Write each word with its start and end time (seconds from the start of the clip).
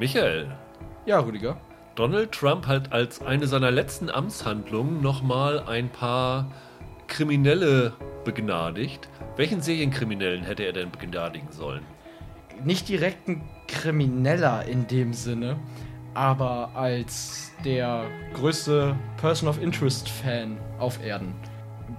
Michael, 0.00 0.46
Ja, 1.04 1.18
Rüdiger. 1.20 1.58
Donald 1.94 2.32
Trump 2.32 2.66
hat 2.66 2.90
als 2.90 3.20
eine 3.20 3.46
seiner 3.46 3.70
letzten 3.70 4.08
Amtshandlungen 4.08 5.02
nochmal 5.02 5.64
ein 5.68 5.90
paar 5.90 6.50
Kriminelle 7.06 7.92
begnadigt. 8.24 9.10
Welchen 9.36 9.60
Serienkriminellen 9.60 10.42
hätte 10.42 10.62
er 10.62 10.72
denn 10.72 10.90
begnadigen 10.90 11.48
sollen? 11.52 11.82
Nicht 12.64 12.88
direkt 12.88 13.28
ein 13.28 13.42
Krimineller 13.68 14.64
in 14.64 14.86
dem 14.86 15.12
Sinne, 15.12 15.56
aber 16.14 16.70
als 16.74 17.52
der 17.66 18.04
größte 18.32 18.96
Person 19.18 19.50
of 19.50 19.62
Interest 19.62 20.08
Fan 20.08 20.56
auf 20.78 21.04
Erden 21.04 21.34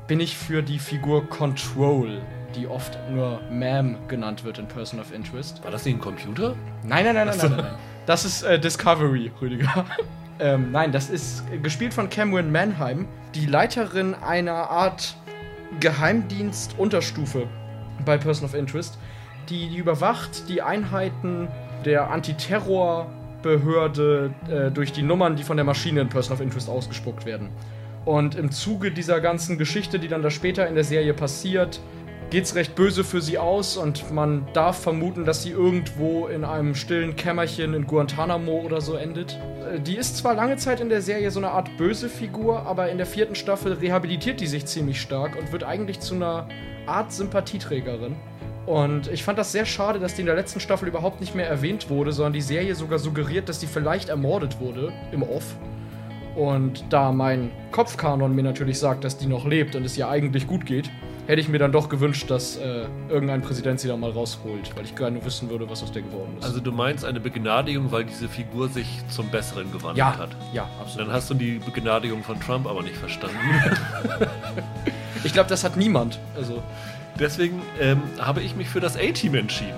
bin 0.07 0.19
ich 0.19 0.35
für 0.35 0.63
die 0.63 0.79
Figur 0.79 1.29
Control, 1.29 2.19
die 2.55 2.65
oft 2.65 2.97
nur 3.11 3.41
Ma'am 3.51 4.07
genannt 4.07 4.43
wird 4.43 4.57
in 4.57 4.67
Person 4.67 4.99
of 4.99 5.13
Interest. 5.13 5.63
War 5.63 5.69
das 5.69 5.85
nicht 5.85 5.97
ein 5.97 6.01
Computer? 6.01 6.55
Nein, 6.83 7.05
nein, 7.05 7.13
nein, 7.13 7.27
nein, 7.27 7.37
nein, 7.37 7.51
nein, 7.51 7.57
nein. 7.57 7.90
Das 8.05 8.25
ist 8.25 8.43
äh, 8.43 8.59
Discovery, 8.59 9.31
Rüdiger. 9.39 9.85
ähm, 10.39 10.71
nein, 10.71 10.91
das 10.91 11.09
ist 11.09 11.43
gespielt 11.61 11.93
von 11.93 12.09
Cameron 12.09 12.51
Manheim, 12.51 13.07
die 13.35 13.45
Leiterin 13.45 14.15
einer 14.15 14.69
Art 14.69 15.15
Geheimdienst-Unterstufe 15.79 17.47
bei 18.05 18.17
Person 18.17 18.45
of 18.45 18.55
Interest, 18.55 18.97
die, 19.49 19.69
die 19.69 19.77
überwacht 19.77 20.49
die 20.49 20.61
Einheiten 20.61 21.47
der 21.85 22.11
Antiterrorbehörde 22.11 24.33
äh, 24.49 24.69
durch 24.71 24.91
die 24.91 25.03
Nummern, 25.03 25.35
die 25.35 25.43
von 25.43 25.57
der 25.57 25.65
Maschine 25.65 26.01
in 26.01 26.09
Person 26.09 26.33
of 26.33 26.41
Interest 26.41 26.69
ausgespuckt 26.69 27.25
werden. 27.25 27.49
Und 28.03 28.33
im 28.35 28.49
Zuge 28.51 28.91
dieser 28.91 29.21
ganzen 29.21 29.59
Geschichte, 29.59 29.99
die 29.99 30.07
dann 30.07 30.23
da 30.23 30.31
später 30.31 30.67
in 30.67 30.73
der 30.73 30.83
Serie 30.83 31.13
passiert, 31.13 31.79
geht's 32.31 32.55
recht 32.55 32.75
böse 32.75 33.03
für 33.03 33.21
sie 33.21 33.37
aus 33.37 33.75
und 33.75 34.09
man 34.11 34.47
darf 34.53 34.79
vermuten, 34.79 35.25
dass 35.25 35.43
sie 35.43 35.51
irgendwo 35.51 36.27
in 36.27 36.45
einem 36.45 36.75
stillen 36.75 37.17
Kämmerchen 37.17 37.73
in 37.73 37.85
Guantanamo 37.85 38.61
oder 38.61 38.79
so 38.79 38.95
endet. 38.95 39.37
Äh, 39.69 39.81
Die 39.81 39.97
ist 39.97 40.17
zwar 40.17 40.33
lange 40.33 40.55
Zeit 40.55 40.79
in 40.79 40.87
der 40.87 41.01
Serie 41.01 41.29
so 41.29 41.39
eine 41.39 41.51
Art 41.51 41.75
böse 41.77 42.07
Figur, 42.07 42.65
aber 42.65 42.89
in 42.89 42.97
der 42.97 43.05
vierten 43.05 43.35
Staffel 43.35 43.73
rehabilitiert 43.73 44.39
die 44.39 44.47
sich 44.47 44.65
ziemlich 44.65 45.01
stark 45.01 45.37
und 45.37 45.51
wird 45.51 45.65
eigentlich 45.65 45.99
zu 45.99 46.15
einer 46.15 46.47
Art 46.85 47.11
Sympathieträgerin. 47.11 48.15
Und 48.65 49.11
ich 49.11 49.23
fand 49.23 49.37
das 49.37 49.51
sehr 49.51 49.65
schade, 49.65 49.99
dass 49.99 50.15
die 50.15 50.21
in 50.21 50.27
der 50.27 50.35
letzten 50.35 50.61
Staffel 50.61 50.87
überhaupt 50.87 51.19
nicht 51.19 51.35
mehr 51.35 51.49
erwähnt 51.49 51.89
wurde, 51.89 52.13
sondern 52.13 52.33
die 52.33 52.41
Serie 52.41 52.75
sogar 52.75 52.99
suggeriert, 52.99 53.49
dass 53.49 53.59
die 53.59 53.67
vielleicht 53.67 54.07
ermordet 54.07 54.61
wurde 54.61 54.93
im 55.11 55.23
Off. 55.23 55.55
Und 56.37 56.85
da 56.89 57.11
mein 57.11 57.51
Kopfkanon 57.71 58.33
mir 58.33 58.43
natürlich 58.43 58.79
sagt, 58.79 59.03
dass 59.03 59.17
die 59.17 59.25
noch 59.25 59.45
lebt 59.45 59.75
und 59.75 59.83
es 59.85 59.97
ihr 59.97 60.07
eigentlich 60.07 60.47
gut 60.47 60.65
geht, 60.65 60.89
hätte 61.27 61.41
ich 61.41 61.47
mir 61.47 61.59
dann 61.59 61.71
doch 61.71 61.89
gewünscht, 61.89 62.29
dass 62.29 62.57
äh, 62.57 62.85
irgendein 63.09 63.41
Präsident 63.41 63.79
sie 63.79 63.87
da 63.87 63.97
mal 63.97 64.11
rausholt, 64.11 64.75
weil 64.75 64.85
ich 64.85 64.95
gerne 64.95 65.23
wissen 65.23 65.49
würde, 65.49 65.69
was 65.69 65.83
aus 65.83 65.91
der 65.91 66.01
geworden 66.01 66.35
ist. 66.39 66.45
Also 66.45 66.59
du 66.59 66.71
meinst 66.71 67.05
eine 67.05 67.19
Begnadigung, 67.19 67.91
weil 67.91 68.05
diese 68.05 68.27
Figur 68.27 68.69
sich 68.69 68.87
zum 69.09 69.29
Besseren 69.29 69.71
gewandelt 69.71 69.97
ja, 69.97 70.17
hat. 70.17 70.29
ja, 70.53 70.69
absolut. 70.79 71.07
Dann 71.07 71.13
hast 71.13 71.29
du 71.29 71.33
die 71.33 71.59
Begnadigung 71.59 72.23
von 72.23 72.39
Trump 72.39 72.67
aber 72.67 72.81
nicht 72.81 72.97
verstanden. 72.97 73.37
Ich 75.23 75.33
glaube, 75.33 75.49
das 75.49 75.63
hat 75.63 75.77
niemand. 75.77 76.17
Also, 76.35 76.63
Deswegen 77.19 77.61
ähm, 77.79 78.01
habe 78.19 78.41
ich 78.41 78.55
mich 78.55 78.67
für 78.67 78.79
das 78.79 78.97
A-Team 78.97 79.35
entschieden. 79.35 79.77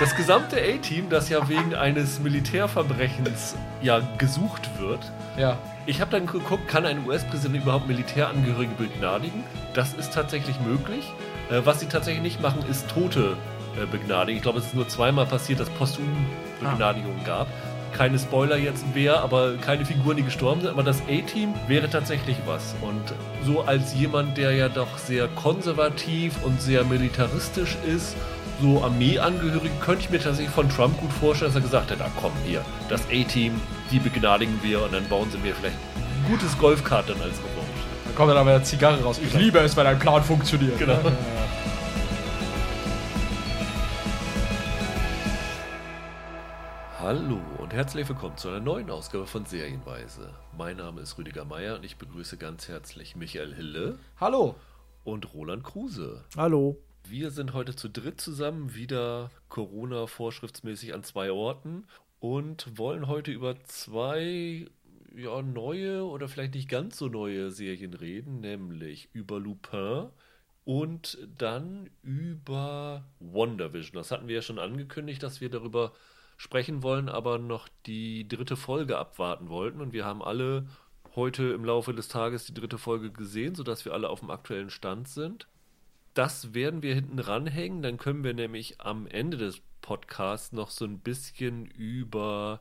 Das 0.00 0.16
gesamte 0.16 0.56
A-Team, 0.56 1.10
das 1.10 1.28
ja 1.28 1.46
wegen 1.48 1.74
eines 1.74 2.18
Militärverbrechens 2.20 3.56
ja 3.82 4.00
gesucht 4.16 4.70
wird. 4.78 5.00
ja. 5.36 5.58
Ich 5.90 6.00
habe 6.00 6.12
dann 6.12 6.24
geguckt, 6.24 6.68
kann 6.68 6.86
ein 6.86 7.04
US-Präsident 7.04 7.64
überhaupt 7.64 7.88
Militärangehörige 7.88 8.74
begnadigen? 8.78 9.42
Das 9.74 9.92
ist 9.92 10.14
tatsächlich 10.14 10.54
möglich. 10.60 11.12
Äh, 11.50 11.62
was 11.64 11.80
sie 11.80 11.86
tatsächlich 11.86 12.22
nicht 12.22 12.40
machen, 12.40 12.62
ist 12.70 12.88
Tote 12.88 13.36
äh, 13.76 13.86
begnadigen. 13.86 14.36
Ich 14.36 14.42
glaube, 14.44 14.60
es 14.60 14.66
ist 14.66 14.74
nur 14.76 14.86
zweimal 14.86 15.26
passiert, 15.26 15.58
dass 15.58 15.68
posthum 15.70 16.06
Begnadigungen 16.60 17.24
gab. 17.24 17.48
Keine 17.92 18.20
Spoiler 18.20 18.56
jetzt 18.56 18.84
wer, 18.94 19.20
aber 19.20 19.56
keine 19.56 19.84
Figuren, 19.84 20.16
die 20.16 20.22
gestorben 20.22 20.60
sind. 20.60 20.70
Aber 20.70 20.84
das 20.84 21.02
A-Team 21.08 21.54
wäre 21.66 21.90
tatsächlich 21.90 22.36
was. 22.46 22.76
Und 22.82 23.12
so 23.44 23.62
als 23.62 23.92
jemand, 23.92 24.38
der 24.38 24.52
ja 24.52 24.68
doch 24.68 24.96
sehr 24.96 25.26
konservativ 25.26 26.40
und 26.44 26.62
sehr 26.62 26.84
militaristisch 26.84 27.76
ist, 27.84 28.14
so 28.62 28.84
Armeeangehörige, 28.84 29.74
könnte 29.80 30.02
ich 30.02 30.10
mir 30.10 30.20
tatsächlich 30.20 30.54
von 30.54 30.68
Trump 30.68 31.00
gut 31.00 31.12
vorstellen, 31.14 31.50
dass 31.52 31.60
er 31.60 31.66
gesagt 31.66 31.90
hätte, 31.90 32.04
ah 32.04 32.10
komm 32.20 32.32
hier, 32.46 32.64
das 32.88 33.02
A-Team, 33.06 33.60
die 33.90 33.98
begnadigen 33.98 34.56
wir 34.62 34.84
und 34.84 34.92
dann 34.92 35.08
bauen 35.08 35.28
sie 35.32 35.38
mir 35.38 35.52
vielleicht 35.52 35.89
gutes 36.28 36.56
Golfkart 36.58 37.08
dann 37.08 37.20
als 37.20 37.38
Revanche. 37.38 37.70
Da 38.04 38.10
kommt 38.14 38.30
dann 38.30 38.38
aber 38.38 38.54
eine 38.54 38.62
Zigarre 38.62 39.02
raus. 39.02 39.18
Ich 39.22 39.32
liebe 39.34 39.58
es, 39.58 39.76
wenn 39.76 39.86
ein 39.86 39.98
Plan 39.98 40.22
funktioniert. 40.22 40.78
Genau. 40.78 40.92
Ja, 40.94 41.00
ja, 41.02 41.10
ja. 41.10 41.40
Hallo 46.98 47.40
und 47.58 47.72
herzlich 47.72 48.08
willkommen 48.08 48.36
zu 48.36 48.48
einer 48.48 48.60
neuen 48.60 48.90
Ausgabe 48.90 49.26
von 49.26 49.44
Serienweise. 49.46 50.34
Mein 50.56 50.76
Name 50.76 51.00
ist 51.00 51.16
Rüdiger 51.16 51.44
Meier 51.44 51.76
und 51.76 51.84
ich 51.84 51.96
begrüße 51.96 52.36
ganz 52.36 52.68
herzlich 52.68 53.16
Michael 53.16 53.54
Hille 53.54 53.98
Hallo. 54.20 54.54
und 55.04 55.32
Roland 55.32 55.64
Kruse. 55.64 56.24
Hallo. 56.36 56.76
Wir 57.08 57.30
sind 57.30 57.54
heute 57.54 57.74
zu 57.74 57.88
dritt 57.88 58.20
zusammen, 58.20 58.74
wieder 58.74 59.30
Corona-vorschriftsmäßig 59.48 60.92
an 60.92 61.02
zwei 61.02 61.32
Orten 61.32 61.86
und 62.20 62.78
wollen 62.78 63.08
heute 63.08 63.30
über 63.32 63.56
zwei 63.64 64.66
ja, 65.14 65.42
neue 65.42 66.04
oder 66.04 66.28
vielleicht 66.28 66.54
nicht 66.54 66.68
ganz 66.68 66.96
so 66.96 67.08
neue 67.08 67.50
Serien 67.50 67.94
reden, 67.94 68.40
nämlich 68.40 69.08
über 69.12 69.40
Lupin 69.40 70.08
und 70.64 71.18
dann 71.36 71.90
über 72.02 73.04
WandaVision. 73.18 73.94
Das 73.94 74.10
hatten 74.10 74.28
wir 74.28 74.36
ja 74.36 74.42
schon 74.42 74.58
angekündigt, 74.58 75.22
dass 75.22 75.40
wir 75.40 75.50
darüber 75.50 75.92
sprechen 76.36 76.82
wollen, 76.82 77.08
aber 77.08 77.38
noch 77.38 77.68
die 77.86 78.26
dritte 78.26 78.56
Folge 78.56 78.98
abwarten 78.98 79.48
wollten 79.48 79.80
und 79.80 79.92
wir 79.92 80.04
haben 80.04 80.22
alle 80.22 80.66
heute 81.14 81.44
im 81.50 81.64
Laufe 81.64 81.92
des 81.92 82.08
Tages 82.08 82.44
die 82.44 82.54
dritte 82.54 82.78
Folge 82.78 83.10
gesehen, 83.10 83.54
sodass 83.54 83.84
wir 83.84 83.92
alle 83.92 84.08
auf 84.08 84.20
dem 84.20 84.30
aktuellen 84.30 84.70
Stand 84.70 85.08
sind. 85.08 85.48
Das 86.14 86.54
werden 86.54 86.82
wir 86.82 86.94
hinten 86.94 87.18
ranhängen. 87.18 87.82
Dann 87.82 87.96
können 87.96 88.24
wir 88.24 88.34
nämlich 88.34 88.80
am 88.80 89.06
Ende 89.06 89.36
des 89.36 89.60
Podcasts 89.80 90.52
noch 90.52 90.70
so 90.70 90.84
ein 90.84 90.98
bisschen 90.98 91.66
über 91.66 92.60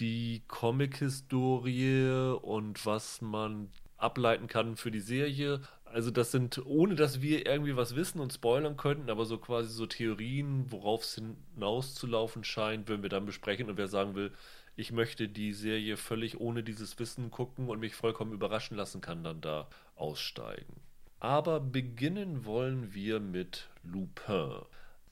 die 0.00 0.42
Comic-Historie 0.48 2.36
und 2.42 2.84
was 2.86 3.20
man 3.20 3.70
ableiten 3.96 4.46
kann 4.46 4.76
für 4.76 4.90
die 4.90 5.00
Serie. 5.00 5.60
Also 5.84 6.10
das 6.10 6.30
sind, 6.30 6.64
ohne 6.66 6.94
dass 6.94 7.20
wir 7.20 7.46
irgendwie 7.46 7.76
was 7.76 7.96
wissen 7.96 8.20
und 8.20 8.32
spoilern 8.32 8.76
könnten, 8.76 9.10
aber 9.10 9.24
so 9.24 9.38
quasi 9.38 9.70
so 9.70 9.86
Theorien, 9.86 10.70
worauf 10.70 11.02
es 11.02 11.20
hinauszulaufen 11.54 12.44
scheint, 12.44 12.88
würden 12.88 13.02
wir 13.02 13.10
dann 13.10 13.26
besprechen. 13.26 13.68
Und 13.68 13.76
wer 13.76 13.88
sagen 13.88 14.14
will, 14.14 14.32
ich 14.76 14.92
möchte 14.92 15.28
die 15.28 15.52
Serie 15.52 15.96
völlig 15.96 16.38
ohne 16.40 16.62
dieses 16.62 16.98
Wissen 16.98 17.30
gucken 17.30 17.68
und 17.68 17.80
mich 17.80 17.94
vollkommen 17.94 18.32
überraschen 18.32 18.76
lassen, 18.76 19.00
kann 19.00 19.24
dann 19.24 19.40
da 19.40 19.68
aussteigen. 19.96 20.80
Aber 21.20 21.58
beginnen 21.58 22.44
wollen 22.44 22.94
wir 22.94 23.18
mit 23.18 23.68
Lupin. 23.82 24.62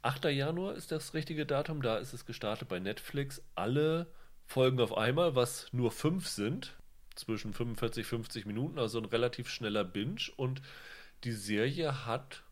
8. 0.02 0.26
Januar 0.26 0.74
ist 0.74 0.92
das 0.92 1.14
richtige 1.14 1.46
Datum, 1.46 1.82
da 1.82 1.96
ist 1.96 2.12
es 2.12 2.26
gestartet 2.26 2.68
bei 2.68 2.78
Netflix. 2.78 3.42
Alle 3.56 4.06
Folgen 4.46 4.80
auf 4.80 4.96
einmal, 4.96 5.34
was 5.34 5.66
nur 5.72 5.90
fünf 5.90 6.28
sind, 6.28 6.76
zwischen 7.14 7.52
45 7.52 8.06
50 8.06 8.46
Minuten, 8.46 8.78
also 8.78 8.98
ein 8.98 9.04
relativ 9.04 9.48
schneller 9.48 9.84
Binge. 9.84 10.30
Und 10.36 10.62
die 11.24 11.32
Serie 11.32 12.06
hat, 12.06 12.44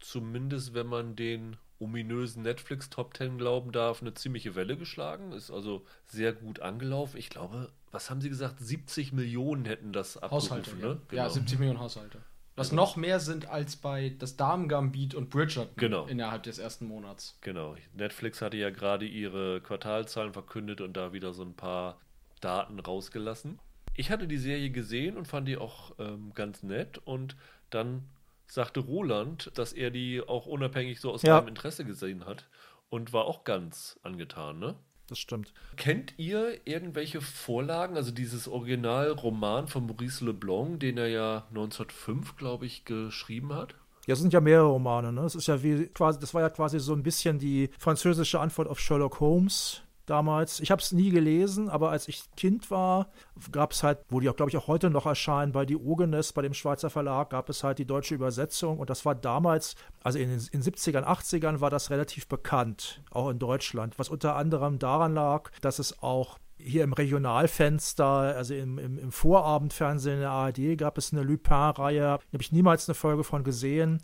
zumindest 0.00 0.74
wenn 0.74 0.86
man 0.86 1.16
den 1.16 1.56
ominösen 1.80 2.42
Netflix 2.42 2.90
Top 2.90 3.16
10 3.16 3.38
glauben 3.38 3.72
darf, 3.72 4.02
eine 4.02 4.12
ziemliche 4.12 4.54
Welle 4.54 4.76
geschlagen. 4.76 5.32
Ist 5.32 5.50
also 5.50 5.84
sehr 6.04 6.32
gut 6.32 6.60
angelaufen. 6.60 7.16
Ich 7.16 7.30
glaube, 7.30 7.72
was 7.90 8.10
haben 8.10 8.20
Sie 8.20 8.28
gesagt? 8.28 8.60
70 8.60 9.12
Millionen 9.12 9.64
hätten 9.64 9.92
das 9.92 10.16
abgerufen, 10.18 10.50
Haushalte, 10.50 10.76
ne? 10.76 11.00
ja. 11.10 11.24
ja, 11.24 11.30
70 11.30 11.58
Millionen 11.58 11.80
Haushalte. 11.80 12.22
Was 12.60 12.72
noch 12.72 12.96
mehr 12.96 13.20
sind 13.20 13.48
als 13.48 13.76
bei 13.76 14.14
das 14.18 14.36
Damen-Gambit 14.36 15.14
und 15.14 15.30
Bridgerton 15.30 15.74
Genau. 15.76 16.04
innerhalb 16.06 16.42
des 16.42 16.58
ersten 16.58 16.86
Monats. 16.86 17.38
Genau. 17.40 17.74
Netflix 17.94 18.42
hatte 18.42 18.58
ja 18.58 18.68
gerade 18.68 19.06
ihre 19.06 19.62
Quartalzahlen 19.62 20.32
verkündet 20.34 20.82
und 20.82 20.94
da 20.94 21.14
wieder 21.14 21.32
so 21.32 21.42
ein 21.42 21.54
paar 21.54 21.98
Daten 22.42 22.78
rausgelassen. 22.78 23.58
Ich 23.94 24.10
hatte 24.10 24.28
die 24.28 24.36
Serie 24.36 24.70
gesehen 24.70 25.16
und 25.16 25.26
fand 25.26 25.48
die 25.48 25.56
auch 25.56 25.92
ähm, 25.98 26.32
ganz 26.34 26.62
nett 26.62 26.98
und 27.06 27.34
dann 27.70 28.04
sagte 28.46 28.80
Roland, 28.80 29.50
dass 29.54 29.72
er 29.72 29.90
die 29.90 30.20
auch 30.20 30.44
unabhängig 30.46 31.00
so 31.00 31.12
aus 31.12 31.22
Ja. 31.22 31.36
seinem 31.38 31.48
Interesse 31.48 31.84
gesehen 31.86 32.26
hat 32.26 32.46
und 32.90 33.12
war 33.14 33.24
auch 33.24 33.44
ganz 33.44 33.98
angetan, 34.02 34.58
ne? 34.58 34.74
Das 35.10 35.18
stimmt. 35.18 35.52
Kennt 35.76 36.14
ihr 36.18 36.60
irgendwelche 36.64 37.20
Vorlagen, 37.20 37.96
also 37.96 38.12
dieses 38.12 38.46
Originalroman 38.46 39.66
von 39.66 39.86
Maurice 39.86 40.24
Leblanc, 40.24 40.78
den 40.78 40.98
er 40.98 41.08
ja 41.08 41.46
1905, 41.48 42.36
glaube 42.36 42.66
ich, 42.66 42.84
geschrieben 42.84 43.52
hat? 43.52 43.74
Ja, 44.06 44.14
es 44.14 44.20
sind 44.20 44.32
ja 44.32 44.40
mehrere 44.40 44.68
Romane, 44.68 45.12
ne? 45.12 45.22
Es 45.22 45.34
ist 45.34 45.48
ja 45.48 45.64
wie 45.64 45.88
quasi, 45.88 46.20
das 46.20 46.32
war 46.32 46.42
ja 46.42 46.48
quasi 46.48 46.78
so 46.78 46.92
ein 46.92 47.02
bisschen 47.02 47.40
die 47.40 47.70
französische 47.76 48.38
Antwort 48.38 48.68
auf 48.68 48.78
Sherlock 48.78 49.18
Holmes. 49.18 49.82
Damals. 50.10 50.60
Ich 50.60 50.70
habe 50.70 50.82
es 50.82 50.92
nie 50.92 51.10
gelesen, 51.10 51.68
aber 51.68 51.90
als 51.90 52.08
ich 52.08 52.24
Kind 52.36 52.70
war, 52.70 53.08
gab 53.52 53.72
es 53.72 53.82
halt, 53.82 53.98
wo 54.08 54.20
die 54.20 54.28
auch, 54.28 54.36
glaube 54.36 54.50
ich, 54.50 54.56
auch 54.56 54.66
heute 54.66 54.90
noch 54.90 55.06
erscheinen, 55.06 55.52
bei 55.52 55.64
Diogenes, 55.64 56.32
bei 56.32 56.42
dem 56.42 56.54
Schweizer 56.54 56.90
Verlag, 56.90 57.30
gab 57.30 57.48
es 57.48 57.62
halt 57.62 57.78
die 57.78 57.86
deutsche 57.86 58.14
Übersetzung. 58.14 58.78
Und 58.78 58.90
das 58.90 59.04
war 59.04 59.14
damals, 59.14 59.76
also 60.02 60.18
in 60.18 60.28
den 60.28 60.40
in 60.52 60.62
70ern, 60.62 61.04
80ern, 61.04 61.60
war 61.60 61.70
das 61.70 61.90
relativ 61.90 62.26
bekannt, 62.26 63.02
auch 63.10 63.30
in 63.30 63.38
Deutschland. 63.38 63.98
Was 63.98 64.08
unter 64.08 64.36
anderem 64.36 64.78
daran 64.78 65.14
lag, 65.14 65.50
dass 65.60 65.78
es 65.78 66.02
auch 66.02 66.38
hier 66.58 66.84
im 66.84 66.92
Regionalfenster, 66.92 68.04
also 68.04 68.54
im, 68.54 68.78
im, 68.78 68.98
im 68.98 69.12
Vorabendfernsehen 69.12 70.16
in 70.16 70.20
der 70.20 70.30
ARD, 70.30 70.76
gab 70.76 70.98
es 70.98 71.12
eine 71.12 71.22
Lupin-Reihe. 71.22 72.00
Da 72.00 72.12
habe 72.12 72.42
ich 72.42 72.52
niemals 72.52 72.88
eine 72.88 72.94
Folge 72.94 73.24
von 73.24 73.44
gesehen. 73.44 74.02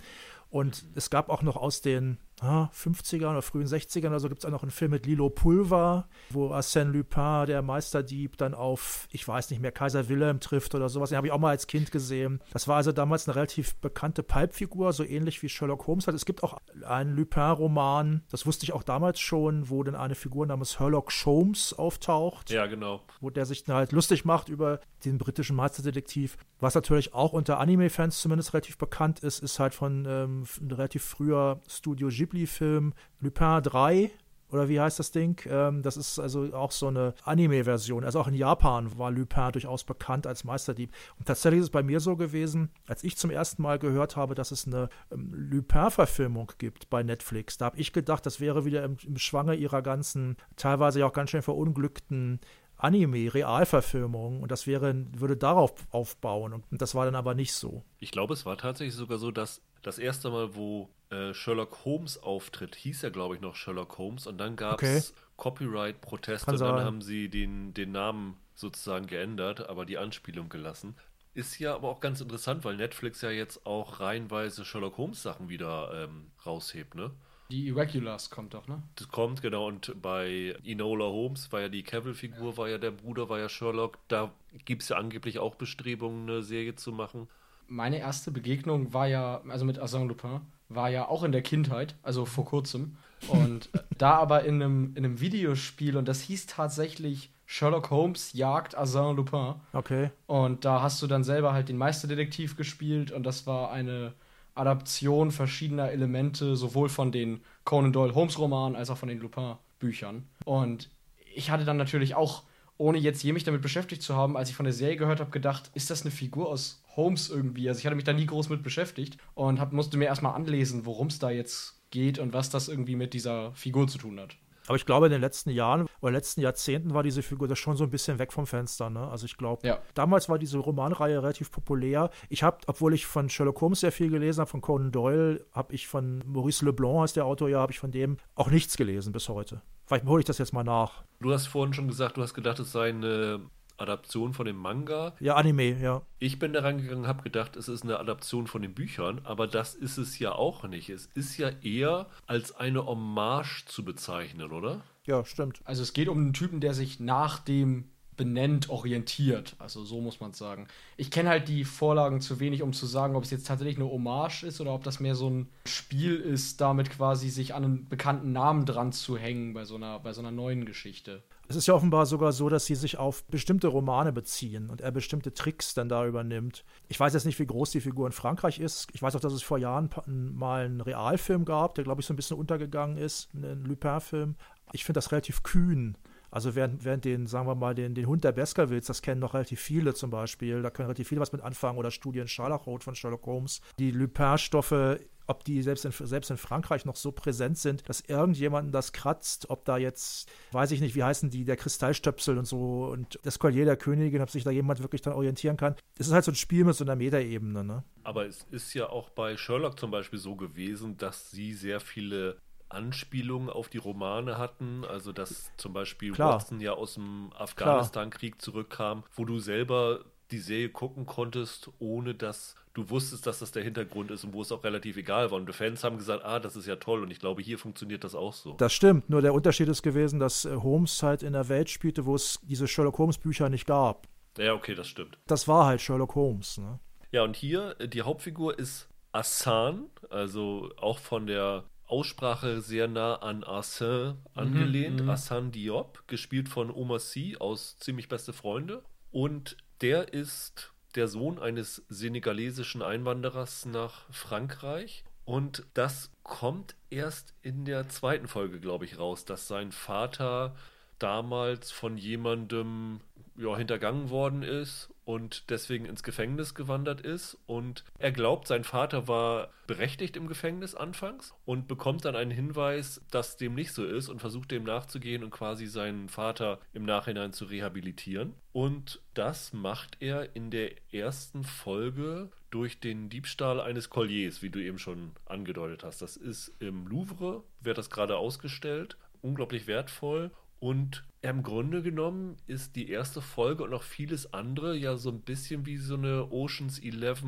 Und 0.48 0.86
es 0.94 1.10
gab 1.10 1.28
auch 1.28 1.42
noch 1.42 1.56
aus 1.56 1.82
den 1.82 2.18
ah, 2.40 2.68
50ern 2.74 3.30
oder 3.30 3.42
frühen 3.42 3.66
60ern 3.66 4.08
oder 4.08 4.20
so 4.20 4.28
gibt 4.28 4.40
es 4.40 4.44
auch 4.44 4.50
noch 4.50 4.62
einen 4.62 4.70
Film 4.70 4.90
mit 4.90 5.06
Lilo 5.06 5.30
Pulver, 5.30 6.08
wo 6.30 6.52
Arsène 6.52 6.92
Lupin, 6.92 7.46
der 7.46 7.62
Meisterdieb, 7.62 8.36
dann 8.36 8.54
auf, 8.54 9.08
ich 9.10 9.26
weiß 9.26 9.50
nicht 9.50 9.60
mehr, 9.60 9.72
Kaiser 9.72 10.08
Wilhelm 10.08 10.40
trifft 10.40 10.74
oder 10.74 10.88
sowas. 10.88 11.10
Den 11.10 11.16
habe 11.16 11.26
ich 11.26 11.32
auch 11.32 11.38
mal 11.38 11.50
als 11.50 11.66
Kind 11.66 11.90
gesehen. 11.90 12.40
Das 12.52 12.68
war 12.68 12.76
also 12.76 12.92
damals 12.92 13.28
eine 13.28 13.36
relativ 13.36 13.76
bekannte 13.76 14.22
Pulp-Figur, 14.22 14.92
so 14.92 15.04
ähnlich 15.04 15.42
wie 15.42 15.48
Sherlock 15.48 15.86
Holmes 15.86 16.06
hat. 16.06 16.14
Es 16.14 16.26
gibt 16.26 16.42
auch 16.42 16.58
einen 16.86 17.16
Lupin-Roman, 17.16 18.22
das 18.30 18.46
wusste 18.46 18.64
ich 18.64 18.72
auch 18.72 18.82
damals 18.82 19.18
schon, 19.20 19.70
wo 19.70 19.82
dann 19.82 19.94
eine 19.94 20.14
Figur 20.14 20.46
namens 20.46 20.74
Sherlock 20.74 21.10
Holmes 21.24 21.72
auftaucht. 21.72 22.50
Ja, 22.50 22.66
genau. 22.66 23.02
Wo 23.20 23.30
der 23.30 23.46
sich 23.46 23.64
dann 23.64 23.76
halt 23.76 23.92
lustig 23.92 24.24
macht 24.24 24.48
über 24.48 24.80
den 25.04 25.18
britischen 25.18 25.56
Meisterdetektiv. 25.56 26.36
Was 26.60 26.74
natürlich 26.74 27.14
auch 27.14 27.32
unter 27.32 27.58
Anime-Fans 27.58 28.20
zumindest 28.20 28.54
relativ 28.54 28.78
bekannt 28.78 29.20
ist, 29.20 29.40
ist 29.40 29.58
halt 29.58 29.74
von 29.74 30.06
ähm, 30.08 30.44
relativ 30.70 31.04
früher 31.04 31.60
Studio 31.68 32.08
Ghibli 32.08 32.25
Ghibli-Film 32.26 32.94
Lupin 33.20 33.62
3 33.62 34.10
oder 34.50 34.68
wie 34.68 34.80
heißt 34.80 34.98
das 34.98 35.10
Ding? 35.10 35.40
Ähm, 35.48 35.82
das 35.82 35.96
ist 35.96 36.18
also 36.18 36.52
auch 36.54 36.70
so 36.70 36.86
eine 36.86 37.14
Anime-Version. 37.24 38.04
Also 38.04 38.20
auch 38.20 38.28
in 38.28 38.34
Japan 38.34 38.96
war 38.96 39.10
Lupin 39.10 39.50
durchaus 39.52 39.82
bekannt 39.84 40.26
als 40.26 40.44
Meisterdieb. 40.44 40.92
Und 41.18 41.26
tatsächlich 41.26 41.60
ist 41.60 41.66
es 41.66 41.70
bei 41.70 41.82
mir 41.82 41.98
so 41.98 42.16
gewesen, 42.16 42.70
als 42.86 43.02
ich 43.02 43.16
zum 43.16 43.30
ersten 43.30 43.62
Mal 43.62 43.78
gehört 43.78 44.16
habe, 44.16 44.34
dass 44.34 44.52
es 44.52 44.66
eine 44.66 44.88
ähm, 45.10 45.32
Lupin-Verfilmung 45.34 46.52
gibt 46.58 46.88
bei 46.90 47.02
Netflix. 47.02 47.58
Da 47.58 47.66
habe 47.66 47.78
ich 47.78 47.92
gedacht, 47.92 48.24
das 48.24 48.40
wäre 48.40 48.64
wieder 48.64 48.84
im, 48.84 48.96
im 49.04 49.16
Schwange 49.18 49.54
ihrer 49.54 49.82
ganzen, 49.82 50.36
teilweise 50.54 51.00
ja 51.00 51.06
auch 51.06 51.12
ganz 51.12 51.30
schön 51.30 51.42
verunglückten 51.42 52.40
Anime-Realverfilmung 52.78 54.42
und 54.42 54.50
das 54.50 54.66
wäre, 54.66 54.94
würde 55.12 55.36
darauf 55.36 55.72
aufbauen 55.90 56.52
und 56.52 56.64
das 56.70 56.94
war 56.94 57.04
dann 57.04 57.14
aber 57.14 57.34
nicht 57.34 57.52
so. 57.52 57.84
Ich 57.98 58.10
glaube, 58.10 58.34
es 58.34 58.44
war 58.46 58.58
tatsächlich 58.58 58.94
sogar 58.94 59.18
so, 59.18 59.30
dass 59.30 59.62
das 59.82 59.98
erste 59.98 60.30
Mal, 60.30 60.54
wo 60.54 60.90
äh, 61.10 61.32
Sherlock 61.32 61.84
Holmes 61.84 62.22
auftritt, 62.22 62.74
hieß 62.74 63.04
er, 63.04 63.10
glaube 63.10 63.36
ich, 63.36 63.40
noch 63.40 63.54
Sherlock 63.54 63.98
Holmes 63.98 64.26
und 64.26 64.38
dann 64.38 64.56
gab 64.56 64.82
es 64.82 65.10
okay. 65.10 65.20
Copyright-Proteste 65.36 66.50
und 66.50 66.60
dann 66.60 66.84
haben 66.84 67.02
sie 67.02 67.28
den, 67.28 67.72
den 67.74 67.92
Namen 67.92 68.36
sozusagen 68.54 69.06
geändert, 69.06 69.68
aber 69.68 69.84
die 69.84 69.98
Anspielung 69.98 70.48
gelassen. 70.48 70.96
Ist 71.34 71.58
ja 71.58 71.74
aber 71.74 71.88
auch 71.90 72.00
ganz 72.00 72.20
interessant, 72.20 72.64
weil 72.64 72.76
Netflix 72.76 73.20
ja 73.20 73.30
jetzt 73.30 73.66
auch 73.66 74.00
reihenweise 74.00 74.64
Sherlock 74.64 74.96
Holmes 74.96 75.22
Sachen 75.22 75.48
wieder 75.48 75.92
ähm, 75.94 76.30
raushebt, 76.44 76.94
ne? 76.94 77.12
Die 77.50 77.68
Irregulars 77.68 78.30
kommt 78.30 78.54
doch, 78.54 78.66
ne? 78.66 78.82
Das 78.96 79.08
kommt, 79.08 79.40
genau. 79.40 79.68
Und 79.68 79.94
bei 80.02 80.56
Enola 80.64 81.04
Holmes 81.04 81.52
war 81.52 81.60
ja 81.60 81.68
die 81.68 81.82
Cavill-Figur, 81.82 82.52
ja. 82.52 82.56
war 82.56 82.68
ja 82.68 82.78
der 82.78 82.90
Bruder, 82.90 83.28
war 83.28 83.38
ja 83.38 83.48
Sherlock. 83.48 83.98
Da 84.08 84.32
gibt 84.64 84.82
es 84.82 84.88
ja 84.88 84.96
angeblich 84.96 85.38
auch 85.38 85.54
Bestrebungen, 85.54 86.28
eine 86.28 86.42
Serie 86.42 86.74
zu 86.74 86.92
machen. 86.92 87.28
Meine 87.68 87.98
erste 87.98 88.30
Begegnung 88.30 88.92
war 88.92 89.06
ja, 89.06 89.42
also 89.48 89.64
mit 89.64 89.80
Arsène 89.80 90.06
Lupin, 90.06 90.40
war 90.68 90.90
ja 90.90 91.06
auch 91.08 91.22
in 91.22 91.32
der 91.32 91.42
Kindheit, 91.42 91.94
also 92.02 92.24
vor 92.24 92.44
kurzem. 92.44 92.96
Und 93.28 93.68
da 93.98 94.14
aber 94.14 94.44
in 94.44 94.62
einem, 94.62 94.92
in 94.96 95.04
einem 95.04 95.20
Videospiel 95.20 95.96
und 95.96 96.06
das 96.06 96.20
hieß 96.22 96.46
tatsächlich 96.46 97.30
Sherlock 97.46 97.90
Holmes 97.90 98.32
jagt 98.32 98.76
Arsène 98.76 99.14
Lupin. 99.14 99.54
Okay. 99.72 100.10
Und 100.26 100.64
da 100.64 100.82
hast 100.82 101.00
du 101.00 101.06
dann 101.06 101.22
selber 101.22 101.52
halt 101.52 101.68
den 101.68 101.76
Meisterdetektiv 101.76 102.56
gespielt 102.56 103.12
und 103.12 103.22
das 103.22 103.46
war 103.46 103.70
eine 103.70 104.14
Adaption 104.56 105.30
verschiedener 105.30 105.90
Elemente, 105.90 106.56
sowohl 106.56 106.88
von 106.88 107.12
den 107.12 107.40
Conan 107.64 107.92
Doyle 107.92 108.14
Holmes 108.14 108.38
Romanen 108.38 108.76
als 108.76 108.90
auch 108.90 108.98
von 108.98 109.08
den 109.08 109.20
Lupin 109.20 109.56
Büchern. 109.78 110.24
Und 110.44 110.90
ich 111.34 111.50
hatte 111.50 111.64
dann 111.64 111.76
natürlich 111.76 112.14
auch, 112.14 112.42
ohne 112.78 112.98
jetzt 112.98 113.22
je 113.22 113.32
mich 113.32 113.44
damit 113.44 113.62
beschäftigt 113.62 114.02
zu 114.02 114.16
haben, 114.16 114.36
als 114.36 114.50
ich 114.50 114.56
von 114.56 114.64
der 114.64 114.72
Serie 114.72 114.96
gehört 114.96 115.20
habe, 115.20 115.30
gedacht, 115.30 115.70
ist 115.74 115.90
das 115.90 116.02
eine 116.02 116.10
Figur 116.10 116.48
aus 116.48 116.82
Holmes 116.96 117.30
irgendwie? 117.30 117.68
Also 117.68 117.78
ich 117.78 117.86
hatte 117.86 117.96
mich 117.96 118.04
da 118.04 118.12
nie 118.12 118.26
groß 118.26 118.48
mit 118.48 118.62
beschäftigt 118.62 119.18
und 119.34 119.60
hab, 119.60 119.72
musste 119.72 119.98
mir 119.98 120.06
erstmal 120.06 120.34
anlesen, 120.34 120.86
worum 120.86 121.08
es 121.08 121.18
da 121.18 121.30
jetzt 121.30 121.80
geht 121.90 122.18
und 122.18 122.32
was 122.32 122.50
das 122.50 122.68
irgendwie 122.68 122.96
mit 122.96 123.14
dieser 123.14 123.52
Figur 123.52 123.86
zu 123.88 123.98
tun 123.98 124.18
hat. 124.18 124.36
Aber 124.66 124.76
ich 124.76 124.86
glaube, 124.86 125.06
in 125.06 125.12
den 125.12 125.20
letzten 125.20 125.50
Jahren 125.50 125.86
oder 126.00 126.12
letzten 126.12 126.40
Jahrzehnten 126.40 126.94
war 126.94 127.02
diese 127.02 127.22
Figur 127.22 127.48
das 127.48 127.58
schon 127.58 127.76
so 127.76 127.84
ein 127.84 127.90
bisschen 127.90 128.18
weg 128.18 128.32
vom 128.32 128.46
Fenster. 128.46 128.90
Ne? 128.90 129.06
Also 129.08 129.26
ich 129.26 129.36
glaube, 129.36 129.66
ja. 129.66 129.78
damals 129.94 130.28
war 130.28 130.38
diese 130.38 130.58
Romanreihe 130.58 131.22
relativ 131.22 131.50
populär. 131.50 132.10
Ich 132.28 132.42
habe, 132.42 132.58
obwohl 132.66 132.94
ich 132.94 133.06
von 133.06 133.28
Sherlock 133.28 133.60
Holmes 133.60 133.80
sehr 133.80 133.92
viel 133.92 134.10
gelesen 134.10 134.40
habe, 134.40 134.50
von 134.50 134.60
Conan 134.60 134.92
Doyle, 134.92 135.44
habe 135.52 135.74
ich 135.74 135.86
von 135.86 136.22
Maurice 136.26 136.64
Leblanc, 136.64 137.02
heißt 137.02 137.16
der 137.16 137.26
Autor, 137.26 137.48
ja, 137.48 137.60
habe 137.60 137.72
ich 137.72 137.78
von 137.78 137.90
dem 137.90 138.16
auch 138.34 138.50
nichts 138.50 138.76
gelesen 138.76 139.12
bis 139.12 139.28
heute. 139.28 139.62
Vielleicht 139.86 140.04
hole 140.06 140.20
ich 140.20 140.26
das 140.26 140.38
jetzt 140.38 140.52
mal 140.52 140.64
nach. 140.64 141.04
Du 141.20 141.32
hast 141.32 141.46
vorhin 141.46 141.72
schon 141.72 141.88
gesagt, 141.88 142.16
du 142.16 142.22
hast 142.22 142.34
gedacht, 142.34 142.58
es 142.58 142.72
sei 142.72 142.88
eine 142.88 143.40
Adaption 143.78 144.32
von 144.32 144.46
dem 144.46 144.56
Manga. 144.56 145.14
Ja, 145.20 145.36
Anime, 145.36 145.78
ja. 145.80 146.02
Ich 146.18 146.38
bin 146.38 146.52
da 146.52 146.60
rangegangen, 146.60 147.06
habe 147.06 147.22
gedacht, 147.22 147.56
es 147.56 147.68
ist 147.68 147.82
eine 147.82 147.98
Adaption 147.98 148.46
von 148.46 148.62
den 148.62 148.74
Büchern, 148.74 149.20
aber 149.24 149.46
das 149.46 149.74
ist 149.74 149.98
es 149.98 150.18
ja 150.18 150.32
auch 150.32 150.64
nicht. 150.64 150.88
Es 150.88 151.06
ist 151.06 151.36
ja 151.36 151.50
eher 151.62 152.06
als 152.26 152.56
eine 152.56 152.86
Hommage 152.86 153.64
zu 153.66 153.84
bezeichnen, 153.84 154.52
oder? 154.52 154.82
Ja, 155.04 155.24
stimmt. 155.24 155.60
Also 155.64 155.82
es 155.82 155.92
geht 155.92 156.08
um 156.08 156.18
einen 156.18 156.32
Typen, 156.32 156.60
der 156.60 156.74
sich 156.74 157.00
nach 157.00 157.38
dem 157.38 157.90
benennt, 158.16 158.68
orientiert. 158.70 159.56
Also 159.58 159.84
so 159.84 160.00
muss 160.00 160.20
man 160.20 160.30
es 160.30 160.38
sagen. 160.38 160.66
Ich 160.96 161.10
kenne 161.10 161.28
halt 161.28 161.48
die 161.48 161.64
Vorlagen 161.64 162.20
zu 162.20 162.40
wenig, 162.40 162.62
um 162.62 162.72
zu 162.72 162.86
sagen, 162.86 163.16
ob 163.16 163.24
es 163.24 163.30
jetzt 163.30 163.46
tatsächlich 163.46 163.76
eine 163.76 163.90
Hommage 163.90 164.44
ist 164.44 164.60
oder 164.60 164.72
ob 164.72 164.84
das 164.84 165.00
mehr 165.00 165.14
so 165.14 165.28
ein 165.28 165.48
Spiel 165.66 166.16
ist, 166.16 166.60
damit 166.60 166.90
quasi 166.90 167.28
sich 167.30 167.54
an 167.54 167.64
einen 167.64 167.88
bekannten 167.88 168.32
Namen 168.32 168.64
dran 168.64 168.92
zu 168.92 169.16
hängen 169.16 169.54
bei 169.54 169.64
so 169.64 169.76
einer, 169.76 170.00
bei 170.00 170.12
so 170.12 170.20
einer 170.20 170.30
neuen 170.30 170.64
Geschichte. 170.64 171.22
Es 171.48 171.54
ist 171.54 171.66
ja 171.66 171.74
offenbar 171.74 172.06
sogar 172.06 172.32
so, 172.32 172.48
dass 172.48 172.66
sie 172.66 172.74
sich 172.74 172.98
auf 172.98 173.24
bestimmte 173.24 173.68
Romane 173.68 174.12
beziehen 174.12 174.68
und 174.68 174.80
er 174.80 174.90
bestimmte 174.90 175.32
Tricks 175.32 175.74
dann 175.74 175.88
da 175.88 176.04
übernimmt. 176.04 176.64
Ich 176.88 176.98
weiß 176.98 177.14
jetzt 177.14 177.24
nicht, 177.24 177.38
wie 177.38 177.46
groß 177.46 177.70
die 177.70 177.80
Figur 177.80 178.06
in 178.06 178.12
Frankreich 178.12 178.58
ist. 178.58 178.88
Ich 178.92 179.02
weiß 179.02 179.14
auch, 179.14 179.20
dass 179.20 179.32
es 179.32 179.42
vor 179.42 179.58
Jahren 179.58 179.88
mal 180.06 180.64
einen 180.64 180.80
Realfilm 180.80 181.44
gab, 181.44 181.76
der, 181.76 181.84
glaube 181.84 182.00
ich, 182.00 182.06
so 182.06 182.12
ein 182.12 182.16
bisschen 182.16 182.36
untergegangen 182.36 182.96
ist, 182.96 183.28
einen 183.34 183.64
Lupin-Film. 183.64 184.34
Ich 184.72 184.84
finde 184.84 184.98
das 184.98 185.12
relativ 185.12 185.44
kühn. 185.44 185.96
Also 186.30 186.54
während, 186.54 186.84
während 186.84 187.04
den, 187.04 187.26
sagen 187.26 187.46
wir 187.46 187.54
mal, 187.54 187.74
den, 187.74 187.94
den 187.94 188.06
Hund 188.06 188.24
der 188.24 188.32
Baskervilles, 188.32 188.86
das 188.86 189.02
kennen 189.02 189.20
noch 189.20 189.34
relativ 189.34 189.60
viele 189.60 189.94
zum 189.94 190.10
Beispiel, 190.10 190.62
da 190.62 190.70
können 190.70 190.86
relativ 190.86 191.08
viele 191.08 191.20
was 191.20 191.32
mit 191.32 191.42
anfangen 191.42 191.78
oder 191.78 191.90
Studien 191.90 192.28
Scharlachrot 192.28 192.84
von 192.84 192.94
Sherlock 192.94 193.26
Holmes. 193.26 193.60
Die 193.78 193.90
Lupin-Stoffe 193.90 195.00
ob 195.26 195.44
die 195.44 195.62
selbst 195.62 195.84
in, 195.84 195.92
selbst 195.92 196.30
in 196.30 196.36
Frankreich 196.36 196.84
noch 196.84 196.96
so 196.96 197.12
präsent 197.12 197.58
sind, 197.58 197.88
dass 197.88 198.00
irgendjemanden 198.00 198.72
das 198.72 198.92
kratzt, 198.92 199.50
ob 199.50 199.64
da 199.64 199.76
jetzt, 199.76 200.30
weiß 200.52 200.70
ich 200.70 200.80
nicht, 200.80 200.94
wie 200.94 201.02
heißen 201.02 201.30
die, 201.30 201.44
der 201.44 201.56
Kristallstöpsel 201.56 202.38
und 202.38 202.46
so 202.46 202.86
und 202.86 203.18
das 203.22 203.38
Collier 203.38 203.64
der 203.64 203.76
Königin, 203.76 204.22
ob 204.22 204.30
sich 204.30 204.44
da 204.44 204.50
jemand 204.50 204.80
wirklich 204.80 205.02
dann 205.02 205.14
orientieren 205.14 205.56
kann. 205.56 205.74
Es 205.98 206.06
ist 206.06 206.12
halt 206.12 206.24
so 206.24 206.32
ein 206.32 206.36
Spiel 206.36 206.64
mit 206.64 206.76
so 206.76 206.84
einer 206.84 206.96
Metaebene, 206.96 207.64
ne? 207.64 207.84
Aber 208.04 208.26
es 208.26 208.46
ist 208.50 208.72
ja 208.74 208.88
auch 208.88 209.10
bei 209.10 209.36
Sherlock 209.36 209.78
zum 209.78 209.90
Beispiel 209.90 210.18
so 210.18 210.36
gewesen, 210.36 210.96
dass 210.96 211.30
sie 211.30 211.54
sehr 211.54 211.80
viele 211.80 212.38
Anspielungen 212.68 213.48
auf 213.48 213.68
die 213.68 213.78
Romane 213.78 214.38
hatten, 214.38 214.84
also 214.84 215.12
dass 215.12 215.52
zum 215.56 215.72
Beispiel 215.72 216.12
Klar. 216.12 216.34
Watson 216.34 216.60
ja 216.60 216.72
aus 216.72 216.94
dem 216.94 217.32
Afghanistan-Krieg 217.36 218.40
zurückkam, 218.40 219.04
wo 219.14 219.24
du 219.24 219.38
selber 219.38 220.00
die 220.30 220.38
Serie 220.38 220.68
gucken 220.68 221.06
konntest, 221.06 221.70
ohne 221.78 222.14
dass 222.14 222.56
du 222.74 222.90
wusstest, 222.90 223.26
dass 223.26 223.38
das 223.38 223.52
der 223.52 223.62
Hintergrund 223.62 224.10
ist 224.10 224.24
und 224.24 224.32
wo 224.32 224.42
es 224.42 224.52
auch 224.52 224.62
relativ 224.64 224.96
egal 224.96 225.30
war. 225.30 225.38
Und 225.38 225.48
die 225.48 225.52
Fans 225.52 225.82
haben 225.82 225.98
gesagt, 225.98 226.24
ah, 226.24 226.40
das 226.40 226.56
ist 226.56 226.66
ja 226.66 226.76
toll. 226.76 227.02
Und 227.02 227.10
ich 227.10 227.20
glaube, 227.20 227.40
hier 227.42 227.58
funktioniert 227.58 228.04
das 228.04 228.14
auch 228.14 228.32
so. 228.32 228.52
Das 228.54 228.72
stimmt. 228.72 229.08
Nur 229.08 229.22
der 229.22 229.32
Unterschied 229.32 229.68
ist 229.68 229.82
gewesen, 229.82 230.18
dass 230.18 230.44
äh, 230.44 230.56
Holmes 230.56 231.02
halt 231.02 231.22
in 231.22 231.32
der 231.32 231.48
Welt 231.48 231.70
spielte, 231.70 232.04
wo 232.04 232.14
es 232.14 232.38
diese 232.42 232.68
Sherlock 232.68 232.98
Holmes 232.98 233.18
Bücher 233.18 233.48
nicht 233.48 233.66
gab. 233.66 234.06
Ja, 234.36 234.52
okay, 234.52 234.74
das 234.74 234.88
stimmt. 234.88 235.16
Das 235.26 235.48
war 235.48 235.66
halt 235.66 235.80
Sherlock 235.80 236.14
Holmes. 236.14 236.58
Ne? 236.58 236.78
Ja, 237.12 237.22
und 237.22 237.36
hier, 237.36 237.76
äh, 237.78 237.88
die 237.88 238.02
Hauptfigur 238.02 238.58
ist 238.58 238.88
Asan, 239.12 239.86
also 240.10 240.70
auch 240.76 240.98
von 240.98 241.26
der 241.26 241.64
Aussprache 241.86 242.60
sehr 242.60 242.88
nah 242.88 243.16
an 243.16 243.44
Arsène 243.44 244.14
mhm, 244.14 244.18
angelehnt. 244.34 245.02
Mhm, 245.02 245.10
Asan 245.10 245.52
Diop, 245.52 246.04
gespielt 246.06 246.48
von 246.48 246.70
Omar 246.70 246.98
Sy 246.98 247.36
aus 247.38 247.78
Ziemlich 247.78 248.08
Beste 248.08 248.32
Freunde. 248.32 248.82
Und 249.10 249.56
der 249.80 250.12
ist 250.12 250.72
der 250.94 251.08
Sohn 251.08 251.38
eines 251.38 251.84
senegalesischen 251.88 252.82
Einwanderers 252.82 253.66
nach 253.66 254.10
Frankreich. 254.10 255.04
Und 255.24 255.64
das 255.74 256.10
kommt 256.22 256.76
erst 256.90 257.34
in 257.42 257.64
der 257.64 257.88
zweiten 257.88 258.28
Folge, 258.28 258.60
glaube 258.60 258.84
ich, 258.84 258.98
raus, 258.98 259.24
dass 259.24 259.48
sein 259.48 259.72
Vater 259.72 260.54
damals 260.98 261.70
von 261.70 261.98
jemandem 261.98 263.00
ja, 263.36 263.56
hintergangen 263.56 264.08
worden 264.08 264.42
ist 264.42 264.88
und 265.06 265.50
deswegen 265.50 265.86
ins 265.86 266.02
Gefängnis 266.02 266.54
gewandert 266.54 267.00
ist. 267.00 267.38
Und 267.46 267.84
er 267.98 268.10
glaubt, 268.10 268.48
sein 268.48 268.64
Vater 268.64 269.06
war 269.06 269.50
berechtigt 269.68 270.16
im 270.16 270.26
Gefängnis 270.26 270.74
anfangs 270.74 271.32
und 271.44 271.68
bekommt 271.68 272.04
dann 272.04 272.16
einen 272.16 272.32
Hinweis, 272.32 273.00
dass 273.12 273.36
dem 273.36 273.54
nicht 273.54 273.72
so 273.72 273.84
ist 273.84 274.08
und 274.08 274.18
versucht 274.18 274.50
dem 274.50 274.64
nachzugehen 274.64 275.22
und 275.22 275.30
quasi 275.30 275.66
seinen 275.66 276.08
Vater 276.08 276.58
im 276.72 276.84
Nachhinein 276.84 277.32
zu 277.32 277.44
rehabilitieren. 277.44 278.34
Und 278.52 279.00
das 279.14 279.52
macht 279.52 279.96
er 280.00 280.34
in 280.34 280.50
der 280.50 280.72
ersten 280.92 281.44
Folge 281.44 282.30
durch 282.50 282.80
den 282.80 283.08
Diebstahl 283.08 283.60
eines 283.60 283.90
Colliers, 283.90 284.42
wie 284.42 284.50
du 284.50 284.58
eben 284.58 284.80
schon 284.80 285.12
angedeutet 285.24 285.84
hast. 285.84 286.02
Das 286.02 286.16
ist 286.16 286.52
im 286.58 286.88
Louvre, 286.88 287.44
wird 287.60 287.78
das 287.78 287.90
gerade 287.90 288.16
ausgestellt. 288.16 288.96
Unglaublich 289.22 289.68
wertvoll. 289.68 290.32
Und 290.58 291.04
im 291.22 291.42
Grunde 291.42 291.82
genommen 291.82 292.36
ist 292.46 292.76
die 292.76 292.88
erste 292.88 293.20
Folge 293.20 293.64
und 293.64 293.74
auch 293.74 293.82
vieles 293.82 294.32
andere 294.32 294.76
ja 294.76 294.96
so 294.96 295.10
ein 295.10 295.20
bisschen 295.20 295.66
wie 295.66 295.76
so 295.76 295.94
eine 295.94 296.30
Oceans 296.30 296.78
11 296.78 297.24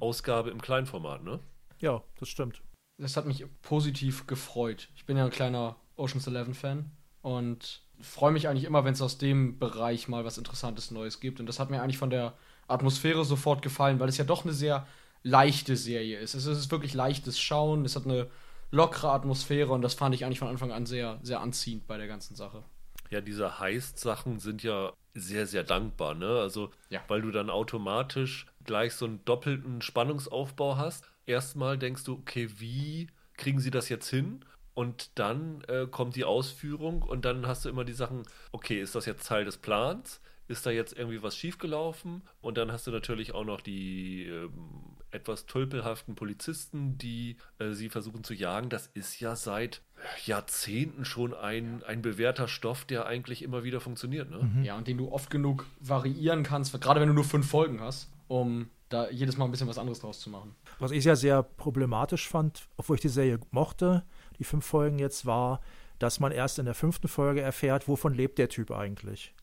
Ausgabe 0.00 0.50
im 0.50 0.60
Kleinformat, 0.60 1.22
ne? 1.22 1.40
Ja, 1.78 2.02
das 2.18 2.28
stimmt. 2.28 2.62
Das 2.98 3.16
hat 3.16 3.26
mich 3.26 3.44
positiv 3.62 4.26
gefreut. 4.26 4.88
Ich 4.96 5.04
bin 5.04 5.16
ja 5.16 5.24
ein 5.24 5.30
kleiner 5.30 5.76
Oceans 5.96 6.26
11 6.26 6.58
Fan 6.58 6.90
und 7.22 7.82
freue 8.00 8.32
mich 8.32 8.48
eigentlich 8.48 8.64
immer, 8.64 8.84
wenn 8.84 8.94
es 8.94 9.02
aus 9.02 9.18
dem 9.18 9.58
Bereich 9.58 10.08
mal 10.08 10.24
was 10.24 10.38
Interessantes 10.38 10.90
Neues 10.90 11.20
gibt. 11.20 11.38
Und 11.38 11.46
das 11.46 11.60
hat 11.60 11.70
mir 11.70 11.82
eigentlich 11.82 11.98
von 11.98 12.10
der 12.10 12.34
Atmosphäre 12.66 13.24
sofort 13.24 13.62
gefallen, 13.62 14.00
weil 14.00 14.08
es 14.08 14.16
ja 14.16 14.24
doch 14.24 14.44
eine 14.44 14.52
sehr 14.52 14.86
leichte 15.22 15.76
Serie 15.76 16.18
ist. 16.18 16.34
Es 16.34 16.46
ist 16.46 16.70
wirklich 16.70 16.94
leichtes 16.94 17.38
Schauen, 17.38 17.84
es 17.84 17.96
hat 17.96 18.04
eine 18.04 18.28
lockere 18.70 19.10
Atmosphäre 19.10 19.72
und 19.72 19.82
das 19.82 19.94
fand 19.94 20.14
ich 20.14 20.24
eigentlich 20.24 20.38
von 20.38 20.48
Anfang 20.48 20.72
an 20.72 20.86
sehr, 20.86 21.18
sehr 21.22 21.40
anziehend 21.40 21.86
bei 21.86 21.96
der 21.96 22.06
ganzen 22.06 22.36
Sache. 22.36 22.64
Ja, 23.10 23.20
diese 23.20 23.58
Heist-Sachen 23.58 24.38
sind 24.38 24.62
ja 24.62 24.92
sehr, 25.14 25.46
sehr 25.46 25.64
dankbar, 25.64 26.14
ne? 26.14 26.38
Also, 26.40 26.70
ja. 26.90 27.00
weil 27.08 27.22
du 27.22 27.30
dann 27.30 27.48
automatisch 27.48 28.46
gleich 28.64 28.94
so 28.94 29.06
einen 29.06 29.24
doppelten 29.24 29.80
Spannungsaufbau 29.80 30.76
hast. 30.76 31.04
Erstmal 31.26 31.78
denkst 31.78 32.04
du, 32.04 32.14
okay, 32.14 32.48
wie 32.58 33.08
kriegen 33.36 33.60
sie 33.60 33.70
das 33.70 33.88
jetzt 33.88 34.08
hin? 34.08 34.44
Und 34.74 35.18
dann 35.18 35.62
äh, 35.68 35.86
kommt 35.90 36.14
die 36.14 36.24
Ausführung 36.24 37.02
und 37.02 37.24
dann 37.24 37.46
hast 37.46 37.64
du 37.64 37.68
immer 37.68 37.84
die 37.84 37.94
Sachen, 37.94 38.22
okay, 38.52 38.80
ist 38.80 38.94
das 38.94 39.06
jetzt 39.06 39.26
Teil 39.26 39.44
des 39.44 39.56
Plans? 39.56 40.20
Ist 40.46 40.66
da 40.66 40.70
jetzt 40.70 40.96
irgendwie 40.96 41.22
was 41.22 41.36
schiefgelaufen? 41.36 42.22
Und 42.40 42.58
dann 42.58 42.70
hast 42.70 42.86
du 42.86 42.90
natürlich 42.90 43.34
auch 43.34 43.44
noch 43.44 43.60
die 43.60 44.26
ähm, 44.26 44.97
etwas 45.10 45.46
tölpelhaften 45.46 46.14
Polizisten, 46.14 46.98
die 46.98 47.36
äh, 47.58 47.72
sie 47.72 47.88
versuchen 47.88 48.24
zu 48.24 48.34
jagen. 48.34 48.68
Das 48.68 48.86
ist 48.88 49.20
ja 49.20 49.36
seit 49.36 49.82
Jahrzehnten 50.26 51.04
schon 51.04 51.34
ein, 51.34 51.82
ein 51.84 52.02
bewährter 52.02 52.48
Stoff, 52.48 52.84
der 52.84 53.06
eigentlich 53.06 53.42
immer 53.42 53.64
wieder 53.64 53.80
funktioniert. 53.80 54.30
Ne? 54.30 54.50
Mhm. 54.54 54.64
Ja, 54.64 54.76
und 54.76 54.86
den 54.86 54.98
du 54.98 55.10
oft 55.10 55.30
genug 55.30 55.66
variieren 55.80 56.42
kannst, 56.42 56.78
gerade 56.80 57.00
wenn 57.00 57.08
du 57.08 57.14
nur 57.14 57.24
fünf 57.24 57.48
Folgen 57.48 57.80
hast, 57.80 58.10
um 58.28 58.68
da 58.88 59.10
jedes 59.10 59.36
Mal 59.36 59.44
ein 59.44 59.50
bisschen 59.50 59.68
was 59.68 59.78
anderes 59.78 60.00
draus 60.00 60.20
zu 60.20 60.30
machen. 60.30 60.54
Was 60.78 60.92
ich 60.92 61.04
ja 61.04 61.16
sehr 61.16 61.42
problematisch 61.42 62.28
fand, 62.28 62.68
obwohl 62.76 62.96
ich 62.96 63.02
die 63.02 63.08
Serie 63.08 63.38
mochte, 63.50 64.04
die 64.38 64.44
fünf 64.44 64.64
Folgen 64.64 64.98
jetzt, 64.98 65.26
war, 65.26 65.60
dass 65.98 66.20
man 66.20 66.32
erst 66.32 66.58
in 66.58 66.64
der 66.64 66.74
fünften 66.74 67.08
Folge 67.08 67.40
erfährt, 67.40 67.88
wovon 67.88 68.14
lebt 68.14 68.38
der 68.38 68.48
Typ 68.48 68.70
eigentlich. 68.70 69.34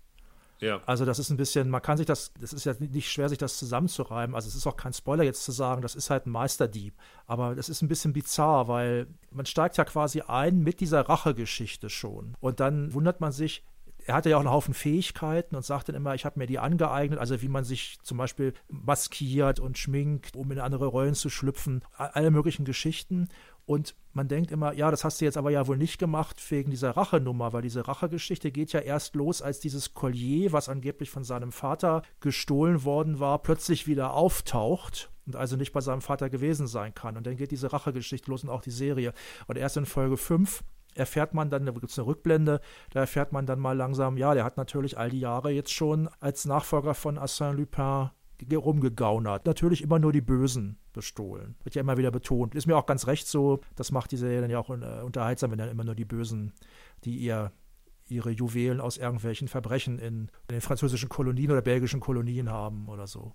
Ja. 0.60 0.82
Also 0.86 1.06
das 1.06 1.20
ist 1.20 1.30
ein 1.30 1.38
bisschen, 1.38 1.70
man 1.70 1.82
kann 1.82 1.98
sich 1.98 2.06
das, 2.06 2.34
das 2.40 2.54
ist 2.54 2.66
ja 2.66 2.74
nicht 2.80 3.12
schwer, 3.12 3.30
sich 3.30 3.38
das 3.38 3.58
zusammenzureimen. 3.58 4.36
Also 4.36 4.48
es 4.48 4.56
ist 4.56 4.68
auch 4.68 4.78
kein 4.78 4.94
Spoiler 4.94 5.24
jetzt 5.24 5.44
zu 5.44 5.52
sagen, 5.52 5.82
das 5.82 5.96
ist 5.96 6.10
halt 6.10 6.26
ein 6.26 6.32
Meisterdieb. 6.32 6.96
Aber 7.28 7.56
das 7.56 7.70
ist 7.70 7.82
ein 7.82 7.88
bisschen 7.88 8.14
bizarr, 8.14 8.68
weil 8.68 9.08
man 9.32 9.46
steigt 9.46 9.78
ja 9.78 9.86
quasi 9.86 10.22
ein 10.22 10.60
mit 10.60 10.80
dieser 10.80 11.02
Rachegeschichte 11.02 11.90
schon. 11.90 12.36
Und 12.40 12.60
dann 12.60 12.94
wundert 12.94 13.22
man 13.22 13.32
sich, 13.32 13.64
er 14.06 14.16
hatte 14.16 14.30
ja 14.30 14.38
auch 14.38 14.42
einen 14.42 14.52
Haufen 14.52 14.74
Fähigkeiten 14.74 15.56
und 15.56 15.66
sagt 15.66 15.90
dann 15.90 15.96
immer, 15.96 16.14
ich 16.14 16.26
habe 16.26 16.38
mir 16.40 16.46
die 16.46 16.60
angeeignet, 16.60 17.20
also 17.20 17.42
wie 17.42 17.48
man 17.48 17.64
sich 17.64 17.98
zum 18.04 18.18
Beispiel 18.18 18.54
maskiert 18.70 19.60
und 19.60 19.78
schminkt, 19.78 20.36
um 20.36 20.52
in 20.52 20.60
andere 20.60 20.86
Rollen 20.86 21.16
zu 21.16 21.30
schlüpfen, 21.30 21.82
alle 21.98 22.30
möglichen 22.30 22.66
Geschichten. 22.66 23.30
Und 23.66 23.96
man 24.14 24.28
denkt 24.28 24.52
immer, 24.52 24.74
ja, 24.74 24.92
das 24.92 25.04
hast 25.04 25.20
du 25.20 25.26
jetzt 25.26 25.38
aber 25.38 25.50
ja 25.50 25.66
wohl 25.66 25.78
nicht 25.78 25.98
gemacht 25.98 26.40
wegen 26.52 26.70
dieser 26.70 26.92
Rachenummer, 26.92 27.52
weil 27.52 27.64
diese 27.64 27.88
Rachegeschichte 27.88 28.52
geht 28.52 28.74
ja 28.74 28.80
erst 28.80 29.16
los, 29.16 29.42
als 29.42 29.60
dieses 29.60 29.94
Collier, 29.94 30.52
was 30.52 30.70
angeblich 30.70 31.10
von 31.10 31.24
seinem 31.24 31.52
Vater 31.52 32.04
gestohlen 32.20 32.84
worden 32.84 33.20
war, 33.20 33.40
plötzlich 33.40 33.88
wieder 33.88 34.14
auftaucht 34.14 35.10
und 35.26 35.36
also 35.36 35.56
nicht 35.56 35.74
bei 35.74 35.82
seinem 35.82 36.02
Vater 36.02 36.30
gewesen 36.30 36.68
sein 36.68 36.94
kann. 36.94 37.18
Und 37.18 37.26
dann 37.26 37.38
geht 37.38 37.52
diese 37.52 37.74
Rachegeschichte 37.74 38.30
los 38.30 38.44
und 38.44 38.50
auch 38.50 38.62
die 38.62 38.72
Serie. 38.72 39.14
Und 39.48 39.58
erst 39.58 39.78
in 39.78 39.88
Folge 39.88 40.18
5 40.18 40.64
erfährt 40.94 41.34
man 41.34 41.50
dann, 41.50 41.66
da 41.66 41.72
gibt 41.72 41.90
es 41.90 41.98
eine 42.00 42.08
Rückblende, 42.08 42.62
da 42.92 43.02
erfährt 43.02 43.32
man 43.32 43.46
dann 43.46 43.60
mal 43.60 43.76
langsam, 43.76 44.18
ja, 44.18 44.34
der 44.34 44.44
hat 44.44 44.58
natürlich 44.58 44.98
all 44.98 45.10
die 45.10 45.20
Jahre 45.20 45.52
jetzt 45.52 45.74
schon 45.74 46.08
als 46.20 46.46
Nachfolger 46.46 46.94
von 46.94 47.18
Arsène 47.18 47.54
Lupin 47.54 48.12
rumgegaunert. 48.54 49.46
Natürlich 49.46 49.82
immer 49.82 49.98
nur 49.98 50.12
die 50.12 50.22
Bösen 50.22 50.78
bestohlen. 50.94 51.56
Wird 51.64 51.75
ja 51.75 51.82
immer 51.82 51.98
wieder 51.98 52.12
betont. 52.12 52.54
Ist 52.54 52.68
mir 52.68 52.78
auch 52.78 52.86
ganz 52.86 53.08
recht 53.08 53.28
so. 53.28 53.62
Das 53.75 53.92
macht 53.92 54.12
die 54.12 54.18
Serie 54.18 54.42
dann 54.42 54.52
ja 54.52 54.60
auch 54.60 54.70
äh, 54.70 55.02
unterhaltsam, 55.04 55.52
wenn 55.52 55.58
dann 55.58 55.70
immer 55.70 55.84
nur 55.84 55.96
die 55.96 56.06
Bösen, 56.06 56.54
die 57.04 57.18
ihr 57.18 57.52
ihre 58.08 58.30
Juwelen 58.30 58.82
aus 58.82 58.98
irgendwelchen 58.98 59.48
Verbrechen 59.48 59.98
in, 59.98 60.06
in, 60.25 60.30
den 60.52 60.62
französischen 60.62 61.10
Kolonien 61.10 61.52
oder 61.52 61.64
belgischen 61.64 62.00
Kolonien 62.00 62.52
haben 62.52 62.88
oder 62.88 63.08
so. 63.08 63.34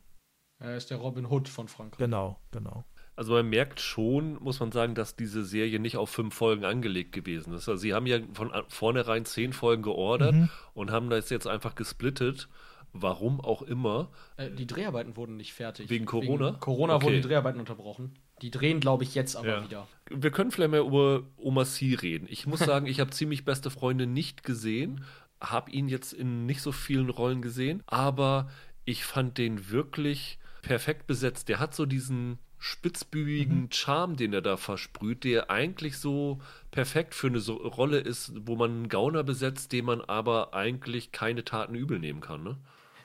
Er 0.60 0.76
ist 0.76 0.90
der 0.90 0.98
Robin 0.98 1.26
Hood 1.26 1.48
von 1.48 1.68
Frankreich. 1.68 1.98
Genau, 1.98 2.38
genau. 2.50 2.84
Also 3.16 3.32
man 3.32 3.48
merkt 3.48 3.80
schon, 3.80 4.34
muss 4.42 4.60
man 4.60 4.72
sagen, 4.72 4.94
dass 4.94 5.16
diese 5.16 5.44
Serie 5.44 5.80
nicht 5.80 5.96
auf 5.96 6.10
fünf 6.10 6.34
Folgen 6.34 6.64
angelegt 6.64 7.12
gewesen 7.12 7.52
ist. 7.52 7.68
Also 7.68 7.80
sie 7.80 7.92
haben 7.92 8.06
ja 8.06 8.18
von 8.32 8.50
vornherein 8.68 9.24
zehn 9.24 9.52
Folgen 9.52 9.82
geordert 9.82 10.34
mhm. 10.34 10.48
und 10.74 10.90
haben 10.90 11.10
das 11.10 11.30
jetzt 11.30 11.46
einfach 11.46 11.74
gesplittet 11.74 12.48
Warum 12.92 13.40
auch 13.40 13.62
immer. 13.62 14.10
Äh, 14.36 14.50
die 14.50 14.66
Dreharbeiten 14.66 15.16
wurden 15.16 15.36
nicht 15.36 15.52
fertig. 15.52 15.90
Wegen 15.90 16.06
Corona? 16.06 16.48
Wegen 16.48 16.60
Corona 16.60 16.96
okay. 16.96 17.04
wurden 17.04 17.14
die 17.16 17.28
Dreharbeiten 17.28 17.60
unterbrochen. 17.60 18.14
Die 18.42 18.50
drehen, 18.50 18.80
glaube 18.80 19.04
ich, 19.04 19.14
jetzt 19.14 19.36
aber 19.36 19.48
ja. 19.48 19.64
wieder. 19.64 19.88
Wir 20.08 20.30
können 20.30 20.50
vielleicht 20.50 20.70
mal 20.70 20.80
über 20.80 21.22
Oma 21.36 21.64
C 21.64 21.94
reden. 21.94 22.26
Ich 22.30 22.46
muss 22.46 22.60
sagen, 22.60 22.86
ich 22.86 23.00
habe 23.00 23.10
ziemlich 23.10 23.44
beste 23.44 23.70
Freunde 23.70 24.06
nicht 24.06 24.42
gesehen, 24.42 25.04
habe 25.40 25.70
ihn 25.70 25.88
jetzt 25.88 26.12
in 26.12 26.46
nicht 26.46 26.62
so 26.62 26.72
vielen 26.72 27.10
Rollen 27.10 27.42
gesehen, 27.42 27.82
aber 27.86 28.50
ich 28.84 29.04
fand 29.04 29.38
den 29.38 29.70
wirklich 29.70 30.38
perfekt 30.62 31.06
besetzt. 31.06 31.48
Der 31.48 31.58
hat 31.58 31.74
so 31.74 31.86
diesen 31.86 32.38
spitzbübigen 32.58 33.62
mhm. 33.62 33.72
Charme, 33.72 34.16
den 34.16 34.32
er 34.34 34.42
da 34.42 34.56
versprüht, 34.56 35.24
der 35.24 35.50
eigentlich 35.50 35.98
so 35.98 36.40
perfekt 36.70 37.14
für 37.14 37.28
eine 37.28 37.40
so 37.40 37.54
Rolle 37.54 37.98
ist, 37.98 38.32
wo 38.46 38.54
man 38.54 38.70
einen 38.70 38.88
Gauner 38.88 39.24
besetzt, 39.24 39.72
dem 39.72 39.86
man 39.86 40.02
aber 40.02 40.54
eigentlich 40.54 41.10
keine 41.10 41.44
Taten 41.44 41.74
übel 41.74 41.98
nehmen 41.98 42.20
kann, 42.20 42.42
ne? 42.42 42.58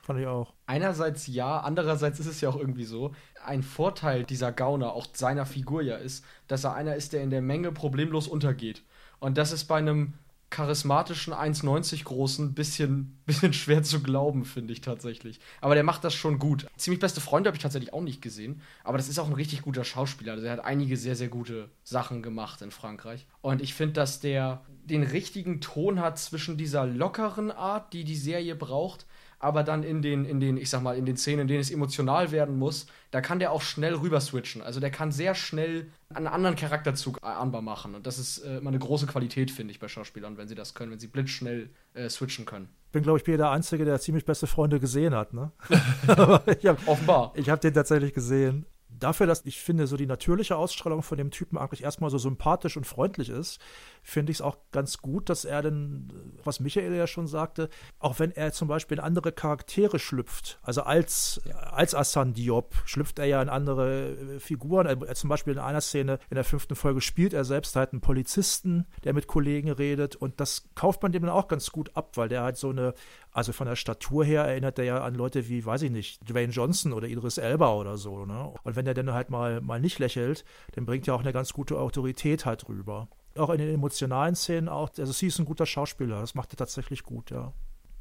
Fand 0.06 0.20
ich 0.20 0.26
auch. 0.28 0.52
Einerseits 0.66 1.26
ja, 1.26 1.58
andererseits 1.58 2.20
ist 2.20 2.26
es 2.26 2.40
ja 2.40 2.48
auch 2.48 2.54
irgendwie 2.54 2.84
so. 2.84 3.12
Ein 3.44 3.64
Vorteil 3.64 4.22
dieser 4.22 4.52
Gauner, 4.52 4.92
auch 4.92 5.08
seiner 5.12 5.46
Figur 5.46 5.82
ja 5.82 5.96
ist, 5.96 6.24
dass 6.46 6.62
er 6.62 6.74
einer 6.74 6.94
ist, 6.94 7.12
der 7.12 7.24
in 7.24 7.30
der 7.30 7.42
Menge 7.42 7.72
problemlos 7.72 8.28
untergeht. 8.28 8.84
Und 9.18 9.36
das 9.36 9.50
ist 9.50 9.64
bei 9.64 9.78
einem 9.78 10.14
charismatischen 10.48 11.34
1,90 11.34 12.04
großen 12.04 12.54
bisschen, 12.54 13.18
bisschen 13.26 13.52
schwer 13.52 13.82
zu 13.82 14.00
glauben, 14.00 14.44
finde 14.44 14.74
ich 14.74 14.80
tatsächlich. 14.80 15.40
Aber 15.60 15.74
der 15.74 15.82
macht 15.82 16.04
das 16.04 16.14
schon 16.14 16.38
gut. 16.38 16.68
Ziemlich 16.76 17.00
beste 17.00 17.20
Freunde 17.20 17.48
habe 17.48 17.56
ich 17.56 17.62
tatsächlich 17.64 17.92
auch 17.92 18.02
nicht 18.02 18.22
gesehen. 18.22 18.62
Aber 18.84 18.98
das 18.98 19.08
ist 19.08 19.18
auch 19.18 19.26
ein 19.26 19.32
richtig 19.32 19.62
guter 19.62 19.82
Schauspieler. 19.82 20.34
Also 20.34 20.46
er 20.46 20.52
hat 20.52 20.64
einige 20.64 20.96
sehr, 20.96 21.16
sehr 21.16 21.26
gute 21.26 21.68
Sachen 21.82 22.22
gemacht 22.22 22.62
in 22.62 22.70
Frankreich. 22.70 23.26
Und 23.40 23.60
ich 23.60 23.74
finde, 23.74 23.94
dass 23.94 24.20
der 24.20 24.62
den 24.84 25.02
richtigen 25.02 25.60
Ton 25.60 25.98
hat 25.98 26.16
zwischen 26.20 26.56
dieser 26.56 26.86
lockeren 26.86 27.50
Art, 27.50 27.92
die 27.92 28.04
die 28.04 28.14
Serie 28.14 28.54
braucht, 28.54 29.05
aber 29.38 29.62
dann 29.62 29.82
in 29.82 30.02
den, 30.02 30.24
in 30.24 30.40
den, 30.40 30.56
ich 30.56 30.70
sag 30.70 30.82
mal, 30.82 30.96
in 30.96 31.04
den 31.04 31.16
Szenen, 31.16 31.40
in 31.40 31.48
denen 31.48 31.60
es 31.60 31.70
emotional 31.70 32.32
werden 32.32 32.58
muss, 32.58 32.86
da 33.10 33.20
kann 33.20 33.38
der 33.38 33.52
auch 33.52 33.62
schnell 33.62 33.94
rüber 33.94 34.20
switchen. 34.20 34.62
Also 34.62 34.80
der 34.80 34.90
kann 34.90 35.12
sehr 35.12 35.34
schnell 35.34 35.90
einen 36.08 36.26
anderen 36.26 36.56
Charakterzug 36.56 37.18
anbar 37.22 37.62
machen. 37.62 37.94
Und 37.94 38.06
das 38.06 38.18
ist 38.18 38.38
äh, 38.38 38.58
immer 38.58 38.70
eine 38.70 38.78
große 38.78 39.06
Qualität, 39.06 39.50
finde 39.50 39.72
ich, 39.72 39.78
bei 39.78 39.88
Schauspielern, 39.88 40.36
wenn 40.38 40.48
sie 40.48 40.54
das 40.54 40.74
können, 40.74 40.92
wenn 40.92 40.98
sie 40.98 41.08
blitzschnell 41.08 41.70
äh, 41.94 42.08
switchen 42.08 42.46
können. 42.46 42.68
Bin, 42.92 43.02
glaube 43.02 43.18
ich, 43.18 43.24
der 43.24 43.50
Einzige, 43.50 43.84
der 43.84 44.00
ziemlich 44.00 44.24
beste 44.24 44.46
Freunde 44.46 44.80
gesehen 44.80 45.14
hat, 45.14 45.34
ne? 45.34 45.52
hab, 46.08 46.88
Offenbar. 46.88 47.32
Ich 47.34 47.50
habe 47.50 47.60
den 47.60 47.74
tatsächlich 47.74 48.14
gesehen 48.14 48.66
dafür, 48.98 49.26
dass 49.26 49.44
ich 49.44 49.60
finde, 49.60 49.86
so 49.86 49.96
die 49.96 50.06
natürliche 50.06 50.56
Ausstrahlung 50.56 51.02
von 51.02 51.18
dem 51.18 51.30
Typen 51.30 51.58
eigentlich 51.58 51.82
erstmal 51.82 52.10
so 52.10 52.18
sympathisch 52.18 52.76
und 52.76 52.86
freundlich 52.86 53.28
ist, 53.28 53.60
finde 54.06 54.30
ich 54.30 54.38
es 54.38 54.40
auch 54.40 54.56
ganz 54.70 54.98
gut, 54.98 55.28
dass 55.28 55.44
er 55.44 55.62
dann, 55.62 56.08
was 56.44 56.60
Michael 56.60 56.94
ja 56.94 57.08
schon 57.08 57.26
sagte, 57.26 57.68
auch 57.98 58.20
wenn 58.20 58.30
er 58.30 58.52
zum 58.52 58.68
Beispiel 58.68 58.98
in 58.98 59.04
andere 59.04 59.32
Charaktere 59.32 59.98
schlüpft, 59.98 60.60
also 60.62 60.82
als, 60.82 61.40
ja. 61.44 61.56
als 61.56 61.92
Assan 61.92 62.32
Diop 62.32 62.76
schlüpft 62.84 63.18
er 63.18 63.24
ja 63.24 63.42
in 63.42 63.48
andere 63.48 64.12
äh, 64.12 64.38
Figuren. 64.38 64.86
Er, 64.86 65.14
zum 65.16 65.28
Beispiel 65.28 65.54
in 65.54 65.58
einer 65.58 65.80
Szene 65.80 66.20
in 66.30 66.36
der 66.36 66.44
fünften 66.44 66.76
Folge 66.76 67.00
spielt 67.00 67.34
er 67.34 67.44
selbst 67.44 67.74
halt 67.74 67.92
einen 67.92 68.00
Polizisten, 68.00 68.86
der 69.02 69.12
mit 69.12 69.26
Kollegen 69.26 69.72
redet 69.72 70.14
und 70.14 70.38
das 70.38 70.68
kauft 70.76 71.02
man 71.02 71.10
dem 71.10 71.22
dann 71.22 71.32
auch 71.32 71.48
ganz 71.48 71.72
gut 71.72 71.90
ab, 71.96 72.16
weil 72.16 72.28
der 72.28 72.42
halt 72.42 72.58
so 72.58 72.70
eine, 72.70 72.94
also 73.32 73.52
von 73.52 73.66
der 73.66 73.74
Statur 73.74 74.24
her 74.24 74.44
erinnert 74.44 74.78
er 74.78 74.84
ja 74.84 75.02
an 75.02 75.16
Leute 75.16 75.48
wie, 75.48 75.66
weiß 75.66 75.82
ich 75.82 75.90
nicht, 75.90 76.30
Dwayne 76.30 76.52
Johnson 76.52 76.92
oder 76.92 77.08
Idris 77.08 77.38
Elba 77.38 77.74
oder 77.74 77.96
so. 77.96 78.24
Ne? 78.24 78.54
Und 78.62 78.76
wenn 78.76 78.86
er 78.86 78.94
dann 78.94 79.12
halt 79.12 79.30
mal, 79.30 79.60
mal 79.60 79.80
nicht 79.80 79.98
lächelt, 79.98 80.44
dann 80.74 80.86
bringt 80.86 81.08
er 81.08 81.16
auch 81.16 81.22
eine 81.22 81.32
ganz 81.32 81.52
gute 81.52 81.80
Autorität 81.80 82.46
halt 82.46 82.68
rüber 82.68 83.08
auch 83.38 83.50
in 83.50 83.58
den 83.58 83.72
emotionalen 83.72 84.34
Szenen 84.34 84.68
auch, 84.68 84.90
also 84.98 85.12
sie 85.12 85.26
ist 85.26 85.38
ein 85.38 85.44
guter 85.44 85.66
Schauspieler, 85.66 86.20
das 86.20 86.34
macht 86.34 86.52
er 86.52 86.56
tatsächlich 86.56 87.02
gut, 87.02 87.30
ja. 87.30 87.52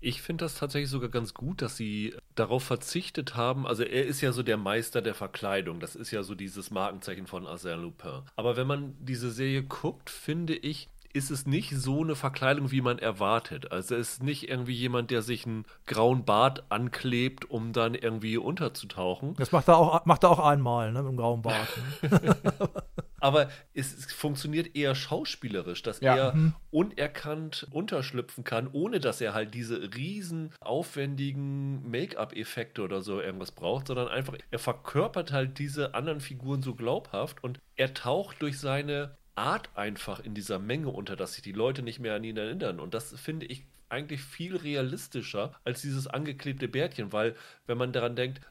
Ich 0.01 0.21
finde 0.21 0.45
das 0.45 0.55
tatsächlich 0.55 0.91
sogar 0.91 1.09
ganz 1.09 1.33
gut, 1.33 1.63
dass 1.63 1.77
sie 1.77 2.13
darauf 2.35 2.63
verzichtet 2.63 3.35
haben. 3.35 3.65
Also 3.65 3.81
er 3.81 4.05
ist 4.05 4.21
ja 4.21 4.33
so 4.33 4.43
der 4.43 4.57
Meister 4.57 5.01
der 5.01 5.15
Verkleidung. 5.15 5.79
Das 5.79 5.95
ist 5.95 6.11
ja 6.11 6.21
so 6.21 6.35
dieses 6.35 6.69
Markenzeichen 6.69 7.25
von 7.25 7.47
Arsène 7.47 7.77
Lupin. 7.77 8.21
Aber 8.35 8.55
wenn 8.55 8.67
man 8.67 8.93
diese 8.99 9.31
Serie 9.31 9.63
guckt, 9.63 10.11
finde 10.11 10.53
ich, 10.55 10.89
ist 11.15 11.31
es 11.31 11.47
nicht 11.47 11.71
so 11.75 12.03
eine 12.03 12.15
Verkleidung, 12.15 12.71
wie 12.71 12.81
man 12.81 12.99
erwartet. 12.99 13.71
Also 13.71 13.95
es 13.95 14.11
ist 14.11 14.23
nicht 14.23 14.49
irgendwie 14.49 14.73
jemand, 14.73 15.11
der 15.11 15.21
sich 15.21 15.45
einen 15.45 15.65
grauen 15.87 16.25
Bart 16.25 16.65
anklebt, 16.69 17.49
um 17.49 17.71
dann 17.71 17.95
irgendwie 17.95 18.37
unterzutauchen. 18.37 19.33
Das 19.35 19.53
macht 19.53 19.69
er 19.69 19.77
auch, 19.77 20.05
macht 20.05 20.23
er 20.23 20.31
auch 20.31 20.39
einmal, 20.39 20.91
ne, 20.91 21.01
mit 21.01 21.13
dem 21.13 21.17
grauen 21.17 21.41
Bart. 21.41 21.69
Aber 23.25 23.49
es, 23.73 23.91
es, 23.91 24.13
funktioniert 24.13 24.75
eher 24.75 24.93
schauspielerisch, 24.93 25.81
dass 25.81 25.99
ja. 25.99 26.15
er 26.15 26.35
mhm. 26.35 26.53
unerkannt 26.69 27.67
unterschlüpfen 27.71 28.43
kann, 28.43 28.69
ohne 28.71 28.99
dass 28.99 29.19
er 29.19 29.33
halt 29.33 29.55
diese 29.55 29.95
riesen 29.95 30.53
aufwendigen 30.59 31.89
Make-up-Effekte 31.89 32.83
oder 32.83 33.01
so 33.01 33.19
irgendwas 33.19 33.51
braucht, 33.51 33.87
sondern 33.87 34.09
einfach, 34.09 34.35
er 34.51 34.59
verkörpert 34.59 35.31
halt 35.31 35.57
diese 35.57 35.95
anderen 35.95 36.19
Figuren 36.19 36.61
so 36.61 36.75
glaubhaft 36.75 37.43
und 37.43 37.59
er 37.75 37.95
taucht 37.95 38.43
durch 38.43 38.59
seine 38.59 39.17
Art 39.33 39.69
einfach 39.75 40.19
in 40.19 40.35
dieser 40.35 40.59
Menge 40.59 40.89
unter, 40.89 41.15
dass 41.15 41.33
sich 41.33 41.41
die 41.41 41.51
Leute 41.51 41.81
nicht 41.81 41.99
mehr 41.99 42.13
an 42.13 42.23
ihn 42.23 42.37
erinnern. 42.37 42.79
Und 42.79 42.93
das 42.93 43.19
finde 43.19 43.47
ich 43.47 43.65
eigentlich 43.89 44.21
viel 44.21 44.55
realistischer 44.55 45.55
als 45.63 45.81
dieses 45.81 46.05
angeklebte 46.05 46.67
Bärtchen, 46.67 47.11
weil 47.11 47.35
wenn 47.65 47.79
man 47.79 47.91
daran 47.91 48.15
denkt, 48.15 48.41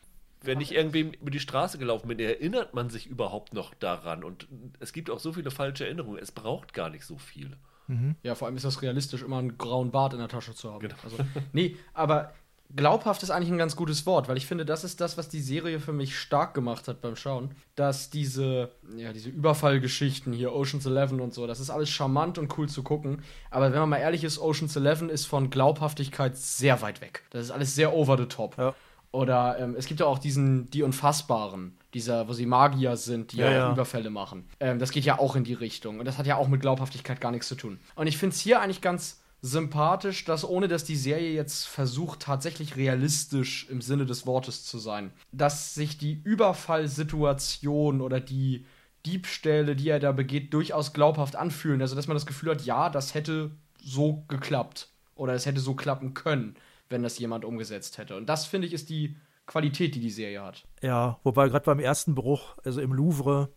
wenn 0.46 0.60
ich 0.60 0.74
irgendwie 0.74 1.12
über 1.20 1.30
die 1.30 1.40
Straße 1.40 1.78
gelaufen 1.78 2.08
bin, 2.08 2.18
erinnert 2.18 2.74
man 2.74 2.90
sich 2.90 3.06
überhaupt 3.06 3.54
noch 3.54 3.74
daran. 3.74 4.24
Und 4.24 4.46
es 4.80 4.92
gibt 4.92 5.10
auch 5.10 5.18
so 5.18 5.32
viele 5.32 5.50
falsche 5.50 5.84
Erinnerungen. 5.84 6.18
Es 6.20 6.32
braucht 6.32 6.74
gar 6.74 6.90
nicht 6.90 7.04
so 7.04 7.16
viel. 7.18 7.56
Mhm. 7.86 8.16
Ja, 8.22 8.34
vor 8.34 8.46
allem 8.46 8.56
ist 8.56 8.64
das 8.64 8.82
realistisch, 8.82 9.22
immer 9.22 9.38
einen 9.38 9.58
grauen 9.58 9.90
Bart 9.90 10.12
in 10.12 10.18
der 10.18 10.28
Tasche 10.28 10.54
zu 10.54 10.72
haben. 10.72 10.80
Genau. 10.80 10.94
Also, 11.02 11.16
nee, 11.52 11.76
aber 11.92 12.32
glaubhaft 12.74 13.22
ist 13.22 13.30
eigentlich 13.30 13.50
ein 13.50 13.58
ganz 13.58 13.76
gutes 13.76 14.06
Wort, 14.06 14.28
weil 14.28 14.36
ich 14.36 14.46
finde, 14.46 14.64
das 14.64 14.84
ist 14.84 15.00
das, 15.00 15.16
was 15.18 15.28
die 15.28 15.40
Serie 15.40 15.80
für 15.80 15.92
mich 15.92 16.18
stark 16.18 16.54
gemacht 16.54 16.88
hat 16.88 17.00
beim 17.00 17.16
Schauen. 17.16 17.50
Dass 17.74 18.10
diese, 18.10 18.70
ja, 18.96 19.12
diese 19.12 19.28
Überfallgeschichten 19.28 20.32
hier, 20.32 20.54
Ocean's 20.54 20.86
Eleven 20.86 21.20
und 21.20 21.34
so, 21.34 21.46
das 21.46 21.60
ist 21.60 21.70
alles 21.70 21.90
charmant 21.90 22.38
und 22.38 22.56
cool 22.58 22.68
zu 22.68 22.82
gucken. 22.82 23.22
Aber 23.50 23.72
wenn 23.72 23.80
man 23.80 23.90
mal 23.90 23.98
ehrlich 23.98 24.24
ist, 24.24 24.38
Ocean's 24.38 24.76
Eleven 24.76 25.10
ist 25.10 25.26
von 25.26 25.50
Glaubhaftigkeit 25.50 26.36
sehr 26.36 26.80
weit 26.82 27.00
weg. 27.00 27.24
Das 27.30 27.44
ist 27.44 27.50
alles 27.50 27.74
sehr 27.74 27.94
over 27.94 28.16
the 28.16 28.26
top. 28.26 28.56
Ja. 28.58 28.74
Oder 29.14 29.61
ähm, 29.61 29.76
es 29.78 29.87
gibt 29.87 30.00
ja 30.00 30.06
auch 30.06 30.18
diesen 30.18 30.68
Die 30.71 30.83
Unfassbaren, 30.83 31.78
dieser, 31.94 32.26
wo 32.26 32.33
sie 32.33 32.47
Magier 32.47 32.97
sind, 32.97 33.30
die 33.30 33.37
ja, 33.37 33.50
ja. 33.50 33.73
Überfälle 33.73 34.11
machen. 34.11 34.49
Ähm, 34.59 34.80
das 34.80 34.90
geht 34.90 35.04
ja 35.04 35.21
auch 35.21 35.37
in 35.37 35.44
die 35.44 35.54
Richtung. 35.54 36.00
Und 36.00 36.04
das 36.04 36.18
hat 36.18 36.26
ja 36.26 36.37
auch 36.37 36.49
mit 36.49 36.61
Glaubhaftigkeit 36.61 37.21
gar 37.21 37.30
nichts 37.30 37.47
zu 37.47 37.54
tun. 37.54 37.78
Und 37.94 38.09
ich 38.09 38.18
finde 38.18 38.35
es 38.35 38.40
hier 38.40 38.61
eigentlich 38.61 38.80
ganz 38.80 39.23
sympathisch, 39.40 40.25
dass 40.25 40.44
ohne 40.44 40.66
dass 40.66 40.83
die 40.83 40.97
Serie 40.97 41.33
jetzt 41.33 41.64
versucht, 41.64 42.21
tatsächlich 42.21 42.75
realistisch 42.75 43.68
im 43.71 43.83
Sinne 43.83 44.04
des 44.04 44.26
Wortes 44.26 44.64
zu 44.64 44.78
sein, 44.78 45.12
dass 45.30 45.76
sich 45.76 45.97
die 45.97 46.21
Überfallsituation 46.25 48.00
oder 48.00 48.18
die 48.18 48.66
Diebstähle, 49.06 49.76
die 49.76 49.90
er 49.90 50.00
da 50.00 50.11
begeht, 50.11 50.52
durchaus 50.52 50.92
glaubhaft 50.92 51.37
anfühlen. 51.37 51.80
Also, 51.83 51.94
dass 51.94 52.09
man 52.09 52.16
das 52.16 52.26
Gefühl 52.26 52.50
hat, 52.50 52.64
ja, 52.64 52.90
das 52.90 53.14
hätte 53.14 53.52
so 53.80 54.25
geklappt. 54.26 54.88
Oder 55.14 55.35
es 55.35 55.47
hätte 55.47 55.61
so 55.61 55.75
klappen 55.75 56.14
können, 56.14 56.56
wenn 56.88 57.02
das 57.02 57.18
jemand 57.18 57.44
umgesetzt 57.44 57.98
hätte. 57.98 58.16
Und 58.16 58.26
das, 58.26 58.46
finde 58.46 58.66
ich, 58.66 58.72
ist 58.72 58.88
die 58.88 59.16
Qualität, 59.46 59.94
die 59.94 60.00
die 60.00 60.10
Serie 60.10 60.42
hat. 60.42 60.66
Ja, 60.82 61.18
wobei 61.22 61.48
gerade 61.48 61.64
beim 61.64 61.80
ersten 61.80 62.14
Bruch, 62.14 62.56
also 62.64 62.80
im 62.80 62.92
Louvre, 62.92 63.50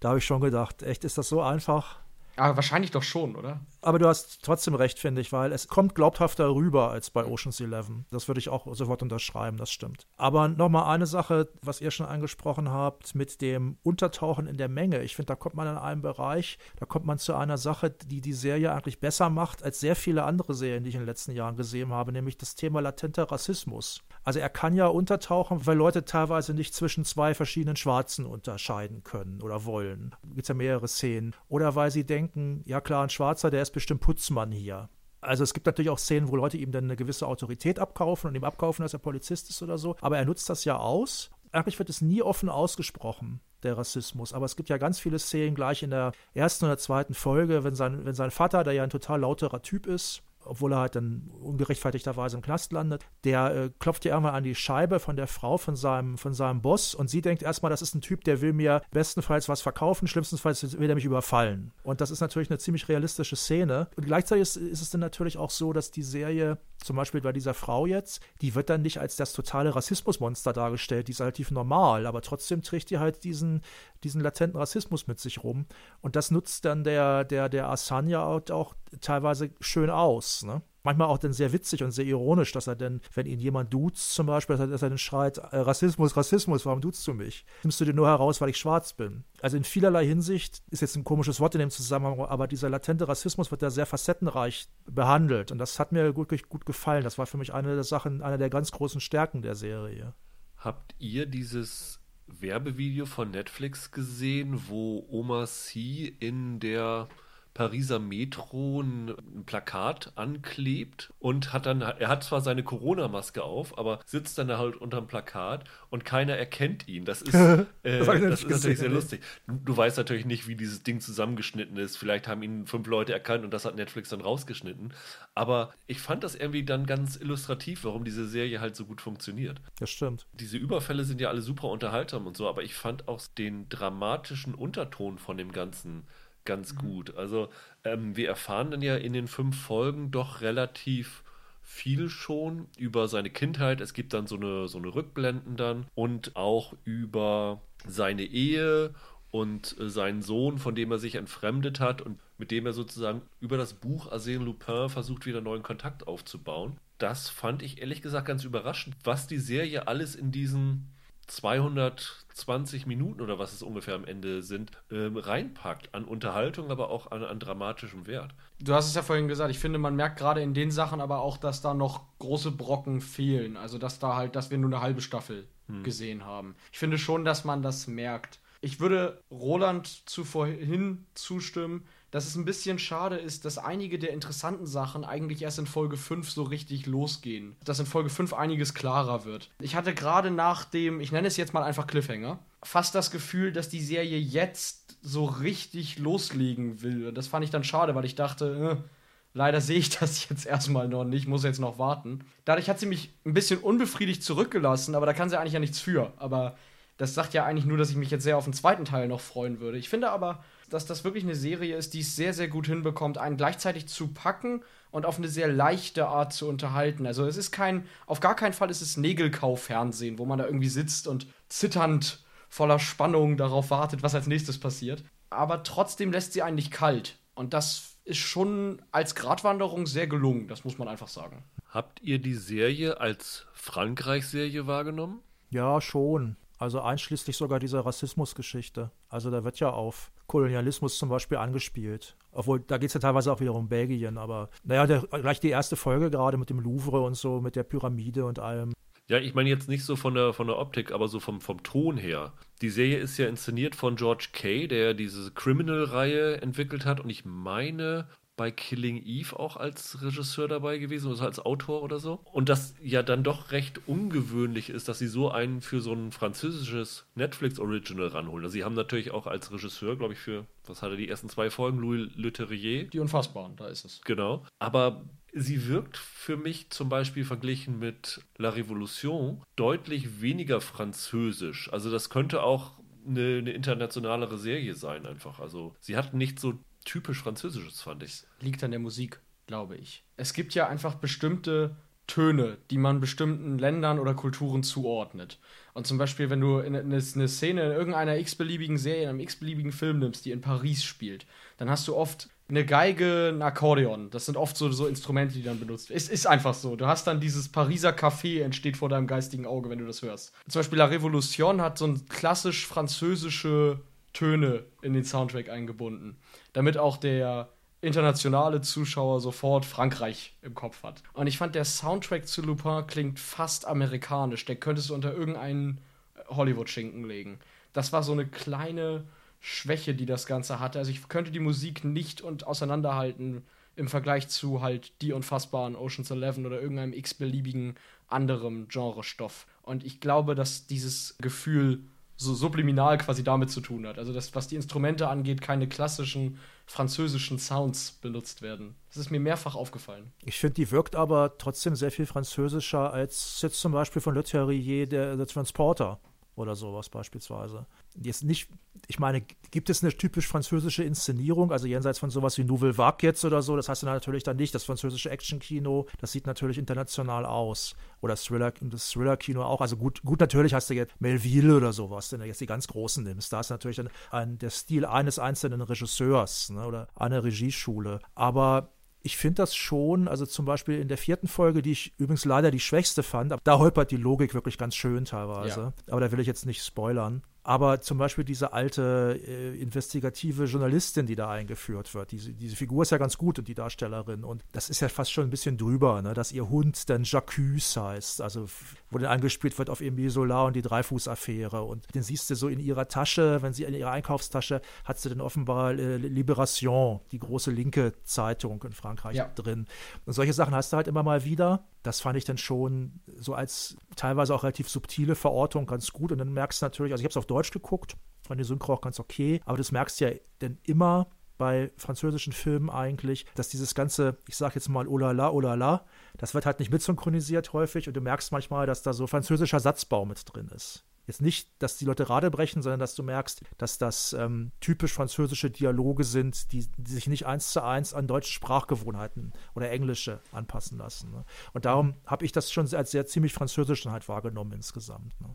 da 0.00 0.10
habe 0.10 0.18
ich 0.18 0.24
schon 0.24 0.40
gedacht, 0.40 0.82
echt, 0.82 1.04
ist 1.04 1.18
das 1.18 1.28
so 1.28 1.40
einfach? 1.40 2.00
Aber 2.38 2.56
wahrscheinlich 2.56 2.90
doch 2.90 3.02
schon, 3.02 3.36
oder? 3.36 3.60
Aber 3.80 3.98
du 3.98 4.06
hast 4.06 4.42
trotzdem 4.42 4.74
recht, 4.74 4.98
finde 4.98 5.20
ich, 5.20 5.32
weil 5.32 5.52
es 5.52 5.68
kommt 5.68 5.94
glaubhafter 5.94 6.54
rüber 6.54 6.90
als 6.90 7.10
bei 7.10 7.24
Ocean's 7.24 7.60
Eleven. 7.60 8.06
Das 8.10 8.28
würde 8.28 8.38
ich 8.38 8.48
auch 8.48 8.72
sofort 8.74 9.02
unterschreiben, 9.02 9.56
das 9.56 9.70
stimmt. 9.70 10.06
Aber 10.16 10.48
nochmal 10.48 10.92
eine 10.94 11.06
Sache, 11.06 11.48
was 11.62 11.80
ihr 11.80 11.90
schon 11.90 12.06
angesprochen 12.06 12.70
habt, 12.70 13.14
mit 13.14 13.40
dem 13.40 13.78
Untertauchen 13.82 14.46
in 14.46 14.56
der 14.56 14.68
Menge. 14.68 15.02
Ich 15.02 15.16
finde, 15.16 15.26
da 15.26 15.36
kommt 15.36 15.54
man 15.54 15.68
in 15.68 15.76
einem 15.76 16.02
Bereich, 16.02 16.58
da 16.76 16.86
kommt 16.86 17.06
man 17.06 17.18
zu 17.18 17.34
einer 17.34 17.58
Sache, 17.58 17.90
die 17.90 18.20
die 18.20 18.32
Serie 18.32 18.72
eigentlich 18.72 19.00
besser 19.00 19.30
macht 19.30 19.62
als 19.62 19.80
sehr 19.80 19.96
viele 19.96 20.24
andere 20.24 20.54
Serien, 20.54 20.84
die 20.84 20.90
ich 20.90 20.96
in 20.96 21.02
den 21.02 21.08
letzten 21.08 21.32
Jahren 21.32 21.56
gesehen 21.56 21.92
habe, 21.92 22.12
nämlich 22.12 22.38
das 22.38 22.54
Thema 22.54 22.80
latenter 22.80 23.30
Rassismus. 23.30 24.02
Also 24.28 24.40
er 24.40 24.50
kann 24.50 24.74
ja 24.74 24.88
untertauchen, 24.88 25.64
weil 25.64 25.78
Leute 25.78 26.04
teilweise 26.04 26.52
nicht 26.52 26.74
zwischen 26.74 27.06
zwei 27.06 27.32
verschiedenen 27.32 27.76
Schwarzen 27.76 28.26
unterscheiden 28.26 29.02
können 29.02 29.40
oder 29.40 29.64
wollen. 29.64 30.10
Da 30.10 30.28
gibt 30.34 30.42
es 30.42 30.48
ja 30.48 30.54
mehrere 30.54 30.86
Szenen. 30.86 31.34
Oder 31.48 31.76
weil 31.76 31.90
sie 31.90 32.04
denken, 32.04 32.60
ja 32.66 32.82
klar, 32.82 33.04
ein 33.04 33.08
Schwarzer, 33.08 33.50
der 33.50 33.62
ist 33.62 33.70
bestimmt 33.70 34.02
Putzmann 34.02 34.52
hier. 34.52 34.90
Also 35.22 35.44
es 35.44 35.54
gibt 35.54 35.64
natürlich 35.64 35.88
auch 35.88 35.98
Szenen, 35.98 36.28
wo 36.28 36.36
Leute 36.36 36.58
ihm 36.58 36.72
dann 36.72 36.84
eine 36.84 36.96
gewisse 36.96 37.26
Autorität 37.26 37.78
abkaufen 37.78 38.28
und 38.28 38.34
ihm 38.34 38.44
abkaufen, 38.44 38.82
dass 38.82 38.92
er 38.92 38.98
Polizist 38.98 39.48
ist 39.48 39.62
oder 39.62 39.78
so. 39.78 39.96
Aber 40.02 40.18
er 40.18 40.26
nutzt 40.26 40.50
das 40.50 40.66
ja 40.66 40.76
aus. 40.76 41.30
Eigentlich 41.50 41.78
wird 41.78 41.88
es 41.88 42.02
nie 42.02 42.20
offen 42.20 42.50
ausgesprochen, 42.50 43.40
der 43.62 43.78
Rassismus. 43.78 44.34
Aber 44.34 44.44
es 44.44 44.56
gibt 44.56 44.68
ja 44.68 44.76
ganz 44.76 45.00
viele 45.00 45.18
Szenen 45.18 45.54
gleich 45.54 45.82
in 45.82 45.88
der 45.88 46.12
ersten 46.34 46.66
oder 46.66 46.76
zweiten 46.76 47.14
Folge, 47.14 47.64
wenn 47.64 47.74
sein, 47.74 48.04
wenn 48.04 48.14
sein 48.14 48.30
Vater, 48.30 48.62
der 48.62 48.74
ja 48.74 48.82
ein 48.82 48.90
total 48.90 49.22
lauterer 49.22 49.62
Typ 49.62 49.86
ist, 49.86 50.22
obwohl 50.48 50.72
er 50.72 50.78
halt 50.78 50.96
dann 50.96 51.30
ungerechtfertigterweise 51.42 52.36
im 52.36 52.42
Knast 52.42 52.72
landet, 52.72 53.04
der 53.24 53.54
äh, 53.54 53.70
klopft 53.78 54.04
ja 54.04 54.12
irgendwann 54.12 54.34
an 54.34 54.44
die 54.44 54.54
Scheibe 54.54 54.98
von 54.98 55.16
der 55.16 55.26
Frau, 55.26 55.58
von 55.58 55.76
seinem, 55.76 56.18
von 56.18 56.32
seinem 56.32 56.62
Boss 56.62 56.94
und 56.94 57.08
sie 57.08 57.20
denkt 57.20 57.42
erstmal, 57.42 57.70
das 57.70 57.82
ist 57.82 57.94
ein 57.94 58.00
Typ, 58.00 58.24
der 58.24 58.40
will 58.40 58.52
mir 58.52 58.82
bestenfalls 58.90 59.48
was 59.48 59.60
verkaufen, 59.60 60.08
schlimmstenfalls 60.08 60.78
will 60.78 60.88
er 60.88 60.94
mich 60.94 61.04
überfallen. 61.04 61.72
Und 61.82 62.00
das 62.00 62.10
ist 62.10 62.20
natürlich 62.20 62.50
eine 62.50 62.58
ziemlich 62.58 62.88
realistische 62.88 63.36
Szene. 63.36 63.88
Und 63.96 64.06
gleichzeitig 64.06 64.42
ist, 64.42 64.56
ist 64.56 64.82
es 64.82 64.90
dann 64.90 65.00
natürlich 65.00 65.36
auch 65.36 65.50
so, 65.50 65.72
dass 65.72 65.90
die 65.90 66.02
Serie, 66.02 66.58
zum 66.82 66.96
Beispiel 66.96 67.20
bei 67.20 67.32
dieser 67.32 67.54
Frau 67.54 67.86
jetzt, 67.86 68.20
die 68.40 68.54
wird 68.54 68.70
dann 68.70 68.82
nicht 68.82 68.98
als 68.98 69.16
das 69.16 69.32
totale 69.32 69.74
Rassismusmonster 69.74 70.52
dargestellt, 70.52 71.08
die 71.08 71.12
ist 71.12 71.20
relativ 71.20 71.50
normal, 71.50 72.06
aber 72.06 72.22
trotzdem 72.22 72.62
trägt 72.62 72.90
die 72.90 72.98
halt 72.98 73.24
diesen, 73.24 73.62
diesen 74.04 74.20
latenten 74.20 74.58
Rassismus 74.58 75.06
mit 75.06 75.20
sich 75.20 75.42
rum. 75.44 75.66
Und 76.00 76.16
das 76.16 76.30
nutzt 76.30 76.64
dann 76.64 76.84
der, 76.84 77.24
der, 77.24 77.48
der 77.48 77.68
Asanya 77.68 78.24
auch 78.24 78.74
teilweise 79.00 79.50
schön 79.60 79.90
aus. 79.90 80.44
Ne? 80.44 80.62
Manchmal 80.82 81.08
auch 81.08 81.18
dann 81.18 81.32
sehr 81.32 81.52
witzig 81.52 81.82
und 81.82 81.90
sehr 81.90 82.06
ironisch, 82.06 82.52
dass 82.52 82.66
er 82.66 82.76
denn, 82.76 83.00
wenn 83.14 83.26
ihn 83.26 83.40
jemand 83.40 83.72
duzt 83.74 84.14
zum 84.14 84.26
Beispiel, 84.26 84.56
dass 84.56 84.66
er, 84.66 84.66
dass 84.68 84.82
er 84.82 84.88
dann 84.88 84.98
schreit, 84.98 85.38
äh, 85.38 85.58
Rassismus, 85.58 86.16
Rassismus, 86.16 86.64
warum 86.64 86.80
duzt 86.80 87.06
du 87.06 87.14
mich? 87.14 87.44
Nimmst 87.62 87.80
du 87.80 87.84
den 87.84 87.96
nur 87.96 88.06
heraus, 88.06 88.40
weil 88.40 88.48
ich 88.48 88.56
schwarz 88.56 88.92
bin? 88.92 89.24
Also 89.42 89.56
in 89.56 89.64
vielerlei 89.64 90.06
Hinsicht 90.06 90.62
ist 90.70 90.80
jetzt 90.80 90.96
ein 90.96 91.04
komisches 91.04 91.40
Wort 91.40 91.54
in 91.54 91.60
dem 91.60 91.70
Zusammenhang, 91.70 92.20
aber 92.20 92.46
dieser 92.46 92.70
latente 92.70 93.08
Rassismus 93.08 93.50
wird 93.50 93.62
da 93.62 93.70
sehr 93.70 93.86
facettenreich 93.86 94.68
behandelt 94.86 95.52
und 95.52 95.58
das 95.58 95.78
hat 95.78 95.92
mir 95.92 96.16
wirklich 96.16 96.48
gut 96.48 96.64
gefallen. 96.64 97.04
Das 97.04 97.18
war 97.18 97.26
für 97.26 97.36
mich 97.36 97.52
eine 97.52 97.74
der 97.74 97.84
Sachen, 97.84 98.22
eine 98.22 98.38
der 98.38 98.50
ganz 98.50 98.70
großen 98.70 99.00
Stärken 99.00 99.42
der 99.42 99.56
Serie. 99.56 100.14
Habt 100.56 100.94
ihr 100.98 101.26
dieses 101.26 102.00
Werbevideo 102.28 103.06
von 103.06 103.30
Netflix 103.30 103.90
gesehen, 103.90 104.60
wo 104.68 105.06
Oma 105.10 105.46
C 105.46 106.14
in 106.20 106.60
der 106.60 107.08
Pariser 107.58 107.98
Metro 107.98 108.80
ein, 108.82 109.08
ein, 109.08 109.42
Plakat 109.44 110.12
anklebt 110.14 111.12
und 111.18 111.52
hat 111.52 111.66
dann, 111.66 111.80
er 111.80 112.06
hat 112.06 112.22
zwar 112.22 112.40
seine 112.40 112.62
Corona-Maske 112.62 113.42
auf, 113.42 113.76
aber 113.76 113.98
sitzt 114.06 114.38
dann 114.38 114.56
halt 114.56 114.76
unterm 114.76 115.08
Plakat 115.08 115.64
und 115.90 116.04
keiner 116.04 116.36
erkennt 116.36 116.86
ihn. 116.86 117.04
Das 117.04 117.20
ist, 117.20 117.34
äh, 117.82 117.98
das, 117.98 118.06
das 118.06 118.44
ist 118.44 118.48
natürlich 118.48 118.78
sehr 118.78 118.88
lustig. 118.88 119.22
Du, 119.48 119.54
du, 119.56 119.76
weißt 119.76 119.96
natürlich 119.96 120.24
nicht, 120.24 120.46
wie 120.46 120.54
dieses 120.54 120.84
Ding 120.84 121.00
zusammengeschnitten 121.00 121.76
ist. 121.78 121.96
Vielleicht 121.96 122.28
haben 122.28 122.44
ihn 122.44 122.68
fünf 122.68 122.86
Leute 122.86 123.12
erkannt 123.12 123.42
und 123.42 123.50
das 123.52 123.64
hat 123.64 123.74
Netflix 123.74 124.10
dann 124.10 124.20
rausgeschnitten. 124.20 124.94
Aber 125.34 125.74
ich 125.88 126.00
fand 126.00 126.22
das 126.22 126.36
irgendwie 126.36 126.62
dann 126.62 126.86
ganz 126.86 127.16
illustrativ, 127.16 127.82
warum 127.82 128.04
diese 128.04 128.28
Serie 128.28 128.60
halt 128.60 128.76
so 128.76 128.84
gut 128.84 129.00
funktioniert. 129.00 129.60
Das 129.80 129.90
stimmt. 129.90 130.26
Diese 130.32 130.58
Überfälle 130.58 131.02
sind 131.02 131.20
ja 131.20 131.28
alle 131.28 131.42
super 131.42 131.70
unterhaltsam 131.70 132.28
und 132.28 132.36
so, 132.36 132.48
aber 132.48 132.62
ich 132.62 132.74
fand 132.74 133.08
auch 133.08 133.20
den 133.36 133.68
dramatischen 133.68 134.54
Unterton 134.54 135.18
von 135.18 135.36
dem 135.36 135.50
Ganzen 135.50 136.06
ganz 136.48 136.74
gut. 136.74 137.14
Also 137.16 137.50
ähm, 137.84 138.16
wir 138.16 138.26
erfahren 138.26 138.72
dann 138.72 138.82
ja 138.82 138.96
in 138.96 139.12
den 139.12 139.28
fünf 139.28 139.60
Folgen 139.60 140.10
doch 140.10 140.40
relativ 140.40 141.22
viel 141.62 142.08
schon 142.08 142.66
über 142.78 143.06
seine 143.06 143.28
Kindheit. 143.28 143.82
Es 143.82 143.92
gibt 143.92 144.14
dann 144.14 144.26
so 144.26 144.36
eine, 144.36 144.66
so 144.66 144.78
eine 144.78 144.92
Rückblenden 144.92 145.56
dann 145.56 145.86
und 145.94 146.34
auch 146.34 146.74
über 146.84 147.60
seine 147.86 148.24
Ehe 148.24 148.94
und 149.30 149.78
äh, 149.78 149.90
seinen 149.90 150.22
Sohn, 150.22 150.58
von 150.58 150.74
dem 150.74 150.90
er 150.90 150.98
sich 150.98 151.16
entfremdet 151.16 151.80
hat 151.80 152.00
und 152.00 152.18
mit 152.38 152.50
dem 152.50 152.64
er 152.64 152.72
sozusagen 152.72 153.20
über 153.40 153.58
das 153.58 153.74
Buch 153.74 154.10
Arsène 154.10 154.44
Lupin 154.44 154.88
versucht, 154.88 155.26
wieder 155.26 155.42
neuen 155.42 155.62
Kontakt 155.62 156.08
aufzubauen. 156.08 156.78
Das 156.96 157.28
fand 157.28 157.62
ich 157.62 157.80
ehrlich 157.80 158.00
gesagt 158.00 158.26
ganz 158.26 158.44
überraschend, 158.44 158.96
was 159.04 159.26
die 159.26 159.38
Serie 159.38 159.86
alles 159.86 160.14
in 160.14 160.32
diesen 160.32 160.88
220 161.28 162.86
Minuten 162.86 163.20
oder 163.20 163.38
was 163.38 163.52
es 163.52 163.62
ungefähr 163.62 163.94
am 163.94 164.04
Ende 164.04 164.42
sind, 164.42 164.72
ähm, 164.90 165.16
reinpackt. 165.16 165.94
An 165.94 166.04
Unterhaltung, 166.04 166.70
aber 166.70 166.90
auch 166.90 167.10
an, 167.10 167.22
an, 167.22 167.38
dramatischem 167.38 168.06
Wert. 168.06 168.34
Du 168.60 168.74
hast 168.74 168.88
es 168.88 168.94
ja 168.94 169.02
vorhin 169.02 169.28
gesagt, 169.28 169.50
ich 169.50 169.58
finde, 169.58 169.78
man 169.78 169.94
merkt 169.94 170.18
gerade 170.18 170.40
in 170.40 170.54
den 170.54 170.70
Sachen 170.70 171.00
aber 171.00 171.20
auch, 171.20 171.36
dass 171.36 171.60
da 171.60 171.74
noch 171.74 172.06
große 172.18 172.50
Brocken 172.50 173.00
fehlen. 173.00 173.56
Also, 173.56 173.78
dass 173.78 173.98
da 173.98 174.16
halt, 174.16 174.34
dass 174.34 174.50
wir 174.50 174.58
nur 174.58 174.70
eine 174.70 174.80
halbe 174.80 175.00
Staffel 175.00 175.46
hm. 175.68 175.84
gesehen 175.84 176.24
haben. 176.24 176.56
Ich 176.72 176.78
finde 176.78 176.98
schon, 176.98 177.24
dass 177.24 177.44
man 177.44 177.62
das 177.62 177.86
merkt. 177.86 178.40
Ich 178.60 178.80
würde 178.80 179.22
Roland 179.30 179.86
zu 180.08 180.24
vorhin 180.24 181.06
zustimmen, 181.14 181.86
dass 182.10 182.26
es 182.26 182.36
ein 182.36 182.44
bisschen 182.44 182.78
schade 182.78 183.16
ist, 183.16 183.44
dass 183.44 183.58
einige 183.58 183.98
der 183.98 184.12
interessanten 184.12 184.66
Sachen 184.66 185.04
eigentlich 185.04 185.42
erst 185.42 185.58
in 185.58 185.66
Folge 185.66 185.96
5 185.96 186.30
so 186.30 186.42
richtig 186.42 186.86
losgehen. 186.86 187.56
Dass 187.64 187.80
in 187.80 187.86
Folge 187.86 188.08
5 188.08 188.32
einiges 188.32 188.74
klarer 188.74 189.24
wird. 189.24 189.50
Ich 189.60 189.74
hatte 189.74 189.94
gerade 189.94 190.30
nach 190.30 190.64
dem, 190.64 191.00
ich 191.00 191.12
nenne 191.12 191.28
es 191.28 191.36
jetzt 191.36 191.52
mal 191.52 191.62
einfach 191.62 191.86
Cliffhanger, 191.86 192.38
fast 192.62 192.94
das 192.94 193.10
Gefühl, 193.10 193.52
dass 193.52 193.68
die 193.68 193.82
Serie 193.82 194.18
jetzt 194.18 194.96
so 195.02 195.26
richtig 195.26 195.98
loslegen 195.98 196.82
will. 196.82 197.08
Und 197.08 197.14
das 197.14 197.28
fand 197.28 197.44
ich 197.44 197.50
dann 197.50 197.64
schade, 197.64 197.94
weil 197.94 198.04
ich 198.04 198.14
dachte, 198.14 198.78
äh, 198.78 198.88
leider 199.34 199.60
sehe 199.60 199.78
ich 199.78 199.90
das 199.90 200.28
jetzt 200.28 200.46
erstmal 200.46 200.88
noch 200.88 201.04
nicht, 201.04 201.28
muss 201.28 201.44
jetzt 201.44 201.60
noch 201.60 201.78
warten. 201.78 202.24
Dadurch 202.44 202.70
hat 202.70 202.80
sie 202.80 202.86
mich 202.86 203.10
ein 203.26 203.34
bisschen 203.34 203.60
unbefriedigt 203.60 204.22
zurückgelassen, 204.22 204.94
aber 204.94 205.06
da 205.06 205.12
kann 205.12 205.28
sie 205.28 205.38
eigentlich 205.38 205.52
ja 205.52 205.60
nichts 205.60 205.78
für. 205.78 206.12
Aber 206.16 206.56
das 206.96 207.14
sagt 207.14 207.34
ja 207.34 207.44
eigentlich 207.44 207.66
nur, 207.66 207.78
dass 207.78 207.90
ich 207.90 207.96
mich 207.96 208.10
jetzt 208.10 208.24
sehr 208.24 208.36
auf 208.36 208.44
den 208.44 208.52
zweiten 208.52 208.84
Teil 208.84 209.08
noch 209.08 209.20
freuen 209.20 209.60
würde. 209.60 209.78
Ich 209.78 209.88
finde 209.88 210.10
aber, 210.10 210.42
dass 210.70 210.86
das 210.86 211.04
wirklich 211.04 211.24
eine 211.24 211.34
Serie 211.34 211.76
ist, 211.76 211.94
die 211.94 212.00
es 212.00 212.16
sehr, 212.16 212.34
sehr 212.34 212.48
gut 212.48 212.66
hinbekommt, 212.66 213.18
einen 213.18 213.36
gleichzeitig 213.36 213.88
zu 213.88 214.08
packen 214.08 214.62
und 214.90 215.06
auf 215.06 215.18
eine 215.18 215.28
sehr 215.28 215.48
leichte 215.48 216.08
Art 216.08 216.32
zu 216.32 216.48
unterhalten. 216.48 217.06
Also 217.06 217.26
es 217.26 217.36
ist 217.36 217.50
kein, 217.50 217.86
auf 218.06 218.20
gar 218.20 218.36
keinen 218.36 218.52
Fall 218.52 218.70
ist 218.70 218.82
es 218.82 218.96
Nägelkau-Fernsehen, 218.96 220.18
wo 220.18 220.24
man 220.24 220.38
da 220.38 220.46
irgendwie 220.46 220.68
sitzt 220.68 221.06
und 221.06 221.26
zitternd 221.48 222.24
voller 222.48 222.78
Spannung 222.78 223.36
darauf 223.36 223.70
wartet, 223.70 224.02
was 224.02 224.14
als 224.14 224.26
nächstes 224.26 224.58
passiert. 224.58 225.04
Aber 225.30 225.62
trotzdem 225.62 226.12
lässt 226.12 226.32
sie 226.32 226.42
einen 226.42 226.56
nicht 226.56 226.70
kalt. 226.70 227.18
Und 227.34 227.54
das 227.54 227.96
ist 228.04 228.18
schon 228.18 228.82
als 228.90 229.14
Gratwanderung 229.14 229.86
sehr 229.86 230.06
gelungen, 230.06 230.48
das 230.48 230.64
muss 230.64 230.78
man 230.78 230.88
einfach 230.88 231.08
sagen. 231.08 231.44
Habt 231.68 232.00
ihr 232.02 232.18
die 232.18 232.34
Serie 232.34 232.98
als 233.00 233.46
Frankreich-Serie 233.52 234.66
wahrgenommen? 234.66 235.20
Ja, 235.50 235.80
schon. 235.80 236.36
Also 236.58 236.80
einschließlich 236.80 237.36
sogar 237.36 237.60
dieser 237.60 237.84
Rassismusgeschichte. 237.84 238.90
Also 239.08 239.30
da 239.30 239.44
wird 239.44 239.60
ja 239.60 239.70
auf 239.70 240.10
Kolonialismus 240.28 240.98
zum 240.98 241.08
Beispiel 241.08 241.38
angespielt. 241.38 242.16
Obwohl, 242.30 242.60
da 242.60 242.78
geht 242.78 242.88
es 242.88 242.94
ja 242.94 243.00
teilweise 243.00 243.32
auch 243.32 243.40
wieder 243.40 243.54
um 243.54 243.68
Belgien, 243.68 244.16
aber 244.18 244.50
naja, 244.62 244.86
der, 244.86 245.00
gleich 245.00 245.40
die 245.40 245.48
erste 245.48 245.74
Folge 245.74 246.10
gerade 246.10 246.36
mit 246.36 246.50
dem 246.50 246.60
Louvre 246.60 247.00
und 247.00 247.16
so, 247.16 247.40
mit 247.40 247.56
der 247.56 247.64
Pyramide 247.64 248.24
und 248.24 248.38
allem. 248.38 248.72
Ja, 249.08 249.16
ich 249.18 249.34
meine 249.34 249.48
jetzt 249.48 249.70
nicht 249.70 249.84
so 249.84 249.96
von 249.96 250.14
der, 250.14 250.34
von 250.34 250.48
der 250.48 250.58
Optik, 250.58 250.92
aber 250.92 251.08
so 251.08 251.18
vom, 251.18 251.40
vom 251.40 251.62
Ton 251.62 251.96
her. 251.96 252.34
Die 252.60 252.68
Serie 252.68 252.98
ist 252.98 253.16
ja 253.16 253.26
inszeniert 253.26 253.74
von 253.74 253.96
George 253.96 254.28
Kay, 254.32 254.68
der 254.68 254.92
diese 254.92 255.30
Criminal-Reihe 255.30 256.42
entwickelt 256.42 256.84
hat 256.84 257.00
und 257.00 257.08
ich 257.08 257.24
meine, 257.24 258.06
bei 258.38 258.50
Killing 258.50 259.02
Eve 259.04 259.38
auch 259.38 259.58
als 259.58 260.00
Regisseur 260.00 260.48
dabei 260.48 260.78
gewesen, 260.78 261.10
also 261.10 261.24
als 261.24 261.38
Autor 261.40 261.82
oder 261.82 261.98
so. 261.98 262.20
Und 262.32 262.48
das 262.48 262.74
ja 262.82 263.02
dann 263.02 263.22
doch 263.22 263.52
recht 263.52 263.82
ungewöhnlich 263.86 264.70
ist, 264.70 264.88
dass 264.88 264.98
sie 264.98 265.08
so 265.08 265.30
einen 265.30 265.60
für 265.60 265.82
so 265.82 265.92
ein 265.92 266.12
französisches 266.12 267.04
Netflix-Original 267.16 268.06
ranholen. 268.06 268.44
Also 268.44 268.54
sie 268.54 268.64
haben 268.64 268.74
natürlich 268.74 269.10
auch 269.10 269.26
als 269.26 269.52
Regisseur, 269.52 269.96
glaube 269.96 270.14
ich, 270.14 270.20
für, 270.20 270.46
was 270.64 270.80
hatte 270.80 270.96
die 270.96 271.08
ersten 271.08 271.28
zwei 271.28 271.50
Folgen, 271.50 271.78
Louis 271.78 272.08
Leterrier. 272.14 272.84
Die 272.84 273.00
Unfassbaren, 273.00 273.56
da 273.56 273.66
ist 273.66 273.84
es. 273.84 274.00
Genau. 274.02 274.46
Aber 274.58 275.04
sie 275.34 275.66
wirkt 275.66 275.96
für 275.96 276.36
mich 276.36 276.70
zum 276.70 276.88
Beispiel 276.88 277.24
verglichen 277.24 277.78
mit 277.78 278.20
La 278.36 278.50
Révolution 278.50 279.42
deutlich 279.56 280.22
weniger 280.22 280.60
französisch. 280.60 281.72
Also 281.72 281.90
das 281.90 282.08
könnte 282.08 282.42
auch 282.42 282.78
eine, 283.06 283.38
eine, 283.38 283.52
internationalere 283.52 284.38
Serie 284.38 284.74
sein 284.74 285.06
einfach. 285.06 285.40
Also 285.40 285.74
sie 285.80 285.96
hat 285.96 286.14
nicht 286.14 286.38
so 286.38 286.54
typisch 286.88 287.22
Französisches, 287.22 287.82
fand 287.82 288.02
ich. 288.02 288.24
Liegt 288.40 288.64
an 288.64 288.70
der 288.70 288.80
Musik, 288.80 289.20
glaube 289.46 289.76
ich. 289.76 290.04
Es 290.16 290.32
gibt 290.32 290.54
ja 290.54 290.68
einfach 290.68 290.94
bestimmte 290.94 291.76
Töne, 292.06 292.56
die 292.70 292.78
man 292.78 293.00
bestimmten 293.00 293.58
Ländern 293.58 293.98
oder 293.98 294.14
Kulturen 294.14 294.62
zuordnet. 294.62 295.38
Und 295.74 295.86
zum 295.86 295.98
Beispiel, 295.98 296.30
wenn 296.30 296.40
du 296.40 296.58
eine, 296.58 297.00
Szene 297.00 297.66
in 297.66 297.72
irgendeiner 297.72 298.16
x-beliebigen 298.16 298.78
Serie, 298.78 299.02
in 299.02 299.08
einem 299.10 299.20
x-beliebigen 299.20 299.72
Film 299.72 299.98
nimmst, 299.98 300.24
die 300.24 300.30
in 300.30 300.40
Paris 300.40 300.82
spielt, 300.82 301.26
dann 301.58 301.68
hast 301.68 301.86
du 301.86 301.94
oft 301.94 302.30
eine 302.48 302.64
Geige, 302.64 303.30
ein 303.34 303.42
Akkordeon. 303.42 304.08
Das 304.08 304.24
sind 304.24 304.38
oft 304.38 304.56
so, 304.56 304.72
so 304.72 304.86
Instrumente, 304.86 305.34
die 305.34 305.42
dann 305.42 305.60
benutzt 305.60 305.90
werden. 305.90 305.98
Es 305.98 306.08
ist 306.08 306.26
einfach 306.26 306.54
so. 306.54 306.76
Du 306.76 306.86
hast 306.86 307.06
dann 307.06 307.20
dieses 307.20 307.50
Pariser 307.50 307.90
Café 307.90 308.42
entsteht 308.42 308.78
vor 308.78 308.88
deinem 308.88 309.06
geistigen 309.06 309.44
Auge, 309.44 309.68
wenn 309.68 309.78
du 309.78 309.86
das 309.86 310.00
hörst. 310.00 310.32
Zum 310.48 310.60
Beispiel 310.60 310.78
La 310.78 310.86
Révolution 310.86 311.60
hat 311.60 311.76
so 311.76 311.86
ein 311.86 312.08
klassisch 312.08 312.66
französische 312.66 313.80
Töne 314.14 314.64
in 314.80 314.94
den 314.94 315.04
Soundtrack 315.04 315.50
eingebunden, 315.50 316.16
damit 316.58 316.76
auch 316.76 316.96
der 316.96 317.50
internationale 317.82 318.60
Zuschauer 318.60 319.20
sofort 319.20 319.64
Frankreich 319.64 320.34
im 320.42 320.56
Kopf 320.56 320.82
hat. 320.82 321.04
Und 321.12 321.28
ich 321.28 321.38
fand, 321.38 321.54
der 321.54 321.64
Soundtrack 321.64 322.26
zu 322.26 322.42
Lupin 322.42 322.84
klingt 322.88 323.20
fast 323.20 323.64
amerikanisch. 323.64 324.44
Der 324.44 324.56
könntest 324.56 324.90
du 324.90 324.94
unter 324.94 325.14
irgendeinen 325.14 325.80
Hollywood-Schinken 326.28 327.04
legen. 327.04 327.38
Das 327.74 327.92
war 327.92 328.02
so 328.02 328.10
eine 328.10 328.26
kleine 328.26 329.04
Schwäche, 329.38 329.94
die 329.94 330.04
das 330.04 330.26
Ganze 330.26 330.58
hatte. 330.58 330.80
Also 330.80 330.90
ich 330.90 331.08
könnte 331.08 331.30
die 331.30 331.38
Musik 331.38 331.84
nicht 331.84 332.22
und 332.22 332.44
auseinanderhalten 332.44 333.44
im 333.76 333.86
Vergleich 333.86 334.26
zu 334.26 334.60
halt 334.60 335.00
die 335.00 335.12
unfassbaren 335.12 335.76
Oceans 335.76 336.10
11 336.10 336.38
oder 336.38 336.60
irgendeinem 336.60 336.92
x-beliebigen 336.92 337.76
anderen 338.08 338.66
Genrestoff. 338.66 339.46
Und 339.62 339.84
ich 339.84 340.00
glaube, 340.00 340.34
dass 340.34 340.66
dieses 340.66 341.14
Gefühl 341.20 341.84
so 342.20 342.34
subliminal 342.34 342.98
quasi 342.98 343.22
damit 343.22 343.50
zu 343.50 343.60
tun 343.60 343.86
hat. 343.86 343.96
Also, 343.96 344.12
dass, 344.12 344.34
was 344.34 344.48
die 344.48 344.56
Instrumente 344.56 345.08
angeht, 345.08 345.40
keine 345.40 345.68
klassischen 345.68 346.38
französischen 346.66 347.38
Sounds 347.38 347.92
benutzt 347.92 348.42
werden. 348.42 348.74
Das 348.88 348.98
ist 348.98 349.10
mir 349.10 349.20
mehrfach 349.20 349.54
aufgefallen. 349.54 350.12
Ich 350.24 350.38
finde, 350.38 350.54
die 350.54 350.70
wirkt 350.70 350.96
aber 350.96 351.38
trotzdem 351.38 351.76
sehr 351.76 351.92
viel 351.92 352.06
französischer 352.06 352.92
als 352.92 353.40
jetzt 353.40 353.60
zum 353.60 353.72
Beispiel 353.72 354.02
von 354.02 354.14
Le 354.14 354.24
Terrier 354.24 354.86
der, 354.86 355.16
der 355.16 355.26
Transporter 355.26 356.00
oder 356.38 356.54
sowas 356.54 356.88
beispielsweise. 356.88 357.66
Jetzt 358.00 358.24
nicht, 358.24 358.48
ich 358.86 358.98
meine, 358.98 359.22
gibt 359.50 359.70
es 359.70 359.82
eine 359.82 359.92
typisch 359.92 360.26
französische 360.26 360.84
Inszenierung, 360.84 361.52
also 361.52 361.66
jenseits 361.66 361.98
von 361.98 362.10
sowas 362.10 362.38
wie 362.38 362.44
Nouvelle 362.44 362.78
Vague 362.78 363.08
jetzt 363.08 363.24
oder 363.24 363.42
so, 363.42 363.56
das 363.56 363.68
heißt 363.68 363.82
dann 363.82 363.92
natürlich 363.92 364.22
dann 364.22 364.36
nicht, 364.36 364.54
das 364.54 364.64
französische 364.64 365.10
Actionkino, 365.10 365.86
das 366.00 366.12
sieht 366.12 366.26
natürlich 366.26 366.58
international 366.58 367.26
aus. 367.26 367.74
Oder 368.00 368.14
Thriller, 368.14 368.52
das 368.60 368.90
Thriller-Kino 368.90 369.42
auch. 369.42 369.60
Also 369.60 369.76
gut, 369.76 370.02
gut, 370.02 370.20
natürlich 370.20 370.54
hast 370.54 370.70
du 370.70 370.74
jetzt 370.74 371.00
Melville 371.00 371.56
oder 371.56 371.72
sowas, 371.72 372.12
wenn 372.12 372.20
du 372.20 372.26
jetzt 372.26 372.40
die 372.40 372.46
ganz 372.46 372.68
Großen 372.68 373.02
nimmst. 373.02 373.32
Da 373.32 373.40
ist 373.40 373.50
natürlich 373.50 373.78
dann 373.78 373.90
ein, 374.10 374.38
der 374.38 374.50
Stil 374.50 374.84
eines 374.84 375.18
einzelnen 375.18 375.60
Regisseurs 375.60 376.50
ne, 376.50 376.64
oder 376.64 376.86
einer 376.94 377.24
Regieschule. 377.24 377.98
Aber 378.14 378.70
ich 379.02 379.16
finde 379.16 379.36
das 379.36 379.54
schon, 379.54 380.08
also 380.08 380.26
zum 380.26 380.44
Beispiel 380.44 380.80
in 380.80 380.88
der 380.88 380.98
vierten 380.98 381.28
Folge, 381.28 381.62
die 381.62 381.72
ich 381.72 381.94
übrigens 381.98 382.24
leider 382.24 382.50
die 382.50 382.60
schwächste 382.60 383.02
fand, 383.02 383.34
da 383.44 383.58
holpert 383.58 383.90
die 383.90 383.96
Logik 383.96 384.34
wirklich 384.34 384.58
ganz 384.58 384.74
schön 384.74 385.04
teilweise. 385.04 385.72
Ja. 385.86 385.92
Aber 385.92 386.00
da 386.00 386.12
will 386.12 386.20
ich 386.20 386.26
jetzt 386.26 386.46
nicht 386.46 386.64
spoilern. 386.64 387.22
Aber 387.48 387.80
zum 387.80 387.96
Beispiel 387.96 388.24
diese 388.24 388.52
alte 388.52 389.18
äh, 389.26 389.58
investigative 389.58 390.44
Journalistin, 390.44 391.06
die 391.06 391.16
da 391.16 391.30
eingeführt 391.30 391.94
wird, 391.94 392.12
diese, 392.12 392.34
diese 392.34 392.56
Figur 392.56 392.82
ist 392.82 392.90
ja 392.90 392.98
ganz 392.98 393.16
gut 393.16 393.38
und 393.38 393.48
die 393.48 393.54
Darstellerin. 393.54 394.22
Und 394.22 394.44
das 394.52 394.68
ist 394.68 394.80
ja 394.80 394.90
fast 394.90 395.12
schon 395.12 395.24
ein 395.24 395.30
bisschen 395.30 395.56
drüber, 395.56 396.02
ne? 396.02 396.12
dass 396.12 396.30
ihr 396.30 396.50
Hund 396.50 396.90
dann 396.90 397.04
Jacques 397.04 397.74
heißt. 397.74 398.20
Also, 398.20 398.46
wo 398.90 398.98
dann 398.98 399.10
angespielt 399.10 399.58
wird 399.58 399.70
auf 399.70 399.80
Emile 399.80 400.10
Solar 400.10 400.46
und 400.46 400.56
die 400.56 400.62
Dreifuß-Affäre. 400.62 401.62
Und 401.62 401.94
den 401.94 402.02
siehst 402.02 402.30
du 402.30 402.34
so 402.34 402.48
in 402.48 402.60
ihrer 402.60 402.88
Tasche, 402.88 403.42
wenn 403.42 403.52
sie 403.52 403.64
in 403.64 403.74
ihrer 403.74 403.90
Einkaufstasche 403.90 404.60
hat 404.84 404.98
sie 404.98 405.08
dann 405.08 405.20
offenbar 405.20 405.72
äh, 405.72 405.96
Libération, 405.96 407.00
die 407.12 407.18
große 407.18 407.50
linke 407.50 407.92
Zeitung 408.04 408.62
in 408.64 408.72
Frankreich 408.72 409.16
ja. 409.16 409.28
drin. 409.34 409.66
Und 410.06 410.12
solche 410.12 410.32
Sachen 410.32 410.54
hast 410.54 410.72
du 410.72 410.76
halt 410.76 410.88
immer 410.88 411.02
mal 411.02 411.24
wieder 411.24 411.64
das 411.88 412.00
fand 412.00 412.18
ich 412.18 412.24
dann 412.24 412.36
schon 412.36 413.00
so 413.16 413.34
als 413.34 413.76
teilweise 413.96 414.34
auch 414.34 414.42
relativ 414.42 414.68
subtile 414.68 415.14
Verortung 415.14 415.66
ganz 415.66 415.92
gut. 415.92 416.12
Und 416.12 416.18
dann 416.18 416.32
merkst 416.32 416.60
du 416.60 416.66
natürlich, 416.66 416.92
also 416.92 417.00
ich 417.00 417.04
habe 417.06 417.12
es 417.12 417.16
auf 417.16 417.26
Deutsch 417.26 417.50
geguckt, 417.50 417.96
fand 418.26 418.38
die 418.38 418.44
Synchro 418.44 418.74
auch 418.74 418.80
ganz 418.80 419.00
okay, 419.00 419.40
aber 419.44 419.56
das 419.56 419.72
merkst 419.72 420.00
du 420.00 420.04
ja 420.04 420.16
dann 420.40 420.58
immer 420.64 421.08
bei 421.38 421.70
französischen 421.76 422.32
Filmen 422.32 422.68
eigentlich, 422.68 423.26
dass 423.34 423.48
dieses 423.48 423.74
ganze, 423.74 424.18
ich 424.26 424.36
sag 424.36 424.54
jetzt 424.54 424.68
mal, 424.68 424.86
oh 424.86 424.98
la 424.98 425.12
la, 425.12 425.30
oh 425.30 425.40
la 425.40 425.54
la, 425.54 425.86
das 426.16 426.34
wird 426.34 426.46
halt 426.46 426.58
nicht 426.58 426.70
mitsynchronisiert 426.70 427.52
häufig 427.52 427.88
und 427.88 427.94
du 427.94 428.00
merkst 428.00 428.32
manchmal, 428.32 428.66
dass 428.66 428.82
da 428.82 428.92
so 428.92 429.06
französischer 429.06 429.60
Satzbau 429.60 430.04
mit 430.04 430.22
drin 430.26 430.48
ist. 430.54 430.84
Jetzt 431.06 431.22
nicht, 431.22 431.48
dass 431.58 431.78
die 431.78 431.86
Leute 431.86 432.10
Rade 432.10 432.30
brechen, 432.30 432.60
sondern 432.60 432.80
dass 432.80 432.94
du 432.94 433.02
merkst, 433.02 433.40
dass 433.56 433.78
das 433.78 434.12
ähm, 434.12 434.52
typisch 434.60 434.92
französische 434.92 435.50
Dialoge 435.50 436.04
sind, 436.04 436.52
die, 436.52 436.68
die, 436.76 436.92
sich 436.92 437.06
nicht 437.06 437.24
eins 437.24 437.50
zu 437.52 437.62
eins 437.62 437.94
an 437.94 438.06
deutsche 438.06 438.30
Sprachgewohnheiten 438.30 439.32
oder 439.54 439.70
englische 439.70 440.20
anpassen 440.32 440.76
lassen. 440.76 441.10
Ne? 441.10 441.24
Und 441.54 441.64
darum 441.64 441.94
habe 442.04 442.26
ich 442.26 442.32
das 442.32 442.52
schon 442.52 442.72
als 442.74 442.90
sehr 442.90 443.06
ziemlich 443.06 443.32
französisch 443.32 443.86
halt 443.86 444.06
wahrgenommen 444.06 444.52
insgesamt. 444.52 445.18
Ne? 445.22 445.34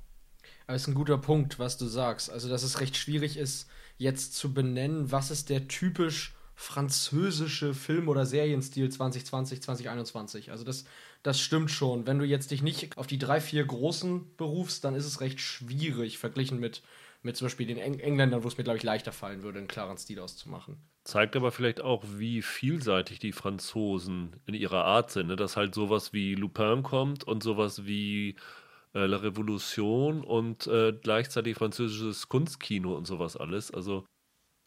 Aber 0.67 0.75
ist 0.75 0.87
ein 0.87 0.93
guter 0.93 1.17
Punkt, 1.17 1.57
was 1.57 1.77
du 1.77 1.87
sagst. 1.87 2.29
Also, 2.29 2.49
dass 2.49 2.61
es 2.61 2.79
recht 2.79 2.95
schwierig 2.95 3.37
ist, 3.37 3.67
jetzt 4.03 4.35
zu 4.35 4.53
benennen, 4.53 5.11
was 5.11 5.31
ist 5.31 5.49
der 5.49 5.67
typisch 5.67 6.33
französische 6.55 7.73
Film- 7.73 8.07
oder 8.07 8.25
Serienstil 8.25 8.89
2020, 8.89 9.61
2021. 9.61 10.51
Also 10.51 10.63
das, 10.63 10.85
das 11.23 11.39
stimmt 11.39 11.71
schon. 11.71 12.05
Wenn 12.05 12.19
du 12.19 12.25
jetzt 12.25 12.51
dich 12.51 12.61
nicht 12.61 12.97
auf 12.97 13.07
die 13.07 13.17
drei, 13.17 13.41
vier 13.41 13.65
großen 13.65 14.35
berufst, 14.37 14.83
dann 14.83 14.95
ist 14.95 15.05
es 15.05 15.19
recht 15.19 15.39
schwierig, 15.39 16.19
verglichen 16.19 16.59
mit, 16.59 16.83
mit 17.23 17.35
zum 17.37 17.45
Beispiel 17.45 17.65
den 17.65 17.77
Eng 17.77 17.99
Engländern, 17.99 18.43
wo 18.43 18.47
es 18.47 18.57
mir, 18.57 18.63
glaube 18.63 18.77
ich, 18.77 18.83
leichter 18.83 19.11
fallen 19.11 19.41
würde, 19.41 19.57
einen 19.57 19.67
klaren 19.67 19.97
Stil 19.97 20.19
auszumachen. 20.19 20.77
Zeigt 21.03 21.35
aber 21.35 21.51
vielleicht 21.51 21.81
auch, 21.81 22.03
wie 22.15 22.41
vielseitig 22.41 23.19
die 23.19 23.33
Franzosen 23.33 24.35
in 24.45 24.53
ihrer 24.53 24.85
Art 24.85 25.11
sind. 25.11 25.27
Ne? 25.27 25.35
Dass 25.35 25.57
halt 25.57 25.73
sowas 25.75 26.13
wie 26.13 26.35
Lupin 26.35 26.83
kommt 26.83 27.25
und 27.25 27.43
sowas 27.43 27.85
wie 27.85 28.35
äh, 28.93 29.05
La 29.05 29.17
Revolution 29.17 30.23
und 30.23 30.67
äh, 30.67 30.93
gleichzeitig 30.93 31.55
französisches 31.57 32.29
Kunstkino 32.29 32.95
und 32.95 33.05
sowas 33.05 33.37
alles. 33.37 33.71
Also 33.71 34.05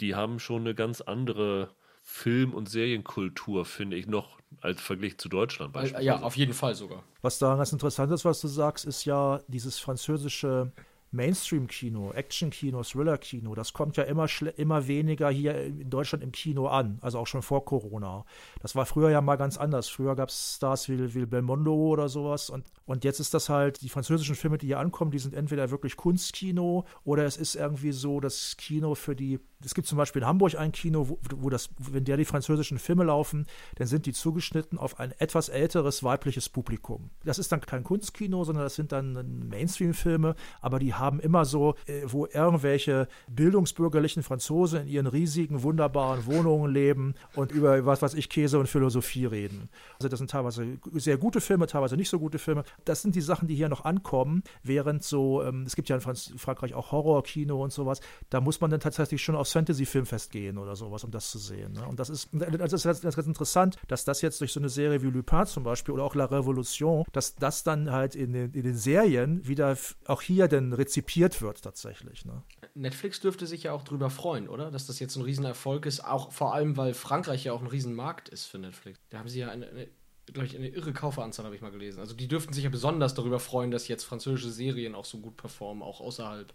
die 0.01 0.15
haben 0.15 0.39
schon 0.39 0.63
eine 0.63 0.75
ganz 0.75 1.01
andere 1.01 1.75
Film- 2.03 2.55
und 2.55 2.69
Serienkultur, 2.69 3.65
finde 3.65 3.97
ich, 3.97 4.07
noch 4.07 4.39
als 4.61 4.81
Vergleich 4.81 5.19
zu 5.19 5.29
Deutschland 5.29 5.73
beispielsweise. 5.73 6.07
Ja, 6.07 6.23
auf 6.23 6.37
jeden 6.37 6.53
Fall 6.53 6.75
sogar. 6.75 7.03
Was 7.21 7.39
da 7.39 7.57
ganz 7.57 7.73
interessant 7.73 8.13
ist, 8.13 8.25
was 8.25 8.41
du 8.41 8.49
sagst, 8.49 8.85
ist 8.85 9.05
ja 9.05 9.41
dieses 9.49 9.79
französische 9.79 10.73
Mainstream-Kino, 11.11 12.13
Action-Kino, 12.13 12.83
Thriller-Kino, 12.83 13.55
das 13.55 13.73
kommt 13.73 13.97
ja 13.97 14.05
immer, 14.05 14.27
immer 14.57 14.87
weniger 14.87 15.31
hier 15.31 15.61
in 15.63 15.89
Deutschland 15.91 16.23
im 16.23 16.33
Kino 16.33 16.67
an, 16.69 16.99
also 17.01 17.19
auch 17.19 17.27
schon 17.27 17.43
vor 17.43 17.65
Corona. 17.65 18.25
Das 18.61 18.75
war 18.75 18.87
früher 18.87 19.11
ja 19.11 19.21
mal 19.21 19.37
ganz 19.37 19.57
anders. 19.57 19.89
Früher 19.89 20.17
gab 20.17 20.29
es 20.29 20.57
Stars 20.57 20.89
wie, 20.89 21.15
wie 21.15 21.27
Belmondo 21.27 21.75
oder 21.75 22.09
sowas 22.09 22.51
und, 22.51 22.67
und 22.85 23.05
jetzt 23.05 23.21
ist 23.21 23.35
das 23.35 23.49
halt, 23.49 23.83
die 23.83 23.89
französischen 23.89 24.35
Filme, 24.35 24.59
die 24.59 24.67
hier 24.67 24.79
ankommen, 24.79 25.11
die 25.11 25.19
sind 25.19 25.35
entweder 25.35 25.71
wirklich 25.71 25.97
Kunstkino 25.97 26.85
oder 27.05 27.25
es 27.25 27.37
ist 27.37 27.55
irgendwie 27.55 27.93
so 27.93 28.21
das 28.21 28.57
Kino 28.57 28.95
für 28.95 29.17
die 29.17 29.39
es 29.65 29.75
gibt 29.75 29.87
zum 29.87 29.99
Beispiel 29.99 30.23
in 30.23 30.29
Hamburg 30.29 30.55
ein 30.57 30.73
Kino, 30.73 31.09
wo, 31.09 31.19
wo, 31.37 31.51
das, 31.51 31.71
wenn 31.79 32.05
der 32.05 32.17
die 32.17 32.25
französischen 32.25 32.79
Filme 32.79 33.05
laufen, 33.05 33.47
dann 33.77 33.87
sind 33.87 34.07
die 34.07 34.13
zugeschnitten 34.13 34.79
auf 34.79 35.01
ein 35.01 35.13
etwas 35.19 35.49
älteres 35.49 36.03
weibliches 36.03 36.49
Publikum. 36.49 37.11
Das 37.25 37.39
ist 37.39 37.51
dann 37.53 37.61
kein 37.61 37.83
Kunstkino, 37.83 38.45
sondern 38.45 38.65
das 38.65 38.75
sind 38.75 38.93
dann 38.93 39.49
Mainstream-Filme, 39.49 40.35
aber 40.61 40.79
die 40.79 40.95
haben 40.95 41.21
immer 41.21 41.45
so, 41.45 41.75
äh, 41.87 42.03
wo 42.07 42.27
irgendwelche 42.27 43.09
bildungsbürgerlichen 43.29 44.23
Franzosen 44.23 44.83
in 44.83 44.89
ihren 44.89 45.07
riesigen, 45.07 45.63
wunderbaren 45.63 46.27
Wohnungen 46.27 46.73
leben 46.73 47.15
und 47.35 47.53
über 47.53 47.87
was 47.87 48.03
weiß 48.03 48.15
ich, 48.15 48.29
Käse 48.29 48.59
und 48.59 48.69
Philosophie 48.69 49.27
reden. 49.27 49.71
Also 49.95 50.09
das 50.09 50.19
sind 50.19 50.31
teilweise 50.31 50.79
sehr 50.93 51.17
gute 51.17 51.41
Filme, 51.41 51.67
teilweise 51.67 51.97
nicht 51.97 52.11
so 52.11 52.19
gute 52.19 52.39
Filme. 52.39 52.65
Das 52.85 53.03
sind 53.03 53.15
die 53.15 53.21
Sachen, 53.21 53.49
die 53.49 53.55
hier 53.55 53.69
noch 53.69 53.85
ankommen, 53.85 54.43
während 54.63 55.03
so, 55.03 55.43
ähm, 55.43 55.63
es 55.63 55.77
gibt 55.77 55.89
ja 55.89 55.97
in 55.97 56.03
Frankreich 56.03 56.75
auch 56.75 56.93
Horrorkino 56.93 57.63
und 57.63 57.73
sowas, 57.73 58.01
da 58.31 58.41
muss 58.41 58.61
man 58.61 58.71
dann 58.71 58.81
tatsächlich 58.81 59.23
schon 59.23 59.35
auf 59.35 59.46
aufs 59.47 59.53
Fantasy-Filmfest 59.53 60.31
gehen 60.31 60.59
oder 60.59 60.77
sowas, 60.77 61.05
um 61.05 61.11
das 61.11 61.31
zu 61.31 61.39
sehen. 61.39 61.73
Ne? 61.73 61.87
Und 61.87 62.01
das 62.01 62.11
ist, 62.11 62.29
das 62.33 62.73
ist 62.73 62.85
ganz, 62.85 63.01
ganz 63.01 63.27
interessant, 63.27 63.77
dass 63.89 64.05
das 64.05 64.21
jetzt 64.23 64.41
durch 64.41 64.53
so 64.53 64.61
eine 64.61 64.69
Serie 64.69 65.03
wie 65.03 65.07
Lupin 65.07 65.47
zum 65.47 65.63
Beispiel 65.63 65.95
oder 65.95 66.05
auch 66.05 66.15
La 66.15 66.25
Revolution, 66.25 67.05
dass 67.13 67.37
das 67.37 67.63
dann 67.63 67.91
halt 67.91 68.15
in 68.15 68.33
den, 68.33 68.53
in 68.53 68.63
den 68.63 68.77
Serien 68.77 69.47
wieder 69.47 69.77
auch 70.07 70.23
hier 70.23 70.49
dann 70.49 70.73
rezipiert 70.73 71.41
wird 71.41 71.63
tatsächlich. 71.63 72.25
Ne? 72.25 72.43
Netflix 72.75 73.21
dürfte 73.21 73.47
sich 73.47 73.65
ja 73.65 73.73
auch 73.73 73.85
drüber 73.85 74.11
freuen, 74.11 74.49
oder? 74.49 74.71
Dass 74.71 74.87
das 74.87 74.99
jetzt 74.99 75.17
ein 75.17 75.23
Riesenerfolg 75.23 75.87
ist, 75.87 76.05
auch 76.05 76.33
vor 76.33 76.55
allem, 76.55 76.77
weil 76.77 76.95
Frankreich 76.95 77.45
ja 77.45 77.53
auch 77.53 77.61
ein 77.61 77.67
Riesenmarkt 77.69 78.29
ist 78.29 78.47
für 78.47 78.59
Netflix. 78.59 78.99
Da 79.11 79.19
haben 79.19 79.29
sie 79.29 79.41
ja 79.41 79.49
eine, 79.49 79.69
eine 79.69 79.89
glaube 80.33 80.47
ich, 80.47 80.57
eine 80.57 80.69
irre 80.69 80.93
Kauferanzahl, 80.93 81.45
habe 81.45 81.55
ich 81.55 81.63
mal 81.63 81.71
gelesen. 81.71 82.01
Also 82.01 82.15
die 82.15 82.29
dürften 82.29 82.53
sich 82.53 82.65
ja 82.65 82.71
besonders 82.71 83.15
darüber 83.15 83.39
freuen, 83.39 83.71
dass 83.71 83.89
jetzt 83.89 84.05
französische 84.05 84.51
Serien 84.51 84.95
auch 84.95 85.05
so 85.05 85.19
gut 85.19 85.37
performen, 85.37 85.83
auch 85.83 86.01
außerhalb 86.01 86.53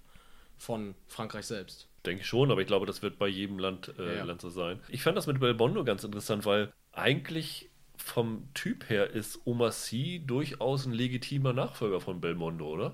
von 0.57 0.95
Frankreich 1.07 1.45
selbst. 1.45 1.87
Denke 2.05 2.21
ich 2.21 2.27
schon, 2.27 2.51
aber 2.51 2.61
ich 2.61 2.67
glaube, 2.67 2.85
das 2.85 3.01
wird 3.01 3.19
bei 3.19 3.27
jedem 3.27 3.59
Land, 3.59 3.93
äh, 3.99 4.17
ja. 4.17 4.23
Land 4.23 4.41
so 4.41 4.49
sein. 4.49 4.79
Ich 4.89 5.03
fand 5.03 5.17
das 5.17 5.27
mit 5.27 5.39
Belmondo 5.39 5.83
ganz 5.83 6.03
interessant, 6.03 6.45
weil 6.45 6.73
eigentlich 6.91 7.69
vom 7.95 8.49
Typ 8.53 8.89
her 8.89 9.11
ist 9.11 9.41
Omar 9.45 9.71
Sy 9.71 10.23
durchaus 10.25 10.85
ein 10.85 10.93
legitimer 10.93 11.53
Nachfolger 11.53 12.01
von 12.01 12.19
Belmondo, 12.19 12.67
oder? 12.67 12.93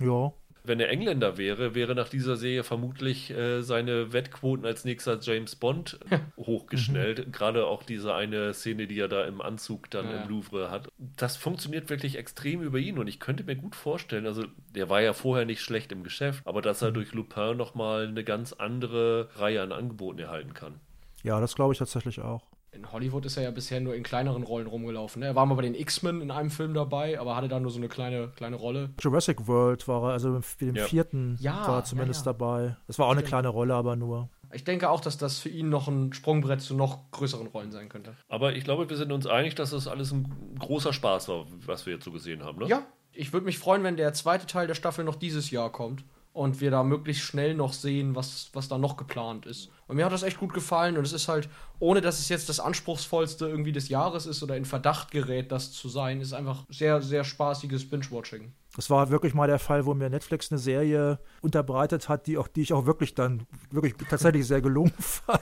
Ja 0.00 0.34
wenn 0.64 0.80
er 0.80 0.88
Engländer 0.88 1.36
wäre, 1.36 1.74
wäre 1.74 1.94
nach 1.94 2.08
dieser 2.08 2.36
Serie 2.36 2.64
vermutlich 2.64 3.30
äh, 3.30 3.60
seine 3.62 4.12
Wettquoten 4.12 4.64
als 4.64 4.84
nächster 4.84 5.18
James 5.20 5.56
Bond 5.56 5.98
hochgeschnellt. 6.36 7.26
Mhm. 7.26 7.32
Gerade 7.32 7.66
auch 7.66 7.82
diese 7.82 8.14
eine 8.14 8.54
Szene, 8.54 8.86
die 8.86 8.98
er 8.98 9.08
da 9.08 9.24
im 9.24 9.42
Anzug 9.42 9.90
dann 9.90 10.06
ja. 10.06 10.22
im 10.22 10.28
Louvre 10.28 10.70
hat. 10.70 10.88
Das 10.98 11.36
funktioniert 11.36 11.90
wirklich 11.90 12.16
extrem 12.16 12.62
über 12.62 12.78
ihn 12.78 12.98
und 12.98 13.06
ich 13.06 13.20
könnte 13.20 13.44
mir 13.44 13.56
gut 13.56 13.76
vorstellen, 13.76 14.26
also 14.26 14.44
der 14.74 14.88
war 14.88 15.02
ja 15.02 15.12
vorher 15.12 15.44
nicht 15.44 15.60
schlecht 15.60 15.92
im 15.92 16.02
Geschäft, 16.02 16.46
aber 16.46 16.62
dass 16.62 16.80
er 16.80 16.90
mhm. 16.90 16.94
durch 16.94 17.12
Lupin 17.12 17.56
nochmal 17.56 18.06
eine 18.06 18.24
ganz 18.24 18.54
andere 18.54 19.28
Reihe 19.36 19.62
an 19.62 19.72
Angeboten 19.72 20.18
erhalten 20.18 20.54
kann. 20.54 20.80
Ja, 21.22 21.40
das 21.40 21.54
glaube 21.54 21.72
ich 21.72 21.78
tatsächlich 21.78 22.20
auch 22.20 22.53
in 22.74 22.92
Hollywood 22.92 23.24
ist 23.26 23.36
er 23.36 23.44
ja 23.44 23.50
bisher 23.50 23.80
nur 23.80 23.94
in 23.94 24.02
kleineren 24.02 24.42
Rollen 24.42 24.66
rumgelaufen. 24.66 25.20
Ne? 25.20 25.26
Er 25.26 25.34
war 25.34 25.46
mal 25.46 25.54
bei 25.54 25.62
den 25.62 25.74
X-Men 25.74 26.20
in 26.20 26.30
einem 26.30 26.50
Film 26.50 26.74
dabei, 26.74 27.18
aber 27.18 27.36
hatte 27.36 27.48
da 27.48 27.60
nur 27.60 27.70
so 27.70 27.78
eine 27.78 27.88
kleine, 27.88 28.28
kleine 28.36 28.56
Rolle. 28.56 28.90
Jurassic 29.00 29.46
World 29.46 29.86
war 29.88 30.10
er, 30.10 30.12
also 30.12 30.40
für 30.40 30.66
den 30.66 30.76
ja. 30.76 30.84
vierten 30.84 31.36
ja, 31.40 31.66
war 31.66 31.78
er 31.78 31.84
zumindest 31.84 32.26
ja, 32.26 32.32
dabei. 32.32 32.76
Das 32.86 32.98
war 32.98 33.06
auch 33.06 33.12
eine 33.12 33.22
kleine 33.22 33.48
Rolle, 33.48 33.74
aber 33.74 33.96
nur. 33.96 34.28
Ich 34.52 34.64
denke 34.64 34.90
auch, 34.90 35.00
dass 35.00 35.18
das 35.18 35.38
für 35.38 35.48
ihn 35.48 35.68
noch 35.68 35.88
ein 35.88 36.12
Sprungbrett 36.12 36.60
zu 36.60 36.74
noch 36.74 37.10
größeren 37.10 37.48
Rollen 37.48 37.72
sein 37.72 37.88
könnte. 37.88 38.14
Aber 38.28 38.54
ich 38.54 38.64
glaube, 38.64 38.88
wir 38.88 38.96
sind 38.96 39.10
uns 39.10 39.26
einig, 39.26 39.54
dass 39.56 39.70
das 39.70 39.88
alles 39.88 40.12
ein 40.12 40.56
großer 40.58 40.92
Spaß 40.92 41.28
war, 41.28 41.46
was 41.66 41.86
wir 41.86 41.94
jetzt 41.94 42.04
so 42.04 42.12
gesehen 42.12 42.44
haben, 42.44 42.58
ne? 42.58 42.66
Ja, 42.66 42.86
ich 43.12 43.32
würde 43.32 43.46
mich 43.46 43.58
freuen, 43.58 43.82
wenn 43.82 43.96
der 43.96 44.12
zweite 44.12 44.46
Teil 44.46 44.66
der 44.66 44.74
Staffel 44.74 45.04
noch 45.04 45.16
dieses 45.16 45.50
Jahr 45.50 45.70
kommt 45.70 46.04
und 46.34 46.60
wir 46.60 46.72
da 46.72 46.82
möglichst 46.82 47.22
schnell 47.22 47.54
noch 47.54 47.72
sehen, 47.72 48.16
was, 48.16 48.50
was 48.52 48.68
da 48.68 48.76
noch 48.76 48.96
geplant 48.96 49.46
ist. 49.46 49.70
Und 49.86 49.96
mir 49.96 50.04
hat 50.04 50.12
das 50.12 50.24
echt 50.24 50.38
gut 50.38 50.52
gefallen 50.52 50.98
und 50.98 51.06
es 51.06 51.12
ist 51.12 51.28
halt, 51.28 51.48
ohne 51.78 52.00
dass 52.00 52.18
es 52.18 52.28
jetzt 52.28 52.48
das 52.48 52.58
anspruchsvollste 52.58 53.46
irgendwie 53.46 53.72
des 53.72 53.88
Jahres 53.88 54.26
ist 54.26 54.42
oder 54.42 54.56
in 54.56 54.64
Verdacht 54.64 55.12
gerät, 55.12 55.52
das 55.52 55.72
zu 55.72 55.88
sein, 55.88 56.20
ist 56.20 56.32
einfach 56.32 56.64
sehr, 56.68 57.00
sehr 57.02 57.22
spaßiges 57.22 57.88
Binge-Watching. 57.88 58.52
Das 58.76 58.90
war 58.90 59.10
wirklich 59.10 59.34
mal 59.34 59.46
der 59.46 59.60
Fall, 59.60 59.86
wo 59.86 59.94
mir 59.94 60.10
Netflix 60.10 60.50
eine 60.50 60.58
Serie 60.58 61.20
unterbreitet 61.42 62.08
hat, 62.08 62.26
die, 62.26 62.38
auch, 62.38 62.48
die 62.48 62.62
ich 62.62 62.72
auch 62.72 62.86
wirklich 62.86 63.14
dann 63.14 63.46
wirklich 63.70 63.94
tatsächlich 64.10 64.46
sehr 64.46 64.60
gelungen 64.60 64.92
fand. 64.98 65.40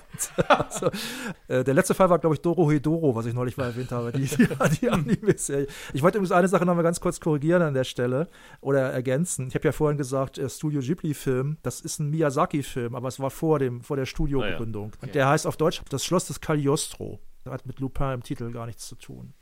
also, 0.48 0.90
äh, 1.48 1.64
der 1.64 1.72
letzte 1.72 1.94
Fall 1.94 2.10
war, 2.10 2.18
glaube 2.18 2.36
ich, 2.36 2.42
Doro 2.42 2.70
Hedoro, 2.70 3.14
was 3.14 3.24
ich 3.24 3.32
neulich 3.32 3.56
mal 3.56 3.66
erwähnt 3.66 3.90
habe, 3.90 4.12
die, 4.12 4.26
die, 4.26 4.48
die 4.80 4.90
Anime-Serie. 4.90 5.66
Ich 5.94 6.02
wollte 6.02 6.18
übrigens 6.18 6.32
eine 6.32 6.48
Sache 6.48 6.66
noch 6.66 6.74
mal 6.74 6.82
ganz 6.82 7.00
kurz 7.00 7.20
korrigieren 7.20 7.62
an 7.62 7.72
der 7.72 7.84
Stelle 7.84 8.28
oder 8.60 8.92
ergänzen. 8.92 9.48
Ich 9.48 9.54
habe 9.54 9.64
ja 9.64 9.72
vorhin 9.72 9.96
gesagt, 9.96 10.36
äh, 10.36 10.48
Studio 10.50 10.80
Ghibli-Film, 10.80 11.56
das 11.62 11.80
ist 11.80 12.00
ein 12.00 12.10
Miyazaki-Film, 12.10 12.94
aber 12.94 13.08
es 13.08 13.18
war 13.18 13.30
vor, 13.30 13.58
dem, 13.58 13.80
vor 13.80 13.96
der 13.96 14.06
Studiogründung. 14.06 14.92
Ah, 15.00 15.06
ja. 15.06 15.12
Der 15.12 15.28
heißt 15.28 15.46
auf 15.46 15.56
Deutsch 15.56 15.80
Das 15.88 16.04
Schloss 16.04 16.26
des 16.26 16.40
Cagliostro. 16.40 17.18
Hat 17.46 17.66
mit 17.66 17.80
Lupin 17.80 18.12
im 18.12 18.22
Titel 18.22 18.52
gar 18.52 18.66
nichts 18.66 18.86
zu 18.86 18.94
tun. 18.94 19.32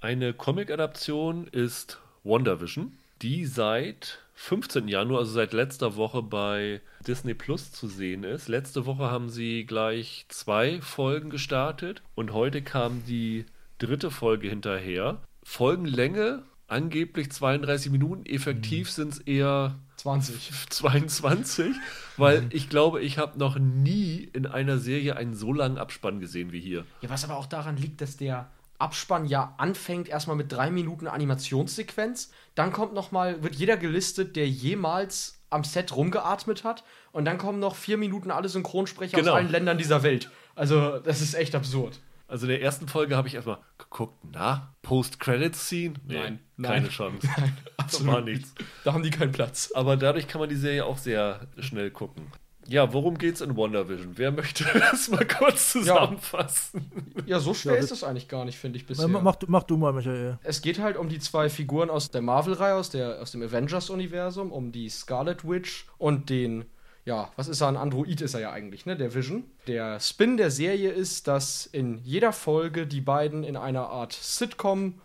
Eine 0.00 0.32
Comic-Adaption 0.32 1.48
ist 1.48 2.00
WandaVision 2.22 2.92
die 3.22 3.46
seit 3.46 4.18
15. 4.34 4.88
Januar, 4.88 5.20
also 5.20 5.32
seit 5.32 5.52
letzter 5.52 5.96
Woche 5.96 6.22
bei 6.22 6.80
Disney 7.06 7.34
Plus 7.34 7.70
zu 7.70 7.86
sehen 7.86 8.24
ist. 8.24 8.48
Letzte 8.48 8.86
Woche 8.86 9.10
haben 9.10 9.28
sie 9.28 9.64
gleich 9.64 10.26
zwei 10.28 10.80
Folgen 10.80 11.30
gestartet 11.30 12.02
und 12.14 12.32
heute 12.32 12.62
kam 12.62 13.04
die 13.04 13.46
dritte 13.78 14.10
Folge 14.10 14.48
hinterher. 14.48 15.22
Folgenlänge 15.44 16.42
angeblich 16.66 17.30
32 17.30 17.92
Minuten, 17.92 18.26
effektiv 18.26 18.88
mhm. 18.88 18.92
sind 18.92 19.12
es 19.12 19.18
eher 19.20 19.76
20. 19.96 20.70
22, 20.70 21.76
weil 22.16 22.42
mhm. 22.42 22.48
ich 22.50 22.68
glaube, 22.68 23.00
ich 23.00 23.18
habe 23.18 23.38
noch 23.38 23.58
nie 23.58 24.28
in 24.32 24.46
einer 24.46 24.78
Serie 24.78 25.16
einen 25.16 25.34
so 25.34 25.52
langen 25.52 25.78
Abspann 25.78 26.18
gesehen 26.18 26.50
wie 26.50 26.60
hier. 26.60 26.84
Ja, 27.02 27.10
was 27.10 27.24
aber 27.24 27.36
auch 27.36 27.46
daran 27.46 27.76
liegt, 27.76 28.00
dass 28.00 28.16
der 28.16 28.50
Abspann 28.82 29.26
ja 29.26 29.54
anfängt 29.58 30.08
erstmal 30.08 30.36
mit 30.36 30.50
drei 30.52 30.70
Minuten 30.70 31.06
Animationssequenz. 31.06 32.32
Dann 32.54 32.72
kommt 32.72 32.92
noch 32.94 33.12
mal, 33.12 33.42
wird 33.42 33.54
jeder 33.54 33.76
gelistet, 33.76 34.34
der 34.36 34.48
jemals 34.48 35.40
am 35.50 35.64
Set 35.64 35.94
rumgeatmet 35.94 36.64
hat. 36.64 36.82
Und 37.12 37.24
dann 37.24 37.38
kommen 37.38 37.60
noch 37.60 37.76
vier 37.76 37.96
Minuten 37.96 38.30
alle 38.30 38.48
Synchronsprecher 38.48 39.16
genau. 39.16 39.32
aus 39.32 39.36
allen 39.36 39.50
Ländern 39.50 39.78
dieser 39.78 40.02
Welt. 40.02 40.30
Also, 40.54 40.98
das 40.98 41.20
ist 41.20 41.34
echt 41.34 41.54
absurd. 41.54 42.00
Also 42.26 42.46
in 42.46 42.50
der 42.50 42.62
ersten 42.62 42.88
Folge 42.88 43.14
habe 43.14 43.28
ich 43.28 43.34
erstmal 43.34 43.58
geguckt, 43.76 44.18
na, 44.32 44.74
Post-Credit-Scene? 44.80 45.94
Nee, 46.06 46.14
nein, 46.14 46.40
keine 46.62 46.80
nein. 46.80 46.88
Chance. 46.88 47.28
Nein, 47.36 47.56
absolut 47.76 48.24
nichts. 48.24 48.54
Da 48.84 48.94
haben 48.94 49.02
die 49.02 49.10
keinen 49.10 49.32
Platz. 49.32 49.70
Aber 49.74 49.98
dadurch 49.98 50.28
kann 50.28 50.40
man 50.40 50.48
die 50.48 50.56
Serie 50.56 50.86
auch 50.86 50.96
sehr 50.96 51.46
schnell 51.58 51.90
gucken. 51.90 52.32
Ja, 52.68 52.92
worum 52.92 53.18
geht's 53.18 53.40
in 53.40 53.56
WandaVision? 53.56 54.12
Wer 54.16 54.30
möchte 54.30 54.64
das 54.78 55.08
mal 55.08 55.26
kurz 55.26 55.72
zusammenfassen? 55.72 56.90
Ja, 57.16 57.22
ja 57.26 57.38
so 57.40 57.54
schwer 57.54 57.74
ja, 57.74 57.80
ist 57.80 57.90
es 57.90 58.04
eigentlich 58.04 58.28
gar 58.28 58.44
nicht, 58.44 58.58
finde 58.58 58.78
ich 58.78 58.86
bisher. 58.86 59.08
Mach, 59.08 59.36
mach, 59.46 59.62
du 59.64 59.76
mal, 59.76 59.92
Michael. 59.92 60.38
Es 60.42 60.62
geht 60.62 60.78
halt 60.78 60.96
um 60.96 61.08
die 61.08 61.18
zwei 61.18 61.48
Figuren 61.48 61.90
aus 61.90 62.10
der 62.10 62.22
Marvel-Reihe, 62.22 62.74
aus, 62.74 62.94
aus 62.94 63.32
dem 63.32 63.42
Avengers-Universum, 63.42 64.52
um 64.52 64.72
die 64.72 64.88
Scarlet 64.88 65.46
Witch 65.48 65.86
und 65.98 66.30
den, 66.30 66.64
ja, 67.04 67.30
was 67.36 67.48
ist 67.48 67.60
er? 67.60 67.68
Ein 67.68 67.76
Android 67.76 68.20
ist 68.20 68.34
er 68.34 68.40
ja 68.40 68.52
eigentlich, 68.52 68.86
ne? 68.86 68.96
Der 68.96 69.14
Vision. 69.14 69.44
Der 69.66 69.98
Spin 70.00 70.36
der 70.36 70.50
Serie 70.50 70.90
ist, 70.90 71.26
dass 71.28 71.66
in 71.66 71.98
jeder 72.04 72.32
Folge 72.32 72.86
die 72.86 73.00
beiden 73.00 73.44
in 73.44 73.56
einer 73.56 73.88
Art 73.88 74.12
Sitcom 74.12 75.00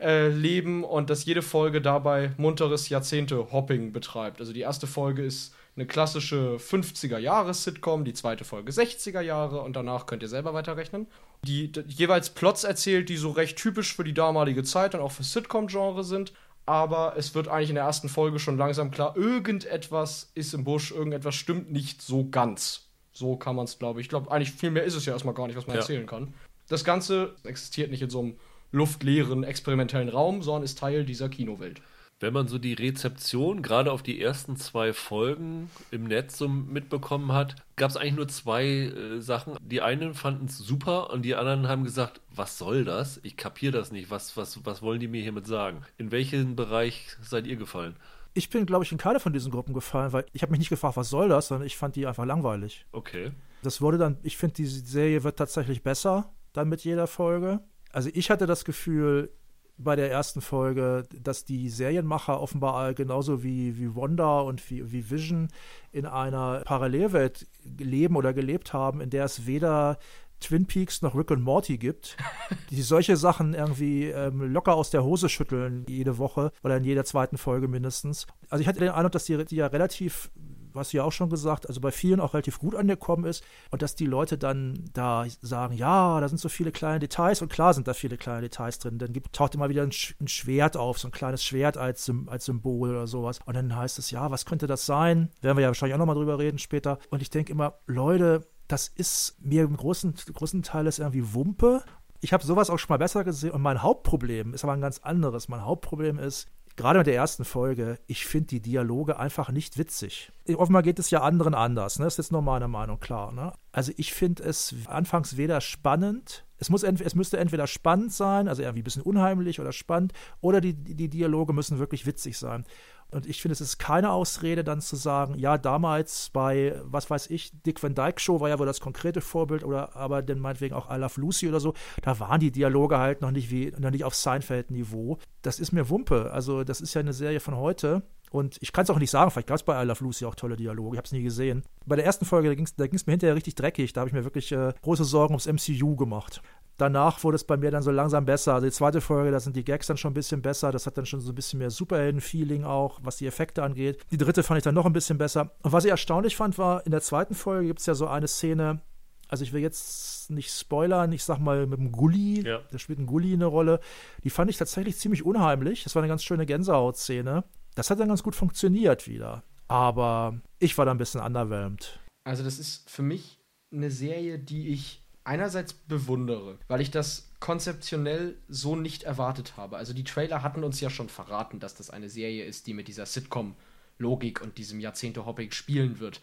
äh, 0.00 0.28
leben 0.28 0.84
und 0.84 1.08
dass 1.08 1.24
jede 1.24 1.42
Folge 1.42 1.80
dabei 1.80 2.32
munteres 2.36 2.88
Jahrzehnte-Hopping 2.88 3.92
betreibt. 3.92 4.40
Also 4.40 4.52
die 4.52 4.60
erste 4.60 4.86
Folge 4.86 5.24
ist 5.24 5.54
eine 5.76 5.86
klassische 5.86 6.56
50er-Jahres-Sitcom, 6.56 8.04
die 8.04 8.14
zweite 8.14 8.44
Folge 8.44 8.72
60er 8.72 9.20
Jahre 9.20 9.60
und 9.60 9.76
danach 9.76 10.06
könnt 10.06 10.22
ihr 10.22 10.28
selber 10.28 10.54
weiterrechnen. 10.54 11.06
Die, 11.44 11.70
die 11.70 11.82
jeweils 11.88 12.30
Plots 12.30 12.64
erzählt, 12.64 13.08
die 13.10 13.16
so 13.16 13.30
recht 13.30 13.58
typisch 13.58 13.94
für 13.94 14.04
die 14.04 14.14
damalige 14.14 14.62
Zeit 14.62 14.94
und 14.94 15.02
auch 15.02 15.12
für 15.12 15.22
Sitcom-Genre 15.22 16.02
sind. 16.02 16.32
Aber 16.64 17.14
es 17.16 17.34
wird 17.34 17.48
eigentlich 17.48 17.68
in 17.68 17.76
der 17.76 17.84
ersten 17.84 18.08
Folge 18.08 18.38
schon 18.38 18.56
langsam 18.56 18.90
klar, 18.90 19.16
irgendetwas 19.16 20.32
ist 20.34 20.54
im 20.54 20.64
Busch, 20.64 20.90
irgendetwas 20.90 21.34
stimmt 21.34 21.70
nicht 21.70 22.02
so 22.02 22.28
ganz. 22.28 22.88
So 23.12 23.36
kann 23.36 23.54
man 23.54 23.66
es, 23.66 23.78
glaube 23.78 24.00
ich. 24.00 24.06
Ich 24.06 24.08
glaube, 24.08 24.30
eigentlich 24.30 24.52
viel 24.52 24.70
mehr 24.70 24.84
ist 24.84 24.94
es 24.94 25.06
ja 25.06 25.12
erstmal 25.12 25.34
gar 25.34 25.46
nicht, 25.46 25.56
was 25.56 25.66
man 25.66 25.76
ja. 25.76 25.80
erzählen 25.80 26.06
kann. 26.06 26.34
Das 26.68 26.84
Ganze 26.84 27.34
existiert 27.44 27.90
nicht 27.90 28.02
in 28.02 28.10
so 28.10 28.20
einem 28.20 28.36
luftleeren, 28.72 29.44
experimentellen 29.44 30.08
Raum, 30.08 30.42
sondern 30.42 30.64
ist 30.64 30.78
Teil 30.78 31.04
dieser 31.04 31.28
Kinowelt. 31.28 31.80
Wenn 32.18 32.32
man 32.32 32.48
so 32.48 32.56
die 32.56 32.72
Rezeption 32.72 33.60
gerade 33.60 33.92
auf 33.92 34.02
die 34.02 34.22
ersten 34.22 34.56
zwei 34.56 34.94
Folgen 34.94 35.70
im 35.90 36.04
Netz 36.04 36.38
so 36.38 36.48
mitbekommen 36.48 37.32
hat, 37.32 37.56
gab 37.76 37.90
es 37.90 37.98
eigentlich 37.98 38.14
nur 38.14 38.28
zwei 38.28 38.64
äh, 38.64 39.20
Sachen. 39.20 39.58
Die 39.60 39.82
einen 39.82 40.14
fanden 40.14 40.46
es 40.46 40.56
super 40.56 41.10
und 41.10 41.22
die 41.22 41.34
anderen 41.34 41.68
haben 41.68 41.84
gesagt, 41.84 42.22
was 42.34 42.56
soll 42.56 42.84
das? 42.84 43.20
Ich 43.22 43.36
kapiere 43.36 43.72
das 43.72 43.92
nicht. 43.92 44.10
Was, 44.10 44.34
was, 44.34 44.64
was 44.64 44.80
wollen 44.80 45.00
die 45.00 45.08
mir 45.08 45.20
hiermit 45.20 45.46
sagen? 45.46 45.82
In 45.98 46.10
welchen 46.10 46.56
Bereich 46.56 47.06
seid 47.20 47.46
ihr 47.46 47.56
gefallen? 47.56 47.96
Ich 48.32 48.48
bin, 48.48 48.64
glaube 48.64 48.84
ich, 48.84 48.92
in 48.92 48.98
keine 48.98 49.20
von 49.20 49.34
diesen 49.34 49.52
Gruppen 49.52 49.74
gefallen, 49.74 50.14
weil 50.14 50.24
ich 50.32 50.40
habe 50.40 50.52
mich 50.52 50.58
nicht 50.58 50.70
gefragt, 50.70 50.96
was 50.96 51.10
soll 51.10 51.28
das, 51.28 51.48
sondern 51.48 51.66
ich 51.66 51.76
fand 51.76 51.96
die 51.96 52.06
einfach 52.06 52.24
langweilig. 52.24 52.86
Okay. 52.92 53.32
Das 53.62 53.82
wurde 53.82 53.98
dann, 53.98 54.16
ich 54.22 54.38
finde, 54.38 54.54
die 54.54 54.66
Serie 54.66 55.22
wird 55.22 55.38
tatsächlich 55.38 55.82
besser 55.82 56.32
dann 56.54 56.70
mit 56.70 56.82
jeder 56.82 57.06
Folge. 57.08 57.60
Also 57.92 58.08
ich 58.12 58.30
hatte 58.30 58.46
das 58.46 58.64
Gefühl, 58.64 59.30
bei 59.78 59.96
der 59.96 60.10
ersten 60.10 60.40
Folge, 60.40 61.06
dass 61.22 61.44
die 61.44 61.68
Serienmacher 61.68 62.40
offenbar 62.40 62.94
genauso 62.94 63.42
wie, 63.42 63.78
wie 63.78 63.94
Wanda 63.94 64.40
und 64.40 64.68
wie, 64.70 64.90
wie 64.92 65.10
Vision 65.10 65.48
in 65.92 66.06
einer 66.06 66.62
Parallelwelt 66.64 67.46
leben 67.78 68.16
oder 68.16 68.32
gelebt 68.32 68.72
haben, 68.72 69.00
in 69.00 69.10
der 69.10 69.24
es 69.24 69.46
weder 69.46 69.98
Twin 70.40 70.66
Peaks 70.66 71.02
noch 71.02 71.14
Rick 71.14 71.30
und 71.30 71.42
Morty 71.42 71.78
gibt, 71.78 72.16
die 72.70 72.82
solche 72.82 73.16
Sachen 73.16 73.54
irgendwie 73.54 74.04
ähm, 74.04 74.52
locker 74.52 74.74
aus 74.74 74.90
der 74.90 75.04
Hose 75.04 75.28
schütteln 75.28 75.84
jede 75.88 76.18
Woche 76.18 76.52
oder 76.62 76.76
in 76.76 76.84
jeder 76.84 77.04
zweiten 77.04 77.38
Folge 77.38 77.68
mindestens. 77.68 78.26
Also 78.48 78.62
ich 78.62 78.68
hatte 78.68 78.80
den 78.80 78.90
Eindruck, 78.90 79.12
dass 79.12 79.24
die, 79.24 79.44
die 79.44 79.56
ja 79.56 79.66
relativ 79.66 80.30
was 80.76 80.90
du 80.90 80.98
ja 80.98 81.04
auch 81.04 81.12
schon 81.12 81.30
gesagt, 81.30 81.68
also 81.68 81.80
bei 81.80 81.90
vielen 81.90 82.20
auch 82.20 82.34
relativ 82.34 82.58
gut 82.58 82.74
angekommen 82.74 83.24
ist 83.24 83.44
und 83.70 83.82
dass 83.82 83.94
die 83.94 84.06
Leute 84.06 84.38
dann 84.38 84.84
da 84.92 85.26
sagen, 85.40 85.74
ja, 85.74 86.20
da 86.20 86.28
sind 86.28 86.38
so 86.38 86.48
viele 86.48 86.72
kleine 86.72 86.98
Details 86.98 87.42
und 87.42 87.50
klar 87.50 87.74
sind 87.74 87.88
da 87.88 87.94
viele 87.94 88.16
kleine 88.16 88.42
Details 88.42 88.78
drin. 88.78 88.98
Dann 88.98 89.12
gibt, 89.12 89.34
taucht 89.34 89.54
immer 89.54 89.68
wieder 89.68 89.82
ein, 89.82 89.92
ein 90.20 90.28
Schwert 90.28 90.76
auf, 90.76 90.98
so 90.98 91.08
ein 91.08 91.12
kleines 91.12 91.44
Schwert 91.44 91.76
als, 91.76 92.10
als 92.26 92.44
Symbol 92.44 92.90
oder 92.90 93.06
sowas. 93.06 93.40
Und 93.44 93.54
dann 93.54 93.74
heißt 93.74 93.98
es, 93.98 94.10
ja, 94.10 94.30
was 94.30 94.46
könnte 94.46 94.66
das 94.66 94.86
sein? 94.86 95.30
Werden 95.40 95.56
wir 95.56 95.62
ja 95.62 95.68
wahrscheinlich 95.68 95.94
auch 95.94 95.98
nochmal 95.98 96.16
drüber 96.16 96.38
reden 96.38 96.58
später. 96.58 96.98
Und 97.10 97.22
ich 97.22 97.30
denke 97.30 97.52
immer, 97.52 97.74
Leute, 97.86 98.46
das 98.68 98.88
ist 98.88 99.36
mir 99.40 99.62
im 99.62 99.76
großen, 99.76 100.14
großen 100.32 100.62
Teil 100.62 100.86
ist 100.86 100.98
irgendwie 100.98 101.34
Wumpe. 101.34 101.84
Ich 102.20 102.32
habe 102.32 102.44
sowas 102.44 102.70
auch 102.70 102.78
schon 102.78 102.92
mal 102.92 102.98
besser 102.98 103.24
gesehen 103.24 103.52
und 103.52 103.62
mein 103.62 103.82
Hauptproblem 103.82 104.54
ist 104.54 104.64
aber 104.64 104.72
ein 104.72 104.80
ganz 104.80 104.98
anderes. 104.98 105.48
Mein 105.48 105.64
Hauptproblem 105.64 106.18
ist, 106.18 106.48
gerade 106.76 106.98
mit 106.98 107.06
der 107.06 107.14
ersten 107.14 107.44
Folge, 107.44 107.98
ich 108.06 108.26
finde 108.26 108.48
die 108.48 108.60
Dialoge 108.60 109.18
einfach 109.18 109.50
nicht 109.50 109.78
witzig. 109.78 110.32
Offenbar 110.54 110.82
geht 110.82 110.98
es 110.98 111.10
ja 111.10 111.22
anderen 111.22 111.54
anders, 111.54 111.98
ne? 111.98 112.04
Das 112.04 112.14
ist 112.14 112.18
jetzt 112.18 112.32
nur 112.32 112.42
meine 112.42 112.68
Meinung, 112.68 113.00
klar. 113.00 113.32
Ne? 113.32 113.52
Also 113.72 113.92
ich 113.96 114.14
finde 114.14 114.44
es 114.44 114.74
anfangs 114.86 115.36
weder 115.36 115.60
spannend, 115.60 116.45
es, 116.58 116.70
muss 116.70 116.82
es 116.82 117.14
müsste 117.14 117.38
entweder 117.38 117.66
spannend 117.66 118.12
sein, 118.12 118.48
also 118.48 118.62
irgendwie 118.62 118.80
ein 118.80 118.84
bisschen 118.84 119.02
unheimlich 119.02 119.60
oder 119.60 119.72
spannend, 119.72 120.12
oder 120.40 120.60
die, 120.60 120.74
die 120.74 121.08
Dialoge 121.08 121.52
müssen 121.52 121.78
wirklich 121.78 122.06
witzig 122.06 122.38
sein. 122.38 122.64
Und 123.12 123.26
ich 123.26 123.40
finde, 123.40 123.52
es 123.52 123.60
ist 123.60 123.78
keine 123.78 124.10
Ausrede, 124.10 124.64
dann 124.64 124.80
zu 124.80 124.96
sagen, 124.96 125.38
ja, 125.38 125.58
damals 125.58 126.30
bei, 126.30 126.80
was 126.84 127.08
weiß 127.08 127.30
ich, 127.30 127.52
Dick 127.62 127.80
Van 127.80 127.94
Dyke 127.94 128.20
Show 128.20 128.40
war 128.40 128.48
ja 128.48 128.58
wohl 128.58 128.66
das 128.66 128.80
konkrete 128.80 129.20
Vorbild, 129.20 129.62
oder 129.62 129.94
aber 129.94 130.22
dann 130.22 130.40
meinetwegen 130.40 130.74
auch 130.74 130.90
I 130.90 130.98
Love 130.98 131.20
Lucy 131.20 131.48
oder 131.48 131.60
so, 131.60 131.74
da 132.02 132.18
waren 132.18 132.40
die 132.40 132.50
Dialoge 132.50 132.98
halt 132.98 133.20
noch 133.20 133.30
nicht 133.30 133.50
wie, 133.50 133.72
noch 133.78 133.90
nicht 133.90 134.04
auf 134.04 134.14
Seinfeld-Niveau. 134.14 135.18
Das 135.42 135.60
ist 135.60 135.72
mir 135.72 135.88
Wumpe. 135.88 136.32
Also, 136.32 136.64
das 136.64 136.80
ist 136.80 136.94
ja 136.94 137.00
eine 137.00 137.12
Serie 137.12 137.38
von 137.38 137.56
heute. 137.56 138.02
Und 138.30 138.58
ich 138.60 138.72
kann 138.72 138.84
es 138.84 138.90
auch 138.90 138.98
nicht 138.98 139.10
sagen, 139.10 139.30
vielleicht 139.30 139.48
gab 139.48 139.56
es 139.56 139.62
bei 139.62 139.80
I 139.80 139.86
Love 139.86 140.04
Lucy 140.04 140.24
auch 140.24 140.34
tolle 140.34 140.56
Dialoge, 140.56 140.96
ich 140.96 140.98
habe 140.98 141.06
es 141.06 141.12
nie 141.12 141.22
gesehen. 141.22 141.62
Bei 141.86 141.96
der 141.96 142.04
ersten 142.04 142.24
Folge, 142.24 142.48
da 142.48 142.54
ging 142.54 142.64
es 142.64 142.74
da 142.74 142.84
mir 142.84 143.12
hinterher 143.12 143.36
richtig 143.36 143.54
dreckig, 143.54 143.92
da 143.92 144.00
habe 144.00 144.08
ich 144.08 144.14
mir 144.14 144.24
wirklich 144.24 144.50
äh, 144.52 144.72
große 144.82 145.04
Sorgen 145.04 145.34
ums 145.34 145.46
MCU 145.46 145.96
gemacht 145.96 146.42
danach 146.76 147.24
wurde 147.24 147.36
es 147.36 147.44
bei 147.44 147.56
mir 147.56 147.70
dann 147.70 147.82
so 147.82 147.90
langsam 147.90 148.24
besser. 148.24 148.54
Also 148.54 148.66
die 148.66 148.72
zweite 148.72 149.00
Folge, 149.00 149.30
da 149.30 149.40
sind 149.40 149.56
die 149.56 149.64
Gags 149.64 149.86
dann 149.86 149.96
schon 149.96 150.10
ein 150.10 150.14
bisschen 150.14 150.42
besser. 150.42 150.72
Das 150.72 150.86
hat 150.86 150.96
dann 150.98 151.06
schon 151.06 151.20
so 151.20 151.32
ein 151.32 151.34
bisschen 151.34 151.58
mehr 151.58 151.70
Superhelden-Feeling 151.70 152.64
auch, 152.64 153.00
was 153.02 153.16
die 153.16 153.26
Effekte 153.26 153.62
angeht. 153.62 154.04
Die 154.10 154.18
dritte 154.18 154.42
fand 154.42 154.58
ich 154.58 154.64
dann 154.64 154.74
noch 154.74 154.86
ein 154.86 154.92
bisschen 154.92 155.18
besser. 155.18 155.52
Und 155.62 155.72
was 155.72 155.84
ich 155.84 155.90
erstaunlich 155.90 156.36
fand, 156.36 156.58
war, 156.58 156.84
in 156.84 156.92
der 156.92 157.00
zweiten 157.00 157.34
Folge 157.34 157.68
gibt 157.68 157.80
es 157.80 157.86
ja 157.86 157.94
so 157.94 158.06
eine 158.06 158.28
Szene, 158.28 158.80
also 159.28 159.42
ich 159.42 159.52
will 159.52 159.62
jetzt 159.62 160.30
nicht 160.30 160.50
spoilern, 160.50 161.10
ich 161.12 161.24
sag 161.24 161.38
mal 161.38 161.66
mit 161.66 161.78
dem 161.78 161.90
Gully, 161.90 162.46
ja. 162.46 162.60
da 162.70 162.78
spielt 162.78 162.98
ein 162.98 163.06
Gully 163.06 163.32
eine 163.32 163.46
Rolle. 163.46 163.80
Die 164.22 164.30
fand 164.30 164.50
ich 164.50 164.56
tatsächlich 164.56 164.98
ziemlich 164.98 165.24
unheimlich. 165.24 165.84
Das 165.84 165.94
war 165.94 166.02
eine 166.02 166.08
ganz 166.08 166.22
schöne 166.22 166.46
Gänsehautszene. 166.46 167.44
Das 167.76 167.90
hat 167.90 168.00
dann 168.00 168.08
ganz 168.08 168.24
gut 168.24 168.34
funktioniert 168.34 169.06
wieder. 169.06 169.44
Aber 169.68 170.40
ich 170.58 170.76
war 170.76 170.84
da 170.84 170.90
ein 170.90 170.98
bisschen 170.98 171.20
underwhelmed. 171.20 172.00
Also 172.24 172.42
das 172.42 172.58
ist 172.58 172.90
für 172.90 173.02
mich 173.02 173.38
eine 173.72 173.90
Serie, 173.90 174.38
die 174.38 174.68
ich 174.68 175.02
einerseits 175.24 175.72
bewundere, 175.72 176.58
weil 176.68 176.80
ich 176.80 176.90
das 176.90 177.30
konzeptionell 177.40 178.36
so 178.48 178.76
nicht 178.76 179.02
erwartet 179.02 179.56
habe. 179.56 179.76
Also 179.76 179.92
die 179.92 180.04
Trailer 180.04 180.42
hatten 180.42 180.64
uns 180.64 180.80
ja 180.80 180.88
schon 180.88 181.08
verraten, 181.08 181.60
dass 181.60 181.74
das 181.74 181.90
eine 181.90 182.08
Serie 182.08 182.44
ist, 182.44 182.66
die 182.66 182.74
mit 182.74 182.88
dieser 182.88 183.06
Sitcom-Logik 183.06 184.40
und 184.40 184.56
diesem 184.56 184.80
Jahrzehnte-Hopping 184.80 185.50
spielen 185.50 185.98
wird. 185.98 186.22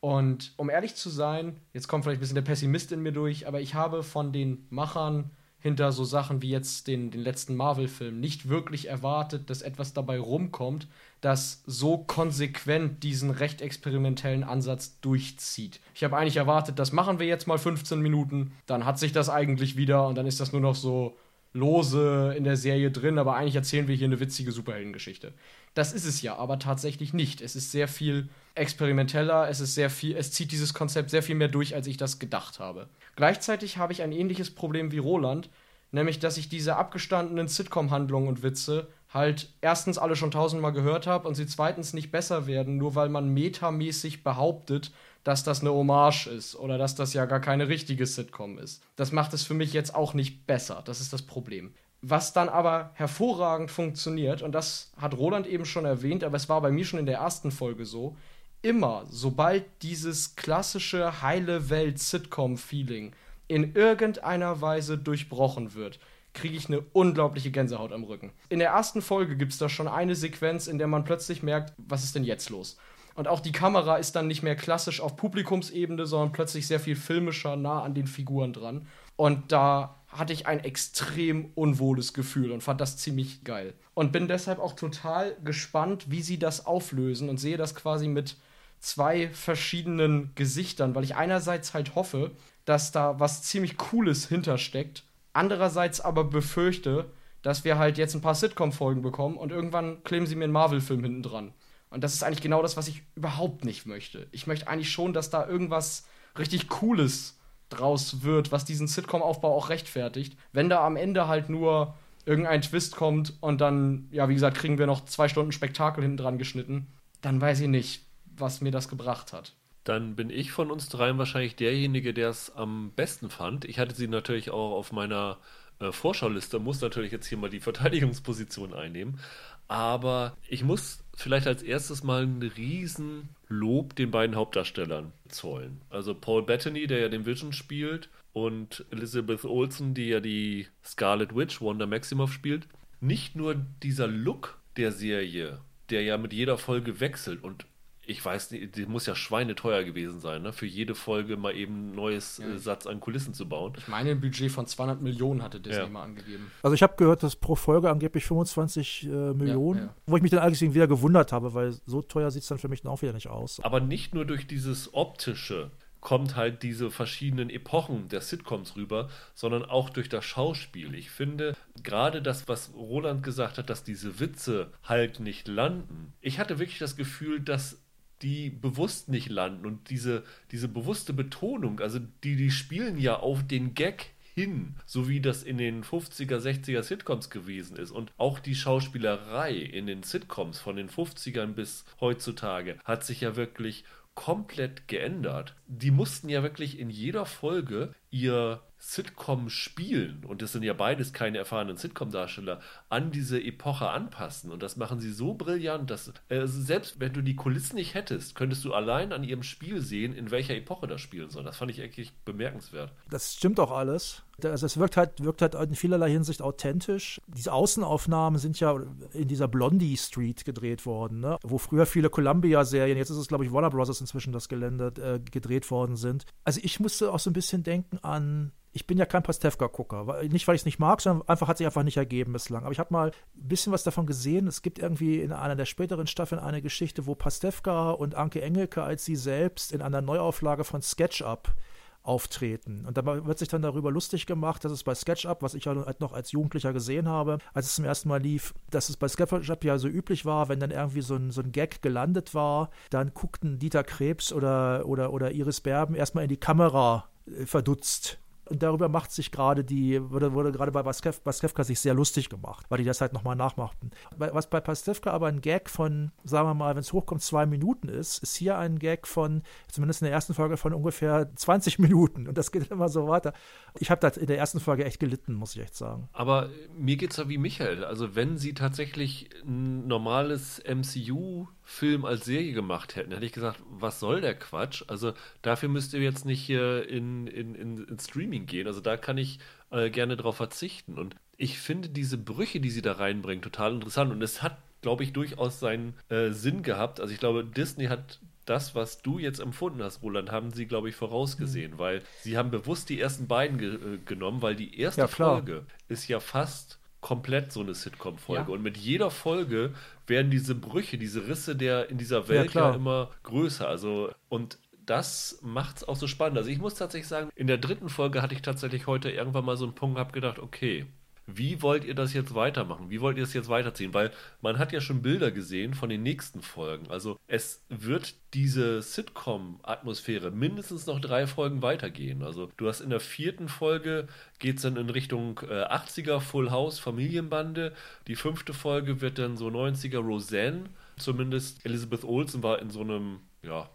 Und 0.00 0.52
um 0.56 0.70
ehrlich 0.70 0.94
zu 0.94 1.10
sein, 1.10 1.60
jetzt 1.72 1.88
kommt 1.88 2.04
vielleicht 2.04 2.18
ein 2.18 2.20
bisschen 2.20 2.34
der 2.34 2.42
Pessimist 2.42 2.92
in 2.92 3.02
mir 3.02 3.12
durch, 3.12 3.48
aber 3.48 3.60
ich 3.60 3.74
habe 3.74 4.02
von 4.02 4.32
den 4.32 4.66
Machern 4.68 5.30
hinter 5.62 5.92
so 5.92 6.04
Sachen 6.04 6.42
wie 6.42 6.50
jetzt 6.50 6.88
den, 6.88 7.10
den 7.10 7.22
letzten 7.22 7.54
Marvel-Film 7.54 8.18
nicht 8.18 8.48
wirklich 8.48 8.88
erwartet, 8.88 9.48
dass 9.48 9.62
etwas 9.62 9.92
dabei 9.92 10.18
rumkommt, 10.18 10.88
das 11.20 11.62
so 11.66 11.98
konsequent 11.98 13.04
diesen 13.04 13.30
recht 13.30 13.62
experimentellen 13.62 14.42
Ansatz 14.42 14.98
durchzieht. 15.00 15.80
Ich 15.94 16.02
habe 16.02 16.16
eigentlich 16.16 16.36
erwartet, 16.36 16.80
das 16.80 16.92
machen 16.92 17.20
wir 17.20 17.26
jetzt 17.26 17.46
mal 17.46 17.58
15 17.58 18.00
Minuten, 18.00 18.52
dann 18.66 18.84
hat 18.84 18.98
sich 18.98 19.12
das 19.12 19.30
eigentlich 19.30 19.76
wieder 19.76 20.08
und 20.08 20.16
dann 20.16 20.26
ist 20.26 20.40
das 20.40 20.52
nur 20.52 20.60
noch 20.60 20.74
so 20.74 21.16
lose 21.52 22.34
in 22.36 22.44
der 22.44 22.56
Serie 22.56 22.90
drin, 22.90 23.18
aber 23.18 23.36
eigentlich 23.36 23.56
erzählen 23.56 23.86
wir 23.86 23.94
hier 23.94 24.06
eine 24.06 24.20
witzige 24.20 24.50
Superheldengeschichte. 24.50 25.32
Das 25.74 25.92
ist 25.92 26.06
es 26.06 26.22
ja, 26.22 26.36
aber 26.36 26.58
tatsächlich 26.58 27.12
nicht. 27.12 27.40
Es 27.40 27.54
ist 27.54 27.70
sehr 27.70 27.88
viel 27.88 28.28
experimenteller, 28.54 29.48
es 29.48 29.60
ist 29.60 29.74
sehr 29.74 29.90
viel, 29.90 30.16
es 30.16 30.32
zieht 30.32 30.52
dieses 30.52 30.74
Konzept 30.74 31.10
sehr 31.10 31.22
viel 31.22 31.34
mehr 31.34 31.48
durch, 31.48 31.74
als 31.74 31.86
ich 31.86 31.96
das 31.96 32.18
gedacht 32.18 32.58
habe. 32.58 32.88
Gleichzeitig 33.16 33.78
habe 33.78 33.92
ich 33.92 34.02
ein 34.02 34.12
ähnliches 34.12 34.54
Problem 34.54 34.92
wie 34.92 34.98
Roland, 34.98 35.50
nämlich 35.90 36.18
dass 36.18 36.36
ich 36.36 36.48
diese 36.48 36.76
abgestandenen 36.76 37.48
Sitcom-Handlungen 37.48 38.28
und 38.28 38.42
Witze 38.42 38.88
halt 39.12 39.52
erstens 39.60 39.98
alle 39.98 40.16
schon 40.16 40.30
tausendmal 40.30 40.72
gehört 40.72 41.06
habe 41.06 41.28
und 41.28 41.34
sie 41.34 41.46
zweitens 41.46 41.92
nicht 41.92 42.10
besser 42.10 42.46
werden, 42.46 42.78
nur 42.78 42.94
weil 42.94 43.08
man 43.08 43.32
metamäßig 43.34 44.24
behauptet, 44.24 44.92
dass 45.22 45.44
das 45.44 45.60
eine 45.60 45.72
Hommage 45.72 46.26
ist 46.26 46.56
oder 46.56 46.78
dass 46.78 46.94
das 46.94 47.12
ja 47.12 47.26
gar 47.26 47.40
keine 47.40 47.68
richtige 47.68 48.06
Sitcom 48.06 48.58
ist. 48.58 48.82
Das 48.96 49.12
macht 49.12 49.34
es 49.34 49.44
für 49.44 49.54
mich 49.54 49.72
jetzt 49.72 49.94
auch 49.94 50.14
nicht 50.14 50.46
besser, 50.46 50.82
das 50.84 51.00
ist 51.00 51.12
das 51.12 51.22
Problem. 51.22 51.74
Was 52.04 52.32
dann 52.32 52.48
aber 52.48 52.90
hervorragend 52.94 53.70
funktioniert, 53.70 54.42
und 54.42 54.52
das 54.52 54.92
hat 54.96 55.16
Roland 55.16 55.46
eben 55.46 55.64
schon 55.64 55.84
erwähnt, 55.84 56.24
aber 56.24 56.36
es 56.36 56.48
war 56.48 56.60
bei 56.60 56.72
mir 56.72 56.84
schon 56.84 56.98
in 56.98 57.06
der 57.06 57.18
ersten 57.18 57.52
Folge 57.52 57.86
so, 57.86 58.16
immer, 58.62 59.04
sobald 59.10 59.64
dieses 59.82 60.36
klassische 60.36 61.22
heile 61.22 61.68
Welt-Sitcom-Feeling 61.68 63.12
in 63.48 63.74
irgendeiner 63.74 64.60
Weise 64.60 64.96
durchbrochen 64.96 65.74
wird, 65.74 65.98
kriege 66.32 66.56
ich 66.56 66.68
eine 66.68 66.80
unglaubliche 66.92 67.50
Gänsehaut 67.50 67.92
am 67.92 68.04
Rücken. 68.04 68.32
In 68.48 68.58
der 68.58 68.70
ersten 68.70 69.02
Folge 69.02 69.36
gibt 69.36 69.52
es 69.52 69.58
da 69.58 69.68
schon 69.68 69.88
eine 69.88 70.14
Sequenz, 70.14 70.66
in 70.66 70.78
der 70.78 70.86
man 70.86 71.04
plötzlich 71.04 71.42
merkt, 71.42 71.74
was 71.76 72.04
ist 72.04 72.14
denn 72.14 72.24
jetzt 72.24 72.48
los? 72.48 72.78
Und 73.14 73.28
auch 73.28 73.40
die 73.40 73.52
Kamera 73.52 73.96
ist 73.96 74.16
dann 74.16 74.26
nicht 74.26 74.42
mehr 74.42 74.56
klassisch 74.56 75.00
auf 75.00 75.16
Publikumsebene, 75.16 76.06
sondern 76.06 76.32
plötzlich 76.32 76.66
sehr 76.66 76.80
viel 76.80 76.96
filmischer, 76.96 77.56
nah 77.56 77.82
an 77.82 77.94
den 77.94 78.06
Figuren 78.06 78.54
dran. 78.54 78.86
Und 79.16 79.52
da 79.52 79.96
hatte 80.08 80.32
ich 80.32 80.46
ein 80.46 80.60
extrem 80.60 81.50
unwohles 81.54 82.14
Gefühl 82.14 82.52
und 82.52 82.62
fand 82.62 82.80
das 82.80 82.96
ziemlich 82.96 83.44
geil. 83.44 83.74
Und 83.92 84.12
bin 84.12 84.28
deshalb 84.28 84.58
auch 84.58 84.72
total 84.72 85.36
gespannt, 85.44 86.10
wie 86.10 86.22
sie 86.22 86.38
das 86.38 86.64
auflösen 86.64 87.28
und 87.28 87.38
sehe 87.38 87.58
das 87.58 87.74
quasi 87.74 88.08
mit 88.08 88.36
zwei 88.82 89.30
verschiedenen 89.30 90.34
Gesichtern, 90.34 90.94
weil 90.94 91.04
ich 91.04 91.16
einerseits 91.16 91.72
halt 91.72 91.94
hoffe, 91.94 92.32
dass 92.64 92.92
da 92.92 93.18
was 93.18 93.42
ziemlich 93.42 93.76
Cooles 93.78 94.28
hintersteckt 94.28 95.04
Andererseits 95.32 96.00
aber 96.00 96.24
befürchte, 96.24 97.10
dass 97.42 97.64
wir 97.64 97.78
halt 97.78 97.98
jetzt 97.98 98.14
ein 98.14 98.20
paar 98.20 98.34
Sitcom-Folgen 98.34 99.02
bekommen 99.02 99.36
und 99.36 99.50
irgendwann 99.50 100.04
kleben 100.04 100.26
sie 100.26 100.36
mir 100.36 100.44
einen 100.44 100.52
Marvel-Film 100.52 101.02
hinten 101.02 101.22
dran. 101.22 101.52
Und 101.90 102.04
das 102.04 102.14
ist 102.14 102.22
eigentlich 102.22 102.42
genau 102.42 102.62
das, 102.62 102.76
was 102.76 102.88
ich 102.88 103.02
überhaupt 103.14 103.64
nicht 103.64 103.86
möchte. 103.86 104.26
Ich 104.30 104.46
möchte 104.46 104.68
eigentlich 104.68 104.92
schon, 104.92 105.12
dass 105.12 105.30
da 105.30 105.46
irgendwas 105.46 106.06
richtig 106.38 106.68
Cooles 106.68 107.38
draus 107.68 108.22
wird, 108.22 108.52
was 108.52 108.64
diesen 108.64 108.86
Sitcom-Aufbau 108.86 109.54
auch 109.54 109.70
rechtfertigt. 109.70 110.36
Wenn 110.52 110.68
da 110.68 110.86
am 110.86 110.96
Ende 110.96 111.26
halt 111.26 111.48
nur 111.48 111.94
irgendein 112.24 112.62
Twist 112.62 112.94
kommt 112.94 113.34
und 113.40 113.60
dann, 113.60 114.08
ja, 114.10 114.28
wie 114.28 114.34
gesagt, 114.34 114.58
kriegen 114.58 114.78
wir 114.78 114.86
noch 114.86 115.04
zwei 115.06 115.28
Stunden 115.28 115.52
Spektakel 115.52 116.02
hinten 116.02 116.18
dran 116.18 116.38
geschnitten, 116.38 116.86
dann 117.20 117.40
weiß 117.40 117.60
ich 117.60 117.68
nicht, 117.68 118.06
was 118.36 118.60
mir 118.60 118.70
das 118.70 118.88
gebracht 118.88 119.32
hat. 119.32 119.54
Dann 119.84 120.14
bin 120.14 120.30
ich 120.30 120.52
von 120.52 120.70
uns 120.70 120.88
dreien 120.88 121.18
wahrscheinlich 121.18 121.56
derjenige, 121.56 122.14
der 122.14 122.30
es 122.30 122.54
am 122.54 122.92
besten 122.94 123.30
fand. 123.30 123.64
Ich 123.64 123.78
hatte 123.78 123.94
sie 123.94 124.06
natürlich 124.06 124.50
auch 124.50 124.72
auf 124.72 124.92
meiner 124.92 125.38
äh, 125.80 125.90
Vorschauliste, 125.90 126.60
muss 126.60 126.80
natürlich 126.80 127.10
jetzt 127.10 127.26
hier 127.26 127.38
mal 127.38 127.50
die 127.50 127.60
Verteidigungsposition 127.60 128.74
einnehmen. 128.74 129.18
Aber 129.66 130.36
ich 130.48 130.62
muss 130.64 131.02
vielleicht 131.16 131.46
als 131.46 131.62
erstes 131.62 132.04
mal 132.04 132.22
ein 132.22 132.42
Riesenlob 132.42 133.96
den 133.96 134.10
beiden 134.10 134.36
Hauptdarstellern 134.36 135.12
zollen. 135.28 135.80
Also 135.90 136.14
Paul 136.14 136.42
Bettany, 136.42 136.86
der 136.86 137.00
ja 137.00 137.08
den 137.08 137.26
Vision 137.26 137.52
spielt, 137.52 138.08
und 138.32 138.84
Elizabeth 138.90 139.44
Olsen, 139.44 139.94
die 139.94 140.08
ja 140.08 140.20
die 140.20 140.66
Scarlet 140.84 141.34
Witch, 141.34 141.60
Wanda 141.60 141.86
Maximoff 141.86 142.32
spielt. 142.32 142.66
Nicht 143.00 143.36
nur 143.36 143.56
dieser 143.82 144.06
Look 144.06 144.58
der 144.76 144.92
Serie, 144.92 145.60
der 145.90 146.02
ja 146.02 146.16
mit 146.16 146.32
jeder 146.32 146.56
Folge 146.56 147.00
wechselt 147.00 147.42
und 147.42 147.66
ich 148.04 148.24
weiß 148.24 148.50
nicht, 148.50 148.76
die 148.76 148.86
muss 148.86 149.06
ja 149.06 149.14
schweineteuer 149.14 149.84
gewesen 149.84 150.20
sein, 150.20 150.42
ne? 150.42 150.52
für 150.52 150.66
jede 150.66 150.94
Folge 150.94 151.36
mal 151.36 151.54
eben 151.54 151.90
ein 151.90 151.94
neues 151.94 152.38
ja. 152.38 152.48
äh, 152.48 152.58
Satz 152.58 152.86
an 152.86 153.00
Kulissen 153.00 153.32
zu 153.32 153.48
bauen. 153.48 153.74
Ich 153.76 153.88
meine, 153.88 154.10
ein 154.10 154.20
Budget 154.20 154.50
von 154.50 154.66
200 154.66 155.00
Millionen 155.00 155.42
hatte 155.42 155.60
Disney 155.60 155.82
ja. 155.82 155.88
mal 155.88 156.02
angegeben. 156.02 156.50
Also 156.62 156.74
ich 156.74 156.82
habe 156.82 156.94
gehört, 156.96 157.22
dass 157.22 157.36
pro 157.36 157.54
Folge 157.54 157.90
angeblich 157.90 158.24
25 158.24 159.04
äh, 159.04 159.08
Millionen, 159.34 159.80
ja, 159.80 159.94
wo 160.06 160.16
ich 160.16 160.22
mich 160.22 160.30
dann 160.30 160.40
eigentlich 160.40 160.74
wieder 160.74 160.88
gewundert 160.88 161.32
habe, 161.32 161.54
weil 161.54 161.72
so 161.86 162.02
teuer 162.02 162.30
sieht 162.30 162.42
es 162.42 162.48
dann 162.48 162.58
für 162.58 162.68
mich 162.68 162.82
dann 162.82 162.90
auch 162.90 163.02
wieder 163.02 163.12
nicht 163.12 163.28
aus. 163.28 163.60
Aber 163.62 163.80
nicht 163.80 164.14
nur 164.14 164.24
durch 164.24 164.46
dieses 164.46 164.92
optische, 164.94 165.70
kommt 166.02 166.34
halt 166.34 166.64
diese 166.64 166.90
verschiedenen 166.90 167.48
Epochen 167.48 168.08
der 168.08 168.20
Sitcoms 168.20 168.76
rüber, 168.76 169.08
sondern 169.34 169.64
auch 169.64 169.88
durch 169.88 170.08
das 170.08 170.24
Schauspiel. 170.24 170.96
Ich 170.96 171.10
finde 171.10 171.56
gerade 171.82 172.20
das, 172.20 172.48
was 172.48 172.74
Roland 172.74 173.22
gesagt 173.22 173.56
hat, 173.56 173.70
dass 173.70 173.84
diese 173.84 174.18
Witze 174.18 174.72
halt 174.82 175.20
nicht 175.20 175.46
landen. 175.46 176.12
Ich 176.20 176.40
hatte 176.40 176.58
wirklich 176.58 176.80
das 176.80 176.96
Gefühl, 176.96 177.38
dass 177.38 177.81
die 178.22 178.50
bewusst 178.50 179.08
nicht 179.08 179.28
landen 179.28 179.66
und 179.66 179.90
diese, 179.90 180.24
diese 180.50 180.68
bewusste 180.68 181.12
Betonung, 181.12 181.80
also 181.80 181.98
die, 182.24 182.36
die 182.36 182.50
spielen 182.50 182.98
ja 182.98 183.18
auf 183.18 183.46
den 183.46 183.74
Gag 183.74 184.12
hin, 184.34 184.76
so 184.86 185.08
wie 185.08 185.20
das 185.20 185.42
in 185.42 185.58
den 185.58 185.84
50er, 185.84 186.38
60er 186.38 186.82
Sitcoms 186.82 187.30
gewesen 187.30 187.76
ist. 187.76 187.90
Und 187.90 188.12
auch 188.16 188.38
die 188.38 188.54
Schauspielerei 188.54 189.54
in 189.54 189.86
den 189.86 190.02
Sitcoms 190.02 190.58
von 190.58 190.76
den 190.76 190.88
50ern 190.88 191.48
bis 191.48 191.84
heutzutage 192.00 192.78
hat 192.84 193.04
sich 193.04 193.20
ja 193.20 193.36
wirklich 193.36 193.84
komplett 194.14 194.88
geändert. 194.88 195.54
Die 195.66 195.90
mussten 195.90 196.28
ja 196.28 196.42
wirklich 196.42 196.78
in 196.78 196.90
jeder 196.90 197.26
Folge 197.26 197.94
ihr 198.12 198.60
Sitcom 198.84 199.48
spielen, 199.48 200.24
und 200.26 200.42
das 200.42 200.50
sind 200.50 200.64
ja 200.64 200.72
beides 200.72 201.12
keine 201.12 201.38
erfahrenen 201.38 201.76
Sitcom-Darsteller, 201.76 202.60
an 202.88 203.12
diese 203.12 203.40
Epoche 203.40 203.88
anpassen. 203.88 204.50
Und 204.50 204.60
das 204.60 204.76
machen 204.76 204.98
sie 204.98 205.12
so 205.12 205.34
brillant, 205.34 205.88
dass 205.88 206.12
äh, 206.28 206.46
selbst 206.46 206.98
wenn 206.98 207.12
du 207.12 207.22
die 207.22 207.36
Kulissen 207.36 207.76
nicht 207.76 207.94
hättest, 207.94 208.34
könntest 208.34 208.64
du 208.64 208.74
allein 208.74 209.12
an 209.12 209.22
ihrem 209.22 209.44
Spiel 209.44 209.80
sehen, 209.80 210.14
in 210.14 210.32
welcher 210.32 210.56
Epoche 210.56 210.88
das 210.88 211.00
spielen 211.00 211.30
soll. 211.30 211.44
Das 211.44 211.58
fand 211.58 211.70
ich 211.70 211.80
eigentlich 211.80 212.12
bemerkenswert. 212.24 212.92
Das 213.08 213.34
stimmt 213.34 213.60
auch 213.60 213.70
alles. 213.70 214.24
Also 214.42 214.66
es 214.66 214.76
wirkt 214.76 214.96
halt, 214.96 215.22
wirkt 215.22 215.42
halt 215.42 215.54
in 215.54 215.76
vielerlei 215.76 216.10
Hinsicht 216.10 216.42
authentisch. 216.42 217.20
Diese 217.28 217.52
Außenaufnahmen 217.52 218.40
sind 218.40 218.58
ja 218.58 218.76
in 219.12 219.28
dieser 219.28 219.46
Blondie 219.46 219.96
Street 219.96 220.44
gedreht 220.44 220.84
worden, 220.86 221.20
ne? 221.20 221.38
wo 221.44 221.58
früher 221.58 221.86
viele 221.86 222.10
Columbia-Serien, 222.10 222.98
jetzt 222.98 223.10
ist 223.10 223.18
es 223.18 223.28
glaube 223.28 223.44
ich 223.44 223.52
Warner 223.52 223.70
Bros. 223.70 224.00
inzwischen 224.00 224.32
das 224.32 224.48
Gelände, 224.48 224.92
äh, 225.00 225.20
gedreht 225.30 225.70
worden 225.70 225.96
sind. 225.96 226.24
Also 226.44 226.60
ich 226.62 226.80
musste 226.80 227.12
auch 227.12 227.20
so 227.20 227.30
ein 227.30 227.34
bisschen 227.34 227.62
denken 227.62 227.98
an 228.02 228.52
ich 228.74 228.86
bin 228.86 228.96
ja 228.96 229.04
kein 229.04 229.22
Pastewka-Gucker. 229.22 230.22
Nicht, 230.24 230.48
weil 230.48 230.54
ich 230.54 230.62
es 230.62 230.66
nicht 230.66 230.78
mag, 230.78 231.02
sondern 231.02 231.28
einfach 231.28 231.48
hat 231.48 231.58
sich 231.58 231.66
einfach 231.66 231.82
nicht 231.82 231.98
ergeben 231.98 232.32
bislang. 232.32 232.62
Aber 232.62 232.72
ich 232.72 232.78
habe 232.78 232.92
mal 232.92 233.10
ein 233.10 233.48
bisschen 233.48 233.72
was 233.72 233.84
davon 233.84 234.06
gesehen. 234.06 234.46
Es 234.46 234.62
gibt 234.62 234.78
irgendwie 234.78 235.20
in 235.20 235.32
einer 235.32 235.56
der 235.56 235.66
späteren 235.66 236.06
Staffeln 236.06 236.40
eine 236.40 236.62
Geschichte, 236.62 237.06
wo 237.06 237.14
Pastewka 237.14 237.90
und 237.90 238.14
Anke 238.14 238.40
Engelke 238.40 238.82
als 238.82 239.04
sie 239.04 239.16
selbst 239.16 239.72
in 239.72 239.82
einer 239.82 240.00
Neuauflage 240.00 240.64
von 240.64 240.80
SketchUp 240.80 241.54
auftreten. 242.02 242.84
Und 242.86 242.96
da 242.96 243.04
wird 243.04 243.38
sich 243.38 243.48
dann 243.48 243.62
darüber 243.62 243.92
lustig 243.92 244.26
gemacht, 244.26 244.64
dass 244.64 244.72
es 244.72 244.82
bei 244.82 244.94
SketchUp, 244.94 245.42
was 245.42 245.54
ich 245.54 245.66
halt 245.66 246.00
noch 246.00 246.12
als 246.12 246.32
Jugendlicher 246.32 246.72
gesehen 246.72 247.08
habe, 247.08 247.38
als 247.52 247.66
es 247.66 247.74
zum 247.76 247.84
ersten 247.84 248.08
Mal 248.08 248.20
lief, 248.20 248.54
dass 248.70 248.88
es 248.88 248.96
bei 248.96 249.06
SketchUp 249.06 249.64
ja 249.64 249.78
so 249.78 249.86
üblich 249.86 250.24
war, 250.24 250.48
wenn 250.48 250.58
dann 250.58 250.70
irgendwie 250.70 251.02
so 251.02 251.14
ein, 251.14 251.30
so 251.30 251.42
ein 251.42 251.52
Gag 251.52 251.82
gelandet 251.82 252.34
war, 252.34 252.70
dann 252.90 253.12
guckten 253.14 253.58
Dieter 253.58 253.84
Krebs 253.84 254.32
oder, 254.32 254.86
oder, 254.86 255.12
oder 255.12 255.30
Iris 255.30 255.60
Berben 255.60 255.94
erstmal 255.94 256.24
in 256.24 256.30
die 256.30 256.40
Kamera 256.40 257.11
verdutzt 257.44 258.18
und 258.52 258.62
darüber 258.62 258.88
macht 258.88 259.12
sich 259.12 259.30
gerade 259.30 259.64
die, 259.64 259.98
wurde, 260.10 260.34
wurde 260.34 260.52
gerade 260.52 260.72
bei 260.72 260.82
Pastewka 260.82 261.64
sich 261.64 261.80
sehr 261.80 261.94
lustig 261.94 262.28
gemacht, 262.28 262.66
weil 262.68 262.78
die 262.78 262.84
das 262.84 263.00
halt 263.00 263.12
nochmal 263.12 263.36
nachmachten. 263.36 263.92
Was 264.16 264.50
bei 264.50 264.60
Pastewka 264.60 265.10
aber 265.10 265.28
ein 265.28 265.40
Gag 265.40 265.70
von, 265.70 266.10
sagen 266.24 266.48
wir 266.48 266.54
mal, 266.54 266.74
wenn 266.74 266.80
es 266.80 266.92
hochkommt, 266.92 267.22
zwei 267.22 267.46
Minuten 267.46 267.88
ist, 267.88 268.22
ist 268.22 268.34
hier 268.36 268.58
ein 268.58 268.78
Gag 268.78 269.06
von, 269.06 269.42
zumindest 269.68 270.02
in 270.02 270.06
der 270.06 270.12
ersten 270.12 270.34
Folge, 270.34 270.56
von 270.56 270.74
ungefähr 270.74 271.30
20 271.34 271.78
Minuten. 271.78 272.26
Und 272.26 272.36
das 272.36 272.50
geht 272.50 272.70
immer 272.70 272.88
so 272.88 273.06
weiter. 273.08 273.32
Ich 273.78 273.90
habe 273.90 274.00
da 274.00 274.08
in 274.08 274.26
der 274.26 274.38
ersten 274.38 274.60
Folge 274.60 274.84
echt 274.84 274.98
gelitten, 274.98 275.34
muss 275.34 275.54
ich 275.54 275.62
echt 275.62 275.76
sagen. 275.76 276.08
Aber 276.12 276.50
mir 276.76 276.96
geht 276.96 277.12
es 277.12 277.16
ja 277.16 277.28
wie 277.28 277.38
Michael. 277.38 277.84
Also, 277.84 278.16
wenn 278.16 278.36
sie 278.36 278.54
tatsächlich 278.54 279.30
ein 279.46 279.86
normales 279.86 280.62
MCU 280.68 281.46
Film 281.64 282.04
als 282.04 282.24
Serie 282.24 282.52
gemacht 282.52 282.96
hätten, 282.96 283.12
hätte 283.12 283.24
ich 283.24 283.32
gesagt, 283.32 283.60
was 283.70 284.00
soll 284.00 284.20
der 284.20 284.34
Quatsch? 284.34 284.82
Also 284.88 285.14
dafür 285.42 285.68
müsst 285.68 285.94
ihr 285.94 286.00
jetzt 286.00 286.24
nicht 286.24 286.42
hier 286.42 286.88
in, 286.88 287.26
in, 287.26 287.54
in, 287.54 287.84
in 287.84 287.98
Streaming 287.98 288.46
gehen. 288.46 288.66
Also 288.66 288.80
da 288.80 288.96
kann 288.96 289.18
ich 289.18 289.38
äh, 289.70 289.90
gerne 289.90 290.16
drauf 290.16 290.36
verzichten. 290.36 290.98
Und 290.98 291.16
ich 291.36 291.58
finde 291.58 291.88
diese 291.88 292.18
Brüche, 292.18 292.60
die 292.60 292.70
sie 292.70 292.82
da 292.82 292.92
reinbringen, 292.92 293.42
total 293.42 293.74
interessant. 293.74 294.10
Und 294.12 294.22
es 294.22 294.42
hat, 294.42 294.58
glaube 294.80 295.04
ich, 295.04 295.12
durchaus 295.12 295.60
seinen 295.60 295.94
äh, 296.08 296.30
Sinn 296.30 296.62
gehabt. 296.62 297.00
Also 297.00 297.12
ich 297.12 297.20
glaube, 297.20 297.44
Disney 297.44 297.86
hat 297.86 298.18
das, 298.44 298.74
was 298.74 299.02
du 299.02 299.18
jetzt 299.18 299.38
empfunden 299.38 299.82
hast, 299.82 300.02
Roland, 300.02 300.32
haben 300.32 300.50
sie, 300.50 300.66
glaube 300.66 300.88
ich, 300.88 300.96
vorausgesehen, 300.96 301.74
mhm. 301.74 301.78
weil 301.78 302.02
sie 302.20 302.36
haben 302.36 302.50
bewusst 302.50 302.88
die 302.88 303.00
ersten 303.00 303.28
beiden 303.28 303.58
ge 303.58 303.74
äh, 303.74 303.98
genommen, 304.04 304.42
weil 304.42 304.56
die 304.56 304.78
erste 304.78 305.02
ja, 305.02 305.06
Folge 305.06 305.64
ist 305.88 306.08
ja 306.08 306.18
fast 306.18 306.78
komplett 307.02 307.52
so 307.52 307.60
eine 307.60 307.74
Sitcom-Folge. 307.74 308.48
Ja. 308.48 308.54
Und 308.54 308.62
mit 308.62 308.78
jeder 308.78 309.10
Folge 309.10 309.74
werden 310.06 310.30
diese 310.30 310.54
Brüche, 310.54 310.96
diese 310.96 311.28
Risse 311.28 311.54
der 311.54 311.90
in 311.90 311.98
dieser 311.98 312.28
Welt 312.28 312.54
ja, 312.54 312.70
ja 312.70 312.74
immer 312.74 313.10
größer. 313.24 313.68
Also, 313.68 314.10
und 314.30 314.58
das 314.86 315.38
macht 315.42 315.78
es 315.78 315.84
auch 315.84 315.96
so 315.96 316.06
spannend. 316.06 316.38
Also 316.38 316.48
ich 316.48 316.58
muss 316.58 316.74
tatsächlich 316.74 317.08
sagen, 317.08 317.30
in 317.34 317.46
der 317.46 317.58
dritten 317.58 317.88
Folge 317.88 318.22
hatte 318.22 318.34
ich 318.34 318.42
tatsächlich 318.42 318.86
heute 318.86 319.10
irgendwann 319.10 319.44
mal 319.44 319.56
so 319.56 319.64
einen 319.64 319.74
Punkt, 319.74 319.98
habe 319.98 320.12
gedacht, 320.12 320.38
okay, 320.38 320.86
wie 321.26 321.62
wollt 321.62 321.84
ihr 321.84 321.94
das 321.94 322.12
jetzt 322.14 322.34
weitermachen? 322.34 322.90
Wie 322.90 323.00
wollt 323.00 323.16
ihr 323.16 323.22
das 323.22 323.32
jetzt 323.32 323.48
weiterziehen? 323.48 323.94
Weil 323.94 324.10
man 324.40 324.58
hat 324.58 324.72
ja 324.72 324.80
schon 324.80 325.02
Bilder 325.02 325.30
gesehen 325.30 325.74
von 325.74 325.88
den 325.88 326.02
nächsten 326.02 326.42
Folgen. 326.42 326.90
Also 326.90 327.16
es 327.28 327.62
wird 327.68 328.14
diese 328.34 328.82
Sitcom-Atmosphäre 328.82 330.30
mindestens 330.32 330.86
noch 330.86 331.00
drei 331.00 331.26
Folgen 331.26 331.62
weitergehen. 331.62 332.22
Also 332.22 332.50
du 332.56 332.66
hast 332.66 332.80
in 332.80 332.90
der 332.90 333.00
vierten 333.00 333.48
Folge 333.48 334.08
geht 334.40 334.56
es 334.56 334.62
dann 334.62 334.76
in 334.76 334.90
Richtung 334.90 335.40
äh, 335.48 335.64
80er 335.64 336.20
Full 336.20 336.50
House 336.50 336.80
Familienbande. 336.80 337.72
Die 338.08 338.16
fünfte 338.16 338.52
Folge 338.52 339.00
wird 339.00 339.18
dann 339.18 339.36
so 339.36 339.46
90er 339.46 339.98
Roseanne. 339.98 340.64
Zumindest 340.98 341.64
Elizabeth 341.64 342.04
Olsen 342.04 342.42
war 342.42 342.60
in 342.60 342.70
so 342.70 342.80
einem 342.80 343.20
ja, 343.42 343.70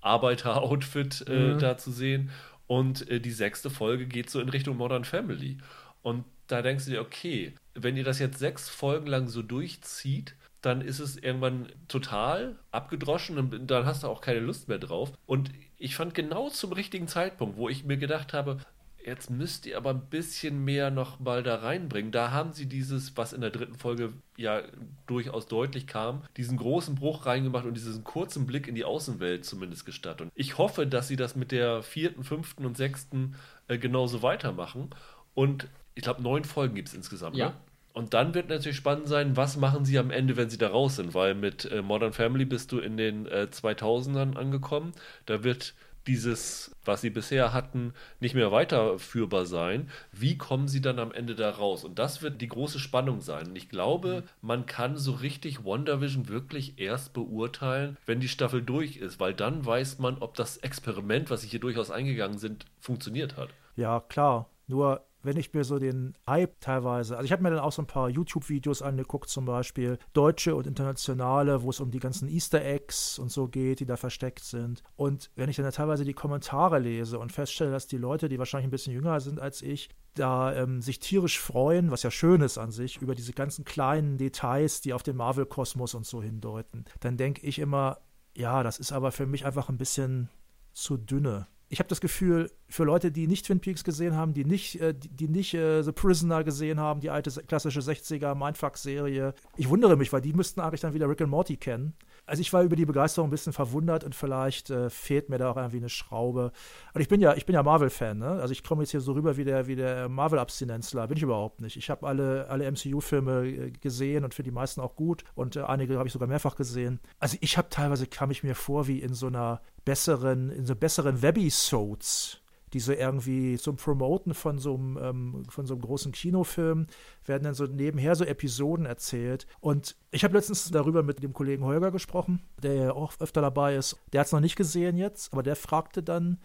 Arbeiter-Outfit 0.00 1.24
äh, 1.28 1.54
mhm. 1.54 1.58
da 1.60 1.78
zu 1.78 1.92
sehen. 1.92 2.30
Und 2.66 3.08
äh, 3.08 3.20
die 3.20 3.30
sechste 3.30 3.70
Folge 3.70 4.06
geht 4.06 4.30
so 4.30 4.40
in 4.40 4.48
Richtung 4.48 4.76
Modern 4.76 5.04
Family. 5.04 5.58
Und 6.02 6.24
da 6.48 6.62
denkst 6.62 6.86
du 6.86 6.90
dir, 6.90 7.00
okay, 7.00 7.54
wenn 7.74 7.96
ihr 7.96 8.04
das 8.04 8.18
jetzt 8.18 8.38
sechs 8.38 8.68
Folgen 8.68 9.06
lang 9.06 9.28
so 9.28 9.42
durchzieht, 9.42 10.34
dann 10.60 10.80
ist 10.80 10.98
es 10.98 11.16
irgendwann 11.16 11.68
total 11.86 12.56
abgedroschen 12.72 13.38
und 13.38 13.70
dann 13.70 13.86
hast 13.86 14.02
du 14.02 14.08
auch 14.08 14.20
keine 14.20 14.40
Lust 14.40 14.68
mehr 14.68 14.78
drauf. 14.78 15.12
Und 15.26 15.50
ich 15.76 15.94
fand 15.94 16.14
genau 16.14 16.48
zum 16.48 16.72
richtigen 16.72 17.06
Zeitpunkt, 17.06 17.56
wo 17.56 17.68
ich 17.68 17.84
mir 17.84 17.96
gedacht 17.96 18.32
habe, 18.32 18.58
jetzt 19.04 19.30
müsst 19.30 19.66
ihr 19.66 19.76
aber 19.76 19.90
ein 19.90 20.10
bisschen 20.10 20.64
mehr 20.64 20.90
noch 20.90 21.20
mal 21.20 21.42
da 21.42 21.56
reinbringen. 21.56 22.10
Da 22.10 22.32
haben 22.32 22.52
sie 22.52 22.66
dieses, 22.66 23.16
was 23.16 23.32
in 23.32 23.40
der 23.40 23.50
dritten 23.50 23.76
Folge 23.76 24.12
ja 24.36 24.62
durchaus 25.06 25.46
deutlich 25.46 25.86
kam, 25.86 26.22
diesen 26.36 26.58
großen 26.58 26.96
Bruch 26.96 27.24
reingemacht 27.24 27.64
und 27.64 27.74
diesen 27.74 28.02
kurzen 28.02 28.46
Blick 28.46 28.66
in 28.66 28.74
die 28.74 28.84
Außenwelt 28.84 29.44
zumindest 29.44 29.86
gestattet. 29.86 30.22
Und 30.22 30.32
ich 30.34 30.58
hoffe, 30.58 30.86
dass 30.86 31.08
sie 31.08 31.16
das 31.16 31.36
mit 31.36 31.52
der 31.52 31.82
vierten, 31.82 32.24
fünften 32.24 32.66
und 32.66 32.76
sechsten 32.76 33.36
äh, 33.68 33.78
genauso 33.78 34.22
weitermachen. 34.22 34.90
Und 35.34 35.68
ich 35.98 36.04
glaube, 36.04 36.22
neun 36.22 36.44
Folgen 36.44 36.76
gibt 36.76 36.86
es 36.86 36.94
insgesamt. 36.94 37.36
Ja. 37.36 37.48
Ne? 37.48 37.54
Und 37.92 38.14
dann 38.14 38.32
wird 38.32 38.48
natürlich 38.48 38.76
spannend 38.76 39.08
sein, 39.08 39.36
was 39.36 39.56
machen 39.56 39.84
sie 39.84 39.98
am 39.98 40.12
Ende, 40.12 40.36
wenn 40.36 40.48
sie 40.48 40.56
da 40.56 40.68
raus 40.68 40.94
sind, 40.94 41.12
weil 41.12 41.34
mit 41.34 41.64
äh, 41.64 41.82
Modern 41.82 42.12
Family 42.12 42.44
bist 42.44 42.70
du 42.70 42.78
in 42.78 42.96
den 42.96 43.26
äh, 43.26 43.48
2000ern 43.50 44.36
angekommen. 44.36 44.92
Da 45.26 45.42
wird 45.42 45.74
dieses, 46.06 46.70
was 46.84 47.00
sie 47.00 47.10
bisher 47.10 47.52
hatten, 47.52 47.94
nicht 48.20 48.36
mehr 48.36 48.52
weiterführbar 48.52 49.44
sein. 49.44 49.90
Wie 50.12 50.38
kommen 50.38 50.68
sie 50.68 50.80
dann 50.80 51.00
am 51.00 51.10
Ende 51.10 51.34
da 51.34 51.50
raus? 51.50 51.82
Und 51.82 51.98
das 51.98 52.22
wird 52.22 52.40
die 52.40 52.46
große 52.46 52.78
Spannung 52.78 53.20
sein. 53.20 53.48
Und 53.48 53.56
ich 53.56 53.68
glaube, 53.68 54.22
man 54.40 54.66
kann 54.66 54.96
so 54.96 55.10
richtig 55.10 55.64
WandaVision 55.64 56.28
wirklich 56.28 56.78
erst 56.78 57.12
beurteilen, 57.12 57.96
wenn 58.06 58.20
die 58.20 58.28
Staffel 58.28 58.62
durch 58.62 58.98
ist, 58.98 59.18
weil 59.18 59.34
dann 59.34 59.66
weiß 59.66 59.98
man, 59.98 60.18
ob 60.20 60.36
das 60.36 60.58
Experiment, 60.58 61.28
was 61.28 61.40
sie 61.40 61.48
hier 61.48 61.60
durchaus 61.60 61.90
eingegangen 61.90 62.38
sind, 62.38 62.66
funktioniert 62.78 63.36
hat. 63.36 63.48
Ja, 63.74 63.98
klar. 63.98 64.48
Nur 64.68 65.02
wenn 65.28 65.36
ich 65.36 65.52
mir 65.52 65.62
so 65.62 65.78
den 65.78 66.14
Hype 66.26 66.58
teilweise, 66.60 67.18
also 67.18 67.26
ich 67.26 67.32
habe 67.32 67.42
mir 67.42 67.50
dann 67.50 67.58
auch 67.58 67.72
so 67.72 67.82
ein 67.82 67.86
paar 67.86 68.08
YouTube-Videos 68.08 68.80
angeguckt, 68.80 69.28
zum 69.28 69.44
Beispiel 69.44 69.98
deutsche 70.14 70.56
und 70.56 70.66
internationale, 70.66 71.62
wo 71.62 71.68
es 71.68 71.80
um 71.80 71.90
die 71.90 71.98
ganzen 71.98 72.28
Easter 72.28 72.64
Eggs 72.64 73.18
und 73.18 73.30
so 73.30 73.46
geht, 73.46 73.80
die 73.80 73.84
da 73.84 73.98
versteckt 73.98 74.42
sind. 74.42 74.82
Und 74.96 75.30
wenn 75.36 75.50
ich 75.50 75.56
dann 75.56 75.70
teilweise 75.70 76.06
die 76.06 76.14
Kommentare 76.14 76.78
lese 76.78 77.18
und 77.18 77.30
feststelle, 77.30 77.70
dass 77.70 77.86
die 77.86 77.98
Leute, 77.98 78.30
die 78.30 78.38
wahrscheinlich 78.38 78.68
ein 78.68 78.70
bisschen 78.70 78.94
jünger 78.94 79.20
sind 79.20 79.38
als 79.38 79.60
ich, 79.60 79.90
da 80.14 80.54
ähm, 80.54 80.80
sich 80.80 80.98
tierisch 80.98 81.38
freuen, 81.38 81.90
was 81.90 82.02
ja 82.02 82.10
schön 82.10 82.40
ist 82.40 82.56
an 82.56 82.70
sich, 82.70 83.02
über 83.02 83.14
diese 83.14 83.32
ganzen 83.32 83.66
kleinen 83.66 84.16
Details, 84.16 84.80
die 84.80 84.94
auf 84.94 85.02
den 85.02 85.16
Marvel-Kosmos 85.16 85.92
und 85.92 86.06
so 86.06 86.22
hindeuten, 86.22 86.86
dann 87.00 87.18
denke 87.18 87.46
ich 87.46 87.58
immer, 87.58 87.98
ja, 88.34 88.62
das 88.62 88.78
ist 88.78 88.92
aber 88.92 89.12
für 89.12 89.26
mich 89.26 89.44
einfach 89.44 89.68
ein 89.68 89.76
bisschen 89.76 90.30
zu 90.72 90.96
dünne. 90.96 91.48
Ich 91.68 91.80
habe 91.80 91.88
das 91.90 92.00
Gefühl, 92.00 92.50
für 92.68 92.84
Leute, 92.84 93.10
die 93.10 93.26
nicht 93.26 93.46
Twin 93.46 93.60
Peaks 93.60 93.82
gesehen 93.82 94.14
haben, 94.14 94.34
die 94.34 94.44
nicht, 94.44 94.80
äh, 94.80 94.94
die, 94.94 95.08
die, 95.08 95.28
nicht 95.28 95.54
äh, 95.54 95.82
The 95.82 95.92
Prisoner 95.92 96.44
gesehen 96.44 96.78
haben, 96.78 97.00
die 97.00 97.10
alte 97.10 97.30
klassische 97.42 97.80
60er 97.80 98.34
Mindfuck-Serie. 98.34 99.34
Ich 99.56 99.68
wundere 99.68 99.96
mich, 99.96 100.12
weil 100.12 100.20
die 100.20 100.34
müssten 100.34 100.60
eigentlich 100.60 100.82
dann 100.82 100.94
wieder 100.94 101.08
Rick 101.08 101.22
and 101.22 101.30
Morty 101.30 101.56
kennen. 101.56 101.94
Also 102.26 102.42
ich 102.42 102.52
war 102.52 102.62
über 102.62 102.76
die 102.76 102.84
Begeisterung 102.84 103.28
ein 103.28 103.30
bisschen 103.30 103.54
verwundert 103.54 104.04
und 104.04 104.14
vielleicht 104.14 104.68
äh, 104.68 104.90
fehlt 104.90 105.30
mir 105.30 105.38
da 105.38 105.50
auch 105.50 105.56
irgendwie 105.56 105.78
eine 105.78 105.88
Schraube. 105.88 106.52
Und 106.92 107.00
ich 107.00 107.08
bin 107.08 107.22
ja, 107.22 107.34
ich 107.34 107.46
bin 107.46 107.54
ja 107.54 107.62
Marvel-Fan, 107.62 108.18
ne? 108.18 108.32
Also 108.32 108.52
ich 108.52 108.62
komme 108.62 108.82
jetzt 108.82 108.90
hier 108.90 109.00
so 109.00 109.12
rüber 109.12 109.38
wie 109.38 109.44
der, 109.44 109.66
wie 109.66 109.76
der 109.76 110.10
Marvel-Abstinenzler. 110.10 111.08
Bin 111.08 111.16
ich 111.16 111.22
überhaupt 111.22 111.62
nicht. 111.62 111.78
Ich 111.78 111.88
habe 111.88 112.06
alle, 112.06 112.48
alle 112.50 112.70
MCU-Filme 112.70 113.46
äh, 113.46 113.70
gesehen 113.70 114.24
und 114.24 114.34
finde 114.34 114.50
die 114.50 114.54
meisten 114.54 114.82
auch 114.82 114.94
gut. 114.94 115.24
Und 115.36 115.56
äh, 115.56 115.62
einige 115.62 115.96
habe 115.96 116.06
ich 116.06 116.12
sogar 116.12 116.28
mehrfach 116.28 116.54
gesehen. 116.54 117.00
Also 117.18 117.38
ich 117.40 117.56
habe 117.56 117.70
teilweise, 117.70 118.06
kam 118.06 118.30
ich 118.30 118.42
mir 118.42 118.54
vor 118.54 118.88
wie 118.88 119.00
in 119.00 119.14
so 119.14 119.28
einer 119.28 119.62
besseren, 119.86 120.50
in 120.50 120.66
so 120.66 120.76
besseren 120.76 121.22
Webisodes 121.22 122.42
die 122.72 122.80
so 122.80 122.92
irgendwie 122.92 123.58
zum 123.58 123.76
Promoten 123.76 124.34
von 124.34 124.58
so 124.58 124.74
einem, 124.74 124.98
ähm, 124.98 125.42
von 125.48 125.66
so 125.66 125.74
einem 125.74 125.82
großen 125.82 126.12
Kinofilm 126.12 126.86
werden 127.24 127.44
dann 127.44 127.54
so 127.54 127.64
nebenher 127.64 128.14
so 128.14 128.24
Episoden 128.24 128.86
erzählt. 128.86 129.46
Und 129.60 129.96
ich 130.10 130.24
habe 130.24 130.34
letztens 130.34 130.70
darüber 130.70 131.02
mit 131.02 131.22
dem 131.22 131.32
Kollegen 131.32 131.64
Holger 131.64 131.90
gesprochen, 131.90 132.42
der 132.62 132.74
ja 132.74 132.92
auch 132.92 133.12
öfter 133.20 133.40
dabei 133.40 133.76
ist. 133.76 133.96
Der 134.12 134.20
hat 134.20 134.26
es 134.26 134.32
noch 134.32 134.40
nicht 134.40 134.56
gesehen 134.56 134.96
jetzt, 134.96 135.32
aber 135.32 135.42
der 135.42 135.56
fragte 135.56 136.02
dann, 136.02 136.38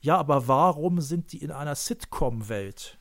ja, 0.00 0.16
aber 0.16 0.46
warum 0.46 1.00
sind 1.00 1.32
die 1.32 1.42
in 1.42 1.50
einer 1.50 1.74
Sitcom-Welt? 1.74 2.98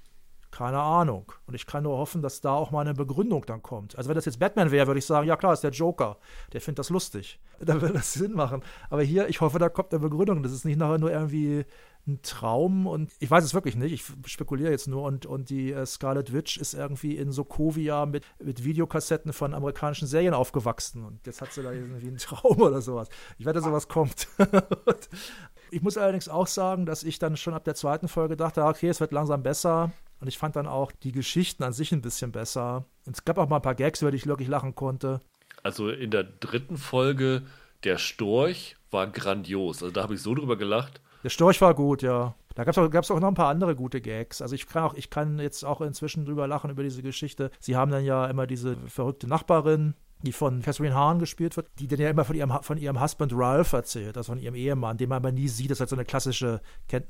Keine 0.50 0.80
Ahnung. 0.80 1.32
Und 1.46 1.54
ich 1.54 1.68
kann 1.68 1.84
nur 1.84 1.98
hoffen, 1.98 2.22
dass 2.22 2.42
da 2.42 2.54
auch 2.54 2.72
mal 2.72 2.82
eine 2.82 2.94
Begründung 2.94 3.46
dann 3.46 3.62
kommt. 3.62 3.96
Also 3.98 4.10
wenn 4.10 4.16
das 4.16 4.26
jetzt 4.26 4.40
Batman 4.40 4.72
wäre, 4.72 4.88
würde 4.88 4.98
ich 4.98 5.06
sagen, 5.06 5.28
ja 5.28 5.36
klar, 5.36 5.54
ist 5.54 5.64
der 5.64 5.72
Joker. 5.72 6.18
Der 6.54 6.62
findet 6.62 6.80
das 6.80 6.90
lustig. 6.90 7.40
Dann 7.60 7.82
würde 7.82 7.96
das 7.96 8.14
Sinn 8.14 8.34
machen. 8.34 8.62
Aber 8.90 9.02
hier, 9.02 9.30
ich 9.30 9.42
hoffe, 9.42 9.60
da 9.60 9.70
kommt 9.70 9.92
eine 9.92 10.00
Begründung. 10.00 10.44
Das 10.44 10.52
ist 10.52 10.64
nicht 10.66 10.78
nachher 10.78 11.00
nur 11.00 11.12
irgendwie 11.12 11.66
ein 12.08 12.22
Traum 12.22 12.88
und 12.88 13.12
ich 13.20 13.30
weiß 13.30 13.44
es 13.44 13.54
wirklich 13.54 13.76
nicht, 13.76 13.92
ich 13.92 14.32
spekuliere 14.32 14.72
jetzt 14.72 14.88
nur 14.88 15.04
und, 15.04 15.26
und 15.26 15.50
die 15.50 15.72
äh, 15.72 15.86
Scarlet 15.86 16.34
Witch 16.34 16.58
ist 16.58 16.74
irgendwie 16.74 17.18
in 17.18 17.32
Sokovia 17.32 18.06
mit, 18.06 18.24
mit 18.42 18.64
Videokassetten 18.64 19.34
von 19.34 19.54
amerikanischen 19.54 20.08
Serien 20.08 20.34
aufgewachsen 20.34 21.04
und 21.04 21.26
jetzt 21.26 21.42
hat 21.42 21.52
sie 21.52 21.64
da 21.64 21.72
irgendwie 21.72 22.08
einen 22.08 22.18
Traum 22.18 22.62
oder 22.62 22.82
sowas. 22.82 23.10
Ich 23.38 23.46
wette, 23.46 23.62
sowas 23.62 23.88
kommt. 23.88 24.28
ich 25.72 25.82
muss 25.82 25.98
allerdings 25.98 26.30
auch 26.30 26.48
sagen, 26.48 26.86
dass 26.86 27.04
ich 27.04 27.20
dann 27.20 27.38
schon 27.38 27.54
ab 27.54 27.66
der 27.66 27.76
zweiten 27.76 28.08
Folge 28.08 28.38
dachte, 28.38 28.64
okay, 28.64 28.90
es 28.90 29.00
wird 29.00 29.12
langsam 29.12 29.44
besser 29.44 29.92
und 30.20 30.28
ich 30.28 30.38
fand 30.38 30.56
dann 30.56 30.68
auch 30.68 30.92
die 30.92 31.12
Geschichten 31.12 31.64
an 31.64 31.74
sich 31.74 31.92
ein 31.92 32.02
bisschen 32.02 32.32
besser. 32.32 32.86
Und 33.06 33.16
es 33.16 33.26
gab 33.26 33.38
auch 33.38 33.50
mal 33.50 33.58
ein 33.58 33.62
paar 33.62 33.76
Gags, 33.76 34.02
über 34.02 34.12
die 34.12 34.18
ich 34.18 34.28
wirklich 34.28 34.48
lachen 34.48 34.76
konnte. 34.76 35.22
Also 35.64 35.90
in 35.90 36.12
der 36.12 36.24
dritten 36.24 36.78
Folge, 36.78 37.44
der 37.84 37.98
Storch 37.98 38.78
war 38.90 39.08
grandios. 39.08 39.84
Also 39.84 39.94
da 39.94 40.04
habe 40.04 40.16
ich 40.16 40.22
so 40.22 40.34
drüber 40.34 40.58
gelacht. 40.58 41.02
Der 41.28 41.32
Storch 41.32 41.60
war 41.60 41.74
gut, 41.74 42.04
ja. 42.04 42.36
Da 42.56 42.64
gab 42.64 42.72
es 42.72 43.10
auch, 43.12 43.16
auch 43.16 43.20
noch 43.20 43.28
ein 43.28 43.34
paar 43.34 43.50
andere 43.50 43.76
gute 43.76 44.00
Gags. 44.00 44.42
Also 44.42 44.56
ich 44.56 44.66
kann 44.66 44.84
auch, 44.84 44.94
ich 44.94 45.10
kann 45.10 45.40
jetzt 45.40 45.66
auch 45.66 45.82
inzwischen 45.82 46.24
drüber 46.24 46.48
lachen 46.48 46.70
über 46.70 46.84
diese 46.84 47.04
Geschichte. 47.04 47.52
Sie 47.60 47.76
haben 47.76 47.92
dann 47.92 48.06
ja 48.06 48.28
immer 48.28 48.48
diese 48.48 48.78
verrückte 48.88 49.28
Nachbarin, 49.28 49.94
die 50.24 50.32
von 50.32 50.62
Catherine 50.62 50.96
Hahn 50.96 51.20
gespielt 51.20 51.56
wird, 51.58 51.70
die 51.80 51.88
dann 51.88 52.00
ja 52.00 52.10
immer 52.10 52.26
von 52.26 52.36
ihrem, 52.36 52.52
von 52.62 52.78
ihrem 52.78 53.02
Husband 53.02 53.32
Ralph 53.36 53.74
erzählt, 53.74 54.18
also 54.18 54.32
von 54.32 54.40
ihrem 54.40 54.56
Ehemann, 54.56 54.98
den 54.98 55.10
man 55.10 55.18
aber 55.18 55.32
nie 55.32 55.48
sieht. 55.48 55.70
Das 55.70 55.78
ist 55.78 55.80
halt 55.82 55.90
so 55.90 55.96
eine 55.96 56.06
klassische, 56.06 56.62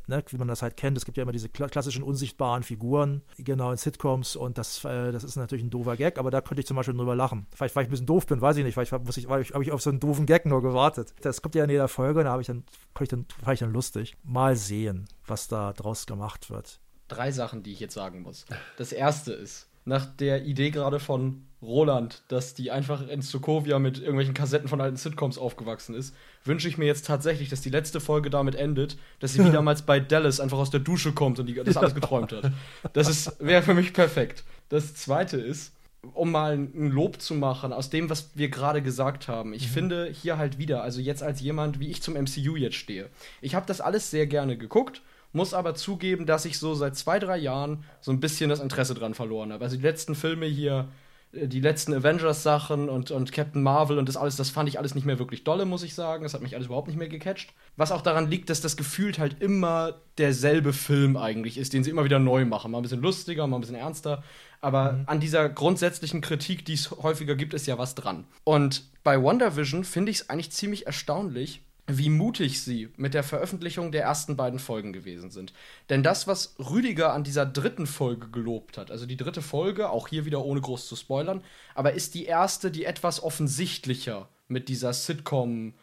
ne, 0.07 0.23
wie 0.27 0.37
man 0.37 0.47
das 0.47 0.61
halt 0.61 0.77
kennt. 0.77 0.97
Es 0.97 1.05
gibt 1.05 1.17
ja 1.17 1.23
immer 1.23 1.31
diese 1.31 1.49
klassischen 1.49 2.03
unsichtbaren 2.03 2.63
Figuren, 2.63 3.21
genau 3.37 3.71
in 3.71 3.77
Sitcoms 3.77 4.35
und 4.35 4.57
das, 4.57 4.83
äh, 4.83 5.11
das 5.11 5.23
ist 5.23 5.35
natürlich 5.35 5.63
ein 5.63 5.69
doofer 5.69 5.95
Gag, 5.95 6.17
aber 6.17 6.31
da 6.31 6.41
könnte 6.41 6.61
ich 6.61 6.67
zum 6.67 6.75
Beispiel 6.75 6.95
drüber 6.95 7.15
lachen. 7.15 7.47
Vielleicht, 7.53 7.75
weil 7.75 7.83
ich 7.83 7.89
ein 7.89 7.91
bisschen 7.91 8.05
doof 8.05 8.25
bin, 8.25 8.41
weiß 8.41 8.57
ich 8.57 8.65
nicht, 8.65 8.77
weil 8.77 8.83
ich, 8.83 8.91
ich, 9.17 9.53
habe 9.53 9.63
ich 9.63 9.71
auf 9.71 9.81
so 9.81 9.89
einen 9.89 9.99
doofen 9.99 10.25
Gag 10.25 10.45
nur 10.45 10.61
gewartet. 10.61 11.13
Das 11.21 11.41
kommt 11.41 11.55
ja 11.55 11.63
in 11.63 11.69
jeder 11.69 11.87
Folge 11.87 12.19
und 12.19 12.25
da 12.25 12.31
habe 12.31 12.41
ich 12.41 12.47
dann, 12.47 12.63
ich 12.99 13.09
dann, 13.09 13.25
fand 13.43 13.53
ich 13.53 13.59
dann 13.59 13.73
lustig. 13.73 14.17
Mal 14.23 14.55
sehen, 14.55 15.07
was 15.25 15.47
da 15.47 15.73
draus 15.73 16.05
gemacht 16.05 16.49
wird. 16.49 16.79
Drei 17.07 17.31
Sachen, 17.31 17.63
die 17.63 17.71
ich 17.71 17.79
jetzt 17.79 17.93
sagen 17.93 18.21
muss. 18.21 18.45
Das 18.77 18.91
erste 18.91 19.31
ist, 19.31 19.69
nach 19.87 20.05
der 20.05 20.45
Idee 20.45 20.69
gerade 20.69 20.99
von 20.99 21.43
Roland, 21.61 22.21
dass 22.27 22.53
die 22.53 22.69
einfach 22.69 23.07
in 23.07 23.21
Sokovia 23.21 23.79
mit 23.79 23.97
irgendwelchen 23.97 24.35
Kassetten 24.35 24.67
von 24.67 24.79
alten 24.79 24.97
Sitcoms 24.97 25.39
aufgewachsen 25.39 25.95
ist, 25.95 26.13
wünsche 26.43 26.67
ich 26.67 26.77
mir 26.77 26.85
jetzt 26.85 27.07
tatsächlich, 27.07 27.49
dass 27.49 27.61
die 27.61 27.69
letzte 27.69 27.99
Folge 27.99 28.29
damit 28.29 28.53
endet, 28.53 28.97
dass 29.19 29.33
sie 29.33 29.43
wie 29.43 29.51
damals 29.51 29.81
bei 29.81 29.99
Dallas 29.99 30.39
einfach 30.39 30.59
aus 30.59 30.69
der 30.69 30.81
Dusche 30.81 31.13
kommt 31.13 31.39
und 31.39 31.47
die, 31.47 31.55
das 31.55 31.77
alles 31.77 31.95
geträumt 31.95 32.31
hat. 32.31 32.51
Das 32.93 33.39
wäre 33.39 33.63
für 33.63 33.73
mich 33.73 33.93
perfekt. 33.93 34.43
Das 34.69 34.93
zweite 34.93 35.37
ist, 35.37 35.73
um 36.13 36.31
mal 36.31 36.53
ein 36.53 36.91
Lob 36.91 37.19
zu 37.21 37.33
machen 37.33 37.73
aus 37.73 37.89
dem, 37.89 38.09
was 38.09 38.29
wir 38.35 38.49
gerade 38.49 38.83
gesagt 38.83 39.27
haben. 39.27 39.53
Ich 39.53 39.69
mhm. 39.69 39.71
finde 39.71 40.11
hier 40.13 40.37
halt 40.37 40.59
wieder, 40.59 40.83
also 40.83 41.01
jetzt 41.01 41.23
als 41.23 41.41
jemand, 41.41 41.79
wie 41.79 41.89
ich 41.89 42.03
zum 42.03 42.13
MCU 42.13 42.55
jetzt 42.55 42.75
stehe. 42.75 43.09
Ich 43.41 43.55
habe 43.55 43.65
das 43.65 43.81
alles 43.81 44.11
sehr 44.11 44.27
gerne 44.27 44.57
geguckt 44.57 45.01
muss 45.33 45.53
aber 45.53 45.75
zugeben, 45.75 46.25
dass 46.25 46.45
ich 46.45 46.57
so 46.57 46.73
seit 46.73 46.95
zwei, 46.95 47.19
drei 47.19 47.37
Jahren 47.37 47.83
so 48.01 48.11
ein 48.11 48.19
bisschen 48.19 48.49
das 48.49 48.59
Interesse 48.59 48.93
dran 48.93 49.13
verloren 49.13 49.53
habe. 49.53 49.63
Also 49.63 49.77
die 49.77 49.83
letzten 49.83 50.15
Filme 50.15 50.45
hier, 50.45 50.87
äh, 51.33 51.47
die 51.47 51.59
letzten 51.59 51.93
Avengers-Sachen 51.93 52.89
und, 52.89 53.11
und 53.11 53.31
Captain 53.31 53.61
Marvel 53.61 53.97
und 53.97 54.09
das 54.09 54.17
alles, 54.17 54.35
das 54.35 54.49
fand 54.49 54.69
ich 54.69 54.79
alles 54.79 54.95
nicht 54.95 55.05
mehr 55.05 55.19
wirklich 55.19 55.43
dolle, 55.43 55.65
muss 55.65 55.83
ich 55.83 55.93
sagen. 55.93 56.23
Das 56.23 56.33
hat 56.33 56.41
mich 56.41 56.55
alles 56.55 56.67
überhaupt 56.67 56.87
nicht 56.87 56.97
mehr 56.97 57.09
gecatcht. 57.09 57.53
Was 57.75 57.91
auch 57.91 58.01
daran 58.01 58.29
liegt, 58.29 58.49
dass 58.49 58.61
das 58.61 58.77
gefühlt 58.77 59.19
halt 59.19 59.41
immer 59.41 59.95
derselbe 60.17 60.73
Film 60.73 61.17
eigentlich 61.17 61.57
ist, 61.57 61.73
den 61.73 61.83
sie 61.83 61.89
immer 61.89 62.05
wieder 62.05 62.19
neu 62.19 62.45
machen. 62.45 62.71
Mal 62.71 62.79
ein 62.79 62.83
bisschen 62.83 63.01
lustiger, 63.01 63.47
mal 63.47 63.57
ein 63.57 63.61
bisschen 63.61 63.75
ernster. 63.75 64.23
Aber 64.61 64.93
mhm. 64.93 65.03
an 65.05 65.19
dieser 65.19 65.49
grundsätzlichen 65.49 66.21
Kritik, 66.21 66.65
die 66.65 66.73
es 66.73 66.91
häufiger 66.91 67.35
gibt, 67.35 67.53
ist 67.53 67.67
ja 67.67 67.77
was 67.77 67.95
dran. 67.95 68.25
Und 68.43 68.83
bei 69.03 69.21
WandaVision 69.21 69.83
finde 69.83 70.11
ich 70.11 70.21
es 70.21 70.29
eigentlich 70.29 70.51
ziemlich 70.51 70.87
erstaunlich, 70.87 71.61
wie 71.87 72.09
mutig 72.09 72.61
sie 72.61 72.89
mit 72.97 73.13
der 73.13 73.23
Veröffentlichung 73.23 73.93
der 73.93 74.03
ersten 74.03 74.35
beiden 74.35 74.59
Folgen 74.59 74.91
gewesen 74.91 75.31
sind. 75.31 75.53
Denn 75.89 76.03
das, 76.03 76.27
was 76.27 76.55
Rüdiger 76.59 77.13
an 77.13 77.23
dieser 77.23 77.45
dritten 77.45 77.87
Folge 77.87 78.27
gelobt 78.27 78.77
hat, 78.77 78.91
also 78.91 79.05
die 79.05 79.15
dritte 79.15 79.41
Folge, 79.41 79.89
auch 79.89 80.09
hier 80.09 80.25
wieder 80.25 80.43
ohne 80.43 80.59
groß 80.59 80.87
zu 80.87 80.97
spoilern, 80.97 81.41
aber 81.75 81.93
ist 81.93 82.13
die 82.13 82.25
erste, 82.25 82.71
die 82.71 82.83
etwas 82.83 83.23
offensichtlicher 83.23 84.27
mit 84.49 84.67
dieser 84.67 84.91
Sitcom 84.91 85.73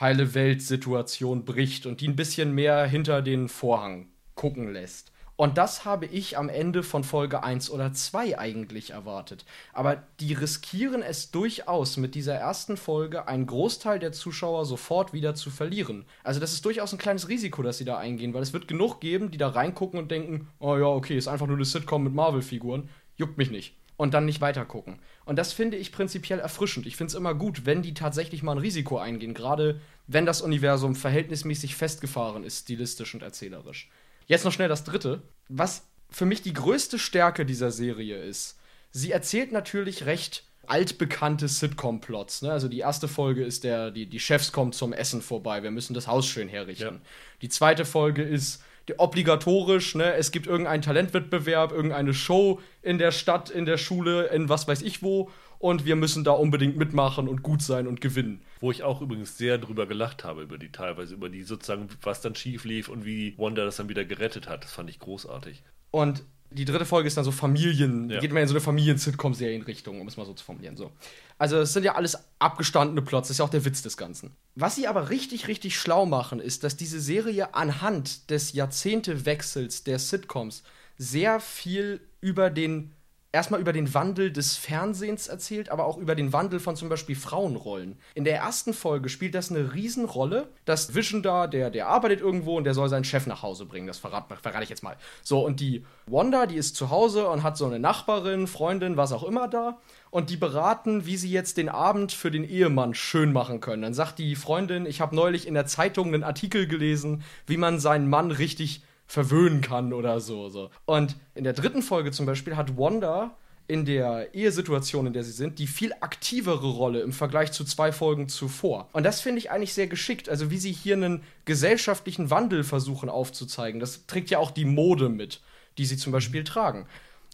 heile 0.00 0.34
Welt 0.34 0.60
Situation 0.60 1.44
bricht 1.44 1.86
und 1.86 2.00
die 2.00 2.08
ein 2.08 2.16
bisschen 2.16 2.52
mehr 2.52 2.84
hinter 2.86 3.22
den 3.22 3.48
Vorhang 3.48 4.08
gucken 4.34 4.72
lässt. 4.72 5.12
Und 5.36 5.58
das 5.58 5.84
habe 5.84 6.06
ich 6.06 6.38
am 6.38 6.48
Ende 6.48 6.84
von 6.84 7.02
Folge 7.02 7.42
1 7.42 7.68
oder 7.70 7.92
2 7.92 8.38
eigentlich 8.38 8.90
erwartet. 8.90 9.44
Aber 9.72 10.04
die 10.20 10.32
riskieren 10.32 11.02
es 11.02 11.32
durchaus, 11.32 11.96
mit 11.96 12.14
dieser 12.14 12.34
ersten 12.34 12.76
Folge 12.76 13.26
einen 13.26 13.46
Großteil 13.46 13.98
der 13.98 14.12
Zuschauer 14.12 14.64
sofort 14.64 15.12
wieder 15.12 15.34
zu 15.34 15.50
verlieren. 15.50 16.04
Also 16.22 16.38
das 16.38 16.52
ist 16.52 16.64
durchaus 16.64 16.92
ein 16.92 16.98
kleines 16.98 17.28
Risiko, 17.28 17.62
dass 17.62 17.78
sie 17.78 17.84
da 17.84 17.98
eingehen, 17.98 18.32
weil 18.32 18.42
es 18.42 18.52
wird 18.52 18.68
genug 18.68 19.00
geben, 19.00 19.32
die 19.32 19.38
da 19.38 19.48
reingucken 19.48 19.98
und 19.98 20.10
denken, 20.12 20.48
oh 20.60 20.76
ja, 20.76 20.86
okay, 20.86 21.18
ist 21.18 21.26
einfach 21.26 21.48
nur 21.48 21.56
eine 21.56 21.64
Sitcom 21.64 22.04
mit 22.04 22.14
Marvel-Figuren, 22.14 22.88
juckt 23.16 23.36
mich 23.36 23.50
nicht. 23.50 23.74
Und 23.96 24.12
dann 24.12 24.24
nicht 24.24 24.40
weitergucken. 24.40 24.98
Und 25.24 25.36
das 25.36 25.52
finde 25.52 25.76
ich 25.76 25.92
prinzipiell 25.92 26.40
erfrischend. 26.40 26.84
Ich 26.86 26.96
finde 26.96 27.12
es 27.12 27.14
immer 27.14 27.32
gut, 27.32 27.64
wenn 27.64 27.80
die 27.80 27.94
tatsächlich 27.94 28.42
mal 28.42 28.52
ein 28.52 28.58
Risiko 28.58 28.98
eingehen, 28.98 29.34
gerade 29.34 29.80
wenn 30.08 30.26
das 30.26 30.42
Universum 30.42 30.96
verhältnismäßig 30.96 31.76
festgefahren 31.76 32.42
ist, 32.42 32.62
stilistisch 32.62 33.14
und 33.14 33.22
erzählerisch. 33.22 33.88
Jetzt 34.26 34.44
noch 34.44 34.52
schnell 34.52 34.68
das 34.68 34.84
dritte. 34.84 35.22
Was 35.48 35.86
für 36.10 36.26
mich 36.26 36.42
die 36.42 36.52
größte 36.52 36.98
Stärke 36.98 37.44
dieser 37.44 37.70
Serie 37.70 38.22
ist, 38.22 38.58
sie 38.90 39.12
erzählt 39.12 39.52
natürlich 39.52 40.06
recht 40.06 40.44
altbekannte 40.66 41.48
Sitcom-Plots. 41.48 42.42
Ne? 42.42 42.52
Also 42.52 42.68
die 42.68 42.78
erste 42.78 43.08
Folge 43.08 43.44
ist 43.44 43.64
der, 43.64 43.90
die, 43.90 44.06
die 44.06 44.20
Chefs 44.20 44.52
kommen 44.52 44.72
zum 44.72 44.92
Essen 44.92 45.20
vorbei, 45.22 45.62
wir 45.62 45.70
müssen 45.70 45.94
das 45.94 46.06
Haus 46.06 46.26
schön 46.26 46.48
herrichten. 46.48 46.94
Ja. 46.96 47.00
Die 47.42 47.48
zweite 47.48 47.84
Folge 47.84 48.22
ist 48.22 48.62
obligatorisch, 48.96 49.94
ne? 49.94 50.14
es 50.14 50.30
gibt 50.30 50.46
irgendeinen 50.46 50.82
Talentwettbewerb, 50.82 51.72
irgendeine 51.72 52.14
Show 52.14 52.60
in 52.82 52.98
der 52.98 53.12
Stadt, 53.12 53.50
in 53.50 53.64
der 53.64 53.78
Schule, 53.78 54.26
in 54.26 54.48
was 54.48 54.68
weiß 54.68 54.82
ich 54.82 55.02
wo 55.02 55.30
und 55.58 55.84
wir 55.84 55.96
müssen 55.96 56.24
da 56.24 56.32
unbedingt 56.32 56.76
mitmachen 56.76 57.28
und 57.28 57.42
gut 57.42 57.62
sein 57.62 57.86
und 57.86 58.00
gewinnen. 58.00 58.42
Wo 58.60 58.70
ich 58.70 58.82
auch 58.82 59.00
übrigens 59.00 59.38
sehr 59.38 59.58
drüber 59.58 59.86
gelacht 59.86 60.24
habe, 60.24 60.42
über 60.42 60.58
die 60.58 60.70
teilweise, 60.70 61.14
über 61.14 61.28
die 61.28 61.42
sozusagen, 61.42 61.88
was 62.02 62.20
dann 62.20 62.34
schief 62.34 62.64
lief 62.64 62.88
und 62.88 63.04
wie 63.04 63.36
Wanda 63.38 63.64
das 63.64 63.76
dann 63.76 63.88
wieder 63.88 64.04
gerettet 64.04 64.48
hat. 64.48 64.64
Das 64.64 64.72
fand 64.72 64.90
ich 64.90 64.98
großartig. 64.98 65.62
Und 65.90 66.24
die 66.54 66.64
dritte 66.64 66.84
Folge 66.84 67.08
ist 67.08 67.16
dann 67.16 67.24
so 67.24 67.32
Familien, 67.32 68.10
ja. 68.10 68.20
geht 68.20 68.32
mehr 68.32 68.42
in 68.42 68.48
so 68.48 68.54
eine 68.54 68.60
Familien-Sitcom-Serienrichtung, 68.60 70.00
um 70.00 70.06
es 70.06 70.16
mal 70.16 70.24
so 70.24 70.34
zu 70.34 70.44
formulieren. 70.44 70.76
So. 70.76 70.92
Also 71.36 71.58
es 71.58 71.72
sind 71.72 71.82
ja 71.84 71.96
alles 71.96 72.16
abgestandene 72.38 73.02
Plots, 73.02 73.28
das 73.28 73.34
ist 73.34 73.38
ja 73.38 73.44
auch 73.44 73.50
der 73.50 73.64
Witz 73.64 73.82
des 73.82 73.96
Ganzen. 73.96 74.30
Was 74.54 74.76
sie 74.76 74.86
aber 74.86 75.10
richtig, 75.10 75.48
richtig 75.48 75.76
schlau 75.76 76.06
machen, 76.06 76.38
ist, 76.38 76.62
dass 76.62 76.76
diese 76.76 77.00
Serie 77.00 77.54
anhand 77.54 78.30
des 78.30 78.52
Jahrzehntewechsels 78.52 79.82
der 79.82 79.98
Sitcoms 79.98 80.62
sehr 80.96 81.40
viel 81.40 82.00
über 82.20 82.50
den 82.50 82.92
erstmal 83.34 83.60
über 83.60 83.72
den 83.72 83.92
Wandel 83.94 84.30
des 84.30 84.56
Fernsehens 84.56 85.26
erzählt, 85.26 85.68
aber 85.68 85.86
auch 85.86 85.98
über 85.98 86.14
den 86.14 86.32
Wandel 86.32 86.60
von 86.60 86.76
zum 86.76 86.88
Beispiel 86.88 87.16
Frauenrollen. 87.16 87.98
In 88.14 88.22
der 88.22 88.36
ersten 88.36 88.72
Folge 88.72 89.08
spielt 89.08 89.34
das 89.34 89.50
eine 89.50 89.74
Riesenrolle, 89.74 90.46
dass 90.64 90.94
Vision 90.94 91.20
da, 91.20 91.48
der, 91.48 91.70
der 91.70 91.88
arbeitet 91.88 92.20
irgendwo 92.20 92.56
und 92.56 92.62
der 92.62 92.74
soll 92.74 92.88
seinen 92.88 93.02
Chef 93.02 93.26
nach 93.26 93.42
Hause 93.42 93.66
bringen. 93.66 93.88
Das 93.88 93.98
verrate, 93.98 94.36
verrate 94.40 94.62
ich 94.62 94.70
jetzt 94.70 94.84
mal. 94.84 94.96
So, 95.24 95.44
und 95.44 95.58
die 95.58 95.84
Wanda, 96.06 96.46
die 96.46 96.54
ist 96.54 96.76
zu 96.76 96.90
Hause 96.90 97.28
und 97.28 97.42
hat 97.42 97.56
so 97.56 97.66
eine 97.66 97.80
Nachbarin, 97.80 98.46
Freundin, 98.46 98.96
was 98.96 99.10
auch 99.10 99.24
immer 99.24 99.48
da. 99.48 99.78
Und 100.10 100.30
die 100.30 100.36
beraten, 100.36 101.04
wie 101.04 101.16
sie 101.16 101.30
jetzt 101.30 101.56
den 101.56 101.68
Abend 101.68 102.12
für 102.12 102.30
den 102.30 102.48
Ehemann 102.48 102.94
schön 102.94 103.32
machen 103.32 103.58
können. 103.58 103.82
Dann 103.82 103.94
sagt 103.94 104.20
die 104.20 104.36
Freundin, 104.36 104.86
ich 104.86 105.00
habe 105.00 105.16
neulich 105.16 105.48
in 105.48 105.54
der 105.54 105.66
Zeitung 105.66 106.14
einen 106.14 106.22
Artikel 106.22 106.68
gelesen, 106.68 107.24
wie 107.48 107.56
man 107.56 107.80
seinen 107.80 108.08
Mann 108.08 108.30
richtig 108.30 108.84
verwöhnen 109.14 109.60
kann 109.60 109.92
oder 109.92 110.20
so, 110.20 110.48
so. 110.48 110.70
Und 110.84 111.16
in 111.34 111.44
der 111.44 111.52
dritten 111.52 111.82
Folge 111.82 112.10
zum 112.10 112.26
Beispiel 112.26 112.56
hat 112.56 112.76
Wanda 112.76 113.36
in 113.66 113.86
der 113.86 114.34
Ehesituation, 114.34 115.06
in 115.06 115.12
der 115.12 115.22
sie 115.24 115.32
sind, 115.32 115.58
die 115.58 115.68
viel 115.68 115.92
aktivere 116.00 116.68
Rolle 116.68 117.00
im 117.00 117.12
Vergleich 117.12 117.52
zu 117.52 117.64
zwei 117.64 117.92
Folgen 117.92 118.28
zuvor. 118.28 118.88
Und 118.92 119.04
das 119.04 119.20
finde 119.20 119.38
ich 119.38 119.50
eigentlich 119.50 119.72
sehr 119.72 119.86
geschickt. 119.86 120.28
Also 120.28 120.50
wie 120.50 120.58
sie 120.58 120.72
hier 120.72 120.96
einen 120.96 121.22
gesellschaftlichen 121.44 122.28
Wandel 122.30 122.64
versuchen 122.64 123.08
aufzuzeigen. 123.08 123.80
Das 123.80 124.06
trägt 124.06 124.30
ja 124.30 124.38
auch 124.38 124.50
die 124.50 124.66
Mode 124.66 125.08
mit, 125.08 125.40
die 125.78 125.86
sie 125.86 125.96
zum 125.96 126.12
Beispiel 126.12 126.44
tragen. 126.44 126.86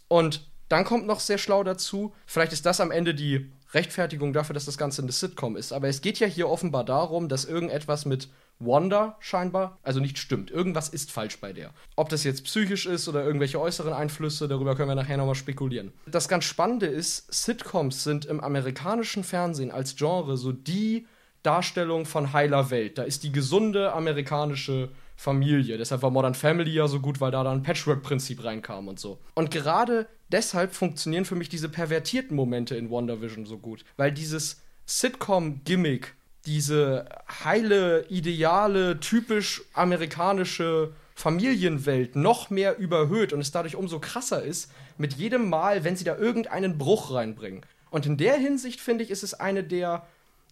Und 0.07 0.47
dann 0.69 0.85
kommt 0.85 1.05
noch 1.05 1.19
sehr 1.19 1.37
schlau 1.37 1.63
dazu, 1.63 2.13
vielleicht 2.25 2.53
ist 2.53 2.65
das 2.65 2.79
am 2.79 2.91
Ende 2.91 3.13
die 3.13 3.51
Rechtfertigung 3.73 4.31
dafür, 4.33 4.53
dass 4.53 4.65
das 4.65 4.77
Ganze 4.77 5.01
eine 5.01 5.11
Sitcom 5.11 5.57
ist. 5.57 5.73
Aber 5.73 5.89
es 5.89 6.01
geht 6.01 6.19
ja 6.19 6.27
hier 6.27 6.47
offenbar 6.47 6.85
darum, 6.85 7.27
dass 7.27 7.43
irgendetwas 7.43 8.05
mit 8.05 8.29
Wanda 8.65 9.17
scheinbar, 9.19 9.79
also 9.83 9.99
nicht 9.99 10.17
stimmt. 10.17 10.51
Irgendwas 10.51 10.89
ist 10.89 11.11
falsch 11.11 11.39
bei 11.39 11.53
der. 11.53 11.71
Ob 11.95 12.09
das 12.09 12.23
jetzt 12.23 12.43
psychisch 12.45 12.85
ist 12.85 13.07
oder 13.07 13.23
irgendwelche 13.23 13.59
äußeren 13.59 13.93
Einflüsse, 13.93 14.47
darüber 14.47 14.75
können 14.75 14.89
wir 14.89 14.95
nachher 14.95 15.17
nochmal 15.17 15.35
spekulieren. 15.35 15.91
Das 16.05 16.27
ganz 16.27 16.45
Spannende 16.45 16.85
ist, 16.85 17.33
Sitcoms 17.33 18.03
sind 18.03 18.25
im 18.25 18.39
amerikanischen 18.39 19.23
Fernsehen 19.23 19.71
als 19.71 19.95
Genre 19.95 20.37
so 20.37 20.51
die 20.51 21.07
Darstellung 21.43 22.05
von 22.05 22.33
heiler 22.33 22.69
Welt. 22.69 22.97
Da 22.97 23.03
ist 23.03 23.23
die 23.23 23.31
gesunde 23.31 23.93
amerikanische 23.93 24.89
Familie. 25.15 25.77
Deshalb 25.77 26.01
war 26.01 26.09
Modern 26.09 26.33
Family 26.33 26.71
ja 26.71 26.87
so 26.87 26.99
gut, 26.99 27.21
weil 27.21 27.31
da 27.31 27.43
dann 27.43 27.59
ein 27.59 27.63
Patchwork-Prinzip 27.63 28.43
reinkam 28.43 28.87
und 28.87 28.99
so. 28.99 29.19
Und 29.35 29.51
gerade 29.51 30.07
deshalb 30.29 30.73
funktionieren 30.73 31.25
für 31.25 31.35
mich 31.35 31.49
diese 31.49 31.69
pervertierten 31.69 32.35
Momente 32.35 32.75
in 32.75 32.89
WandaVision 32.89 33.45
so 33.45 33.57
gut. 33.57 33.85
Weil 33.97 34.11
dieses 34.11 34.61
Sitcom-Gimmick 34.85 36.15
diese 36.45 37.05
heile, 37.43 38.05
ideale, 38.09 38.99
typisch 38.99 39.61
amerikanische 39.73 40.91
Familienwelt 41.15 42.15
noch 42.15 42.49
mehr 42.49 42.77
überhöht 42.77 43.31
und 43.33 43.41
es 43.41 43.51
dadurch 43.51 43.75
umso 43.75 43.99
krasser 43.99 44.41
ist, 44.41 44.71
mit 44.97 45.13
jedem 45.13 45.49
Mal, 45.49 45.83
wenn 45.83 45.95
sie 45.95 46.03
da 46.03 46.17
irgendeinen 46.17 46.77
Bruch 46.77 47.13
reinbringen. 47.13 47.61
Und 47.91 48.05
in 48.05 48.17
der 48.17 48.37
Hinsicht 48.37 48.79
finde 48.79 49.03
ich, 49.03 49.11
ist 49.11 49.23
es 49.23 49.33
eine 49.33 49.63
der, 49.63 50.07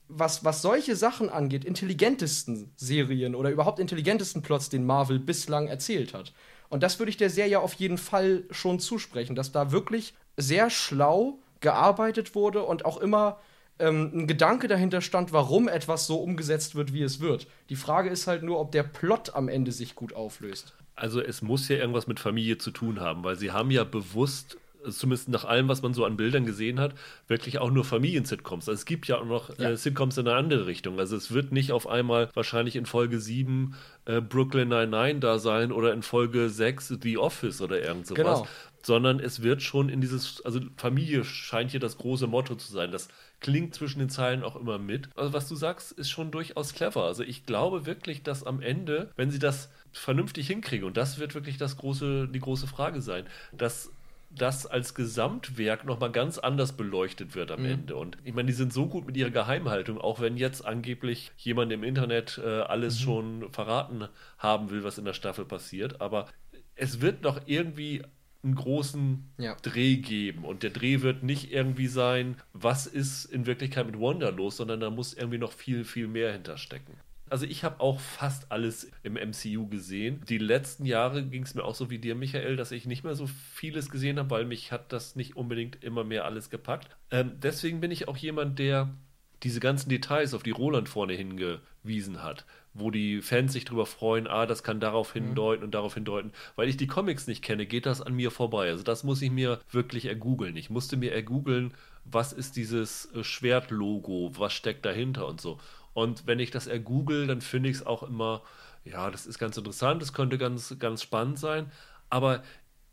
was, 0.10 0.44
was 0.44 0.62
solche 0.62 0.96
Sachen 0.96 1.30
angeht, 1.30 1.66
intelligentesten 1.66 2.72
Serien 2.76 3.34
oder 3.34 3.50
überhaupt 3.50 3.80
intelligentesten 3.80 4.42
Plots, 4.42 4.70
den 4.70 4.86
Marvel 4.86 5.20
bislang 5.20 5.68
erzählt 5.68 6.14
hat. 6.14 6.34
Und 6.70 6.84
das 6.84 7.00
würde 7.00 7.10
ich 7.10 7.18
der 7.18 7.30
Serie 7.30 7.62
auf 7.62 7.74
jeden 7.74 7.98
Fall 7.98 8.44
schon 8.52 8.80
zusprechen, 8.80 9.36
dass 9.36 9.52
da 9.52 9.72
wirklich 9.72 10.14
sehr 10.38 10.70
schlau 10.70 11.40
gearbeitet 11.62 12.36
wurde 12.36 12.64
und 12.64 12.86
auch 12.86 12.98
immer 12.98 13.40
ähm, 13.80 14.12
ein 14.14 14.28
Gedanke 14.28 14.68
dahinter 14.68 15.02
stand, 15.02 15.34
warum 15.34 15.68
etwas 15.68 16.08
so 16.08 16.18
umgesetzt 16.18 16.76
wird, 16.76 16.94
wie 16.94 17.02
es 17.02 17.20
wird. 17.20 17.48
Die 17.70 17.76
Frage 17.76 18.10
ist 18.10 18.28
halt 18.28 18.44
nur, 18.44 18.60
ob 18.60 18.72
der 18.72 18.84
Plot 18.84 19.36
am 19.36 19.48
Ende 19.48 19.72
sich 19.72 19.96
gut 19.96 20.14
auflöst. 20.14 20.76
Also 20.96 21.22
es 21.22 21.42
muss 21.42 21.68
ja 21.70 21.78
irgendwas 21.78 22.08
mit 22.08 22.20
Familie 22.20 22.58
zu 22.58 22.72
tun 22.72 23.00
haben, 23.00 23.24
weil 23.24 23.38
sie 23.38 23.52
haben 23.52 23.72
ja 23.72 23.86
bewusst 23.86 24.58
zumindest 24.90 25.30
nach 25.30 25.46
allem, 25.46 25.68
was 25.68 25.82
man 25.82 25.94
so 25.94 26.06
an 26.06 26.18
Bildern 26.18 26.46
gesehen 26.46 26.80
hat, 26.80 26.94
wirklich 27.28 27.60
auch 27.60 27.72
nur 27.72 27.84
Familien-Sitcoms. 27.84 28.70
Also 28.70 28.80
es 28.80 28.86
gibt 28.86 29.08
ja 29.08 29.18
auch 29.18 29.26
noch 29.26 29.58
ja. 29.58 29.72
äh, 29.72 29.78
Sitcoms 29.78 30.18
in 30.18 30.28
eine 30.28 30.38
andere 30.38 30.68
Richtung. 30.68 31.00
Also 31.00 31.16
es 31.16 31.32
wird 31.32 31.52
nicht 31.52 31.72
auf 31.72 31.88
einmal 31.88 32.30
wahrscheinlich 32.34 32.76
in 32.76 32.86
Folge 32.86 33.20
7 33.20 33.76
äh, 34.06 34.22
Brooklyn 34.22 34.70
99 34.70 35.20
da 35.20 35.40
sein 35.40 35.72
oder 35.72 35.94
in 35.94 36.04
Folge 36.04 36.50
6 36.50 36.96
The 37.02 37.18
Office 37.18 37.62
oder 37.62 37.82
irgend 37.82 38.08
sowas. 38.08 38.18
Genau. 38.18 38.48
Sondern 38.82 39.20
es 39.20 39.42
wird 39.42 39.62
schon 39.62 39.90
in 39.90 40.02
dieses, 40.02 40.44
also 40.46 40.62
Familie 40.78 41.24
scheint 41.24 41.72
hier 41.72 41.80
das 41.80 41.98
große 41.98 42.28
Motto 42.28 42.56
zu 42.56 42.72
sein. 42.72 42.92
Das 42.92 43.10
klingt 43.40 43.76
zwischen 43.76 44.00
den 44.00 44.10
Zeilen 44.10 44.44
auch 44.44 44.56
immer 44.56 44.78
mit. 44.78 45.10
Also 45.16 45.34
was 45.34 45.48
du 45.48 45.56
sagst, 45.56 45.92
ist 45.92 46.10
schon 46.10 46.32
durchaus 46.32 46.74
clever. 46.74 47.04
Also 47.04 47.24
ich 47.24 47.46
glaube 47.46 47.86
wirklich, 47.86 48.24
dass 48.24 48.44
am 48.44 48.62
Ende, 48.62 49.12
wenn 49.16 49.32
sie 49.32 49.40
das 49.40 49.70
vernünftig 49.92 50.48
hinkriegen, 50.48 50.86
und 50.86 50.98
das 50.98 51.20
wird 51.20 51.36
wirklich 51.36 51.58
das 51.58 51.78
große, 51.78 52.28
die 52.28 52.40
große 52.40 52.68
Frage 52.68 53.02
sein, 53.02 53.26
dass 53.52 53.92
das 54.30 54.68
als 54.68 54.94
Gesamtwerk 54.94 55.86
nochmal 55.86 56.12
ganz 56.12 56.38
anders 56.38 56.74
beleuchtet 56.74 57.36
wird 57.36 57.52
am 57.52 57.62
mhm. 57.62 57.70
Ende. 57.70 57.96
Und 57.96 58.18
ich 58.24 58.34
meine, 58.34 58.48
die 58.48 58.54
sind 58.54 58.72
so 58.72 58.88
gut 58.88 59.08
mit 59.08 59.18
ihrer 59.18 59.32
Geheimhaltung, 59.32 60.00
auch 60.00 60.20
wenn 60.20 60.38
jetzt 60.38 60.66
angeblich 60.66 61.32
jemand 61.38 61.72
im 61.72 61.84
Internet 61.84 62.40
äh, 62.44 62.48
alles 62.48 63.00
mhm. 63.00 63.04
schon 63.04 63.52
verraten 63.52 64.08
haben 64.38 64.70
will, 64.70 64.84
was 64.84 64.98
in 64.98 65.06
der 65.06 65.14
Staffel 65.14 65.46
passiert. 65.46 66.00
Aber 66.02 66.28
es 66.76 67.02
wird 67.02 67.24
noch 67.24 67.42
irgendwie 67.48 68.04
einen 68.44 68.56
großen 68.56 69.30
ja. 69.38 69.56
Dreh 69.62 69.98
geben. 69.98 70.46
Und 70.46 70.64
der 70.64 70.70
Dreh 70.70 71.02
wird 71.02 71.24
nicht 71.24 71.52
irgendwie 71.52 71.88
sein, 71.88 72.38
was 72.54 72.88
ist 72.88 73.26
in 73.26 73.46
Wirklichkeit 73.46 73.86
mit 73.86 74.00
Wanda 74.00 74.30
los, 74.30 74.58
sondern 74.58 74.80
da 74.80 74.90
muss 74.90 75.14
irgendwie 75.14 75.38
noch 75.38 75.52
viel, 75.52 75.84
viel 75.84 76.08
mehr 76.08 76.32
hinterstecken. 76.32 76.96
Also 77.30 77.46
ich 77.46 77.64
habe 77.64 77.80
auch 77.80 78.00
fast 78.00 78.52
alles 78.52 78.90
im 79.04 79.14
MCU 79.14 79.68
gesehen. 79.68 80.22
Die 80.28 80.40
letzten 80.40 80.86
Jahre 80.86 81.24
ging 81.24 81.44
es 81.44 81.54
mir 81.54 81.64
auch 81.64 81.76
so 81.76 81.90
wie 81.90 82.00
dir, 82.00 82.16
Michael, 82.16 82.56
dass 82.56 82.72
ich 82.72 82.88
nicht 82.88 83.04
mehr 83.04 83.14
so 83.14 83.28
vieles 83.28 83.90
gesehen 83.90 84.18
habe, 84.18 84.32
weil 84.32 84.46
mich 84.46 84.72
hat 84.72 84.92
das 84.92 85.16
nicht 85.16 85.36
unbedingt 85.36 85.84
immer 85.84 86.04
mehr 86.04 86.26
alles 86.26 86.50
gepackt. 86.50 86.90
Ähm, 87.12 87.34
deswegen 87.42 87.82
bin 87.82 87.92
ich 87.92 88.08
auch 88.08 88.18
jemand, 88.18 88.58
der 88.58 88.96
diese 89.44 89.60
ganzen 89.60 89.90
Details, 89.90 90.34
auf 90.34 90.44
die 90.44 90.52
Roland 90.52 90.90
vorne 90.90 91.14
hingewiesen 91.14 92.24
hat, 92.24 92.46
wo 92.80 92.92
die 92.92 93.22
Fans 93.22 93.54
sich 93.54 93.66
drüber 93.66 93.86
freuen, 93.86 94.28
ah, 94.28 94.46
das 94.46 94.64
kann 94.64 94.80
darauf 94.80 95.16
mhm. 95.16 95.26
hindeuten 95.26 95.62
mhm. 95.62 95.66
und 95.66 95.76
darauf 95.76 95.94
hindeuten. 95.94 96.32
Weil 96.56 96.70
ich 96.70 96.78
die 96.78 96.88
Comics 96.88 97.28
nicht 97.28 97.44
kenne, 97.44 97.66
geht 97.66 97.86
das 97.86 98.02
an 98.02 98.14
mir 98.14 98.32
vorbei. 98.32 98.70
Also 98.70 98.84
das 98.84 99.04
muss 99.04 99.22
ich 99.22 99.32
mir 99.32 99.60
wirklich 99.72 100.06
ergoogeln. 100.06 100.56
Ich 100.56 100.70
musste 100.70 100.98
mir 100.98 101.14
ergoogeln, 101.14 101.74
was 102.06 102.34
ist 102.34 102.56
dieses 102.56 103.12
äh, 103.14 103.24
Schwertlogo, 103.24 104.32
was 104.38 104.54
steckt 104.54 104.86
dahinter 104.86 105.28
und 105.28 105.42
so. 105.42 105.60
Und 105.94 106.28
wenn 106.28 106.40
ich 106.40 106.52
das 106.52 106.68
ergoogle, 106.68 107.28
dann 107.28 107.42
finde 107.42 107.70
ich 107.70 107.78
es 107.78 107.86
auch 107.86 108.04
immer, 108.04 108.44
ja, 108.86 109.12
das 109.12 109.26
ist 109.26 109.40
ganz 109.40 109.58
interessant, 109.58 110.02
das 110.02 110.14
könnte 110.14 110.38
ganz, 110.38 110.76
ganz 110.80 111.04
spannend 111.04 111.40
sein. 111.40 111.72
Aber 112.10 112.44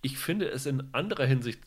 ich 0.03 0.19
finde 0.19 0.49
es 0.49 0.67
in 0.67 0.93
anderer 0.93 1.25
Hinsicht 1.25 1.61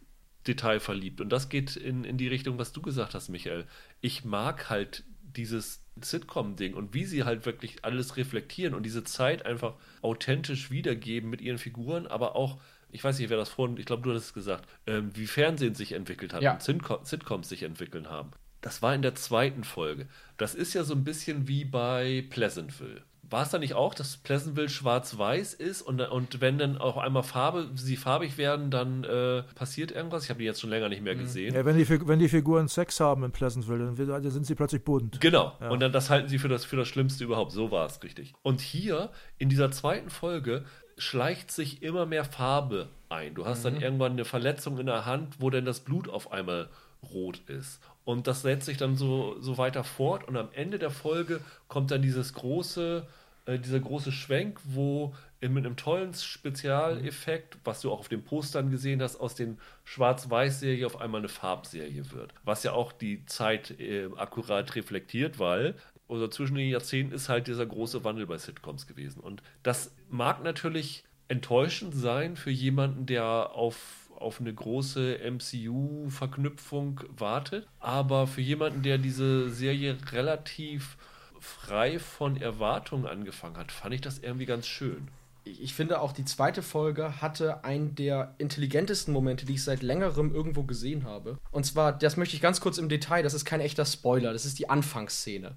detailverliebt. 0.47 1.21
Und 1.21 1.29
das 1.29 1.49
geht 1.49 1.75
in, 1.75 2.03
in 2.03 2.17
die 2.17 2.27
Richtung, 2.27 2.57
was 2.57 2.71
du 2.71 2.81
gesagt 2.81 3.13
hast, 3.13 3.29
Michael. 3.29 3.65
Ich 4.01 4.25
mag 4.25 4.69
halt 4.69 5.03
dieses 5.21 5.83
Sitcom-Ding 6.01 6.73
und 6.73 6.93
wie 6.93 7.05
sie 7.05 7.23
halt 7.23 7.45
wirklich 7.45 7.83
alles 7.83 8.17
reflektieren 8.17 8.73
und 8.73 8.83
diese 8.83 9.03
Zeit 9.03 9.45
einfach 9.45 9.75
authentisch 10.01 10.71
wiedergeben 10.71 11.29
mit 11.29 11.41
ihren 11.41 11.57
Figuren, 11.57 12.07
aber 12.07 12.35
auch, 12.35 12.59
ich 12.91 13.03
weiß 13.03 13.19
nicht, 13.19 13.29
wer 13.29 13.37
das 13.37 13.49
vorhin, 13.49 13.77
ich 13.77 13.85
glaube, 13.85 14.03
du 14.03 14.13
hast 14.13 14.23
es 14.23 14.33
gesagt, 14.33 14.67
ähm, 14.87 15.11
wie 15.15 15.27
Fernsehen 15.27 15.75
sich 15.75 15.93
entwickelt 15.93 16.33
hat 16.33 16.41
ja. 16.41 16.53
und 16.53 16.61
Sitcoms 17.05 17.49
sich 17.49 17.63
entwickeln 17.63 18.09
haben. 18.09 18.31
Das 18.61 18.81
war 18.81 18.93
in 18.93 19.01
der 19.01 19.15
zweiten 19.15 19.63
Folge. 19.63 20.07
Das 20.37 20.53
ist 20.53 20.73
ja 20.73 20.83
so 20.83 20.93
ein 20.93 21.03
bisschen 21.03 21.47
wie 21.47 21.63
bei 21.63 22.25
Pleasantville 22.29 23.03
war 23.29 23.43
es 23.43 23.49
da 23.49 23.59
nicht 23.59 23.73
auch, 23.73 23.93
dass 23.93 24.17
Pleasantville 24.17 24.69
schwarz-weiß 24.69 25.53
ist 25.53 25.81
und, 25.81 26.01
und 26.01 26.41
wenn 26.41 26.57
dann 26.57 26.77
auch 26.77 26.97
einmal 26.97 27.23
Farbe, 27.23 27.69
sie 27.75 27.95
farbig 27.95 28.37
werden, 28.37 28.71
dann 28.71 29.03
äh, 29.03 29.43
passiert 29.55 29.91
irgendwas? 29.91 30.23
Ich 30.23 30.29
habe 30.29 30.39
die 30.39 30.45
jetzt 30.45 30.61
schon 30.61 30.69
länger 30.69 30.89
nicht 30.89 31.03
mehr 31.03 31.15
mhm. 31.15 31.19
gesehen. 31.19 31.53
Ja, 31.53 31.65
wenn 31.65 31.77
die, 31.77 32.07
wenn 32.07 32.19
die 32.19 32.29
Figuren 32.29 32.67
Sex 32.67 32.99
haben 32.99 33.23
in 33.23 33.31
Pleasantville, 33.31 33.93
dann 33.95 34.29
sind 34.29 34.45
sie 34.45 34.55
plötzlich 34.55 34.83
bunt. 34.83 35.21
Genau. 35.21 35.53
Ja. 35.59 35.69
Und 35.69 35.79
dann 35.79 35.91
das 35.91 36.09
halten 36.09 36.27
sie 36.27 36.39
für 36.39 36.47
das, 36.47 36.65
für 36.65 36.75
das 36.75 36.87
Schlimmste 36.87 37.23
überhaupt. 37.23 37.51
So 37.51 37.71
war 37.71 37.85
es 37.85 38.01
richtig. 38.03 38.33
Und 38.41 38.61
hier 38.61 39.09
in 39.37 39.49
dieser 39.49 39.71
zweiten 39.71 40.09
Folge 40.09 40.65
schleicht 40.97 41.51
sich 41.51 41.81
immer 41.81 42.05
mehr 42.05 42.25
Farbe 42.25 42.89
ein. 43.09 43.35
Du 43.35 43.45
hast 43.45 43.59
mhm. 43.59 43.63
dann 43.63 43.81
irgendwann 43.81 44.11
eine 44.13 44.25
Verletzung 44.25 44.77
in 44.79 44.85
der 44.85 45.05
Hand, 45.05 45.35
wo 45.39 45.49
dann 45.49 45.65
das 45.65 45.81
Blut 45.81 46.09
auf 46.09 46.31
einmal 46.31 46.69
rot 47.03 47.41
ist. 47.47 47.79
Und 48.05 48.27
das 48.27 48.41
setzt 48.41 48.65
sich 48.65 48.77
dann 48.77 48.95
so, 48.95 49.39
so 49.39 49.57
weiter 49.57 49.83
fort. 49.83 50.27
Und 50.27 50.37
am 50.37 50.49
Ende 50.53 50.79
der 50.79 50.91
Folge 50.91 51.41
kommt 51.67 51.91
dann 51.91 52.01
dieses 52.01 52.33
große 52.33 53.07
äh, 53.49 53.59
dieser 53.59 53.79
große 53.79 54.11
Schwenk, 54.11 54.59
wo 54.63 55.13
mit 55.41 55.65
einem 55.65 55.77
tollen 55.77 56.13
Spezialeffekt, 56.13 57.57
was 57.63 57.79
du 57.81 57.91
auch 57.91 57.99
auf 57.99 58.09
den 58.09 58.23
Postern 58.23 58.71
gesehen 58.71 59.01
hast, 59.01 59.15
aus 59.15 59.35
den 59.35 59.57
Schwarz-Weiß-Serie 59.85 60.85
auf 60.85 60.99
einmal 60.99 61.19
eine 61.19 61.29
Farbserie 61.29 62.11
wird. 62.11 62.33
Was 62.43 62.63
ja 62.63 62.73
auch 62.73 62.91
die 62.91 63.25
Zeit 63.25 63.79
äh, 63.79 64.09
akkurat 64.17 64.75
reflektiert, 64.75 65.39
weil 65.39 65.75
also 66.09 66.27
zwischen 66.27 66.55
den 66.55 66.69
Jahrzehnten 66.69 67.13
ist 67.13 67.29
halt 67.29 67.47
dieser 67.47 67.65
große 67.65 68.03
Wandel 68.03 68.27
bei 68.27 68.37
Sitcoms 68.37 68.85
gewesen. 68.85 69.21
Und 69.21 69.41
das 69.63 69.95
mag 70.09 70.43
natürlich 70.43 71.03
enttäuschend 71.29 71.95
sein 71.95 72.35
für 72.35 72.51
jemanden, 72.51 73.05
der 73.05 73.51
auf, 73.53 74.08
auf 74.19 74.39
eine 74.39 74.53
große 74.53 75.19
MCU-Verknüpfung 75.23 77.01
wartet. 77.17 77.67
Aber 77.79 78.27
für 78.27 78.41
jemanden, 78.41 78.83
der 78.83 78.97
diese 78.97 79.49
Serie 79.49 79.97
relativ 80.11 80.97
frei 81.39 81.99
von 81.99 82.37
Erwartungen 82.37 83.05
angefangen 83.05 83.57
hat, 83.57 83.71
fand 83.71 83.93
ich 83.93 84.01
das 84.01 84.19
irgendwie 84.19 84.45
ganz 84.45 84.67
schön. 84.67 85.07
Ich 85.45 85.73
finde 85.73 86.01
auch 86.01 86.11
die 86.11 86.25
zweite 86.25 86.61
Folge 86.61 87.21
hatte 87.21 87.63
einen 87.63 87.95
der 87.95 88.35
intelligentesten 88.37 89.13
Momente, 89.13 89.45
die 89.45 89.53
ich 89.53 89.63
seit 89.63 89.81
längerem 89.81 90.33
irgendwo 90.35 90.63
gesehen 90.63 91.05
habe. 91.05 91.39
Und 91.51 91.65
zwar, 91.65 91.97
das 91.97 92.17
möchte 92.17 92.35
ich 92.35 92.41
ganz 92.41 92.61
kurz 92.61 92.77
im 92.77 92.89
Detail, 92.89 93.23
das 93.23 93.33
ist 93.33 93.45
kein 93.45 93.61
echter 93.61 93.85
Spoiler, 93.85 94.33
das 94.33 94.45
ist 94.45 94.59
die 94.59 94.69
Anfangsszene. 94.69 95.55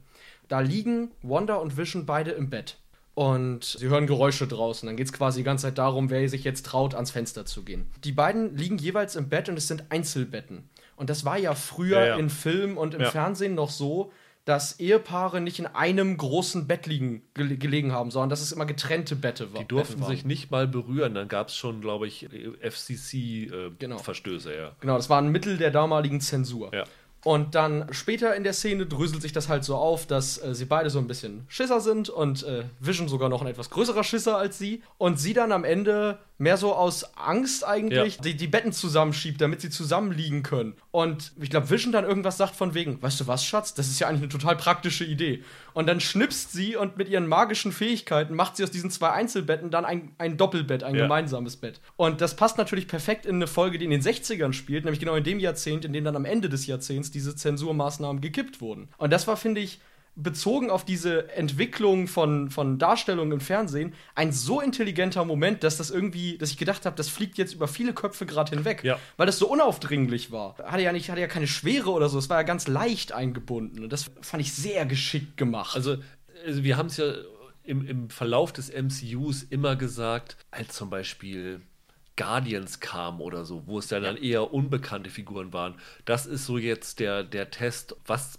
Da 0.48 0.60
liegen 0.60 1.10
Wanda 1.22 1.56
und 1.56 1.76
Vision 1.76 2.06
beide 2.06 2.30
im 2.30 2.48
Bett. 2.48 2.78
Und 3.14 3.64
sie 3.64 3.88
hören 3.88 4.06
Geräusche 4.06 4.46
draußen. 4.46 4.86
Dann 4.86 4.96
geht 4.96 5.06
es 5.06 5.12
quasi 5.12 5.40
die 5.40 5.44
ganze 5.44 5.66
Zeit 5.66 5.78
darum, 5.78 6.08
wer 6.08 6.26
sich 6.28 6.44
jetzt 6.44 6.64
traut, 6.64 6.94
ans 6.94 7.10
Fenster 7.10 7.44
zu 7.44 7.62
gehen. 7.62 7.86
Die 8.04 8.12
beiden 8.12 8.56
liegen 8.56 8.78
jeweils 8.78 9.16
im 9.16 9.28
Bett 9.28 9.48
und 9.48 9.58
es 9.58 9.68
sind 9.68 9.84
Einzelbetten. 9.90 10.70
Und 10.96 11.10
das 11.10 11.24
war 11.24 11.36
ja 11.36 11.54
früher 11.54 12.00
ja, 12.00 12.06
ja. 12.06 12.16
in 12.16 12.30
Film 12.30 12.78
und 12.78 12.94
im 12.94 13.02
ja. 13.02 13.10
Fernsehen 13.10 13.54
noch 13.54 13.70
so, 13.70 14.12
dass 14.44 14.80
Ehepaare 14.80 15.40
nicht 15.40 15.60
in 15.60 15.66
einem 15.66 16.16
großen 16.16 16.66
Bett 16.66 16.86
liegen, 16.86 17.22
gele 17.34 17.56
gelegen 17.56 17.92
haben, 17.92 18.10
sondern 18.10 18.30
dass 18.30 18.40
es 18.40 18.50
immer 18.50 18.66
getrennte 18.66 19.14
Bette 19.14 19.52
war. 19.52 19.60
Die 19.60 19.68
durften 19.68 20.02
sich 20.02 20.24
nicht 20.24 20.50
mal 20.50 20.66
berühren. 20.66 21.14
Dann 21.14 21.28
gab 21.28 21.48
es 21.48 21.56
schon, 21.56 21.80
glaube 21.80 22.08
ich, 22.08 22.28
FCC-Verstöße. 22.60 24.50
Genau. 24.50 24.62
ja. 24.62 24.72
Genau, 24.80 24.96
das 24.96 25.08
war 25.08 25.20
ein 25.22 25.28
Mittel 25.28 25.58
der 25.58 25.70
damaligen 25.70 26.20
Zensur. 26.20 26.74
Ja. 26.74 26.84
Und 27.24 27.54
dann 27.54 27.86
später 27.92 28.34
in 28.34 28.42
der 28.42 28.52
Szene 28.52 28.84
dröselt 28.86 29.22
sich 29.22 29.32
das 29.32 29.48
halt 29.48 29.62
so 29.64 29.76
auf, 29.76 30.06
dass 30.06 30.42
äh, 30.42 30.54
sie 30.54 30.64
beide 30.64 30.90
so 30.90 30.98
ein 30.98 31.06
bisschen 31.06 31.44
Schisser 31.48 31.80
sind 31.80 32.08
und 32.08 32.42
äh, 32.42 32.64
Vision 32.80 33.08
sogar 33.08 33.28
noch 33.28 33.42
ein 33.42 33.46
etwas 33.46 33.70
größerer 33.70 34.02
Schisser 34.02 34.36
als 34.36 34.58
sie. 34.58 34.82
Und 34.98 35.20
sie 35.20 35.32
dann 35.32 35.52
am 35.52 35.62
Ende 35.64 36.18
mehr 36.38 36.56
so 36.56 36.74
aus 36.74 37.16
Angst 37.16 37.64
eigentlich 37.64 38.16
Ja. 38.16 38.22
die, 38.22 38.36
die 38.36 38.48
Betten 38.48 38.72
zusammenschiebt, 38.72 39.40
damit 39.40 39.60
sie 39.60 39.70
zusammenliegen 39.70 40.42
können. 40.42 40.74
Und 40.90 41.32
ich 41.40 41.50
glaube, 41.50 41.70
Vision 41.70 41.92
dann 41.92 42.04
irgendwas 42.04 42.36
sagt 42.38 42.56
von 42.56 42.74
wegen, 42.74 43.00
weißt 43.00 43.20
du 43.20 43.26
was, 43.28 43.44
Schatz, 43.44 43.74
das 43.74 43.86
ist 43.86 44.00
ja 44.00 44.08
eigentlich 44.08 44.22
eine 44.22 44.28
total 44.28 44.56
praktische 44.56 45.04
Idee. 45.04 45.44
Und 45.74 45.88
dann 45.88 46.00
schnipst 46.00 46.52
sie 46.52 46.76
und 46.76 46.96
mit 46.96 47.08
ihren 47.08 47.26
magischen 47.26 47.72
Fähigkeiten 47.72 48.34
macht 48.34 48.56
sie 48.56 48.62
aus 48.64 48.70
diesen 48.70 48.90
zwei 48.90 49.10
Einzelbetten 49.10 49.70
dann 49.70 49.84
ein, 49.84 50.12
ein 50.18 50.36
Doppelbett, 50.36 50.82
ein 50.82 50.94
Ja. 50.94 51.02
gemeinsames 51.02 51.56
Bett. 51.56 51.80
Und 51.96 52.20
das 52.20 52.36
passt 52.36 52.58
natürlich 52.58 52.88
perfekt 52.88 53.26
in 53.26 53.36
eine 53.36 53.46
Folge, 53.46 53.78
die 53.78 53.84
in 53.84 53.90
den 53.90 54.02
60ern 54.02 54.52
spielt, 54.52 54.84
nämlich 54.84 55.00
genau 55.00 55.14
in 55.14 55.24
dem 55.24 55.38
Jahrzehnt, 55.40 55.84
in 55.84 55.92
dem 55.92 56.04
dann 56.04 56.16
am 56.16 56.24
Ende 56.24 56.48
des 56.48 56.66
Jahrzehnts 56.66 57.10
diese 57.10 57.34
Zensurmaßnahmen 57.36 58.20
gekippt 58.20 58.60
wurden. 58.60 58.88
Und 58.98 59.12
das 59.12 59.26
war, 59.26 59.36
finde 59.36 59.60
ich, 59.60 59.80
bezogen 60.14 60.70
auf 60.70 60.84
diese 60.84 61.30
Entwicklung 61.32 62.06
von, 62.06 62.50
von 62.50 62.78
Darstellungen 62.78 63.32
im 63.32 63.40
Fernsehen, 63.40 63.94
ein 64.14 64.30
so 64.32 64.60
intelligenter 64.60 65.24
Moment, 65.24 65.64
dass 65.64 65.78
das 65.78 65.90
irgendwie, 65.90 66.36
dass 66.36 66.50
ich 66.50 66.58
gedacht 66.58 66.84
habe, 66.84 66.96
das 66.96 67.08
fliegt 67.08 67.38
jetzt 67.38 67.54
über 67.54 67.66
viele 67.66 67.94
Köpfe 67.94 68.26
gerade 68.26 68.54
hinweg, 68.54 68.84
Ja. 68.84 68.98
weil 69.16 69.26
das 69.26 69.38
so 69.38 69.48
unaufdringlich 69.48 70.30
war. 70.30 70.56
Hatte 70.58 70.82
ja 70.82 70.92
nicht, 70.92 71.08
hatte 71.10 71.20
ja 71.20 71.28
keine 71.28 71.46
Schwere 71.46 71.90
oder 71.90 72.08
so, 72.10 72.18
es 72.18 72.28
war 72.28 72.36
ja 72.38 72.42
ganz 72.42 72.68
leicht 72.68 73.12
eingebunden. 73.12 73.82
Und 73.84 73.92
das 73.92 74.10
fand 74.20 74.42
ich 74.42 74.52
sehr 74.52 74.84
geschickt 74.84 75.36
gemacht. 75.38 75.74
Also, 75.76 75.96
also 76.46 76.62
wir 76.62 76.76
haben 76.76 76.86
es 76.86 76.98
ja 76.98 77.12
im, 77.64 77.86
im 77.86 78.10
Verlauf 78.10 78.52
des 78.52 78.70
MCUs 78.70 79.44
immer 79.44 79.76
gesagt, 79.76 80.36
als 80.50 80.74
zum 80.74 80.90
Beispiel 80.90 81.62
Guardians 82.16 82.80
kam 82.80 83.20
oder 83.22 83.46
so, 83.46 83.62
wo 83.66 83.78
es 83.78 83.88
dann, 83.88 84.02
dann 84.02 84.18
eher 84.18 84.52
unbekannte 84.52 85.08
Figuren 85.08 85.54
waren. 85.54 85.76
Das 86.04 86.26
ist 86.26 86.44
so 86.44 86.58
jetzt 86.58 87.00
der, 87.00 87.24
der 87.24 87.50
Test, 87.50 87.96
was 88.06 88.38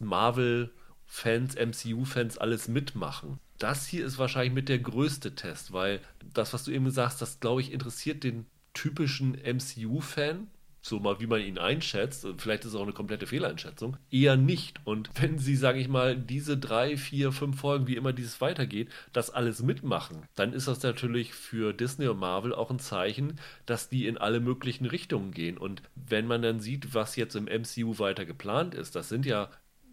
Marvel-Fans, 1.14 1.55
MCU-Fans 1.55 2.38
alles 2.38 2.68
mitmachen. 2.68 3.39
Das 3.59 3.86
hier 3.86 4.05
ist 4.05 4.18
wahrscheinlich 4.18 4.53
mit 4.53 4.68
der 4.68 4.80
größte 4.80 5.36
Test, 5.36 5.72
weil 5.72 5.99
das, 6.34 6.53
was 6.53 6.64
du 6.64 6.72
eben 6.72 6.89
sagst, 6.89 7.22
das 7.22 7.39
glaube 7.39 7.61
ich 7.61 7.72
interessiert 7.72 8.24
den 8.24 8.45
typischen 8.74 9.34
MCU-Fan, 9.34 10.47
so 10.82 10.99
mal 10.99 11.22
wie 11.22 11.28
man 11.28 11.39
ihn 11.39 11.59
einschätzt, 11.59 12.28
vielleicht 12.38 12.66
ist 12.66 12.72
es 12.72 12.76
auch 12.76 12.84
eine 12.84 12.91
komplette 12.91 13.28
Fehleinschätzung, 13.28 13.95
eher 14.11 14.36
nicht. 14.36 14.82
Und 14.86 15.09
wenn 15.22 15.38
sie, 15.38 15.55
sage 15.55 15.80
ich 15.80 15.88
mal, 15.88 16.18
diese 16.18 16.57
drei, 16.57 16.97
vier, 16.97 17.32
fünf 17.32 17.59
Folgen, 17.59 17.88
wie 17.88 17.95
immer 17.95 18.11
dieses 18.11 18.41
weitergeht, 18.41 18.89
das 19.14 19.30
alles 19.30 19.61
mitmachen, 19.61 20.24
dann 20.36 20.51
ist 20.51 20.68
das 20.68 20.82
natürlich 20.82 21.34
für 21.34 21.74
Disney 21.74 22.07
und 22.07 22.20
Marvel 22.20 22.53
auch 22.53 22.72
ein 22.72 22.80
Zeichen, 22.80 23.39
dass 23.66 23.88
die 23.88 24.07
in 24.07 24.18
alle 24.18 24.39
möglichen 24.39 24.88
Richtungen 24.88 25.32
gehen. 25.32 25.57
Und 25.57 25.84
wenn 25.95 26.26
man 26.28 26.41
dann 26.41 26.59
sieht, 26.59 26.93
was 26.93 27.16
jetzt 27.16 27.36
im 27.36 27.45
MCU 27.45 27.99
weiter 27.99 28.26
geplant 28.26 28.76
ist, 28.76 28.95
das 28.95 29.07
sind 29.07 29.26
ja 29.26 29.49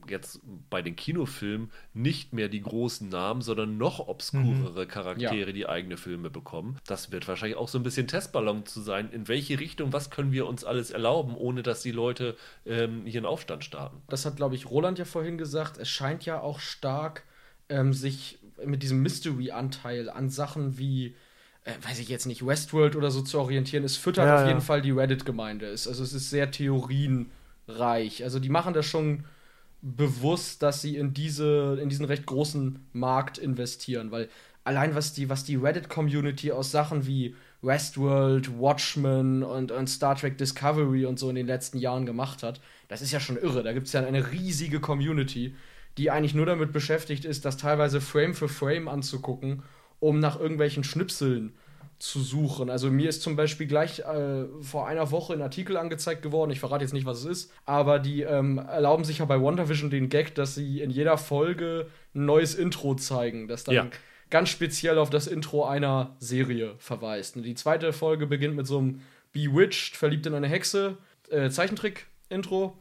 jetzt 0.08 0.40
bei 0.68 0.82
den 0.82 0.96
Kinofilmen 0.96 1.70
nicht 1.94 2.32
mehr 2.32 2.48
die 2.48 2.62
großen 2.62 3.08
Namen, 3.08 3.42
sondern 3.42 3.78
noch 3.78 4.08
obskurere 4.08 4.86
Charaktere, 4.86 5.52
die 5.52 5.68
eigene 5.68 5.96
Filme 5.96 6.30
bekommen. 6.30 6.76
Das 6.86 7.12
wird 7.12 7.28
wahrscheinlich 7.28 7.56
auch 7.58 7.68
so 7.68 7.78
ein 7.78 7.82
bisschen 7.82 8.08
Testballon 8.08 8.66
zu 8.66 8.80
sein. 8.80 9.10
In 9.12 9.28
welche 9.28 9.58
Richtung, 9.60 9.92
was 9.92 10.10
können 10.10 10.32
wir 10.32 10.46
uns 10.46 10.64
alles 10.64 10.90
erlauben, 10.90 11.34
ohne 11.36 11.62
dass 11.62 11.82
die 11.82 11.92
Leute 11.92 12.36
ähm, 12.66 13.02
hier 13.04 13.20
einen 13.20 13.26
Aufstand 13.26 13.64
starten? 13.64 14.00
das 14.08 14.24
hat, 14.24 14.36
glaube 14.36 14.54
ich, 14.54 14.70
Roland 14.70 14.98
ja 14.98 15.04
vorhin 15.04 15.38
gesagt, 15.38 15.78
es 15.78 15.88
scheint 15.88 16.24
ja 16.24 16.40
auch 16.40 16.60
stark 16.60 17.24
ähm, 17.68 17.92
sich 17.92 18.38
mit 18.64 18.82
diesem 18.82 19.02
Mystery-Anteil 19.02 20.10
an 20.10 20.28
Sachen 20.28 20.78
wie, 20.78 21.14
äh, 21.64 21.72
weiß 21.82 21.98
ich 21.98 22.08
jetzt 22.08 22.26
nicht, 22.26 22.44
Westworld 22.46 22.96
oder 22.96 23.10
so 23.10 23.22
zu 23.22 23.38
orientieren. 23.38 23.84
Es 23.84 23.96
füttert 23.96 24.26
Ja, 24.26 24.34
auf 24.36 24.40
ja. 24.42 24.48
jeden 24.48 24.60
Fall 24.60 24.82
die 24.82 24.90
Reddit-Gemeinde. 24.90 25.68
Also 25.68 25.90
es 25.90 26.12
ist 26.12 26.30
sehr 26.30 26.50
theorienreich. 26.50 28.22
Also 28.22 28.38
die 28.38 28.48
machen 28.48 28.74
das 28.74 28.86
schon 28.86 29.24
bewusst, 29.82 30.62
dass 30.62 30.82
sie 30.82 30.96
in 30.96 31.14
diese, 31.14 31.78
in 31.80 31.88
diesen 31.88 32.04
recht 32.04 32.26
großen 32.26 32.78
Markt 32.92 33.38
investieren, 33.38 34.10
weil 34.10 34.28
allein 34.64 34.94
was 34.94 35.12
die, 35.12 35.28
was 35.28 35.44
die 35.44 35.56
Reddit-Community 35.56 36.52
aus 36.52 36.70
Sachen 36.70 37.06
wie 37.06 37.34
Westworld, 37.62 38.58
Watchmen 38.58 39.42
und, 39.42 39.70
und 39.70 39.86
Star 39.88 40.16
Trek 40.16 40.38
Discovery 40.38 41.04
und 41.06 41.18
so 41.18 41.28
in 41.28 41.34
den 41.34 41.46
letzten 41.46 41.78
Jahren 41.78 42.06
gemacht 42.06 42.42
hat, 42.42 42.60
das 42.88 43.02
ist 43.02 43.12
ja 43.12 43.20
schon 43.20 43.36
irre. 43.36 43.62
Da 43.62 43.72
gibt 43.72 43.86
es 43.86 43.92
ja 43.92 44.04
eine 44.04 44.32
riesige 44.32 44.80
Community, 44.80 45.54
die 45.98 46.10
eigentlich 46.10 46.34
nur 46.34 46.46
damit 46.46 46.72
beschäftigt 46.72 47.24
ist, 47.24 47.44
das 47.44 47.56
teilweise 47.56 48.00
Frame 48.00 48.34
für 48.34 48.48
Frame 48.48 48.88
anzugucken, 48.88 49.62
um 49.98 50.18
nach 50.18 50.38
irgendwelchen 50.38 50.84
Schnipseln 50.84 51.52
zu 52.00 52.20
suchen. 52.20 52.70
Also 52.70 52.90
mir 52.90 53.08
ist 53.08 53.20
zum 53.22 53.36
Beispiel 53.36 53.66
gleich 53.66 54.00
äh, 54.00 54.46
vor 54.62 54.88
einer 54.88 55.10
Woche 55.10 55.34
ein 55.34 55.42
Artikel 55.42 55.76
angezeigt 55.76 56.22
geworden, 56.22 56.50
ich 56.50 56.58
verrate 56.58 56.82
jetzt 56.82 56.94
nicht, 56.94 57.04
was 57.04 57.18
es 57.18 57.24
ist, 57.26 57.52
aber 57.66 57.98
die 57.98 58.22
ähm, 58.22 58.56
erlauben 58.58 59.04
sich 59.04 59.18
ja 59.18 59.26
bei 59.26 59.40
WandaVision 59.40 59.90
den 59.90 60.08
Gag, 60.08 60.34
dass 60.34 60.54
sie 60.54 60.80
in 60.80 60.90
jeder 60.90 61.18
Folge 61.18 61.86
ein 62.14 62.24
neues 62.24 62.54
Intro 62.54 62.94
zeigen, 62.94 63.48
das 63.48 63.64
dann 63.64 63.74
Ja. 63.74 63.86
ganz 64.30 64.48
speziell 64.48 64.98
auf 64.98 65.10
das 65.10 65.26
Intro 65.26 65.66
einer 65.66 66.16
Serie 66.20 66.74
verweist. 66.78 67.36
Und 67.36 67.42
die 67.42 67.54
zweite 67.54 67.92
Folge 67.92 68.26
beginnt 68.26 68.56
mit 68.56 68.66
so 68.66 68.78
einem 68.78 69.02
Bewitched, 69.32 69.94
verliebt 69.94 70.26
in 70.26 70.34
eine 70.34 70.48
Hexe, 70.48 70.96
äh, 71.28 71.50
Zeichentrick-Intro. 71.50 72.76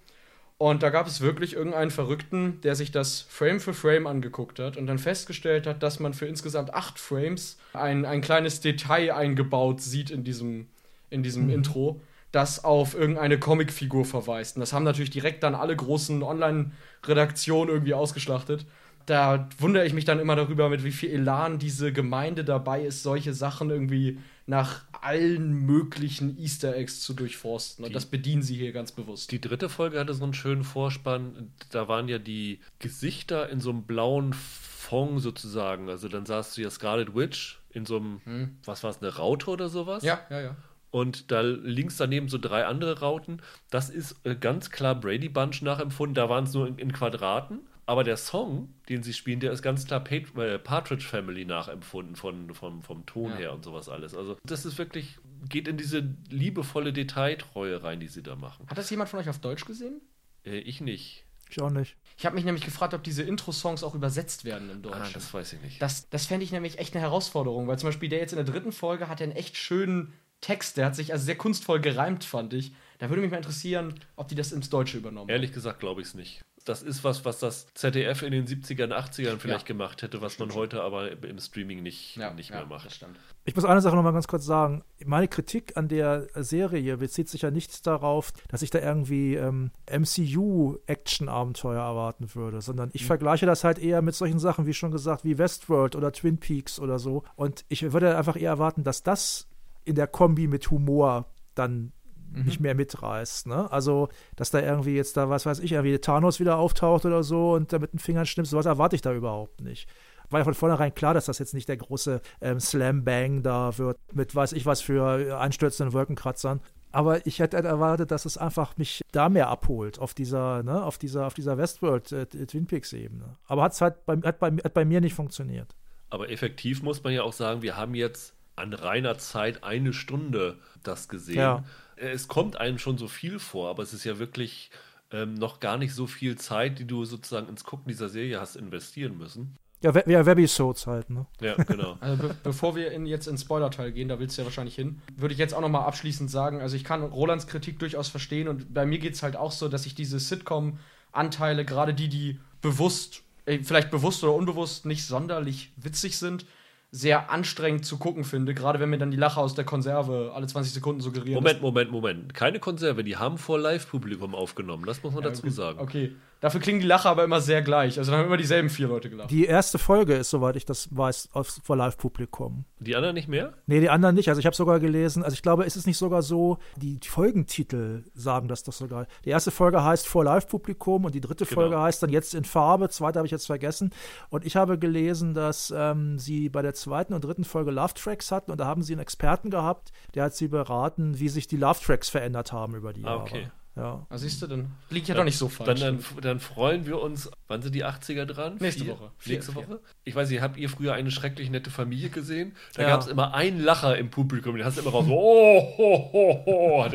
Und 0.60 0.84
da 0.84 0.90
gab 0.90 1.08
es 1.08 1.22
wirklich 1.22 1.56
irgendeinen 1.56 1.90
Verrückten, 1.90 2.60
der 2.64 2.76
sich 2.76 2.92
das 2.92 3.22
Frame 3.30 3.62
für 3.62 3.74
Frame 3.74 4.08
angeguckt 4.08 4.60
hat 4.60 4.76
und 4.76 4.88
dann 4.88 5.00
festgestellt 5.00 5.66
hat, 5.66 5.82
dass 5.82 6.02
man 6.02 6.14
für 6.14 6.26
insgesamt 6.26 6.74
acht 6.74 7.00
Frames 7.00 7.58
ein, 7.72 8.04
ein 8.04 8.20
kleines 8.20 8.60
Detail 8.60 9.14
eingebaut 9.14 9.80
sieht 9.80 10.12
in 10.12 10.26
diesem, 10.26 10.68
in 11.10 11.24
diesem 11.24 11.50
Intro, 11.50 12.02
das 12.34 12.66
auf 12.66 12.94
irgendeine 12.94 13.40
Comicfigur 13.40 14.04
verweist. 14.04 14.58
Und 14.58 14.60
das 14.60 14.74
haben 14.74 14.84
natürlich 14.84 15.12
direkt 15.12 15.44
dann 15.44 15.56
alle 15.56 15.74
großen 15.74 16.22
Online-Redaktionen 16.22 17.70
irgendwie 17.70 17.94
ausgeschlachtet. 17.94 18.66
Da 19.06 19.48
wundere 19.60 19.86
ich 19.86 19.94
mich 19.94 20.04
dann 20.04 20.20
immer 20.20 20.36
darüber, 20.36 20.68
mit 20.68 20.84
wie 20.84 20.92
viel 20.92 21.12
Elan 21.12 21.58
diese 21.58 21.94
Gemeinde 21.94 22.44
dabei 22.44 22.84
ist, 22.84 23.02
solche 23.02 23.34
Sachen 23.34 23.70
irgendwie 23.70 24.20
nach 24.50 24.84
allen 25.02 25.54
möglichen 25.68 26.38
Easter 26.40 26.76
Eggs 26.76 27.02
zu 27.02 27.14
durchforsten. 27.14 27.86
Und 27.86 27.90
Die- 27.92 27.94
das 27.94 28.08
bedienen 28.08 28.42
sie 28.42 28.56
hier 28.56 28.72
ganz 28.72 28.92
bewusst. 28.92 29.32
Die 29.32 29.40
dritte 29.40 29.70
Folge 29.70 30.00
hatte 30.00 30.14
so 30.16 30.24
einen 30.24 30.34
schönen 30.34 30.64
Vorspann. 30.64 31.52
Da 31.72 31.88
waren 31.88 32.08
ja 32.10 32.18
die 32.18 32.60
Gesichter 32.80 33.48
in 33.50 33.60
so 33.60 33.70
einem 33.70 33.84
blauen 33.84 34.34
Fond 34.34 35.22
sozusagen. 35.22 35.88
Also 35.88 36.08
dann 36.10 36.26
sahst 36.26 36.58
du 36.58 36.62
ja 36.62 36.70
Scarlet 36.72 37.16
Witch 37.16 37.60
in 37.70 37.86
so 37.86 37.98
einem, 37.98 38.58
was 38.66 38.84
war 38.84 38.90
es, 38.90 39.02
eine 39.02 39.16
Raute 39.16 39.52
oder 39.52 39.70
sowas? 39.70 40.04
Ja, 40.04 40.20
ja, 40.32 40.42
ja. 40.42 40.56
Und 40.92 41.30
da 41.32 41.42
links 41.42 41.98
daneben 41.98 42.28
so 42.30 42.40
drei 42.40 42.66
andere 42.66 43.00
Rauten. 43.02 43.44
Das 43.70 43.92
ist 43.92 44.16
äh, 44.26 44.36
ganz 44.36 44.72
klar 44.72 44.96
Brady 44.96 45.30
Bunch 45.30 45.62
nachempfunden. 45.62 46.16
Da 46.16 46.28
waren 46.30 46.46
es 46.46 46.54
nur 46.56 46.68
in, 46.68 46.80
in 46.80 46.92
Quadraten. 46.92 47.60
Aber 47.90 48.04
der 48.04 48.18
Song, 48.18 48.72
den 48.88 49.02
sie 49.02 49.14
spielen, 49.14 49.40
der 49.40 49.52
ist 49.52 49.64
ganz 49.64 49.88
klar 49.88 50.04
Pat 50.04 50.38
äh, 50.38 50.60
Partridge 50.60 51.04
Family 51.04 51.44
nachempfunden 51.44 52.16
von, 52.16 52.54
vom, 52.54 52.84
vom 52.84 53.04
Ton 53.08 53.32
Ja. 53.32 53.38
her 53.38 53.54
und 53.54 53.66
sowas 53.66 53.90
alles. 53.90 54.14
Also 54.14 54.38
das 54.46 54.64
ist 54.64 54.78
wirklich, 54.78 55.18
geht 55.50 55.68
in 55.68 55.76
diese 55.76 56.08
liebevolle 56.30 56.94
Detailtreue 56.94 57.82
rein, 57.82 58.00
die 58.00 58.08
sie 58.08 58.22
da 58.22 58.36
machen. 58.36 58.68
Hat 58.70 58.78
das 58.78 58.92
jemand 58.92 59.10
von 59.10 59.20
euch 59.20 59.28
auf 59.28 59.40
Deutsch 59.40 59.66
gesehen? 59.66 60.02
Äh, 60.46 60.60
ich 60.60 60.82
nicht. 60.82 61.26
Ich 61.50 61.60
auch 61.64 61.72
nicht. 61.72 61.96
Ich 62.16 62.28
habe 62.28 62.36
mich 62.36 62.46
nämlich 62.46 62.64
gefragt, 62.64 62.94
ob 62.94 63.04
diese 63.04 63.24
Intro-Songs 63.24 63.84
auch 63.84 63.96
übersetzt 63.96 64.46
werden 64.46 64.70
im 64.70 64.84
Deutschen. 64.84 65.02
Ah, 65.02 65.10
das 65.12 65.34
weiß 65.34 65.54
ich 65.54 65.62
nicht. 65.62 65.82
Das, 65.82 66.12
das 66.12 66.28
fände 66.28 66.44
ich 66.44 66.52
nämlich 66.52 66.78
echt 66.78 66.94
eine 66.94 67.02
Herausforderung, 67.02 67.68
weil 67.68 67.80
zum 67.80 67.90
Beispiel 67.90 68.10
der 68.10 68.20
jetzt 68.20 68.34
in 68.34 68.38
der 68.38 68.46
dritten 68.46 68.72
Folge 68.72 69.08
hat 69.08 69.20
einen 69.20 69.32
echt 69.32 69.58
schönen 69.58 70.14
Text, 70.42 70.78
der 70.78 70.86
hat 70.86 70.96
sich 70.96 71.12
also 71.12 71.26
sehr 71.26 71.38
kunstvoll 71.40 71.82
gereimt, 71.82 72.24
fand 72.24 72.54
ich. 72.54 72.72
Da 73.00 73.10
würde 73.10 73.22
mich 73.22 73.32
mal 73.32 73.38
interessieren, 73.38 73.96
ob 74.16 74.28
die 74.28 74.36
das 74.36 74.52
ins 74.52 74.70
Deutsche 74.70 74.98
übernommen 74.98 75.22
haben. 75.28 75.30
Ehrlich 75.30 75.54
gesagt 75.54 75.80
glaube 75.80 76.02
ich 76.02 76.08
es 76.10 76.14
nicht. 76.14 76.42
Das 76.66 76.82
ist 76.84 77.04
was, 77.04 77.26
was 77.26 77.40
das 77.40 77.68
ZDF 77.74 78.22
in 78.22 78.32
den 78.32 78.46
70ern, 78.46 78.92
80ern 78.92 79.38
vielleicht 79.40 79.62
Ja. 79.68 79.74
gemacht 79.74 80.02
hätte, 80.02 80.22
was 80.22 80.38
man 80.40 80.54
heute 80.54 80.82
aber 80.84 81.12
im 81.24 81.40
Streaming 81.40 81.82
nicht, 81.82 82.18
Ja, 82.18 82.32
nicht 82.34 82.50
ja, 82.50 82.58
mehr 82.58 82.66
Das 82.66 82.84
macht. 82.84 82.92
stimmt. 82.96 83.18
Ich 83.46 83.56
muss 83.56 83.66
eine 83.66 83.82
Sache 83.82 83.96
noch 83.96 84.04
mal 84.04 84.12
ganz 84.12 84.28
kurz 84.28 84.46
sagen. 84.46 84.84
Meine 85.06 85.28
Kritik 85.28 85.76
an 85.78 85.88
der 85.88 86.28
Serie 86.36 86.98
bezieht 86.98 87.30
sich 87.30 87.42
ja 87.44 87.50
nicht 87.52 87.88
darauf, 87.88 88.32
dass 88.50 88.62
ich 88.62 88.70
da 88.70 88.80
irgendwie 88.80 89.36
ähm, 89.36 89.72
MCU-Action-Abenteuer 89.90 91.82
erwarten 91.82 92.34
würde, 92.36 92.62
sondern 92.62 92.90
ich 92.94 93.06
vergleiche 93.06 93.46
das 93.46 93.64
halt 93.64 93.80
eher 93.80 94.02
mit 94.02 94.16
solchen 94.16 94.40
Sachen, 94.40 94.66
wie 94.66 94.74
schon 94.74 94.92
gesagt, 94.92 95.24
wie 95.24 95.38
Westworld 95.38 95.96
oder 95.96 96.12
Twin 96.12 96.38
Peaks 96.38 96.80
oder 96.80 97.00
so. 97.00 97.24
Und 97.36 97.66
ich 97.70 97.92
würde 97.92 98.18
einfach 98.18 98.36
eher 98.36 98.52
erwarten, 98.52 98.84
dass 98.84 99.04
das 99.04 99.48
in 99.86 99.96
der 99.96 100.08
Kombi 100.08 100.48
mit 100.48 100.70
Humor 100.72 101.26
dann 101.56 101.92
nicht 102.32 102.60
mehr 102.60 102.76
mitreißt. 102.76 103.48
Ne? 103.48 103.72
Also, 103.72 104.10
dass 104.36 104.52
da 104.52 104.60
irgendwie 104.60 104.96
jetzt 104.96 105.18
da, 105.18 105.30
was 105.30 105.46
weiß 105.46 105.60
ich, 105.60 105.72
irgendwie 105.72 105.98
Thanos 106.00 106.40
wieder 106.40 106.58
auftaucht 106.58 107.06
oder 107.06 107.24
so 107.24 107.54
und 107.54 107.74
da 107.74 107.80
mit 107.80 107.94
den 107.94 108.00
Fingern 108.00 108.26
schnippst, 108.26 108.52
sowas 108.52 108.66
erwarte 108.66 108.96
ich 108.96 109.02
da 109.02 109.14
überhaupt 109.14 109.62
nicht. 109.62 109.88
War 110.30 110.42
ja 110.42 110.44
von 110.44 110.54
vornherein 110.54 110.94
klar, 110.94 111.14
dass 111.14 111.26
das 111.26 111.40
jetzt 111.40 111.54
nicht 111.54 111.68
der 111.68 111.78
große 111.78 112.22
ähm, 112.42 112.60
Slam-Bang 112.60 113.42
da 113.42 113.78
wird, 113.78 113.98
mit 114.14 114.36
weiß 114.36 114.54
ich 114.54 114.66
was 114.66 114.82
für 114.82 115.40
einstürzenden 115.40 115.94
Wolkenkratzern. 115.94 116.62
Aber 116.92 117.26
ich 117.28 117.40
hätte 117.40 117.58
erwartet, 117.58 118.12
dass 118.12 118.26
es 118.26 118.38
einfach 118.38 118.78
mich 118.78 119.02
da 119.12 119.30
mehr 119.30 119.50
abholt, 119.50 120.00
auf 120.00 120.14
dieser, 120.14 120.64
ne, 120.64 120.84
auf 120.84 120.98
dieser, 120.98 121.28
auf 121.28 121.34
dieser 121.34 121.58
Westworld 121.58 122.12
äh, 122.12 122.26
Twin 122.26 122.66
Peaks-Ebene. 122.66 123.38
Aber 123.48 123.64
hat's 123.64 123.82
halt 123.82 124.06
bei, 124.06 124.18
hat, 124.18 124.40
bei, 124.40 124.52
hat 124.52 124.74
bei 124.74 124.86
mir 124.86 125.02
nicht 125.02 125.14
funktioniert. 125.14 125.76
Aber 126.10 126.30
effektiv 126.30 126.82
muss 126.82 127.04
man 127.04 127.14
ja 127.14 127.22
auch 127.24 127.34
sagen, 127.34 127.62
wir 127.62 127.78
haben 127.78 127.94
jetzt 127.94 128.34
an 128.56 128.74
reiner 128.74 129.18
Zeit 129.18 129.64
eine 129.64 129.94
Stunde 129.94 130.58
das 130.84 131.08
gesehen. 131.08 131.38
Ja. 131.38 131.64
Es 132.00 132.28
kommt 132.28 132.60
einem 132.60 132.78
schon 132.80 132.98
so 132.98 133.08
viel 133.08 133.40
vor, 133.40 133.70
aber 133.70 133.84
es 133.84 133.94
ist 133.94 134.04
ja 134.06 134.20
wirklich 134.20 134.72
ähm, 135.12 135.34
noch 135.34 135.60
gar 135.60 135.78
nicht 135.78 135.94
so 135.94 136.08
viel 136.08 136.38
Zeit, 136.38 136.80
die 136.80 136.86
du 136.86 137.04
sozusagen 137.06 137.48
ins 137.50 137.64
Gucken 137.64 137.88
dieser 137.88 138.10
Serie 138.10 138.40
hast 138.40 138.56
investieren 138.56 139.18
müssen. 139.18 139.56
Ja, 139.82 139.96
We- 139.96 140.04
ja 140.08 140.26
Webisodes 140.26 140.88
halt, 140.88 141.10
ne? 141.10 141.26
Ja, 141.42 141.56
genau. 141.64 141.98
Also 142.02 142.28
be 142.28 142.36
bevor 142.44 142.76
wir 142.76 142.92
in, 142.92 143.06
jetzt 143.06 143.28
ins 143.28 143.42
Spoiler-Teil 143.42 143.92
gehen, 143.94 144.10
da 144.10 144.20
willst 144.20 144.38
du 144.38 144.42
ja 144.42 144.46
wahrscheinlich 144.46 144.76
hin, 144.76 145.02
würde 145.16 145.34
ich 145.34 145.40
jetzt 145.40 145.54
auch 145.54 145.62
nochmal 145.62 145.84
abschließend 145.86 146.30
sagen, 146.30 146.62
also 146.62 146.76
ich 146.76 146.84
kann 146.84 147.02
Rolands 147.04 147.48
Kritik 147.48 147.80
durchaus 147.80 148.08
verstehen 148.10 148.48
und 148.50 148.74
bei 148.74 148.86
mir 148.86 149.00
geht 149.00 149.14
es 149.14 149.24
halt 149.24 149.36
auch 149.36 149.52
so, 149.52 149.68
dass 149.70 149.86
ich 149.86 149.96
diese 149.96 150.20
Sitcom-Anteile, 150.20 151.66
gerade 151.66 151.94
die, 151.94 152.10
die 152.10 152.40
bewusst, 152.62 153.24
äh, 153.46 153.60
vielleicht 153.64 153.90
bewusst 153.92 154.24
oder 154.24 154.34
unbewusst 154.34 154.86
nicht 154.86 155.06
sonderlich 155.06 155.72
witzig 155.78 156.18
sind, 156.18 156.46
sehr 156.92 157.30
anstrengend 157.30 157.86
zu 157.86 157.98
gucken 157.98 158.24
finde, 158.24 158.54
gerade 158.54 158.80
wenn 158.80 158.90
mir 158.90 158.98
dann 158.98 159.12
die 159.12 159.18
Lacher 159.18 159.42
aus 159.42 159.54
der 159.54 159.64
Konserve 159.66 160.32
alle 160.34 160.48
20 160.48 160.74
Sekunden 160.74 161.02
suggerieren. 161.02 161.36
Moment, 161.36 161.62
Moment, 161.62 161.92
Moment. 161.92 162.34
Keine 162.34 162.60
Konserve, 162.60 163.04
die 163.04 163.18
haben 163.18 163.38
vor 163.38 163.60
Live-Publikum 163.60 164.34
aufgenommen. 164.34 164.86
Das 164.86 165.04
muss 165.04 165.14
man 165.14 165.24
Ja, 165.24 165.30
dazu 165.30 165.44
gut, 165.44 165.54
sagen. 165.54 165.80
Okay. 165.80 166.16
Dafür 166.42 166.62
klingen 166.62 166.80
die 166.80 166.86
Lacher 166.88 167.10
aber 167.10 167.24
immer 167.26 167.42
sehr 167.42 167.62
gleich. 167.62 167.98
Also 167.98 168.12
dann 168.12 168.20
haben 168.22 168.28
immer 168.28 168.38
dieselben 168.38 168.70
vier 168.70 168.88
Leute 168.88 169.10
gelacht. 169.10 169.30
Die 169.30 169.46
erste 169.46 169.78
Folge 169.78 170.16
ist, 170.16 170.30
soweit 170.30 170.56
ich 170.56 170.66
das 170.66 170.88
weiß, 170.96 171.30
auf, 171.34 171.60
vor 171.64 171.76
Live-Publikum. 171.76 172.64
Die 172.80 172.96
anderen 172.96 173.14
nicht 173.16 173.28
mehr? 173.28 173.54
Nee, 173.68 173.82
die 173.82 173.90
anderen 173.90 174.16
nicht. 174.16 174.30
Also 174.30 174.40
ich 174.40 174.46
habe 174.46 174.56
sogar 174.56 174.80
gelesen, 174.80 175.24
also 175.24 175.34
ich 175.34 175.42
glaube, 175.42 175.66
ist 175.66 175.76
es 175.76 175.86
nicht 175.86 175.98
sogar 175.98 176.22
so, 176.22 176.58
die 176.78 176.98
Folgentitel 177.06 178.04
sagen 178.14 178.48
das 178.48 178.64
doch 178.64 178.74
sogar. 178.74 179.06
Die 179.26 179.30
erste 179.30 179.52
Folge 179.52 179.84
heißt 179.84 180.08
vor 180.08 180.24
Live-Publikum 180.24 181.06
und 181.06 181.14
die 181.14 181.22
dritte 181.22 181.46
Genau. 181.46 181.62
Folge 181.62 181.80
heißt 181.80 182.02
dann 182.04 182.10
jetzt 182.10 182.34
in 182.34 182.44
Farbe, 182.46 182.90
zweite 182.90 183.20
habe 183.20 183.26
ich 183.28 183.32
jetzt 183.32 183.46
vergessen. 183.48 183.92
Und 184.30 184.46
ich 184.46 184.56
habe 184.56 184.78
gelesen, 184.80 185.34
dass 185.34 185.74
ähm, 185.76 186.18
sie 186.20 186.50
bei 186.50 186.62
der 186.62 186.74
zweiten 186.74 187.14
und 187.14 187.24
dritten 187.24 187.44
Folge 187.44 187.72
Love 187.72 187.94
Tracks 187.96 188.32
hatten 188.32 188.52
und 188.52 188.60
da 188.60 188.66
haben 188.66 188.82
sie 188.82 188.94
einen 188.94 189.02
Experten 189.02 189.50
gehabt, 189.50 189.92
der 190.16 190.24
hat 190.26 190.36
sie 190.36 190.48
beraten, 190.48 191.20
wie 191.20 191.30
sich 191.30 191.48
die 191.48 191.58
Love 191.58 191.80
Tracks 191.84 192.10
verändert 192.10 192.52
haben 192.54 192.76
über 192.76 192.94
die 192.94 193.04
Ah, 193.04 193.10
Jahre. 193.10 193.22
okay. 193.22 193.52
Ja. 193.80 194.06
Ah, 194.10 194.18
siehst 194.18 194.42
du, 194.42 194.48
dann 194.48 194.72
liegt 194.90 195.08
ja 195.08 195.16
doch 195.16 195.24
nicht 195.24 195.38
so 195.38 195.48
falsch. 195.48 195.80
Dann, 195.80 196.00
dann, 196.00 196.22
dann 196.22 196.40
freuen 196.42 196.86
wir 196.86 197.00
uns. 197.02 197.32
Wann 197.48 197.62
sind 197.62 197.74
die 197.74 197.86
80er 197.86 198.26
dran? 198.26 198.58
Nächste 198.60 198.84
Vier? 198.84 198.94
Woche. 198.94 199.12
Vier, 199.18 199.34
Nächste 199.36 199.54
vier. 199.54 199.62
Woche? 199.70 199.80
Ich 200.04 200.16
weiß 200.16 200.30
nicht, 200.30 200.42
habt 200.42 200.58
ihr 200.58 200.70
früher 200.70 200.94
eine 200.94 201.12
schrecklich 201.12 201.50
nette 201.50 201.70
Familie 201.72 202.10
gesehen? 202.10 202.56
Da 202.76 202.82
Ja. 202.82 202.90
gab 202.90 203.02
es 203.02 203.08
immer 203.08 203.34
einen 203.34 203.62
Lacher 203.62 203.98
im 203.98 204.10
Publikum. 204.10 204.56
Den 204.58 204.66
hast 204.66 204.78
du 204.78 204.82
immer 204.82 204.92
raus. 204.92 205.06
So, 205.06 205.14
oh, 205.14 205.78
ho, 205.78 206.10
ho, 206.14 206.46
ho. 206.46 206.86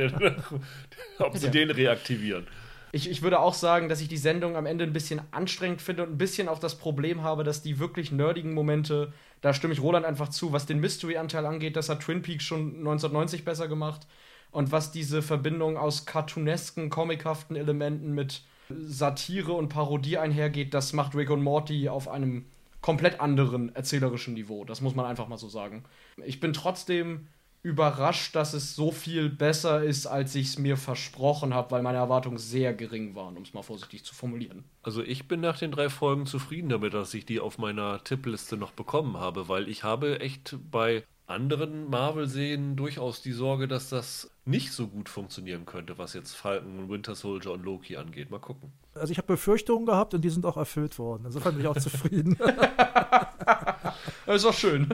Ob 1.20 1.36
sie 1.36 1.46
Ja. 1.46 1.50
den 1.52 1.70
reaktivieren. 1.70 2.46
Ich, 2.92 3.10
ich 3.10 3.22
würde 3.22 3.40
auch 3.40 3.54
sagen, 3.54 3.88
dass 3.88 4.00
ich 4.00 4.08
die 4.08 4.16
Sendung 4.18 4.54
am 4.54 4.66
Ende 4.66 4.84
ein 4.84 4.92
bisschen 4.92 5.20
anstrengend 5.32 5.82
finde 5.82 6.04
und 6.04 6.12
ein 6.12 6.18
bisschen 6.18 6.48
auch 6.48 6.58
das 6.60 6.76
Problem 6.78 7.22
habe, 7.22 7.42
dass 7.42 7.60
die 7.62 7.80
wirklich 7.80 8.12
nerdigen 8.12 8.54
Momente, 8.54 9.12
da 9.40 9.52
stimme 9.52 9.72
ich 9.72 9.80
Roland 9.80 10.06
einfach 10.06 10.28
zu, 10.28 10.52
was 10.52 10.66
den 10.66 10.78
Mystery-Anteil 10.78 11.44
angeht, 11.46 11.74
das 11.76 11.88
hat 11.88 12.00
Twin 12.02 12.22
Peaks 12.22 12.44
schon 12.44 12.76
1990 12.78 13.44
besser 13.44 13.66
gemacht. 13.66 14.06
Und 14.54 14.70
was 14.70 14.92
diese 14.92 15.20
Verbindung 15.20 15.76
aus 15.76 16.06
cartoonesken, 16.06 16.88
comichaften 16.88 17.56
Elementen 17.56 18.14
mit 18.14 18.42
Satire 18.68 19.52
und 19.52 19.68
Parodie 19.68 20.16
einhergeht, 20.16 20.74
das 20.74 20.92
macht 20.92 21.16
Rick 21.16 21.30
und 21.30 21.42
Morty 21.42 21.88
auf 21.88 22.06
einem 22.06 22.44
komplett 22.80 23.18
anderen 23.18 23.74
erzählerischen 23.74 24.34
Niveau. 24.34 24.64
Das 24.64 24.80
muss 24.80 24.94
man 24.94 25.06
einfach 25.06 25.26
mal 25.26 25.38
so 25.38 25.48
sagen. 25.48 25.82
Ich 26.24 26.38
bin 26.38 26.52
trotzdem 26.52 27.26
überrascht, 27.64 28.36
dass 28.36 28.54
es 28.54 28.76
so 28.76 28.92
viel 28.92 29.28
besser 29.28 29.82
ist, 29.82 30.06
als 30.06 30.36
ich 30.36 30.48
es 30.48 30.58
mir 30.58 30.76
versprochen 30.76 31.52
habe, 31.52 31.72
weil 31.72 31.82
meine 31.82 31.98
Erwartungen 31.98 32.38
sehr 32.38 32.74
gering 32.74 33.16
waren, 33.16 33.36
um 33.36 33.42
es 33.42 33.54
mal 33.54 33.62
vorsichtig 33.62 34.04
zu 34.04 34.14
formulieren. 34.14 34.62
Also 34.84 35.02
ich 35.02 35.26
bin 35.26 35.40
nach 35.40 35.58
den 35.58 35.72
drei 35.72 35.88
Folgen 35.88 36.26
zufrieden 36.26 36.68
damit, 36.68 36.94
dass 36.94 37.12
ich 37.12 37.26
die 37.26 37.40
auf 37.40 37.58
meiner 37.58 38.04
Tippliste 38.04 38.56
noch 38.56 38.70
bekommen 38.70 39.16
habe, 39.16 39.48
weil 39.48 39.68
ich 39.68 39.82
habe 39.82 40.20
echt 40.20 40.56
bei 40.70 41.02
anderen 41.26 41.88
Marvel-Serien 41.88 42.76
durchaus 42.76 43.22
die 43.22 43.32
Sorge, 43.32 43.66
dass 43.66 43.88
das 43.88 44.30
nicht 44.44 44.72
so 44.72 44.88
gut 44.88 45.08
funktionieren 45.08 45.64
könnte, 45.64 45.96
was 45.96 46.12
jetzt 46.12 46.34
Falcon, 46.34 46.88
Winter 46.90 47.14
Soldier 47.14 47.52
und 47.52 47.64
Loki 47.64 47.96
angeht. 47.96 48.30
Mal 48.30 48.40
gucken. 48.40 48.72
Also 48.94 49.10
ich 49.10 49.18
habe 49.18 49.28
Befürchtungen 49.28 49.86
gehabt 49.86 50.14
und 50.14 50.22
die 50.22 50.30
sind 50.30 50.44
auch 50.44 50.56
erfüllt 50.56 50.98
worden. 50.98 51.24
Insofern 51.26 51.54
bin 51.54 51.62
ich 51.62 51.68
auch 51.68 51.78
zufrieden. 51.78 52.36
Das 54.26 54.36
ist 54.36 54.46
auch 54.46 54.54
schön. 54.54 54.88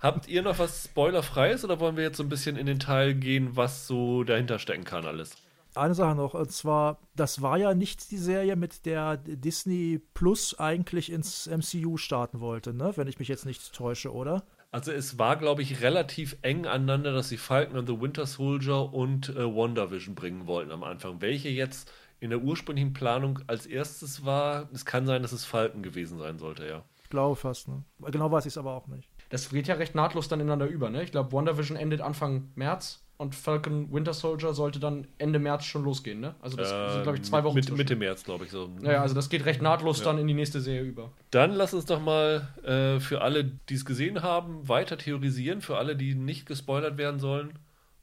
Habt 0.00 0.28
ihr 0.28 0.42
noch 0.42 0.58
was 0.58 0.84
Spoilerfreies 0.84 1.64
oder 1.64 1.80
wollen 1.80 1.96
wir 1.96 2.04
jetzt 2.04 2.16
so 2.16 2.22
ein 2.22 2.28
bisschen 2.28 2.56
in 2.56 2.66
den 2.66 2.78
Teil 2.78 3.14
gehen, 3.14 3.56
was 3.56 3.86
so 3.86 4.24
dahinter 4.24 4.58
stecken 4.58 4.84
kann 4.84 5.06
alles? 5.06 5.36
Eine 5.74 5.94
Sache 5.94 6.14
noch, 6.14 6.34
und 6.34 6.52
zwar, 6.52 6.98
das 7.16 7.42
war 7.42 7.58
ja 7.58 7.74
nicht 7.74 8.10
die 8.10 8.18
Serie, 8.18 8.54
mit 8.54 8.86
der 8.86 9.16
Disney 9.16 10.00
Plus 10.14 10.58
eigentlich 10.58 11.10
ins 11.10 11.48
MCU 11.48 11.96
starten 11.96 12.40
wollte, 12.40 12.72
ne? 12.72 12.92
Wenn 12.96 13.08
ich 13.08 13.18
mich 13.18 13.26
jetzt 13.28 13.44
nicht 13.44 13.72
täusche, 13.72 14.12
oder? 14.12 14.44
Also 14.74 14.90
es 14.90 15.20
war, 15.20 15.36
glaube 15.36 15.62
ich, 15.62 15.82
relativ 15.82 16.36
eng 16.42 16.66
aneinander, 16.66 17.12
dass 17.12 17.28
sie 17.28 17.36
Falcon 17.36 17.76
and 17.76 17.88
the 17.88 18.00
Winter 18.00 18.26
Soldier 18.26 18.92
und 18.92 19.28
äh, 19.28 19.44
WandaVision 19.44 20.16
bringen 20.16 20.48
wollten 20.48 20.72
am 20.72 20.82
Anfang. 20.82 21.20
Welche 21.20 21.48
jetzt 21.48 21.92
in 22.18 22.30
der 22.30 22.42
ursprünglichen 22.42 22.92
Planung 22.92 23.38
als 23.46 23.66
erstes 23.66 24.24
war, 24.24 24.68
es 24.72 24.84
kann 24.84 25.06
sein, 25.06 25.22
dass 25.22 25.30
es 25.30 25.44
Falcon 25.44 25.84
gewesen 25.84 26.18
sein 26.18 26.40
sollte, 26.40 26.66
ja. 26.66 26.82
Ich 27.04 27.08
glaube 27.08 27.36
fast, 27.36 27.68
ne? 27.68 27.84
Genau 28.00 28.32
weiß 28.32 28.46
ich 28.46 28.54
es 28.54 28.58
aber 28.58 28.72
auch 28.72 28.88
nicht. 28.88 29.08
Das 29.28 29.48
geht 29.48 29.68
ja 29.68 29.76
recht 29.76 29.94
nahtlos 29.94 30.26
dann 30.26 30.40
ineinander 30.40 30.66
über, 30.66 30.90
ne? 30.90 31.04
Ich 31.04 31.12
glaube, 31.12 31.30
WandaVision 31.30 31.76
endet 31.76 32.00
Anfang 32.00 32.50
März 32.56 33.03
und 33.16 33.34
Falcon 33.34 33.92
Winter 33.92 34.12
Soldier 34.12 34.54
sollte 34.54 34.80
dann 34.80 35.06
Ende 35.18 35.38
März 35.38 35.64
schon 35.64 35.84
losgehen, 35.84 36.20
ne? 36.20 36.34
Also 36.40 36.56
das 36.56 36.68
sind, 36.68 37.02
glaube 37.04 37.18
ich, 37.18 37.22
zwei 37.24 37.38
Ähm, 37.38 37.44
Wochen 37.44 37.54
Mit. 37.54 37.76
Mitte 37.76 37.96
März, 37.96 38.24
glaube 38.24 38.44
ich 38.44 38.50
so. 38.50 38.70
Ja, 38.82 39.02
also 39.02 39.14
das 39.14 39.28
geht 39.28 39.44
recht 39.44 39.62
nahtlos 39.62 40.00
Ja. 40.00 40.06
dann 40.06 40.18
in 40.18 40.26
die 40.26 40.34
nächste 40.34 40.60
Serie 40.60 40.82
über. 40.82 41.12
Dann 41.30 41.52
lass 41.52 41.74
uns 41.74 41.84
doch 41.86 42.00
mal 42.00 42.48
äh, 42.64 42.98
für 43.00 43.22
alle, 43.22 43.44
die 43.44 43.74
es 43.74 43.84
gesehen 43.84 44.22
haben, 44.22 44.68
weiter 44.68 44.98
theorisieren. 44.98 45.60
Für 45.60 45.76
alle, 45.78 45.94
die 45.96 46.14
nicht 46.14 46.46
gespoilert 46.46 46.98
werden 46.98 47.20
sollen. 47.20 47.58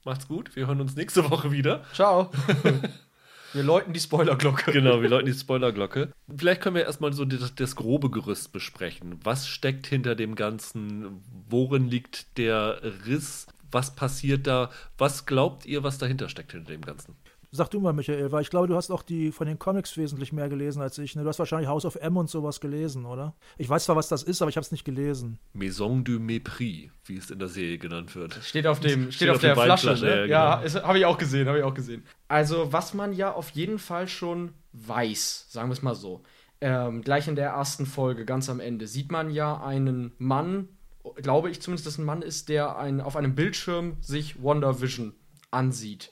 Macht's 0.05 0.28
gut. 0.28 0.55
Wir 0.55 0.68
hören 0.68 0.82
uns 0.82 0.95
nächste 0.95 1.30
Woche 1.30 1.51
wieder. 1.51 1.84
Ciao. 1.93 2.32
Wir 3.53 3.64
läuten 3.64 3.91
die 3.91 3.99
Spoilerglocke. 3.99 4.72
Genau, 4.72 5.01
wir 5.01 5.09
läuten 5.09 5.26
die 5.26 5.34
Spoilerglocke. 5.38 6.14
Vielleicht 6.34 6.62
können 6.62 6.78
wir 6.78 6.86
erstmal 6.86 7.12
so 7.12 7.26
das, 7.26 7.53
das 7.53 7.76
grobe 7.76 8.09
Gerüst 8.09 8.53
besprechen. 8.53 9.20
Was 9.26 9.45
steckt 9.45 9.88
hinter 9.88 10.16
dem 10.16 10.36
Ganzen? 10.36 11.22
Worin 11.49 11.89
liegt 11.89 12.38
der 12.38 12.80
Riss? 13.05 13.47
Was 13.72 13.95
passiert 13.95 14.47
da? 14.47 14.69
Was 14.97 15.26
glaubt 15.26 15.65
ihr, 15.65 15.84
was 15.84 15.97
dahinter 15.97 16.30
steckt 16.30 16.51
hinter 16.51 16.72
dem 16.72 16.82
Ganzen? 16.82 17.15
Sag 17.53 17.69
du 17.69 17.82
mal, 17.82 17.91
Michael, 17.91 18.32
weil 18.32 18.43
ich 18.43 18.49
glaube, 18.49 18.67
du 18.67 18.76
hast 18.76 18.91
auch 18.91 19.03
die 19.03 19.34
von 19.34 19.45
den 19.45 19.59
Comics 19.59 19.97
wesentlich 19.97 20.32
mehr 20.32 20.47
gelesen 20.47 20.82
als 20.82 20.97
ich. 20.97 21.17
Ne? 21.17 21.24
Du 21.24 21.28
hast 21.28 21.38
wahrscheinlich 21.38 21.67
House 21.67 21.84
of 21.84 21.95
M 21.95 22.15
und 22.15 22.30
sowas 22.30 22.61
gelesen, 22.61 23.05
oder? 23.05 23.36
Ich 23.57 23.67
weiß 23.67 23.84
zwar, 23.84 23.97
was 23.97 24.07
das 24.07 24.24
ist, 24.24 24.41
aber 24.41 24.47
ich 24.47 24.55
habe 24.55 24.63
es 24.63 24.72
nicht 24.72 24.86
gelesen. 24.86 25.38
Maison 25.51 26.05
du 26.05 26.13
Mépris, 26.13 26.91
wie 27.03 27.17
es 27.17 27.30
in 27.30 27.39
der 27.39 27.49
Serie 27.49 27.78
genannt 27.78 28.15
wird. 28.15 28.36
Steht 28.41 28.65
auf 28.67 28.80
dem, 28.80 29.11
steht, 29.11 29.15
Steht 29.15 29.30
auf, 29.32 29.36
auf 29.36 29.41
der 29.41 29.55
Flasche, 29.57 29.93
ne? 30.01 30.28
ja, 30.28 30.61
Ja, 30.61 30.61
genau. 30.65 30.84
habe 30.84 30.99
ich 30.99 31.05
auch 31.05 31.17
gesehen, 31.17 31.49
habe 31.49 31.57
ich 31.57 31.63
auch 31.65 31.74
gesehen. 31.74 32.05
Also, 32.30 32.72
was 32.72 32.93
man 32.93 33.11
ja 33.11 33.34
auf 33.34 33.49
jeden 33.49 33.80
Fall 33.80 34.07
schon 34.07 34.53
weiß, 34.72 35.47
sagen 35.49 35.67
wir 35.67 35.74
es 35.74 35.82
mal 35.82 35.95
so. 35.95 36.24
Ähm, 36.61 37.01
gleich 37.01 37.28
in 37.28 37.36
der 37.36 37.49
ersten 37.49 37.86
Folge, 37.86 38.24
ganz 38.24 38.49
am 38.49 38.61
Ende, 38.61 38.88
sieht 38.88 39.11
man 39.11 39.30
ja 39.30 39.61
einen 39.61 40.13
Mann, 40.19 40.69
glaube 41.15 41.49
ich 41.49 41.61
zumindest, 41.61 41.87
dass 41.87 41.97
ein 41.97 42.05
Mann 42.05 42.21
ist, 42.21 42.49
der 42.49 42.77
ein, 42.77 43.01
auf 43.01 43.15
einem 43.15 43.35
Bildschirm 43.35 43.97
sich 44.01 44.41
Wonder 44.41 44.81
Vision 44.81 45.13
ansieht. 45.49 46.11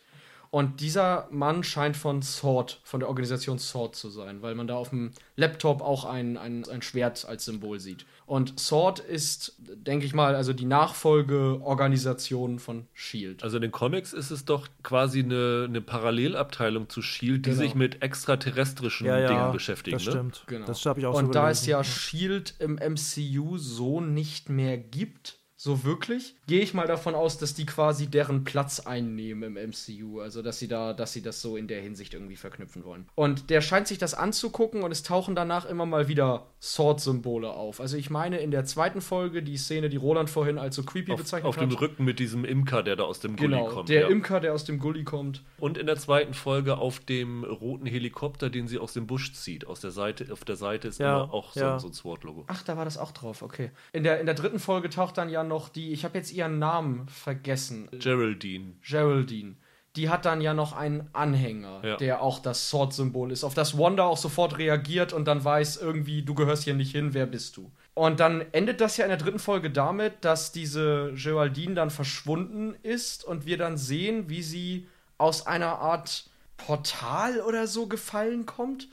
Und 0.52 0.82
dieser 0.82 1.28
Mann 1.32 1.64
scheint 1.64 1.96
von 1.96 2.22
Sword, 2.24 2.82
von 2.84 3.00
der 3.00 3.10
Organisation 3.10 3.60
Sword 3.60 3.96
zu 3.96 4.10
sein, 4.10 4.42
weil 4.42 4.56
man 4.56 4.66
da 4.68 4.76
auf 4.76 4.90
dem 4.90 5.12
Laptop 5.36 5.82
auch 5.82 6.06
ein, 6.06 6.38
ein, 6.38 6.68
ein 6.68 6.82
Schwert 6.82 7.24
als 7.26 7.46
Symbol 7.46 7.80
sieht. 7.80 8.06
Und 8.26 8.60
Sword 8.60 9.00
ist, 9.00 9.56
denke 9.60 10.06
ich 10.06 10.14
mal, 10.14 10.36
also 10.36 10.54
die 10.54 10.66
Nachfolgeorganisation 10.66 12.60
von 12.60 12.88
Shield. 12.94 13.44
Also 13.44 13.58
in 13.58 13.62
den 13.64 13.72
Comics 13.72 14.14
ist 14.14 14.32
es 14.32 14.46
doch 14.46 14.68
quasi 14.84 15.20
eine, 15.24 15.66
eine 15.68 15.82
Parallelabteilung 15.82 16.90
zu 16.90 17.02
Shield, 17.02 17.46
die 17.46 17.52
Genau. 17.52 17.62
sich 17.62 17.76
mit 17.76 18.02
extraterrestrischen 18.02 19.08
Ja, 19.08 19.20
ja, 19.20 19.28
Dingen 19.28 19.52
beschäftigen. 19.52 19.98
das 19.98 20.06
ne? 20.06 20.12
stimmt. 20.12 20.44
Genau. 20.48 20.66
Das 20.66 20.86
habe 20.86 21.00
ich 21.00 21.06
auch 21.06 21.14
so 21.14 21.20
Und 21.20 21.36
da 21.36 21.46
gelesen. 21.46 21.62
es 21.62 21.68
ja 21.68 21.84
Shield 21.84 22.56
im 22.60 22.76
MCU 22.76 23.58
so 23.58 24.02
nicht 24.02 24.50
mehr 24.50 24.78
gibt, 24.78 25.39
so 25.62 25.84
wirklich, 25.84 26.36
gehe 26.48 26.62
ich 26.62 26.74
mal 26.74 26.88
davon 26.88 27.16
aus, 27.16 27.38
dass 27.38 27.54
die 27.54 27.66
quasi 27.66 28.08
deren 28.08 28.46
Platz 28.46 28.80
einnehmen 28.80 29.58
im 29.58 29.72
MCU. 29.72 30.22
Also 30.22 30.42
dass 30.42 30.58
sie 30.58 30.70
da, 30.70 30.94
dass 30.94 31.12
sie 31.12 31.22
das 31.22 31.42
so 31.42 31.58
in 31.58 31.68
der 31.68 31.82
Hinsicht 31.82 32.14
irgendwie 32.14 32.38
verknüpfen 32.38 32.86
wollen. 32.86 33.10
Und 33.16 33.50
der 33.50 33.60
scheint 33.60 33.86
sich 33.86 33.98
das 33.98 34.14
anzugucken 34.14 34.84
und 34.84 34.92
es 34.94 35.04
tauchen 35.04 35.36
danach 35.36 35.66
immer 35.66 35.86
mal 35.86 36.08
wieder 36.08 36.48
Sword-Symbole 36.62 37.50
auf. 37.52 37.82
Also 37.82 37.98
ich 37.98 38.10
meine 38.10 38.38
in 38.40 38.52
der 38.52 38.64
zweiten 38.64 39.02
Folge 39.02 39.44
die 39.44 39.58
Szene, 39.58 39.90
die 39.90 39.98
Roland 39.98 40.30
vorhin 40.30 40.58
als 40.58 40.78
so 40.78 40.84
creepy 40.84 41.12
Auf, 41.12 41.20
bezeichnet 41.20 41.50
auf 41.50 41.58
dem 41.58 41.72
hat. 41.72 41.82
Rücken 41.82 42.06
mit 42.06 42.20
diesem 42.20 42.46
Imker, 42.46 42.82
der 42.82 42.96
da 42.96 43.04
aus 43.04 43.20
dem 43.20 43.36
Gully 43.36 43.50
Genau, 43.58 43.66
kommt. 43.68 43.90
der 43.90 44.02
ja. 44.04 44.08
Imker, 44.08 44.40
der 44.40 44.54
aus 44.54 44.64
dem 44.64 44.80
Gully 44.80 45.04
kommt. 45.04 45.44
Und 45.58 45.78
in 45.78 45.88
der 45.88 45.98
zweiten 45.98 46.34
Folge 46.34 46.78
auf 46.78 47.02
dem 47.02 47.44
roten 47.44 47.86
Helikopter, 47.86 48.50
den 48.50 48.70
sie 48.70 48.78
aus 48.78 48.94
dem 48.94 49.08
Busch 49.08 49.34
zieht. 49.34 49.68
Aus 49.68 49.82
der 49.82 49.92
Seite, 49.92 50.32
auf 50.32 50.46
der 50.46 50.56
Seite 50.56 50.88
ist 50.88 51.00
Ja, 51.02 51.24
immer 51.24 51.34
auch 51.34 51.52
so, 51.52 51.60
ja. 51.60 51.80
so 51.80 51.88
ein 51.88 51.94
Sword-Logo. 51.94 52.46
Ach, 52.48 52.64
da 52.64 52.78
war 52.78 52.86
das 52.86 52.98
auch 52.98 53.12
drauf, 53.12 53.42
okay. 53.42 53.72
In 53.92 54.04
der, 54.04 54.22
in 54.22 54.26
der 54.26 54.36
dritten 54.36 54.60
Folge 54.60 54.90
taucht 54.90 55.18
dann 55.18 55.28
ja 55.30 55.44
noch 55.50 55.68
die, 55.68 55.92
ich 55.92 56.06
habe 56.06 56.18
jetzt 56.18 56.32
ihren 56.32 56.58
Namen 56.60 57.08
vergessen. 57.10 57.90
Geraldine. 57.92 58.76
Geraldine. 58.82 59.56
die 59.96 60.08
hat 60.08 60.24
dann 60.24 60.40
ja 60.40 60.54
noch 60.54 60.72
einen 60.74 61.10
Anhänger, 61.14 61.82
Ja. 61.84 61.98
der 61.98 62.22
auch 62.22 62.40
das 62.40 62.70
Sword-Symbol 62.70 63.32
ist, 63.32 63.44
auf 63.44 63.56
das 63.56 63.78
Wanda 63.78 64.04
auch 64.06 64.18
sofort 64.18 64.58
reagiert 64.58 65.12
und 65.14 65.26
dann 65.28 65.44
weiß 65.44 65.78
irgendwie, 65.78 66.22
du 66.22 66.36
gehörst 66.36 66.64
hier 66.64 66.76
nicht 66.76 66.92
hin, 66.94 67.14
wer 67.16 67.26
bist 67.26 67.58
du? 67.58 67.70
Und 67.96 68.20
dann 68.22 68.46
endet 68.54 68.80
das 68.82 68.96
ja 68.98 69.04
in 69.06 69.10
der 69.10 69.18
dritten 69.18 69.40
Folge 69.40 69.72
damit, 69.72 70.14
dass 70.24 70.52
diese 70.54 71.12
Geraldine 71.16 71.74
dann 71.74 71.90
verschwunden 71.90 72.76
ist 72.84 73.26
und 73.26 73.46
wir 73.46 73.58
dann 73.58 73.78
sehen, 73.78 74.30
wie 74.30 74.44
sie 74.44 74.88
aus 75.18 75.48
einer 75.48 75.80
Art 75.80 76.30
Portal 76.56 77.42
oder 77.42 77.68
so 77.68 77.88
gefallen 77.88 78.46
kommt 78.46 78.88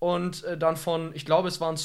und 0.00 0.42
äh, 0.44 0.56
dann 0.56 0.76
von, 0.76 1.10
ich 1.14 1.24
glaube, 1.26 1.48
es 1.48 1.60
waren 1.60 1.76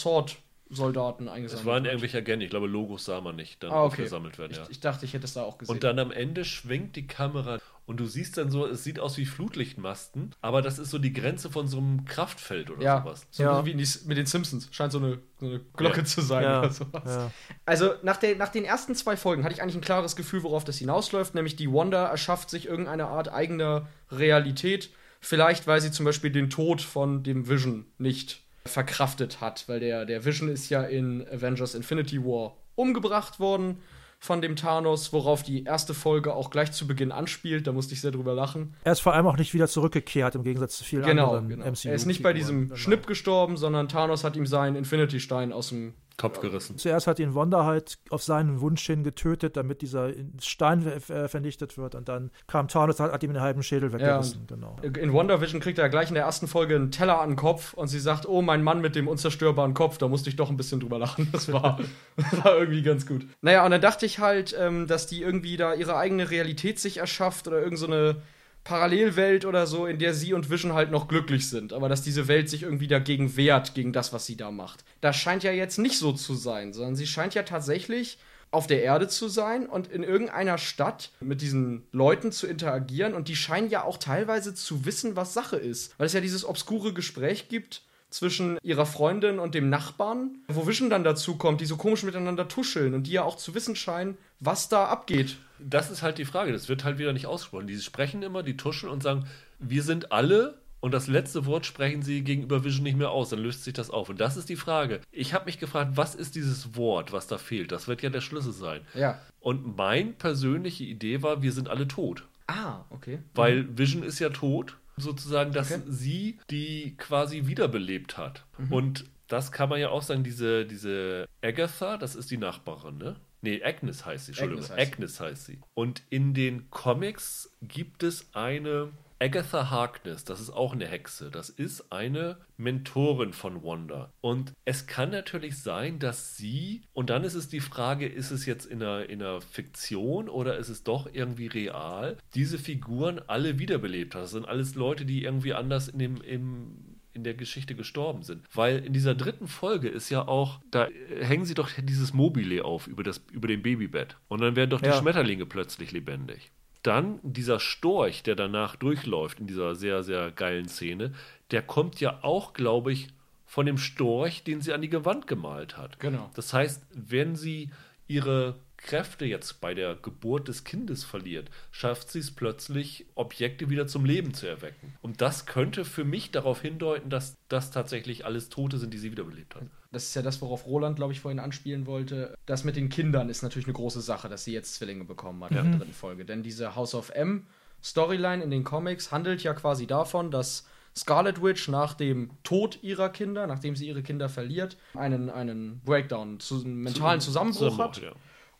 Sword-Soldaten 0.75 1.27
eingesammelt. 1.29 1.61
Es 1.61 1.65
waren 1.65 1.85
irgendwelche 1.85 2.17
Agenten, 2.17 2.41
ich 2.41 2.49
glaube, 2.49 2.67
Logos 2.67 3.05
sah 3.05 3.21
man 3.21 3.35
nicht, 3.35 3.61
dann 3.63 3.71
Ah, 3.71 3.83
okay. 3.83 4.03
gesammelt 4.03 4.37
werden, 4.37 4.53
ja. 4.55 4.63
ich, 4.63 4.69
ich 4.71 4.79
dachte, 4.79 5.05
ich 5.05 5.13
hätte 5.13 5.25
es 5.25 5.33
da 5.33 5.43
auch 5.43 5.57
gesehen. 5.57 5.75
Und 5.75 5.83
dann 5.83 5.99
am 5.99 6.11
Ende 6.11 6.45
schwenkt 6.45 6.95
die 6.95 7.07
Kamera 7.07 7.59
und 7.85 7.99
du 7.99 8.05
siehst 8.05 8.37
dann 8.37 8.49
so, 8.49 8.65
es 8.65 8.83
sieht 8.83 8.99
aus 8.99 9.17
wie 9.17 9.25
Flutlichtmasten, 9.25 10.33
aber 10.41 10.61
das 10.61 10.79
ist 10.79 10.89
so 10.89 10.99
die 10.99 11.11
Grenze 11.11 11.49
von 11.49 11.67
so 11.67 11.77
einem 11.77 12.05
Kraftfeld 12.05 12.69
oder 12.71 12.81
ja, 12.81 13.01
sowas. 13.01 13.27
so 13.31 13.43
Ja. 13.43 13.65
wie 13.65 13.71
in 13.71 13.77
die, 13.77 13.87
mit 14.05 14.17
den 14.17 14.25
Simpsons. 14.25 14.69
Scheint 14.71 14.91
so 14.93 14.99
eine, 14.99 15.19
so 15.39 15.47
eine 15.47 15.59
Glocke 15.75 15.99
Ja. 15.99 16.05
zu 16.05 16.21
sein 16.21 16.43
Ja, 16.43 16.59
oder 16.59 16.71
sowas. 16.71 17.03
ja. 17.05 17.31
Also 17.65 17.91
nach, 18.03 18.17
der, 18.17 18.35
nach 18.37 18.49
den 18.49 18.63
ersten 18.63 18.95
zwei 18.95 19.17
Folgen 19.17 19.43
hatte 19.43 19.53
ich 19.53 19.61
eigentlich 19.61 19.75
ein 19.75 19.81
klares 19.81 20.15
Gefühl, 20.15 20.43
worauf 20.43 20.63
das 20.63 20.77
hinausläuft, 20.77 21.35
nämlich 21.35 21.55
die 21.57 21.71
Wanda 21.71 22.05
erschafft 22.07 22.49
sich 22.49 22.67
irgendeine 22.67 23.07
Art 23.07 23.29
eigener 23.31 23.87
Realität. 24.11 24.89
Vielleicht, 25.19 25.67
weil 25.67 25.79
sie 25.79 25.91
zum 25.91 26.05
Beispiel 26.05 26.31
den 26.31 26.49
Tod 26.49 26.81
von 26.81 27.23
dem 27.23 27.47
Vision 27.47 27.85
nicht 27.97 28.42
verkraftet 28.65 29.41
hat, 29.41 29.65
weil 29.67 29.79
der, 29.79 30.05
der 30.05 30.25
Vision 30.25 30.49
ist 30.49 30.69
ja 30.69 30.83
in 30.83 31.25
Avengers 31.27 31.75
Infinity 31.75 32.23
War 32.23 32.55
umgebracht 32.75 33.39
worden 33.39 33.79
von 34.19 34.41
dem 34.41 34.55
Thanos, 34.55 35.11
worauf 35.11 35.43
die 35.43 35.65
erste 35.65 35.93
Folge 35.93 36.33
auch 36.33 36.49
gleich 36.49 36.71
zu 36.71 36.87
Beginn 36.87 37.11
anspielt. 37.11 37.67
Da 37.67 37.73
musste 37.73 37.93
ich 37.93 37.99
sehr 37.99 38.11
drüber 38.11 38.33
lachen. 38.33 38.73
Er 38.85 38.93
ist 38.93 39.01
vor 39.01 39.13
allem 39.13 39.27
auch 39.27 39.35
nicht 39.35 39.53
wieder 39.53 39.67
zurückgekehrt, 39.67 40.35
im 40.35 40.43
Gegensatz 40.43 40.77
zu 40.77 40.85
vielen 40.85 41.03
Genau, 41.03 41.35
anderen 41.35 41.49
genau. 41.49 41.65
MCU. 41.69 41.89
Er 41.89 41.95
ist 41.95 42.05
nicht 42.05 42.23
bei 42.23 42.31
diesem 42.31 42.69
Genau. 42.69 42.75
Schnipp 42.77 43.05
gestorben, 43.05 43.57
sondern 43.57 43.89
Thanos 43.89 44.23
hat 44.23 44.37
ihm 44.37 44.45
seinen 44.45 44.77
Infinity-Stein 44.77 45.51
aus 45.51 45.69
dem 45.69 45.93
Kopf 46.17 46.39
gerissen. 46.39 46.77
Zuerst 46.77 47.07
hat 47.07 47.19
ihn 47.19 47.33
Wanda 47.33 47.65
halt 47.65 47.97
auf 48.09 48.21
seinen 48.23 48.61
Wunsch 48.61 48.85
hin 48.85 49.03
getötet, 49.03 49.57
damit 49.57 49.81
dieser 49.81 50.11
Stein 50.41 50.85
äh, 50.85 51.27
vernichtet 51.27 51.77
wird. 51.77 51.95
Und 51.95 52.07
dann 52.07 52.31
kam 52.47 52.67
Thanos, 52.67 52.99
hat, 52.99 53.11
hat 53.11 53.23
ihm 53.23 53.33
den 53.33 53.41
halben 53.41 53.63
Schädel 53.63 53.93
weggerissen. 53.93 54.45
genau. 54.47 54.75
In 54.83 55.13
WandaVision 55.13 55.59
kriegt 55.59 55.79
er 55.79 55.89
gleich 55.89 56.09
in 56.09 56.15
der 56.15 56.23
ersten 56.23 56.47
Folge 56.47 56.75
einen 56.75 56.91
Teller 56.91 57.19
an 57.19 57.31
den 57.31 57.35
Kopf 57.35 57.73
und 57.73 57.87
sie 57.87 57.99
sagt, 57.99 58.27
oh, 58.27 58.41
mein 58.41 58.63
Mann 58.63 58.81
mit 58.81 58.95
dem 58.95 59.07
unzerstörbaren 59.07 59.73
Kopf, 59.73 59.97
da 59.97 60.07
musste 60.07 60.29
ich 60.29 60.35
doch 60.35 60.49
ein 60.49 60.57
bisschen 60.57 60.79
drüber 60.79 60.99
lachen. 60.99 61.29
Das 61.31 61.51
war, 61.51 61.79
das 62.15 62.43
war 62.43 62.57
irgendwie 62.57 62.83
ganz 62.83 63.07
gut. 63.07 63.25
Naja, 63.41 63.65
und 63.65 63.71
dann 63.71 63.81
dachte 63.81 64.05
ich 64.05 64.19
halt, 64.19 64.55
ähm, 64.59 64.87
dass 64.87 65.07
die 65.07 65.21
irgendwie 65.21 65.57
da 65.57 65.73
ihre 65.73 65.97
eigene 65.97 66.29
Realität 66.29 66.79
sich 66.79 66.97
erschafft 66.97 67.47
oder 67.47 67.59
irgend 67.59 67.79
so 67.79 67.87
eine 67.87 68.21
Parallelwelt 68.63 69.45
oder 69.45 69.67
so, 69.67 69.85
in 69.85 69.99
der 69.99 70.13
sie 70.13 70.33
und 70.33 70.49
Vision 70.49 70.73
halt 70.73 70.91
noch 70.91 71.07
glücklich 71.07 71.49
sind, 71.49 71.73
aber 71.73 71.89
dass 71.89 72.01
diese 72.01 72.27
Welt 72.27 72.49
sich 72.49 72.63
irgendwie 72.63 72.87
dagegen 72.87 73.35
wehrt, 73.35 73.75
gegen 73.75 73.91
das, 73.91 74.13
was 74.13 74.25
sie 74.25 74.37
da 74.37 74.51
macht. 74.51 74.85
Das 75.01 75.17
scheint 75.17 75.43
ja 75.43 75.51
jetzt 75.51 75.77
nicht 75.79 75.97
so 75.97 76.13
zu 76.13 76.33
sein, 76.33 76.73
sondern 76.73 76.95
sie 76.95 77.07
scheint 77.07 77.33
ja 77.33 77.43
tatsächlich 77.43 78.17
auf 78.51 78.67
der 78.67 78.83
Erde 78.83 79.07
zu 79.07 79.27
sein 79.27 79.65
und 79.65 79.87
in 79.87 80.03
irgendeiner 80.03 80.57
Stadt 80.57 81.11
mit 81.19 81.41
diesen 81.41 81.83
Leuten 81.91 82.31
zu 82.31 82.47
interagieren 82.47 83.15
und 83.15 83.27
die 83.27 83.35
scheinen 83.35 83.69
ja 83.69 83.83
auch 83.83 83.97
teilweise 83.97 84.53
zu 84.53 84.85
wissen, 84.85 85.15
was 85.15 85.33
Sache 85.33 85.57
ist, 85.57 85.95
weil 85.97 86.05
es 86.05 86.13
ja 86.13 86.21
dieses 86.21 86.45
obskure 86.45 86.93
Gespräch 86.93 87.49
gibt 87.49 87.81
zwischen 88.13 88.57
ihrer 88.61 88.85
Freundin 88.85 89.39
und 89.39 89.55
dem 89.55 89.69
Nachbarn, 89.69 90.37
wo 90.47 90.67
Vision 90.67 90.89
dann 90.89 91.03
dazu 91.03 91.35
kommt, 91.35 91.61
die 91.61 91.65
so 91.65 91.77
komisch 91.77 92.03
miteinander 92.03 92.47
tuscheln 92.47 92.93
und 92.93 93.07
die 93.07 93.13
ja 93.13 93.23
auch 93.23 93.37
zu 93.37 93.55
wissen 93.55 93.75
scheinen, 93.75 94.17
was 94.39 94.69
da 94.69 94.85
abgeht. 94.85 95.37
Das 95.59 95.89
ist 95.89 96.03
halt 96.03 96.17
die 96.17 96.25
Frage, 96.25 96.51
das 96.51 96.69
wird 96.69 96.83
halt 96.83 96.97
wieder 96.97 97.13
nicht 97.13 97.25
ausgesprochen. 97.25 97.67
Die 97.67 97.79
sprechen 97.79 98.21
immer, 98.21 98.43
die 98.43 98.57
tuscheln 98.57 98.91
und 98.91 99.01
sagen, 99.01 99.25
wir 99.59 99.81
sind 99.81 100.11
alle 100.11 100.59
und 100.79 100.93
das 100.93 101.07
letzte 101.07 101.45
Wort 101.45 101.65
sprechen 101.65 102.01
sie 102.01 102.23
gegenüber 102.23 102.63
Vision 102.63 102.83
nicht 102.83 102.97
mehr 102.97 103.09
aus, 103.09 103.29
dann 103.29 103.39
löst 103.39 103.63
sich 103.63 103.73
das 103.73 103.89
auf. 103.89 104.09
Und 104.09 104.19
das 104.19 104.35
ist 104.35 104.49
die 104.49 104.57
Frage. 104.57 104.99
Ich 105.11 105.33
habe 105.33 105.45
mich 105.45 105.57
gefragt, 105.57 105.91
was 105.95 106.13
ist 106.13 106.35
dieses 106.35 106.75
Wort, 106.75 107.13
was 107.13 107.27
da 107.27 107.37
fehlt? 107.37 107.71
Das 107.71 107.87
wird 107.87 108.01
ja 108.01 108.09
der 108.09 108.21
Schlüssel 108.21 108.51
sein. 108.51 108.81
Ja. 108.93 109.19
Und 109.39 109.77
meine 109.77 110.11
persönliche 110.11 110.83
Idee 110.83 111.21
war, 111.21 111.41
wir 111.41 111.53
sind 111.53 111.69
alle 111.69 111.87
tot. 111.87 112.27
Ah, 112.47 112.81
okay. 112.89 113.19
Weil 113.33 113.77
Vision 113.77 114.03
ist 114.03 114.19
ja 114.19 114.29
tot, 114.29 114.77
sozusagen, 114.97 115.51
dass 115.51 115.71
Okay. 115.71 115.81
sie 115.87 116.39
die 116.49 116.95
quasi 116.97 117.47
wiederbelebt 117.47 118.17
hat. 118.17 118.45
Und 118.69 119.05
das 119.27 119.51
kann 119.51 119.69
man 119.69 119.79
ja 119.79 119.89
auch 119.89 120.01
sagen, 120.03 120.23
diese, 120.23 120.65
diese 120.65 121.27
Agatha, 121.41 121.97
das 121.97 122.15
ist 122.15 122.29
die 122.31 122.37
Nachbarin, 122.37 122.97
ne? 122.97 123.15
Nee, 123.41 123.61
Agnes 123.63 124.05
heißt 124.05 124.25
sie, 124.27 124.31
Entschuldigung. 124.31 124.63
Agnes 124.63 124.87
Agnes 124.87 125.19
heißt 125.19 125.31
heißt, 125.31 125.45
sie. 125.45 125.59
Und 125.73 126.03
in 126.09 126.33
den 126.33 126.69
Comics 126.69 127.51
gibt 127.61 128.03
es 128.03 128.33
eine 128.33 128.91
Agatha 129.23 129.69
Harkness, 129.69 130.25
das 130.25 130.41
ist 130.41 130.49
auch 130.49 130.73
eine 130.73 130.85
Hexe. 130.85 131.31
Das 131.31 131.49
ist 131.49 131.93
eine 131.93 132.37
Mentorin 132.57 133.31
von 133.31 133.63
Wanda. 133.63 134.11
Und 134.19 134.51
es 134.65 134.85
kann 134.85 135.11
natürlich 135.11 135.57
sein, 135.59 135.97
dass 135.99 136.35
sie, 136.35 136.81
und 136.91 137.09
dann 137.09 137.23
ist 137.23 137.35
es 137.35 137.47
die 137.47 137.61
Frage, 137.61 138.05
ist 138.05 138.31
es 138.31 138.45
jetzt 138.45 138.65
in 138.65 138.83
einer, 138.83 139.09
in 139.09 139.21
einer 139.21 139.39
Fiktion 139.39 140.27
oder 140.27 140.57
ist 140.57 140.67
es 140.67 140.83
doch 140.83 141.07
irgendwie 141.13 141.47
real, 141.47 142.17
diese 142.35 142.57
Figuren 142.57 143.21
alle 143.27 143.59
wiederbelebt 143.59 144.13
hat. 144.13 144.23
Das 144.23 144.31
sind 144.31 144.45
alles 144.45 144.75
Leute, 144.75 145.05
die 145.05 145.23
irgendwie 145.23 145.53
anders 145.53 145.87
in 145.87 145.99
dem, 145.99 146.17
im, 146.21 146.97
in 147.13 147.23
der 147.23 147.33
Geschichte 147.33 147.75
gestorben 147.75 148.23
sind. 148.23 148.43
Weil 148.53 148.79
in 148.79 148.91
dieser 148.91 149.15
dritten 149.15 149.47
Folge 149.47 149.87
ist 149.87 150.09
ja 150.09 150.27
auch, 150.27 150.59
da 150.69 150.89
hängen 151.21 151.45
sie 151.45 151.53
doch 151.53 151.69
dieses 151.81 152.11
Mobile 152.13 152.65
auf 152.65 152.87
über, 152.87 153.03
das, 153.03 153.21
über 153.31 153.47
dem 153.47 153.61
Babybett. 153.61 154.17
Und 154.27 154.41
dann 154.41 154.57
werden 154.57 154.71
doch 154.71 154.81
die 154.81 154.87
Ja. 154.87 154.99
Schmetterlinge 154.99 155.45
plötzlich 155.45 155.93
lebendig. 155.93 156.51
Dann 156.83 157.19
dieser 157.23 157.59
Storch, 157.59 158.23
der 158.23 158.35
danach 158.35 158.75
durchläuft 158.75 159.39
in 159.39 159.47
dieser 159.47 159.75
sehr, 159.75 160.03
sehr 160.03 160.31
geilen 160.31 160.67
Szene, 160.67 161.13
der 161.51 161.61
kommt 161.61 161.99
ja 161.99 162.23
auch, 162.23 162.53
glaube 162.53 162.91
ich, 162.91 163.07
von 163.45 163.65
dem 163.65 163.77
Storch, 163.77 164.43
den 164.43 164.61
sie 164.61 164.73
an 164.73 164.81
die 164.81 164.89
Gewand 164.89 165.27
gemalt 165.27 165.77
hat. 165.77 165.99
Genau. 165.99 166.29
Das 166.35 166.53
heißt, 166.53 166.85
wenn 166.93 167.35
sie 167.35 167.69
ihre 168.07 168.55
Kräfte 168.77 169.25
jetzt 169.25 169.61
bei 169.61 169.73
der 169.73 169.95
Geburt 169.95 170.47
des 170.49 170.65
Kindes 170.65 171.03
verliert, 171.05 171.49
schafft 171.71 172.11
sie 172.11 172.19
es 172.19 172.31
plötzlich, 172.31 173.05
Objekte 173.15 173.69
wieder 173.69 173.87
zum 173.87 174.03
Leben 174.03 174.33
zu 174.33 174.45
erwecken. 174.45 174.93
Und 175.01 175.21
das 175.21 175.45
könnte 175.45 175.85
für 175.85 176.03
mich 176.03 176.31
darauf 176.31 176.61
hindeuten, 176.61 177.09
dass 177.09 177.37
das 177.47 177.71
tatsächlich 177.71 178.25
alles 178.25 178.49
Tote 178.49 178.77
sind, 178.77 178.93
die 178.93 178.97
sie 178.97 179.11
wiederbelebt 179.11 179.55
hat. 179.55 179.63
Das 179.93 180.03
ist 180.03 180.15
ja 180.15 180.21
das, 180.21 180.41
worauf 180.41 180.65
Roland, 180.65 180.95
glaube 180.95 181.13
ich, 181.13 181.19
vorhin 181.19 181.39
anspielen 181.39 181.85
wollte. 181.85 182.35
Das 182.45 182.63
mit 182.63 182.75
den 182.75 182.89
Kindern 182.89 183.29
ist 183.29 183.43
natürlich 183.43 183.67
eine 183.67 183.73
große 183.73 184.01
Sache, 184.01 184.27
dass 184.27 184.43
sie 184.43 184.51
jetzt 184.51 184.75
Zwillinge 184.75 185.05
bekommen 185.05 185.43
hat 185.43 185.51
in 185.51 185.57
der 185.57 185.79
dritten 185.79 185.93
Folge. 185.93 186.25
Denn 186.25 186.43
diese 186.43 186.75
House 186.75 186.95
of 186.95 187.11
M 187.11 187.45
Storyline 187.83 188.43
in 188.43 188.49
den 188.49 188.63
Comics 188.63 189.11
handelt 189.11 189.43
ja 189.43 189.53
quasi 189.53 189.85
davon, 189.85 190.31
dass 190.31 190.65
Scarlet 190.95 191.41
Witch 191.41 191.67
nach 191.67 191.93
dem 191.93 192.31
Tod 192.43 192.79
ihrer 192.81 193.09
Kinder, 193.09 193.45
nachdem 193.45 193.75
sie 193.75 193.87
ihre 193.87 194.03
Kinder 194.03 194.29
verliert, 194.29 194.77
einen, 194.95 195.29
einen 195.29 195.81
Breakdown, 195.83 196.39
zu, 196.39 196.63
einen 196.63 196.81
mentalen 196.81 197.19
Zusammenbruch 197.19 197.77
hat 197.79 198.01
ja. 198.01 198.11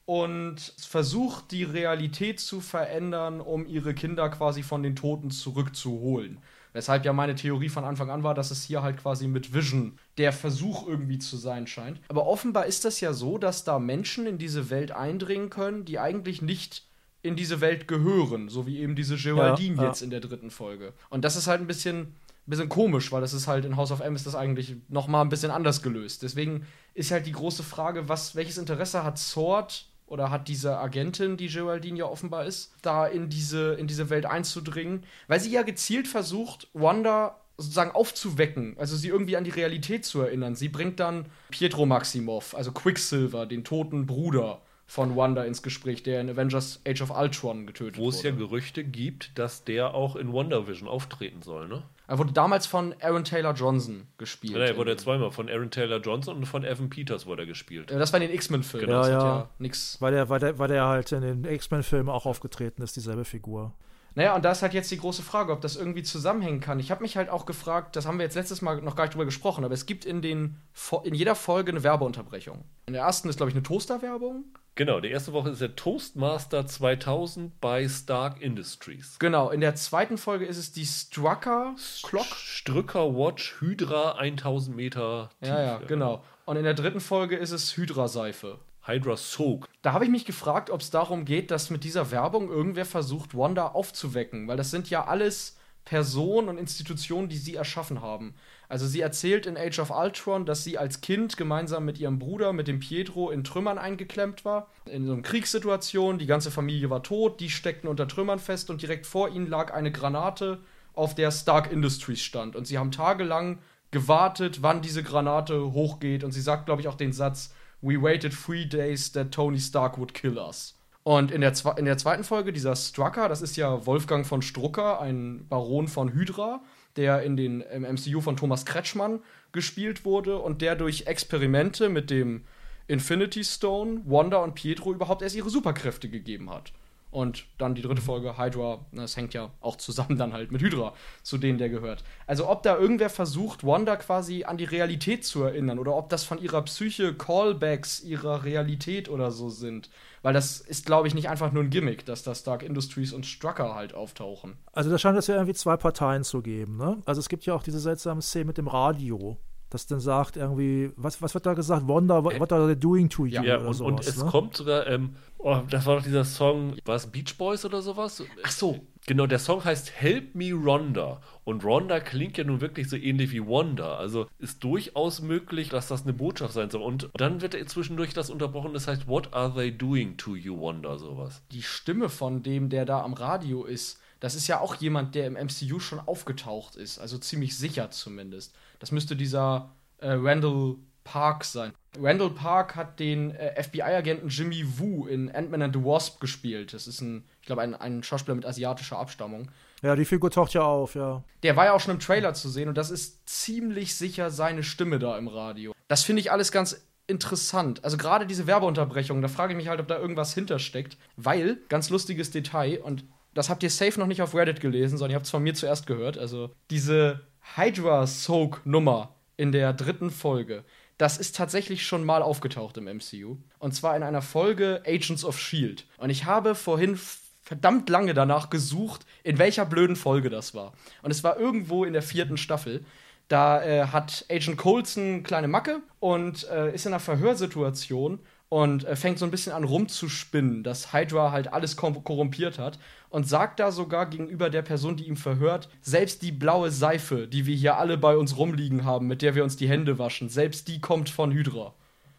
und 0.06 0.60
versucht, 0.78 1.52
die 1.52 1.64
Realität 1.64 2.40
zu 2.40 2.60
verändern, 2.60 3.40
um 3.40 3.66
ihre 3.66 3.94
Kinder 3.94 4.30
quasi 4.30 4.64
von 4.64 4.84
den 4.84 4.96
Toten 4.96 5.32
zurückzuholen. 5.32 6.40
Weshalb 6.74 7.06
ja 7.06 7.14
meine 7.14 7.36
Theorie 7.36 7.70
von 7.70 7.86
Anfang 7.86 8.10
an 8.10 8.24
war, 8.24 8.34
dass 8.34 8.52
es 8.52 8.64
hier 8.64 8.82
halt 8.82 8.98
quasi 8.98 9.28
mit 9.28 9.54
Vision 9.54 9.98
der 10.18 10.34
Versuch 10.34 10.88
irgendwie 10.88 11.20
zu 11.20 11.38
sein 11.38 11.68
scheint. 11.68 12.02
Aber 12.10 12.26
offenbar 12.28 12.66
ist 12.66 12.84
das 12.84 13.00
ja 13.00 13.14
so, 13.14 13.38
dass 13.38 13.64
da 13.64 13.80
Menschen 13.80 14.26
in 14.26 14.38
diese 14.38 14.70
Welt 14.70 14.92
eindringen 14.92 15.50
können, 15.50 15.86
die 15.86 16.00
eigentlich 16.00 16.42
nicht 16.42 16.84
in 17.22 17.36
diese 17.36 17.62
Welt 17.62 17.88
gehören, 17.88 18.50
so 18.50 18.68
wie 18.68 18.80
eben 18.80 18.96
diese 18.96 19.16
Geraldine 19.16 19.78
Ja, 19.78 19.82
ja. 19.84 19.88
jetzt 19.88 20.02
in 20.02 20.10
der 20.10 20.20
dritten 20.20 20.52
Folge. 20.52 20.94
Und 21.10 21.24
das 21.24 21.36
ist 21.36 21.48
halt 21.48 21.62
ein 21.62 21.68
bisschen, 21.68 22.16
bisschen 22.46 22.70
komisch, 22.70 23.12
weil 23.12 23.22
das 23.22 23.34
ist 23.34 23.48
halt 23.48 23.64
in 23.66 23.78
House 23.78 23.92
of 23.92 24.02
M 24.02 24.16
ist 24.16 24.28
das 24.28 24.36
eigentlich 24.36 24.76
noch 24.90 25.08
mal 25.08 25.22
ein 25.22 25.30
bisschen 25.30 25.52
anders 25.52 25.82
gelöst. 25.82 26.24
Deswegen 26.24 26.66
ist 26.94 27.12
halt 27.12 27.26
die 27.26 27.32
große 27.32 27.64
Frage, 27.64 28.10
was, 28.10 28.36
welches 28.36 28.58
Interesse 28.58 29.04
hat 29.04 29.18
Sword 29.18 29.86
oder 30.14 30.30
hat 30.30 30.48
diese 30.48 30.78
Agentin, 30.78 31.38
die 31.38 31.48
Geraldine 31.48 31.98
ja 31.98 32.06
offenbar 32.06 32.46
ist, 32.46 32.72
da 32.84 33.08
in 33.08 33.30
diese, 33.30 33.74
in 33.74 33.88
diese 33.88 34.12
Welt 34.12 34.28
einzudringen, 34.28 35.04
weil 35.28 35.40
sie 35.40 35.52
ja 35.52 35.64
gezielt 35.64 36.08
versucht, 36.08 36.68
Wanda 36.74 37.40
sozusagen 37.58 37.92
aufzuwecken, 37.92 38.76
also 38.78 38.96
sie 38.96 39.08
irgendwie 39.08 39.38
an 39.38 39.44
die 39.44 39.50
Realität 39.50 40.06
zu 40.06 40.22
erinnern. 40.22 40.56
Sie 40.56 40.70
bringt 40.70 41.00
dann 41.00 41.26
Pietro 41.50 41.88
Maximoff, 41.88 42.56
also 42.56 42.72
Quicksilver, 42.72 43.48
den 43.48 43.64
toten 43.64 44.06
Bruder 44.06 44.62
von 44.86 45.16
Wanda 45.16 45.44
ins 45.46 45.64
Gespräch, 45.64 46.04
der 46.04 46.22
in 46.22 46.30
Avengers 46.30 46.82
Age 46.88 47.02
of 47.02 47.10
Ultron 47.10 47.66
getötet 47.66 47.98
Wo 47.98 48.10
es 48.10 48.22
ja 48.22 48.32
wurde. 48.34 48.46
Gerüchte 48.46 48.84
gibt, 48.84 49.38
dass 49.40 49.64
der 49.64 49.96
auch 49.96 50.16
in 50.16 50.32
WandaVision 50.32 50.88
auftreten 50.88 51.42
soll, 51.42 51.68
ne? 51.68 51.82
Er 52.08 52.18
wurde 52.18 52.34
damals 52.34 52.66
von 52.66 52.94
Aaron 53.02 53.24
Taylor 53.24 53.54
Johnson 53.54 54.08
gespielt. 54.18 54.56
Ja, 54.56 54.66
er 54.66 54.78
wurde 54.78 54.92
ja 54.92 54.98
zweimal 54.98 55.32
von 55.32 55.50
Aaron 55.50 55.72
Taylor 55.72 56.00
Johnson 56.00 56.36
und 56.36 56.46
von 56.46 56.64
Evan 56.64 56.90
Peters 56.90 57.26
wurde 57.26 57.44
er 57.44 57.46
gespielt. 57.46 57.92
Das 57.92 58.12
war 58.12 58.22
in 58.22 58.28
den 58.28 58.36
X-Men-Filmen. 58.36 58.88
Genau. 58.88 59.00
das 59.00 59.10
Ja, 59.10 59.20
ja. 59.20 59.50
nix 59.60 60.02
Weil 60.02 60.12
der, 60.12 60.30
weil, 60.30 60.40
der, 60.40 60.60
weil 60.60 60.68
der 60.68 60.86
halt 60.86 61.12
in 61.14 61.22
den 61.22 61.46
X-Men-Filmen 61.46 62.10
auch 62.10 62.26
aufgetreten 62.26 62.82
ist, 62.82 62.96
dieselbe 62.96 63.24
Figur. 63.24 63.74
Naja, 64.16 64.36
und 64.36 64.46
da 64.46 64.52
ist 64.52 64.62
halt 64.62 64.74
jetzt 64.74 64.92
die 64.92 64.98
große 65.00 65.24
Frage, 65.24 65.52
ob 65.52 65.62
das 65.62 65.76
irgendwie 65.76 66.04
zusammenhängen 66.04 66.60
kann. 66.60 66.80
Ich 66.80 66.92
habe 66.92 67.02
mich 67.02 67.18
halt 67.18 67.30
auch 67.30 67.46
gefragt, 67.46 67.96
das 67.96 68.06
haben 68.06 68.20
wir 68.20 68.26
jetzt 68.26 68.36
letztes 68.36 68.62
Mal 68.62 68.82
noch 68.82 68.96
gar 68.96 69.06
nicht 69.06 69.14
drüber 69.14 69.26
gesprochen, 69.26 69.64
aber 69.64 69.74
es 69.74 69.86
gibt 69.86 70.06
in, 70.06 70.22
den, 70.22 70.58
in 71.04 71.16
jeder 71.16 71.36
Folge 71.36 71.72
eine 71.72 71.84
Werbeunterbrechung. 71.84 72.64
In 72.86 72.94
der 72.94 73.04
ersten 73.04 73.30
ist, 73.30 73.38
glaube 73.38 73.50
ich, 73.50 73.56
eine 73.56 73.64
Toaster-Werbung. 73.64 74.44
Genau, 74.76 75.00
die 75.00 75.10
erste 75.10 75.34
Woche 75.34 75.52
ist 75.52 75.62
der 75.62 75.76
Toastmaster 75.76 76.66
2000 76.66 77.62
bei 77.62 77.88
Stark 77.88 78.42
Industries. 78.42 79.20
Genau, 79.20 79.52
in 79.52 79.62
der 79.62 79.76
zweiten 79.76 80.18
Folge 80.18 80.46
ist 80.46 80.58
es 80.58 80.72
die 80.72 80.86
Strucker 80.86 81.76
Clock. 82.02 82.26
Strücker 82.26 83.16
Watch 83.16 83.62
Hydra 83.62 84.14
1000 84.14 84.76
Meter 84.76 85.30
Ja, 85.42 85.62
ja, 85.62 85.78
genau. 85.78 86.24
Und 86.46 86.58
in 86.58 86.64
der 86.64 86.74
dritten 86.74 87.02
Folge 87.02 87.38
ist 87.38 87.52
es 87.52 87.78
Hydra-Seife. 87.78 88.60
Hydra 88.86 89.16
Soak. 89.16 89.70
Da 89.84 89.94
habe 89.94 90.06
ich 90.06 90.12
mich 90.12 90.26
gefragt, 90.26 90.72
ob 90.72 90.82
es 90.82 90.90
darum 90.90 91.24
geht, 91.24 91.52
dass 91.52 91.70
mit 91.70 91.84
dieser 91.84 92.10
Werbung 92.10 92.50
irgendwer 92.50 92.86
versucht, 92.86 93.38
Wanda 93.38 93.68
aufzuwecken, 93.68 94.48
weil 94.48 94.58
das 94.58 94.72
sind 94.72 94.90
ja 94.90 95.06
alles 95.06 95.56
Personen 95.86 96.50
und 96.50 96.58
Institutionen, 96.58 97.30
die 97.30 97.38
sie 97.38 97.56
erschaffen 97.56 98.02
haben. 98.02 98.34
Also 98.74 98.88
sie 98.88 99.02
erzählt 99.02 99.46
in 99.46 99.56
Age 99.56 99.78
of 99.78 99.92
Ultron, 99.92 100.48
dass 100.48 100.64
sie 100.64 100.80
als 100.80 101.00
Kind 101.00 101.38
gemeinsam 101.38 101.86
mit 101.86 102.00
ihrem 102.00 102.18
Bruder, 102.18 102.54
mit 102.54 102.68
dem 102.68 102.80
Pietro, 102.80 103.30
in 103.30 103.44
Trümmern 103.44 103.78
eingeklemmt 103.78 104.46
war. 104.46 104.66
In 104.92 105.06
so 105.06 105.14
einer 105.14 105.22
Kriegssituation, 105.22 106.18
die 106.18 106.26
ganze 106.26 106.50
Familie 106.50 106.90
war 106.90 107.04
tot, 107.04 107.40
die 107.40 107.52
steckten 107.52 107.88
unter 107.88 108.08
Trümmern 108.08 108.40
fest 108.40 108.72
und 108.72 108.82
direkt 108.82 109.06
vor 109.06 109.30
ihnen 109.30 109.46
lag 109.46 109.72
eine 109.72 109.92
Granate, 109.92 110.58
auf 110.96 111.14
der 111.14 111.30
Stark 111.30 111.72
Industries 111.72 112.24
stand. 112.24 112.56
Und 112.56 112.66
sie 112.66 112.80
haben 112.80 112.90
tagelang 112.90 113.60
gewartet, 113.92 114.64
wann 114.64 114.82
diese 114.82 115.04
Granate 115.04 115.72
hochgeht. 115.74 116.24
Und 116.24 116.32
sie 116.32 116.42
sagt, 116.42 116.66
glaube 116.66 116.82
ich, 116.82 116.88
auch 116.88 116.96
den 116.96 117.14
Satz, 117.14 117.54
We 117.84 118.02
waited 118.02 118.34
three 118.34 118.66
days 118.66 119.12
that 119.12 119.32
Tony 119.32 119.60
Stark 119.60 120.00
would 120.00 120.16
kill 120.16 120.40
us. 120.40 120.74
Und 121.04 121.30
in 121.30 121.42
der, 121.42 121.54
in 121.78 121.86
der 121.86 122.00
zweiten 122.00 122.24
Folge, 122.24 122.52
dieser 122.52 122.76
Strucker, 122.76 123.30
das 123.30 123.44
ist 123.44 123.56
ja 123.56 123.86
Wolfgang 123.86 124.26
von 124.26 124.42
Strucker, 124.42 125.00
ein 125.00 125.46
Baron 125.48 125.88
von 125.88 126.12
Hydra, 126.12 126.62
der 126.96 127.24
in 127.24 127.38
den 127.38 127.62
im 127.62 127.84
MCU 127.84 128.22
von 128.22 128.38
Thomas 128.38 128.66
Kretschmann 128.66 129.20
gespielt 129.52 130.06
wurde 130.06 130.38
und 130.38 130.62
der 130.62 130.76
durch 130.76 131.08
Experimente 131.08 131.90
mit 131.90 132.10
dem 132.10 132.44
Infinity 132.88 133.44
Stone 133.44 134.02
Wanda 134.06 134.38
und 134.38 134.56
Pietro 134.56 134.92
überhaupt 134.94 135.22
erst 135.22 135.36
ihre 135.36 135.50
Superkräfte 135.50 136.10
gegeben 136.10 136.50
hat. 136.50 136.74
Und 137.14 137.46
dann 137.60 137.76
die 137.76 137.84
dritte 137.84 138.02
Folge, 138.02 138.40
Hydra, 138.40 138.80
das 138.92 139.16
hängt 139.16 139.36
ja 139.36 139.52
auch 139.62 139.76
zusammen 139.76 140.18
dann 140.18 140.34
halt 140.34 140.52
mit 140.52 140.64
Hydra, 140.64 140.96
zu 141.22 141.38
denen 141.38 141.60
der 141.60 141.70
gehört. 141.70 142.04
Also 142.26 142.50
ob 142.50 142.64
da 142.64 142.76
irgendwer 142.76 143.12
versucht, 143.12 143.64
Wanda 143.64 143.96
quasi 143.98 144.46
an 144.46 144.58
die 144.58 144.64
Realität 144.64 145.24
zu 145.24 145.44
erinnern 145.44 145.78
oder 145.78 145.96
ob 145.96 146.10
das 146.10 146.24
von 146.24 146.42
ihrer 146.42 146.64
Psyche 146.64 147.14
Callbacks 147.14 148.04
ihrer 148.04 148.44
Realität 148.44 149.10
oder 149.10 149.30
so 149.30 149.50
sind. 149.50 149.92
Weil 150.24 150.34
das 150.34 150.62
ist, 150.62 150.86
glaube 150.86 151.08
ich, 151.08 151.14
nicht 151.14 151.30
einfach 151.30 151.52
nur 151.52 151.64
ein 151.64 151.70
Gimmick, 151.70 152.06
dass 152.06 152.24
da 152.24 152.34
Stark 152.34 152.64
Industries 152.64 153.14
und 153.14 153.26
Strucker 153.26 153.76
halt 153.76 153.94
auftauchen. 153.94 154.56
Also 154.72 154.90
da 154.90 154.98
scheint 154.98 155.18
es 155.18 155.28
ja 155.28 155.36
irgendwie 155.36 155.54
zwei 155.54 155.78
Parteien 155.78 156.24
zu 156.24 156.42
geben, 156.42 156.78
ne? 156.78 157.02
Also 157.06 157.20
es 157.20 157.30
gibt 157.30 157.46
ja 157.46 157.54
auch 157.54 157.64
diese 157.64 157.80
seltsame 157.80 158.22
Szene 158.22 158.46
mit 158.46 158.58
dem 158.58 158.68
Radio 158.68 159.38
das 159.74 159.88
dann 159.88 160.00
sagt 160.00 160.38
irgendwie, 160.38 160.92
was, 160.96 161.22
was 161.22 161.34
wird 161.34 161.46
da 161.46 161.54
gesagt? 161.54 161.88
Wonder, 161.88 162.24
what, 162.24 162.40
what 162.40 162.54
are 162.54 162.68
they 162.68 162.80
doing 162.80 163.10
to 163.10 163.26
you? 163.26 163.42
Ja, 163.42 163.58
und, 163.58 163.74
sowas, 163.74 163.82
und 163.82 164.00
es 164.02 164.24
ne? 164.24 164.30
kommt 164.30 164.56
sogar, 164.56 164.86
ähm, 164.88 165.16
oh, 165.40 165.62
das 165.68 165.86
war 165.86 165.96
doch 165.96 166.04
dieser 166.04 166.26
Song, 166.26 166.76
war 166.86 166.96
es 166.96 167.08
Beach 167.08 167.36
Boys 167.38 167.66
oder 167.66 167.82
sowas? 167.82 168.24
Ach 168.44 168.52
so. 168.52 168.80
Genau, 169.06 169.26
der 169.28 169.40
Song 169.40 169.66
heißt 169.66 169.92
Help 170.00 170.34
Me 170.34 170.54
Rhonda. 170.54 171.22
Und 171.44 171.66
Rhonda 171.66 172.00
klingt 172.00 172.38
ja 172.38 172.46
nun 172.46 172.62
wirklich 172.62 172.90
so 172.90 172.96
ähnlich 172.96 173.32
wie 173.32 173.42
Wanda. 173.42 173.98
Also 173.98 174.28
ist 174.40 174.64
durchaus 174.64 175.22
möglich, 175.22 175.70
dass 175.70 175.90
das 175.90 176.04
eine 176.04 176.14
Botschaft 176.14 176.54
sein 176.54 176.70
soll. 176.70 176.82
Und 176.82 177.10
dann 177.16 177.42
wird 177.42 177.54
zwischendurch 177.70 178.14
das 178.14 178.30
unterbrochen, 178.30 178.74
das 178.74 178.88
heißt, 178.88 179.08
What 179.08 179.34
are 179.34 179.54
they 179.54 179.76
doing 179.76 180.16
to 180.18 180.36
you, 180.36 180.60
Wanda? 180.62 180.98
Sowas. 180.98 181.42
Die 181.52 181.64
Stimme 181.64 182.08
von 182.08 182.44
dem, 182.44 182.70
der 182.70 182.86
da 182.86 183.02
am 183.02 183.14
Radio 183.14 183.66
ist, 183.66 184.00
das 184.22 184.36
ist 184.36 184.48
ja 184.48 184.62
auch 184.62 184.76
jemand, 184.76 185.16
der 185.16 185.28
im 185.28 185.34
MCU 185.34 185.80
schon 185.80 186.00
aufgetaucht 186.00 186.78
ist. 186.78 186.98
Also 186.98 187.18
ziemlich 187.18 187.58
sicher 187.58 187.92
zumindest. 187.92 188.56
Das 188.80 188.94
müsste 188.94 189.18
dieser 189.18 189.76
äh, 189.98 190.12
Randall 190.12 190.78
Park 191.04 191.44
sein. 191.44 191.74
Randall 192.00 192.30
Park 192.30 192.76
hat 192.78 193.00
den 193.00 193.32
äh, 193.32 193.62
FBI-Agenten 193.62 194.30
Jimmy 194.30 194.66
Woo 194.78 195.08
in 195.08 195.30
Ant-Man 195.30 195.62
and 195.62 195.76
the 195.76 195.84
Wasp 195.84 196.22
gespielt. 196.22 196.74
Das 196.74 196.88
ist 196.88 197.02
ein, 197.02 197.26
ich 197.44 197.48
glaube, 197.48 197.62
ein, 197.62 197.76
ein 197.76 198.04
Schauspieler 198.04 198.36
mit 198.36 198.46
asiatischer 198.46 198.98
Abstammung. 198.98 199.52
Ja, 199.82 199.98
die 199.98 200.06
Figur 200.06 200.32
taucht 200.32 200.54
ja 200.54 200.62
auf, 200.62 200.96
ja. 200.96 201.26
Der 201.44 201.58
war 201.58 201.66
ja 201.66 201.74
auch 201.74 201.82
schon 201.82 201.96
im 201.96 202.00
Trailer 202.00 202.34
zu 202.34 202.48
sehen 202.48 202.70
und 202.70 202.78
das 202.78 202.90
ist 202.90 203.28
ziemlich 203.28 203.96
sicher 203.96 204.32
seine 204.32 204.64
Stimme 204.64 204.98
da 204.98 205.18
im 205.18 205.28
Radio. 205.28 205.74
Das 205.90 206.06
finde 206.06 206.22
ich 206.22 206.32
alles 206.32 206.54
ganz 206.54 206.88
interessant. 207.06 207.84
Also 207.84 207.98
gerade 207.98 208.26
diese 208.26 208.48
Werbeunterbrechung, 208.48 209.22
da 209.22 209.28
frage 209.28 209.52
ich 209.52 209.58
mich 209.58 209.68
halt, 209.68 209.82
ob 209.82 209.90
da 209.90 210.00
irgendwas 210.00 210.34
hintersteckt. 210.34 210.96
Weil, 211.18 211.58
ganz 211.68 211.90
lustiges 211.90 212.32
Detail, 212.32 212.80
und 212.82 213.04
das 213.34 213.50
habt 213.50 213.62
ihr 213.62 213.70
safe 213.70 214.00
noch 214.00 214.08
nicht 214.08 214.22
auf 214.22 214.34
Reddit 214.34 214.62
gelesen, 214.62 214.98
sondern 214.98 215.12
ihr 215.12 215.16
habt 215.18 215.26
es 215.26 215.32
von 215.32 215.44
mir 215.44 215.54
zuerst 215.54 215.86
gehört. 215.86 216.18
Also 216.18 216.50
diese 216.70 217.28
Hydra-Soak-Nummer 217.58 219.14
in 219.36 219.52
der 219.52 219.74
dritten 219.74 220.12
Folge, 220.12 220.64
das 220.98 221.18
ist 221.18 221.36
tatsächlich 221.36 221.86
schon 221.86 222.06
mal 222.06 222.22
aufgetaucht 222.22 222.78
im 222.78 222.86
MCU. 222.86 223.36
Und 223.60 223.76
zwar 223.76 223.98
in 223.98 224.04
einer 224.04 224.22
Folge 224.22 224.82
Agents 224.86 225.26
of 225.26 225.38
Shield. 225.38 225.86
Und 225.98 226.10
ich 226.10 226.24
habe 226.24 226.56
vorhin 226.56 226.98
verdammt 227.44 227.90
lange 227.90 228.14
danach 228.14 228.50
gesucht, 228.50 229.06
in 229.24 229.38
welcher 229.38 229.66
blöden 229.66 229.96
Folge 229.96 230.30
das 230.30 230.56
war. 230.56 230.74
Und 231.02 231.12
es 231.12 231.24
war 231.24 231.38
irgendwo 231.38 231.84
in 231.84 231.94
der 231.94 232.02
vierten 232.02 232.38
Staffel. 232.38 232.86
Da 233.28 233.64
äh, 233.64 233.88
hat 233.88 234.26
Agent 234.30 234.58
Coulson 234.58 235.24
kleine 235.24 235.48
Macke 235.48 235.82
und 236.00 236.48
äh, 236.50 236.74
ist 236.74 236.86
in 236.86 236.94
einer 236.94 237.00
Verhörsituation 237.00 238.20
und 238.50 238.86
äh, 238.86 238.96
fängt 238.96 239.18
so 239.18 239.26
ein 239.26 239.32
bisschen 239.32 239.52
an 239.54 239.64
rumzuspinnen, 239.64 240.64
dass 240.64 240.94
Hydra 240.94 241.32
halt 241.32 241.52
alles 241.52 241.76
korrumpiert 241.76 242.60
hat 242.60 242.78
und 243.10 243.28
sagt 243.28 243.60
da 243.60 243.72
sogar 243.72 244.06
gegenüber 244.06 244.50
der 244.50 244.62
Person, 244.62 244.96
die 244.96 245.08
ihm 245.08 245.18
verhört, 245.18 245.70
selbst 245.82 246.22
die 246.22 246.32
blaue 246.32 246.70
Seife, 246.70 247.28
die 247.28 247.46
wir 247.46 247.56
hier 247.56 247.78
alle 247.78 247.98
bei 247.98 248.16
uns 248.16 248.38
rumliegen 248.38 248.86
haben, 248.86 249.08
mit 249.08 249.22
der 249.22 249.36
wir 249.36 249.44
uns 249.44 249.58
die 249.58 249.68
Hände 249.68 249.98
waschen, 249.98 250.30
selbst 250.30 250.68
die 250.68 250.80
kommt 250.80 251.10
von 251.10 251.32
Hydra. 251.32 251.74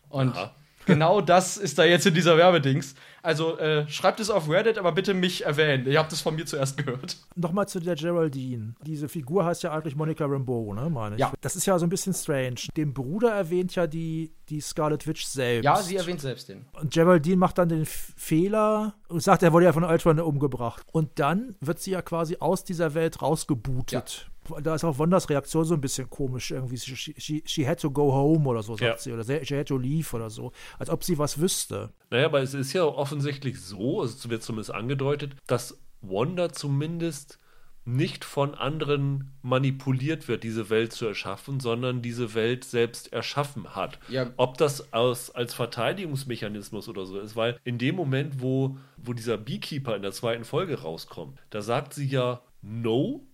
Und 0.08 0.30
Aha. 0.30 0.54
Genau 0.86 1.20
das 1.20 1.56
ist 1.56 1.78
da 1.78 1.84
jetzt 1.84 2.06
in 2.06 2.14
dieser 2.14 2.36
Werbedings. 2.36 2.94
Also 3.22 3.56
äh, 3.58 3.88
schreibt 3.88 4.20
es 4.20 4.28
auf 4.28 4.50
Reddit, 4.50 4.76
aber 4.76 4.92
bitte 4.92 5.14
mich 5.14 5.46
erwähnen. 5.46 5.86
Ihr 5.86 5.98
habt 5.98 6.12
es 6.12 6.20
von 6.20 6.34
mir 6.34 6.44
zuerst 6.44 6.76
gehört. 6.76 7.16
Nochmal 7.34 7.66
zu 7.66 7.80
der 7.80 7.94
Geraldine. 7.94 8.74
Diese 8.82 9.08
Figur 9.08 9.46
heißt 9.46 9.62
ja 9.62 9.72
eigentlich 9.72 9.96
Monica 9.96 10.26
Rambeau, 10.26 10.74
ne, 10.74 10.90
meine 10.90 11.14
ich. 11.14 11.20
Ja. 11.20 11.32
Das 11.40 11.56
ist 11.56 11.64
ja 11.64 11.78
so 11.78 11.86
ein 11.86 11.88
bisschen 11.88 12.12
strange. 12.12 12.56
Dem 12.76 12.92
Bruder 12.92 13.30
erwähnt 13.30 13.74
ja 13.76 13.86
die, 13.86 14.34
die 14.50 14.60
Scarlet 14.60 15.06
Witch 15.06 15.24
selbst. 15.24 15.64
Ja, 15.64 15.76
sie 15.76 15.96
erwähnt 15.96 16.20
selbst 16.20 16.50
den. 16.50 16.66
Und 16.78 16.92
Geraldine 16.92 17.36
macht 17.36 17.56
dann 17.56 17.70
den 17.70 17.86
Fehler 17.86 18.94
und 19.08 19.22
sagt, 19.22 19.42
er 19.42 19.54
wurde 19.54 19.64
ja 19.64 19.72
von 19.72 19.84
Ultron 19.84 20.20
umgebracht. 20.20 20.84
Und 20.92 21.18
dann 21.18 21.56
wird 21.60 21.80
sie 21.80 21.92
ja 21.92 22.02
quasi 22.02 22.36
aus 22.40 22.64
dieser 22.64 22.92
Welt 22.92 23.22
rausgebootet. 23.22 24.26
Ja 24.28 24.33
da 24.62 24.74
ist 24.74 24.84
auch 24.84 24.98
Wonders 24.98 25.28
Reaktion 25.30 25.64
so 25.64 25.74
ein 25.74 25.80
bisschen 25.80 26.08
komisch. 26.10 26.50
Irgendwie, 26.50 26.78
she, 26.78 27.14
she, 27.18 27.42
she 27.46 27.66
had 27.66 27.80
to 27.80 27.90
go 27.90 28.12
home 28.12 28.48
oder 28.48 28.62
so, 28.62 28.72
sagt 28.72 28.82
ja. 28.82 28.98
sie. 28.98 29.12
Oder 29.12 29.24
she 29.44 29.56
had 29.56 29.68
to 29.68 29.78
leave 29.78 30.14
oder 30.14 30.30
so. 30.30 30.52
Als 30.78 30.90
ob 30.90 31.04
sie 31.04 31.18
was 31.18 31.40
wüsste. 31.40 31.92
Naja, 32.10 32.26
aber 32.26 32.42
es 32.42 32.54
ist 32.54 32.72
ja 32.72 32.84
offensichtlich 32.84 33.60
so, 33.60 34.02
es 34.02 34.28
wird 34.28 34.42
zumindest 34.42 34.72
angedeutet, 34.72 35.36
dass 35.46 35.78
Wanda 36.00 36.52
zumindest 36.52 37.38
nicht 37.86 38.24
von 38.24 38.54
anderen 38.54 39.32
manipuliert 39.42 40.26
wird, 40.26 40.42
diese 40.42 40.70
Welt 40.70 40.92
zu 40.92 41.06
erschaffen, 41.06 41.60
sondern 41.60 42.00
diese 42.00 42.34
Welt 42.34 42.64
selbst 42.64 43.12
erschaffen 43.12 43.74
hat. 43.74 43.98
Ja. 44.08 44.30
Ob 44.36 44.56
das 44.56 44.92
aus, 44.94 45.30
als 45.30 45.52
Verteidigungsmechanismus 45.52 46.88
oder 46.88 47.04
so 47.04 47.20
ist, 47.20 47.36
weil 47.36 47.58
in 47.64 47.76
dem 47.76 47.94
Moment, 47.94 48.40
wo, 48.40 48.78
wo 48.96 49.12
dieser 49.12 49.36
Beekeeper 49.36 49.96
in 49.96 50.02
der 50.02 50.12
zweiten 50.12 50.44
Folge 50.44 50.80
rauskommt, 50.80 51.38
da 51.50 51.60
sagt 51.60 51.92
sie 51.92 52.06
ja 52.06 52.40
No, 52.62 53.26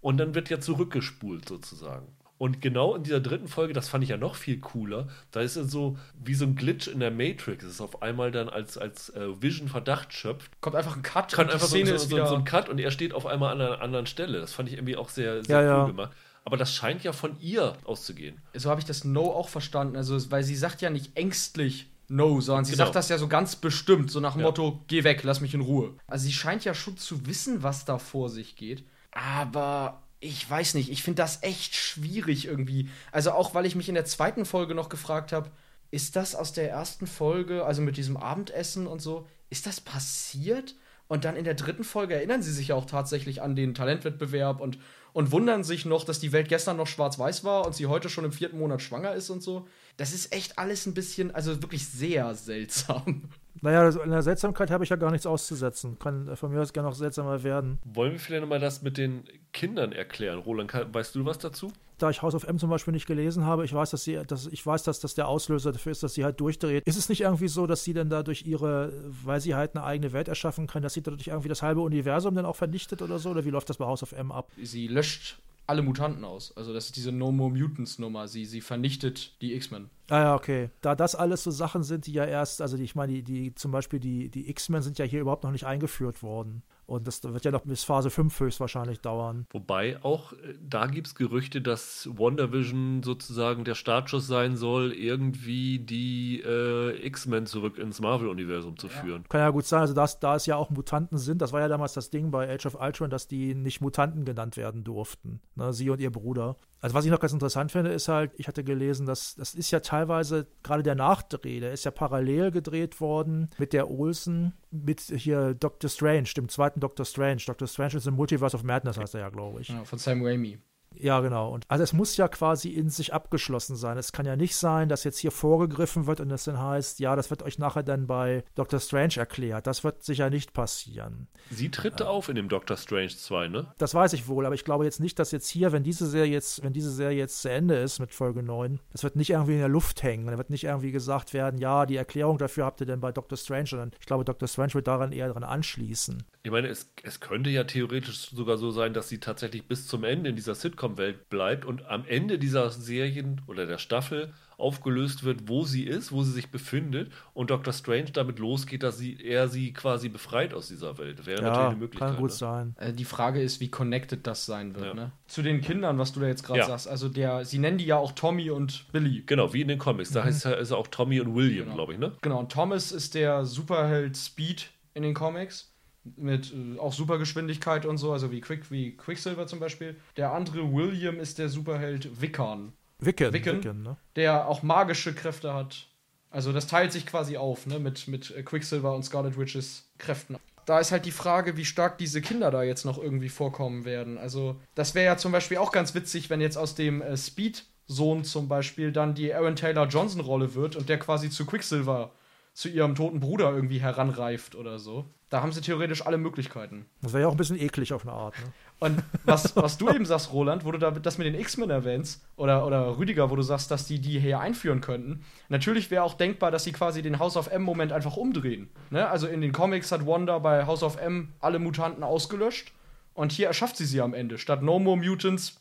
und 0.00 0.18
dann 0.18 0.34
wird 0.34 0.50
ja 0.50 0.60
zurückgespult 0.60 1.48
sozusagen. 1.48 2.06
Und 2.38 2.62
genau 2.62 2.94
in 2.94 3.02
dieser 3.02 3.20
dritten 3.20 3.48
Folge, 3.48 3.74
das 3.74 3.90
fand 3.90 4.02
ich 4.02 4.08
ja 4.08 4.16
noch 4.16 4.34
viel 4.34 4.60
cooler, 4.60 5.08
da 5.30 5.42
ist 5.42 5.56
es 5.56 5.70
so 5.70 5.98
wie 6.24 6.32
so 6.32 6.46
ein 6.46 6.56
Glitch 6.56 6.88
in 6.88 6.98
der 6.98 7.10
Matrix. 7.10 7.64
Es 7.64 7.72
ist 7.72 7.80
auf 7.82 8.00
einmal 8.00 8.30
dann 8.30 8.48
als, 8.48 8.78
als 8.78 9.10
äh, 9.10 9.42
Vision 9.42 9.68
Verdacht 9.68 10.14
schöpft. 10.14 10.50
Kommt 10.62 10.74
einfach 10.74 10.96
ein 10.96 11.02
Cut. 11.02 11.34
Kommt 11.34 11.50
einfach 11.50 11.66
so, 11.66 11.84
so, 11.84 11.98
so, 11.98 12.26
so, 12.26 12.34
ein 12.34 12.44
Cut 12.44 12.70
und 12.70 12.78
er 12.78 12.90
steht 12.90 13.12
auf 13.12 13.26
einmal 13.26 13.52
an 13.52 13.60
einer 13.60 13.82
anderen 13.82 14.06
Stelle. 14.06 14.40
Das 14.40 14.54
fand 14.54 14.70
ich 14.70 14.76
irgendwie 14.76 14.96
auch 14.96 15.10
sehr, 15.10 15.44
sehr 15.44 15.60
ja, 15.60 15.74
cool 15.74 15.80
ja. 15.80 15.86
gemacht. 15.88 16.12
Aber 16.46 16.56
das 16.56 16.74
scheint 16.74 17.04
ja 17.04 17.12
von 17.12 17.38
ihr 17.40 17.74
auszugehen. 17.84 18.40
So 18.54 18.70
habe 18.70 18.80
ich 18.80 18.86
das 18.86 19.04
No 19.04 19.32
auch 19.32 19.50
verstanden. 19.50 19.96
Also, 19.96 20.30
weil 20.30 20.42
sie 20.42 20.56
sagt 20.56 20.80
ja 20.80 20.88
nicht 20.88 21.18
ängstlich 21.18 21.90
No, 22.12 22.40
sondern 22.40 22.64
sie 22.64 22.72
genau. 22.72 22.86
sagt 22.86 22.96
das 22.96 23.08
ja 23.08 23.18
so 23.18 23.28
ganz 23.28 23.54
bestimmt, 23.54 24.10
so 24.10 24.18
nach 24.18 24.32
dem 24.32 24.40
ja. 24.40 24.46
Motto, 24.48 24.80
geh 24.88 25.04
weg, 25.04 25.22
lass 25.22 25.40
mich 25.40 25.54
in 25.54 25.60
Ruhe. 25.60 25.94
Also 26.08 26.24
sie 26.24 26.32
scheint 26.32 26.64
ja 26.64 26.74
schon 26.74 26.96
zu 26.96 27.24
wissen, 27.26 27.62
was 27.62 27.84
da 27.84 27.98
vor 27.98 28.28
sich 28.28 28.56
geht. 28.56 28.82
Aber 29.10 30.02
ich 30.20 30.48
weiß 30.48 30.74
nicht, 30.74 30.90
ich 30.90 31.02
finde 31.02 31.22
das 31.22 31.42
echt 31.42 31.74
schwierig 31.74 32.46
irgendwie. 32.46 32.88
Also 33.10 33.32
auch, 33.32 33.54
weil 33.54 33.66
ich 33.66 33.74
mich 33.74 33.88
in 33.88 33.94
der 33.94 34.04
zweiten 34.04 34.44
Folge 34.44 34.74
noch 34.74 34.88
gefragt 34.88 35.32
habe, 35.32 35.50
ist 35.90 36.14
das 36.14 36.34
aus 36.34 36.52
der 36.52 36.70
ersten 36.70 37.06
Folge, 37.06 37.64
also 37.64 37.82
mit 37.82 37.96
diesem 37.96 38.16
Abendessen 38.16 38.86
und 38.86 39.00
so, 39.00 39.26
ist 39.48 39.66
das 39.66 39.80
passiert? 39.80 40.76
Und 41.08 41.24
dann 41.24 41.34
in 41.34 41.42
der 41.44 41.54
dritten 41.54 41.82
Folge 41.82 42.14
erinnern 42.14 42.42
sie 42.42 42.52
sich 42.52 42.68
ja 42.68 42.76
auch 42.76 42.84
tatsächlich 42.84 43.42
an 43.42 43.56
den 43.56 43.74
Talentwettbewerb 43.74 44.60
und, 44.60 44.78
und 45.12 45.32
wundern 45.32 45.64
sich 45.64 45.84
noch, 45.84 46.04
dass 46.04 46.20
die 46.20 46.30
Welt 46.30 46.48
gestern 46.48 46.76
noch 46.76 46.86
schwarz-weiß 46.86 47.42
war 47.42 47.66
und 47.66 47.74
sie 47.74 47.86
heute 47.86 48.08
schon 48.08 48.24
im 48.24 48.30
vierten 48.30 48.58
Monat 48.58 48.80
schwanger 48.80 49.14
ist 49.14 49.28
und 49.30 49.42
so. 49.42 49.66
Das 49.96 50.12
ist 50.12 50.32
echt 50.34 50.58
alles 50.58 50.86
ein 50.86 50.94
bisschen, 50.94 51.34
also 51.34 51.62
wirklich 51.62 51.86
sehr 51.86 52.34
seltsam. 52.34 53.24
Naja, 53.62 53.88
in 53.88 54.10
der 54.10 54.22
Seltsamkeit 54.22 54.70
habe 54.70 54.84
ich 54.84 54.90
ja 54.90 54.96
gar 54.96 55.10
nichts 55.10 55.26
auszusetzen. 55.26 55.98
Kann 55.98 56.34
von 56.34 56.50
mir 56.50 56.62
aus 56.62 56.72
gerne 56.72 56.88
noch 56.88 56.94
seltsamer 56.94 57.42
werden. 57.42 57.78
Wollen 57.84 58.12
wir 58.12 58.18
vielleicht 58.18 58.40
nochmal 58.40 58.60
das 58.60 58.80
mit 58.80 58.96
den 58.96 59.24
Kindern 59.52 59.92
erklären? 59.92 60.38
Roland, 60.38 60.72
weißt 60.72 61.14
du 61.14 61.26
was 61.26 61.38
dazu? 61.38 61.70
Da 62.02 62.10
ich 62.10 62.22
House 62.22 62.34
of 62.34 62.44
M 62.44 62.58
zum 62.58 62.70
Beispiel 62.70 62.92
nicht 62.92 63.06
gelesen 63.06 63.44
habe, 63.44 63.64
ich 63.64 63.72
weiß, 63.72 63.90
dass 63.90 64.04
sie, 64.04 64.20
dass 64.26 64.46
ich 64.46 64.64
weiß, 64.64 64.82
dass 64.82 65.00
das 65.00 65.14
der 65.14 65.28
Auslöser 65.28 65.72
dafür 65.72 65.92
ist, 65.92 66.02
dass 66.02 66.14
sie 66.14 66.24
halt 66.24 66.40
durchdreht. 66.40 66.84
Ist 66.86 66.96
es 66.96 67.08
nicht 67.08 67.22
irgendwie 67.22 67.48
so, 67.48 67.66
dass 67.66 67.84
sie 67.84 67.92
dann 67.92 68.10
da 68.10 68.22
durch 68.22 68.46
ihre, 68.46 68.92
weil 69.24 69.40
sie 69.40 69.54
halt 69.54 69.76
eine 69.76 69.84
eigene 69.84 70.12
Welt 70.12 70.28
erschaffen 70.28 70.66
kann, 70.66 70.82
dass 70.82 70.94
sie 70.94 71.02
dadurch 71.02 71.28
irgendwie 71.28 71.48
das 71.48 71.62
halbe 71.62 71.80
Universum 71.80 72.34
dann 72.34 72.46
auch 72.46 72.56
vernichtet 72.56 73.02
oder 73.02 73.18
so? 73.18 73.30
Oder 73.30 73.44
wie 73.44 73.50
läuft 73.50 73.68
das 73.68 73.76
bei 73.76 73.84
House 73.84 74.02
of 74.02 74.12
M 74.12 74.32
ab? 74.32 74.50
Sie 74.62 74.88
löscht 74.88 75.38
alle 75.70 75.82
Mutanten 75.82 76.24
aus. 76.24 76.56
Also 76.56 76.74
das 76.74 76.86
ist 76.86 76.96
diese 76.96 77.12
No 77.12 77.30
More 77.30 77.50
Mutants 77.50 78.00
Nummer. 78.00 78.26
Sie, 78.26 78.44
sie 78.44 78.60
vernichtet 78.60 79.40
die 79.40 79.54
X-Men. 79.54 79.88
Ah 80.08 80.18
ja, 80.18 80.34
okay. 80.34 80.70
Da 80.80 80.96
das 80.96 81.14
alles 81.14 81.44
so 81.44 81.52
Sachen 81.52 81.84
sind, 81.84 82.06
die 82.06 82.12
ja 82.12 82.24
erst, 82.24 82.60
also 82.60 82.76
die, 82.76 82.82
ich 82.82 82.96
meine, 82.96 83.12
die, 83.12 83.22
die 83.22 83.54
zum 83.54 83.70
Beispiel 83.70 84.00
die, 84.00 84.28
die 84.30 84.50
X-Men 84.50 84.82
sind 84.82 84.98
ja 84.98 85.04
hier 85.04 85.20
überhaupt 85.20 85.44
noch 85.44 85.52
nicht 85.52 85.66
eingeführt 85.66 86.24
worden. 86.24 86.64
Und 86.90 87.06
das 87.06 87.22
wird 87.22 87.44
ja 87.44 87.52
noch 87.52 87.62
bis 87.62 87.84
Phase 87.84 88.10
5 88.10 88.40
höchstwahrscheinlich 88.40 89.00
dauern. 89.00 89.46
Wobei 89.52 90.02
auch 90.02 90.32
äh, 90.32 90.56
da 90.60 90.86
gibt 90.86 91.06
es 91.06 91.14
Gerüchte, 91.14 91.62
dass 91.62 92.08
WandaVision 92.12 93.04
sozusagen 93.04 93.62
der 93.62 93.76
Startschuss 93.76 94.26
sein 94.26 94.56
soll, 94.56 94.92
irgendwie 94.92 95.78
die 95.78 96.42
äh, 96.44 97.06
X-Men 97.06 97.46
zurück 97.46 97.78
ins 97.78 98.00
Marvel-Universum 98.00 98.76
zu 98.76 98.88
führen. 98.88 99.24
Kann 99.28 99.40
ja 99.40 99.50
gut 99.50 99.66
sein, 99.66 99.82
also 99.82 99.94
das, 99.94 100.18
da 100.18 100.34
es 100.34 100.46
ja 100.46 100.56
auch 100.56 100.70
Mutanten 100.70 101.16
sind, 101.16 101.40
das 101.40 101.52
war 101.52 101.60
ja 101.60 101.68
damals 101.68 101.92
das 101.92 102.10
Ding 102.10 102.32
bei 102.32 102.52
Age 102.52 102.66
of 102.66 102.80
Ultron, 102.80 103.08
dass 103.08 103.28
die 103.28 103.54
nicht 103.54 103.80
Mutanten 103.80 104.24
genannt 104.24 104.56
werden 104.56 104.82
durften. 104.82 105.40
Ne? 105.54 105.72
Sie 105.72 105.90
und 105.90 106.00
ihr 106.00 106.10
Bruder. 106.10 106.56
Also 106.80 106.94
was 106.94 107.04
ich 107.04 107.10
noch 107.10 107.20
ganz 107.20 107.32
interessant 107.32 107.72
finde, 107.72 107.92
ist 107.92 108.08
halt, 108.08 108.32
ich 108.36 108.48
hatte 108.48 108.64
gelesen, 108.64 109.06
dass 109.06 109.34
das 109.34 109.54
ist 109.54 109.70
ja 109.70 109.80
teilweise 109.80 110.46
gerade 110.62 110.82
der 110.82 110.94
Nachdreh, 110.94 111.60
der 111.60 111.72
ist 111.72 111.84
ja 111.84 111.90
parallel 111.90 112.50
gedreht 112.50 113.00
worden 113.00 113.50
mit 113.58 113.72
der 113.72 113.90
Olsen, 113.90 114.54
mit 114.70 115.00
hier 115.00 115.54
Doctor 115.54 115.90
Strange, 115.90 116.28
dem 116.36 116.48
zweiten 116.48 116.80
Doctor 116.80 117.04
Strange. 117.04 117.42
Doctor 117.46 117.68
Strange 117.68 117.96
ist 117.96 118.06
im 118.06 118.14
Multiverse 118.14 118.56
of 118.56 118.62
Madness, 118.62 118.96
heißt 118.96 119.14
er 119.14 119.20
ja, 119.20 119.28
glaube 119.28 119.60
ich. 119.60 119.68
Ja, 119.68 119.84
von 119.84 119.98
Sam 119.98 120.24
Raimi. 120.24 120.58
Ja, 120.96 121.20
genau. 121.20 121.50
Und 121.50 121.64
also 121.68 121.84
es 121.84 121.92
muss 121.92 122.16
ja 122.16 122.28
quasi 122.28 122.70
in 122.70 122.90
sich 122.90 123.14
abgeschlossen 123.14 123.76
sein. 123.76 123.96
Es 123.96 124.12
kann 124.12 124.26
ja 124.26 124.36
nicht 124.36 124.56
sein, 124.56 124.88
dass 124.88 125.04
jetzt 125.04 125.18
hier 125.18 125.30
vorgegriffen 125.30 126.06
wird 126.06 126.20
und 126.20 126.30
es 126.30 126.44
dann 126.44 126.60
heißt, 126.60 126.98
ja, 127.00 127.16
das 127.16 127.30
wird 127.30 127.42
euch 127.42 127.58
nachher 127.58 127.82
dann 127.82 128.06
bei 128.06 128.44
Doctor 128.54 128.80
Strange 128.80 129.16
erklärt. 129.16 129.66
Das 129.66 129.84
wird 129.84 130.02
sicher 130.02 130.30
nicht 130.30 130.52
passieren. 130.52 131.28
Sie 131.50 131.70
tritt 131.70 132.00
ja. 132.00 132.06
auf 132.06 132.28
in 132.28 132.34
dem 132.34 132.48
Doctor 132.48 132.76
Strange 132.76 133.08
2, 133.08 133.48
ne? 133.48 133.72
Das 133.78 133.94
weiß 133.94 134.12
ich 134.12 134.28
wohl, 134.28 134.46
aber 134.46 134.54
ich 134.54 134.64
glaube 134.64 134.84
jetzt 134.84 135.00
nicht, 135.00 135.18
dass 135.18 135.30
jetzt 135.32 135.48
hier, 135.48 135.72
wenn 135.72 135.84
diese 135.84 136.06
Serie 136.06 136.32
jetzt, 136.32 136.62
wenn 136.62 136.72
diese 136.72 136.90
Serie 136.90 137.18
jetzt 137.18 137.40
zu 137.40 137.50
Ende 137.50 137.76
ist 137.76 138.00
mit 138.00 138.12
Folge 138.12 138.42
9, 138.42 138.80
das 138.92 139.04
wird 139.04 139.16
nicht 139.16 139.30
irgendwie 139.30 139.54
in 139.54 139.58
der 139.60 139.68
Luft 139.68 140.02
hängen. 140.02 140.26
Da 140.26 140.38
wird 140.38 140.50
nicht 140.50 140.64
irgendwie 140.64 140.92
gesagt 140.92 141.32
werden, 141.32 141.58
ja, 141.58 141.86
die 141.86 141.96
Erklärung 141.96 142.38
dafür 142.38 142.64
habt 142.64 142.80
ihr 142.80 142.86
denn 142.86 143.00
bei 143.00 143.12
Doctor 143.12 143.38
Strange, 143.38 143.66
sondern 143.66 143.92
ich 143.98 144.06
glaube, 144.06 144.24
Doctor 144.24 144.48
Strange 144.48 144.74
wird 144.74 144.86
daran 144.86 145.12
eher 145.12 145.28
daran 145.28 145.44
anschließen. 145.44 146.24
Ich 146.42 146.50
meine, 146.50 146.68
es, 146.68 146.92
es 147.02 147.20
könnte 147.20 147.50
ja 147.50 147.64
theoretisch 147.64 148.30
sogar 148.30 148.56
so 148.56 148.70
sein, 148.70 148.94
dass 148.94 149.08
sie 149.08 149.18
tatsächlich 149.18 149.66
bis 149.66 149.86
zum 149.86 150.04
Ende 150.04 150.30
in 150.30 150.36
dieser 150.36 150.54
Sitcom-Welt 150.80 151.28
bleibt 151.28 151.64
und 151.64 151.86
am 151.86 152.04
Ende 152.06 152.38
dieser 152.38 152.70
Serien 152.70 153.42
oder 153.46 153.66
der 153.66 153.78
Staffel 153.78 154.32
aufgelöst 154.56 155.24
wird, 155.24 155.48
wo 155.48 155.64
sie 155.64 155.84
ist, 155.84 156.12
wo 156.12 156.22
sie 156.22 156.32
sich 156.32 156.50
befindet 156.50 157.10
und 157.32 157.50
Dr. 157.50 157.72
Strange 157.72 158.10
damit 158.12 158.38
losgeht, 158.38 158.82
dass 158.82 158.98
sie, 158.98 159.16
er 159.22 159.48
sie 159.48 159.72
quasi 159.72 160.10
befreit 160.10 160.52
aus 160.52 160.68
dieser 160.68 160.98
Welt. 160.98 161.24
Wäre 161.24 161.40
ja, 161.40 161.48
natürlich 161.48 161.68
eine 161.68 161.78
Möglichkeit. 161.78 162.08
Kann 162.10 162.18
gut 162.18 162.30
ne? 162.30 162.36
sein. 162.36 162.74
Äh, 162.78 162.92
die 162.92 163.06
Frage 163.06 163.40
ist, 163.40 163.60
wie 163.60 163.70
connected 163.70 164.26
das 164.26 164.44
sein 164.44 164.74
wird. 164.74 164.86
Ja. 164.86 164.94
Ne? 164.94 165.12
Zu 165.28 165.42
den 165.42 165.62
Kindern, 165.62 165.98
was 165.98 166.12
du 166.12 166.20
da 166.20 166.26
jetzt 166.26 166.44
gerade 166.44 166.60
ja. 166.60 166.66
sagst. 166.66 166.88
Also 166.88 167.08
der, 167.08 167.46
sie 167.46 167.58
nennen 167.58 167.78
die 167.78 167.86
ja 167.86 167.96
auch 167.96 168.12
Tommy 168.12 168.50
und 168.50 168.86
Billy. 168.92 169.22
Genau, 169.24 169.54
wie 169.54 169.62
in 169.62 169.68
den 169.68 169.78
Comics. 169.78 170.10
Da 170.10 170.20
mhm. 170.20 170.26
heißt 170.26 170.44
er 170.44 170.76
auch 170.76 170.88
Tommy 170.88 171.20
und 171.20 171.34
William, 171.34 171.64
genau. 171.64 171.76
glaube 171.76 171.94
ich, 171.94 171.98
ne? 171.98 172.12
Genau, 172.20 172.40
und 172.40 172.52
Thomas 172.52 172.92
ist 172.92 173.14
der 173.14 173.46
Superheld 173.46 174.16
Speed 174.16 174.70
in 174.92 175.02
den 175.02 175.14
Comics 175.14 175.69
mit 176.16 176.52
äh, 176.52 176.78
auch 176.78 176.92
Supergeschwindigkeit 176.92 177.86
und 177.86 177.98
so, 177.98 178.12
also 178.12 178.30
wie 178.30 178.40
Quick, 178.40 178.70
wie 178.70 178.96
Quicksilver 178.96 179.46
zum 179.46 179.60
Beispiel. 179.60 179.96
Der 180.16 180.32
andere 180.32 180.72
William 180.72 181.18
ist 181.20 181.38
der 181.38 181.48
Superheld 181.48 182.20
Wiccan. 182.20 182.72
Wiccan, 182.98 183.32
Wiccan, 183.32 183.56
Wiccan 183.56 183.82
ne? 183.82 183.96
der 184.16 184.46
auch 184.48 184.62
magische 184.62 185.14
Kräfte 185.14 185.54
hat. 185.54 185.88
Also 186.30 186.52
das 186.52 186.66
teilt 186.66 186.92
sich 186.92 187.06
quasi 187.06 187.36
auf, 187.36 187.66
ne, 187.66 187.78
mit, 187.78 188.06
mit 188.06 188.32
Quicksilver 188.44 188.94
und 188.94 189.02
Scarlet 189.02 189.38
Witches 189.38 189.90
Kräften. 189.98 190.36
Da 190.66 190.78
ist 190.78 190.92
halt 190.92 191.04
die 191.04 191.10
Frage, 191.10 191.56
wie 191.56 191.64
stark 191.64 191.98
diese 191.98 192.20
Kinder 192.20 192.50
da 192.50 192.62
jetzt 192.62 192.84
noch 192.84 192.98
irgendwie 192.98 193.28
vorkommen 193.28 193.84
werden. 193.84 194.18
Also, 194.18 194.60
das 194.74 194.94
wäre 194.94 195.06
ja 195.06 195.16
zum 195.16 195.32
Beispiel 195.32 195.56
auch 195.56 195.72
ganz 195.72 195.94
witzig, 195.94 196.30
wenn 196.30 196.40
jetzt 196.40 196.56
aus 196.56 196.76
dem 196.76 197.02
äh, 197.02 197.16
Speed-Sohn 197.16 198.22
zum 198.22 198.46
Beispiel 198.46 198.92
dann 198.92 199.14
die 199.14 199.34
Aaron 199.34 199.56
Taylor 199.56 199.88
Johnson-Rolle 199.88 200.54
wird 200.54 200.76
und 200.76 200.88
der 200.88 200.98
quasi 200.98 201.30
zu 201.30 201.44
Quicksilver 201.44 202.12
zu 202.52 202.68
ihrem 202.68 202.94
toten 202.94 203.18
Bruder 203.18 203.50
irgendwie 203.52 203.80
heranreift 203.80 204.54
oder 204.54 204.78
so. 204.78 205.06
Da 205.30 205.42
haben 205.42 205.52
sie 205.52 205.60
theoretisch 205.60 206.04
alle 206.04 206.18
Möglichkeiten. 206.18 206.86
Das 207.02 207.12
wäre 207.12 207.22
ja 207.22 207.28
auch 207.28 207.32
ein 207.32 207.36
bisschen 207.36 207.60
eklig 207.60 207.92
auf 207.92 208.02
eine 208.02 208.12
Art. 208.12 208.34
Ne? 208.36 208.52
Und 208.80 209.04
was, 209.24 209.54
was 209.54 209.78
du 209.78 209.88
eben 209.94 210.04
sagst, 210.04 210.32
Roland, 210.32 210.64
wo 210.64 210.72
du 210.72 210.78
da 210.78 210.90
das 210.90 211.18
mit 211.18 211.26
den 211.28 211.36
X-Men 211.36 211.70
erwähnst, 211.70 212.20
oder, 212.36 212.66
oder 212.66 212.98
Rüdiger, 212.98 213.30
wo 213.30 213.36
du 213.36 213.42
sagst, 213.42 213.70
dass 213.70 213.86
die 213.86 214.00
die 214.00 214.18
hier 214.18 214.40
einführen 214.40 214.80
könnten, 214.80 215.24
natürlich 215.48 215.88
wäre 215.92 216.02
auch 216.02 216.14
denkbar, 216.14 216.50
dass 216.50 216.64
sie 216.64 216.72
quasi 216.72 217.00
den 217.00 217.20
House 217.20 217.36
of 217.36 217.46
M-Moment 217.46 217.92
einfach 217.92 218.16
umdrehen. 218.16 218.68
Ne? 218.90 219.08
Also 219.08 219.28
in 219.28 219.40
den 219.40 219.52
Comics 219.52 219.92
hat 219.92 220.04
Wanda 220.04 220.40
bei 220.40 220.66
House 220.66 220.82
of 220.82 221.00
M 221.00 221.28
alle 221.40 221.60
Mutanten 221.60 222.02
ausgelöscht 222.02 222.72
und 223.14 223.30
hier 223.30 223.46
erschafft 223.46 223.76
sie 223.76 223.84
sie 223.84 224.00
am 224.00 224.14
Ende. 224.14 224.36
Statt 224.36 224.62
No 224.62 224.80
More 224.80 224.96
Mutants 224.96 225.60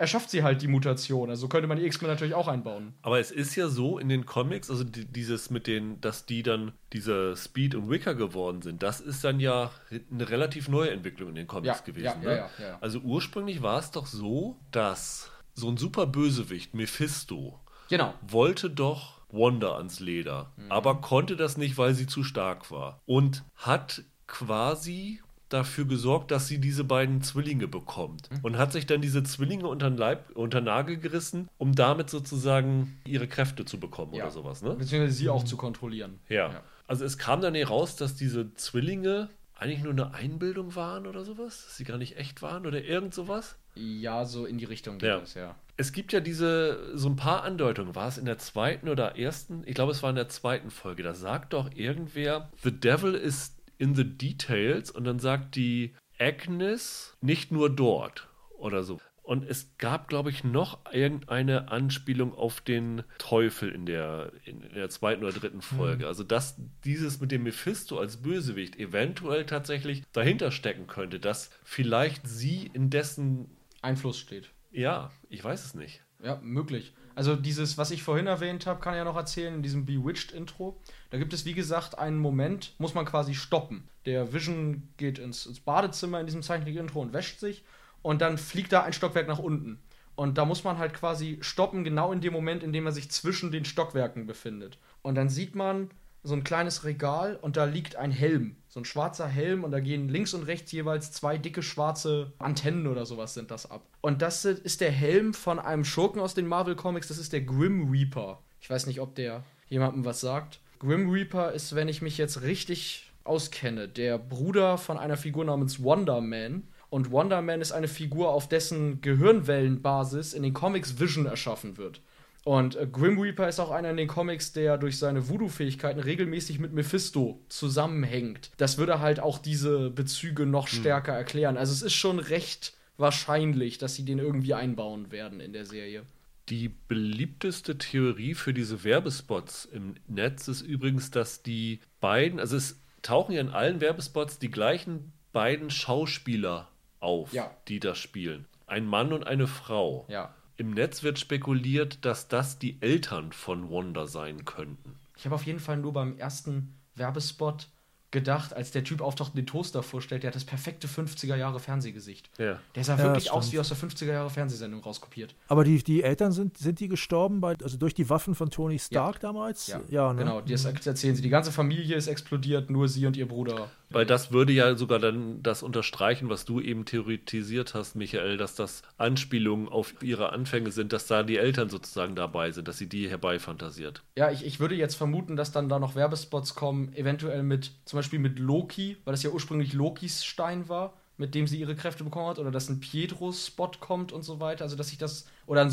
erschafft 0.00 0.30
sie 0.30 0.42
halt 0.42 0.62
die 0.62 0.66
Mutation. 0.66 1.28
Also 1.28 1.46
könnte 1.46 1.68
man 1.68 1.78
die 1.78 1.84
X-Men 1.84 2.10
natürlich 2.10 2.32
auch 2.34 2.48
einbauen. 2.48 2.94
Aber 3.02 3.20
es 3.20 3.30
ist 3.30 3.54
ja 3.54 3.68
so 3.68 3.98
in 3.98 4.08
den 4.08 4.24
Comics, 4.24 4.70
also 4.70 4.82
dieses 4.82 5.50
mit 5.50 5.66
den, 5.66 6.00
dass 6.00 6.24
die 6.24 6.42
dann 6.42 6.72
diese 6.94 7.36
Speed 7.36 7.74
und 7.74 7.90
Wicker 7.90 8.14
geworden 8.14 8.62
sind, 8.62 8.82
das 8.82 9.00
ist 9.00 9.22
dann 9.24 9.40
ja 9.40 9.70
eine 10.10 10.30
relativ 10.30 10.68
neue 10.68 10.90
Entwicklung 10.90 11.28
in 11.28 11.34
den 11.34 11.46
Comics 11.46 11.78
ja, 11.80 11.84
gewesen. 11.84 12.22
Ja, 12.22 12.28
ne? 12.28 12.36
ja, 12.36 12.50
ja, 12.58 12.78
also 12.80 13.00
ursprünglich 13.00 13.60
war 13.60 13.78
es 13.78 13.90
doch 13.90 14.06
so, 14.06 14.56
dass 14.70 15.30
so 15.52 15.68
ein 15.68 15.76
super 15.76 16.06
Bösewicht, 16.06 16.72
Mephisto, 16.72 17.60
genau. 17.90 18.14
wollte 18.22 18.70
doch 18.70 19.20
Wanda 19.30 19.76
ans 19.76 20.00
Leder, 20.00 20.50
mhm. 20.56 20.72
aber 20.72 21.02
konnte 21.02 21.36
das 21.36 21.58
nicht, 21.58 21.76
weil 21.76 21.92
sie 21.92 22.06
zu 22.06 22.24
stark 22.24 22.70
war. 22.70 23.00
Und 23.04 23.44
hat 23.54 24.02
quasi 24.26 25.20
dafür 25.52 25.84
gesorgt, 25.84 26.30
dass 26.30 26.48
sie 26.48 26.58
diese 26.58 26.84
beiden 26.84 27.22
Zwillinge 27.22 27.68
bekommt. 27.68 28.30
Mhm. 28.30 28.38
Und 28.42 28.58
hat 28.58 28.72
sich 28.72 28.86
dann 28.86 29.00
diese 29.00 29.22
Zwillinge 29.22 29.68
unter 29.68 29.90
den 29.90 29.98
Leib, 29.98 30.30
unter 30.34 30.60
den 30.60 30.64
Nagel 30.64 30.96
gerissen, 30.96 31.48
um 31.58 31.74
damit 31.74 32.10
sozusagen 32.10 32.98
ihre 33.04 33.28
Kräfte 33.28 33.64
zu 33.64 33.78
bekommen 33.78 34.14
ja. 34.14 34.24
oder 34.24 34.32
sowas. 34.32 34.62
Ne? 34.62 34.74
Beziehungsweise 34.74 35.14
sie 35.14 35.28
auch 35.28 35.44
zu 35.44 35.56
kontrollieren. 35.56 36.20
Ja. 36.28 36.52
ja. 36.52 36.62
Also 36.86 37.04
es 37.04 37.18
kam 37.18 37.40
dann 37.40 37.54
heraus, 37.54 37.96
dass 37.96 38.16
diese 38.16 38.54
Zwillinge 38.54 39.28
eigentlich 39.60 39.82
nur 39.82 39.92
eine 39.92 40.14
Einbildung 40.14 40.74
waren 40.74 41.06
oder 41.06 41.24
sowas, 41.24 41.64
dass 41.66 41.76
sie 41.76 41.84
gar 41.84 41.98
nicht 41.98 42.16
echt 42.16 42.40
waren 42.40 42.66
oder 42.66 42.82
irgend 42.82 43.14
sowas. 43.14 43.56
Ja, 43.74 44.24
so 44.24 44.46
in 44.46 44.58
die 44.58 44.64
Richtung 44.64 44.98
geht 44.98 45.08
ja. 45.08 45.18
es, 45.18 45.34
ja. 45.34 45.54
Es 45.76 45.92
gibt 45.92 46.12
ja 46.12 46.20
diese, 46.20 46.96
so 46.96 47.08
ein 47.08 47.16
paar 47.16 47.42
Andeutungen. 47.42 47.94
War 47.94 48.08
es 48.08 48.18
in 48.18 48.24
der 48.24 48.38
zweiten 48.38 48.88
oder 48.88 49.16
ersten? 49.18 49.62
Ich 49.66 49.74
glaube, 49.74 49.92
es 49.92 50.02
war 50.02 50.10
in 50.10 50.16
der 50.16 50.28
zweiten 50.28 50.70
Folge. 50.70 51.02
Da 51.02 51.14
sagt 51.14 51.52
doch 51.52 51.70
irgendwer, 51.74 52.50
The 52.62 52.72
Devil 52.72 53.14
is 53.14 53.54
in 53.80 53.94
the 53.94 54.04
details 54.04 54.90
und 54.90 55.04
dann 55.04 55.18
sagt 55.18 55.56
die 55.56 55.94
Agnes 56.18 57.16
nicht 57.22 57.50
nur 57.50 57.74
dort 57.74 58.28
oder 58.58 58.82
so. 58.82 59.00
Und 59.22 59.44
es 59.48 59.76
gab, 59.78 60.08
glaube 60.08 60.30
ich, 60.30 60.44
noch 60.44 60.80
irgendeine 60.92 61.70
Anspielung 61.70 62.34
auf 62.34 62.60
den 62.60 63.04
Teufel 63.18 63.70
in 63.70 63.86
der, 63.86 64.32
in 64.44 64.60
der 64.74 64.90
zweiten 64.90 65.22
oder 65.22 65.32
dritten 65.32 65.62
Folge. 65.62 66.02
Mhm. 66.02 66.08
Also, 66.08 66.24
dass 66.24 66.56
dieses 66.84 67.20
mit 67.20 67.30
dem 67.30 67.44
Mephisto 67.44 67.98
als 67.98 68.18
Bösewicht 68.18 68.76
eventuell 68.76 69.46
tatsächlich 69.46 70.02
dahinter 70.12 70.50
stecken 70.50 70.88
könnte, 70.88 71.20
dass 71.20 71.50
vielleicht 71.62 72.26
sie 72.26 72.70
in 72.72 72.90
dessen 72.90 73.56
Einfluss 73.82 74.18
steht. 74.18 74.50
Ja, 74.72 75.10
ich 75.28 75.42
weiß 75.42 75.64
es 75.64 75.74
nicht. 75.74 76.02
Ja, 76.22 76.40
möglich. 76.42 76.92
Also 77.20 77.36
dieses, 77.36 77.76
was 77.76 77.90
ich 77.90 78.02
vorhin 78.02 78.26
erwähnt 78.26 78.64
habe, 78.64 78.80
kann 78.80 78.94
ich 78.94 78.96
ja 78.96 79.04
noch 79.04 79.14
erzählen 79.14 79.52
in 79.52 79.62
diesem 79.62 79.84
Bewitched-Intro. 79.84 80.80
Da 81.10 81.18
gibt 81.18 81.34
es, 81.34 81.44
wie 81.44 81.52
gesagt, 81.52 81.98
einen 81.98 82.16
Moment, 82.16 82.72
muss 82.78 82.94
man 82.94 83.04
quasi 83.04 83.34
stoppen. 83.34 83.86
Der 84.06 84.32
Vision 84.32 84.88
geht 84.96 85.18
ins, 85.18 85.44
ins 85.44 85.60
Badezimmer 85.60 86.18
in 86.18 86.24
diesem 86.24 86.42
Zeichentrick-Intro 86.42 86.98
und 87.02 87.12
wäscht 87.12 87.38
sich 87.38 87.62
und 88.00 88.22
dann 88.22 88.38
fliegt 88.38 88.72
da 88.72 88.84
ein 88.84 88.94
Stockwerk 88.94 89.28
nach 89.28 89.38
unten. 89.38 89.82
Und 90.14 90.38
da 90.38 90.46
muss 90.46 90.64
man 90.64 90.78
halt 90.78 90.94
quasi 90.94 91.36
stoppen, 91.42 91.84
genau 91.84 92.10
in 92.10 92.22
dem 92.22 92.32
Moment, 92.32 92.62
in 92.62 92.72
dem 92.72 92.86
er 92.86 92.92
sich 92.92 93.10
zwischen 93.10 93.52
den 93.52 93.66
Stockwerken 93.66 94.26
befindet. 94.26 94.78
Und 95.02 95.14
dann 95.16 95.28
sieht 95.28 95.54
man 95.54 95.90
so 96.22 96.34
ein 96.34 96.44
kleines 96.44 96.84
Regal 96.84 97.36
und 97.40 97.56
da 97.56 97.64
liegt 97.64 97.96
ein 97.96 98.10
Helm. 98.10 98.56
So 98.68 98.80
ein 98.80 98.84
schwarzer 98.84 99.26
Helm 99.26 99.64
und 99.64 99.70
da 99.70 99.80
gehen 99.80 100.08
links 100.08 100.34
und 100.34 100.44
rechts 100.44 100.70
jeweils 100.72 101.12
zwei 101.12 101.38
dicke 101.38 101.62
schwarze 101.62 102.32
Antennen 102.38 102.86
oder 102.86 103.06
sowas 103.06 103.34
sind 103.34 103.50
das 103.50 103.70
ab. 103.70 103.82
Und 104.00 104.22
das 104.22 104.44
ist 104.44 104.80
der 104.80 104.92
Helm 104.92 105.34
von 105.34 105.58
einem 105.58 105.84
Schurken 105.84 106.20
aus 106.20 106.34
den 106.34 106.46
Marvel 106.46 106.76
Comics, 106.76 107.08
das 107.08 107.18
ist 107.18 107.32
der 107.32 107.40
Grim 107.40 107.90
Reaper. 107.90 108.40
Ich 108.60 108.68
weiß 108.68 108.86
nicht, 108.86 109.00
ob 109.00 109.14
der 109.14 109.42
jemandem 109.68 110.04
was 110.04 110.20
sagt. 110.20 110.60
Grim 110.78 111.10
Reaper 111.10 111.52
ist, 111.52 111.74
wenn 111.74 111.88
ich 111.88 112.02
mich 112.02 112.18
jetzt 112.18 112.42
richtig 112.42 113.10
auskenne, 113.24 113.88
der 113.88 114.18
Bruder 114.18 114.78
von 114.78 114.98
einer 114.98 115.16
Figur 115.16 115.44
namens 115.44 115.82
Wonder 115.82 116.20
Man. 116.20 116.64
Und 116.90 117.10
Wonder 117.10 117.40
Man 117.42 117.60
ist 117.60 117.72
eine 117.72 117.88
Figur, 117.88 118.30
auf 118.30 118.48
dessen 118.48 119.00
Gehirnwellenbasis 119.00 120.32
in 120.32 120.42
den 120.42 120.54
Comics 120.54 120.98
Vision 120.98 121.26
erschaffen 121.26 121.76
wird. 121.76 122.00
Und 122.44 122.76
äh, 122.76 122.86
Grim 122.90 123.18
Reaper 123.18 123.48
ist 123.48 123.60
auch 123.60 123.70
einer 123.70 123.90
in 123.90 123.96
den 123.96 124.08
Comics, 124.08 124.52
der 124.52 124.78
durch 124.78 124.98
seine 124.98 125.28
Voodoo-Fähigkeiten 125.28 126.00
regelmäßig 126.00 126.58
mit 126.58 126.72
Mephisto 126.72 127.44
zusammenhängt. 127.48 128.50
Das 128.56 128.78
würde 128.78 129.00
halt 129.00 129.20
auch 129.20 129.38
diese 129.38 129.90
Bezüge 129.90 130.46
noch 130.46 130.68
hm. 130.68 130.80
stärker 130.80 131.12
hm. 131.12 131.18
erklären. 131.18 131.56
Also 131.56 131.72
es 131.72 131.82
ist 131.82 131.94
schon 131.94 132.18
recht 132.18 132.74
wahrscheinlich, 132.96 133.78
dass 133.78 133.94
sie 133.94 134.04
den 134.04 134.18
irgendwie 134.18 134.54
einbauen 134.54 135.10
werden 135.10 135.40
in 135.40 135.52
der 135.52 135.66
Serie. 135.66 136.04
Die 136.48 136.68
beliebteste 136.68 137.78
Theorie 137.78 138.34
für 138.34 138.52
diese 138.52 138.82
Werbespots 138.82 139.66
im 139.66 139.94
Netz 140.08 140.48
ist 140.48 140.62
übrigens, 140.62 141.10
dass 141.10 141.42
die 141.42 141.80
beiden, 142.00 142.40
also 142.40 142.56
es 142.56 142.80
tauchen 143.02 143.34
ja 143.34 143.40
in 143.40 143.50
allen 143.50 143.80
Werbespots 143.80 144.38
die 144.38 144.50
gleichen 144.50 145.12
beiden 145.32 145.70
Schauspieler 145.70 146.68
auf, 146.98 147.32
Ja. 147.32 147.50
die 147.68 147.80
das 147.80 147.98
spielen. 147.98 148.46
Ein 148.66 148.86
Mann 148.86 149.12
und 149.12 149.26
eine 149.26 149.46
Frau. 149.46 150.06
Ja. 150.08 150.34
Im 150.60 150.72
Netz 150.72 151.02
wird 151.02 151.18
spekuliert, 151.18 152.04
dass 152.04 152.28
das 152.28 152.58
die 152.58 152.76
Eltern 152.82 153.32
von 153.32 153.70
Wanda 153.70 154.06
sein 154.06 154.44
könnten. 154.44 154.96
Ich 155.16 155.24
habe 155.24 155.34
auf 155.34 155.44
jeden 155.44 155.58
Fall 155.58 155.78
nur 155.78 155.94
beim 155.94 156.18
ersten 156.18 156.74
Werbespot 156.96 157.68
gedacht, 158.10 158.52
als 158.52 158.70
der 158.70 158.84
Typ 158.84 159.00
auftaucht 159.00 159.30
und 159.30 159.38
den 159.38 159.46
Toaster 159.46 159.82
vorstellt, 159.82 160.22
der 160.22 160.28
hat 160.28 160.34
das 160.34 160.44
perfekte 160.44 160.86
50er 160.86 161.34
Jahre 161.34 161.60
Fernsehgesicht. 161.60 162.28
Ja. 162.38 162.60
Der 162.74 162.84
sah 162.84 162.98
Ja, 162.98 163.04
wirklich 163.04 163.30
aus 163.30 163.50
wie 163.52 163.58
aus 163.58 163.68
der 163.68 163.78
50er 163.78 164.12
Jahre 164.12 164.28
Fernsehsendung 164.28 164.82
rauskopiert. 164.82 165.34
Aber 165.48 165.64
die, 165.64 165.82
die 165.82 166.02
Eltern 166.02 166.32
sind, 166.32 166.58
sind 166.58 166.78
die 166.78 166.88
gestorben, 166.88 167.40
bei, 167.40 167.56
also 167.62 167.78
durch 167.78 167.94
die 167.94 168.10
Waffen 168.10 168.34
von 168.34 168.50
Tony 168.50 168.78
Stark 168.78 169.18
damals? 169.20 169.68
ne? 170.12 170.24
Genau, 170.24 170.42
das 170.42 170.66
erzählen 170.66 171.16
sie. 171.16 171.22
Die 171.22 171.30
ganze 171.30 171.52
Familie 171.52 171.96
ist 171.96 172.06
explodiert, 172.06 172.68
nur 172.68 172.86
sie 172.86 173.06
und 173.06 173.16
ihr 173.16 173.26
Bruder. 173.26 173.70
Weil 173.90 174.06
das 174.06 174.32
würde 174.32 174.52
ja 174.52 174.76
sogar 174.76 174.98
dann 174.98 175.42
das 175.42 175.62
unterstreichen, 175.62 176.28
was 176.28 176.44
du 176.44 176.60
eben 176.60 176.84
theoretisiert 176.84 177.74
hast, 177.74 177.96
Michael, 177.96 178.36
dass 178.36 178.54
das 178.54 178.82
Anspielungen 178.98 179.68
auf 179.68 179.94
ihre 180.02 180.32
Anfänge 180.32 180.70
sind, 180.70 180.92
dass 180.92 181.06
da 181.06 181.22
die 181.22 181.38
Eltern 181.38 181.68
sozusagen 181.68 182.14
dabei 182.14 182.52
sind, 182.52 182.68
dass 182.68 182.78
sie 182.78 182.88
die 182.88 183.08
herbeifantasiert. 183.08 184.02
Ja, 184.16 184.30
ich, 184.30 184.46
ich 184.46 184.60
würde 184.60 184.76
jetzt 184.76 184.94
vermuten, 184.94 185.36
dass 185.36 185.50
dann 185.50 185.68
da 185.68 185.78
noch 185.78 185.96
Werbespots 185.96 186.54
kommen, 186.54 186.94
eventuell 186.94 187.42
mit, 187.42 187.72
zum 187.84 187.98
Beispiel 187.98 188.20
mit 188.20 188.38
Loki, 188.38 188.96
weil 189.04 189.12
das 189.12 189.22
ja 189.22 189.30
ursprünglich 189.30 189.72
Lokis 189.72 190.24
Stein 190.24 190.68
war, 190.68 190.94
mit 191.16 191.34
dem 191.34 191.46
sie 191.46 191.60
ihre 191.60 191.74
Kräfte 191.76 192.02
bekommen 192.02 192.28
hat, 192.28 192.38
oder 192.38 192.50
dass 192.50 192.68
ein 192.68 192.80
Pietro-Spot 192.80 193.72
kommt 193.78 194.12
und 194.12 194.22
so 194.22 194.40
weiter. 194.40 194.64
Also, 194.64 194.76
dass 194.76 194.88
sich 194.88 194.98
das, 194.98 195.26
oder 195.46 195.60
ein 195.60 195.70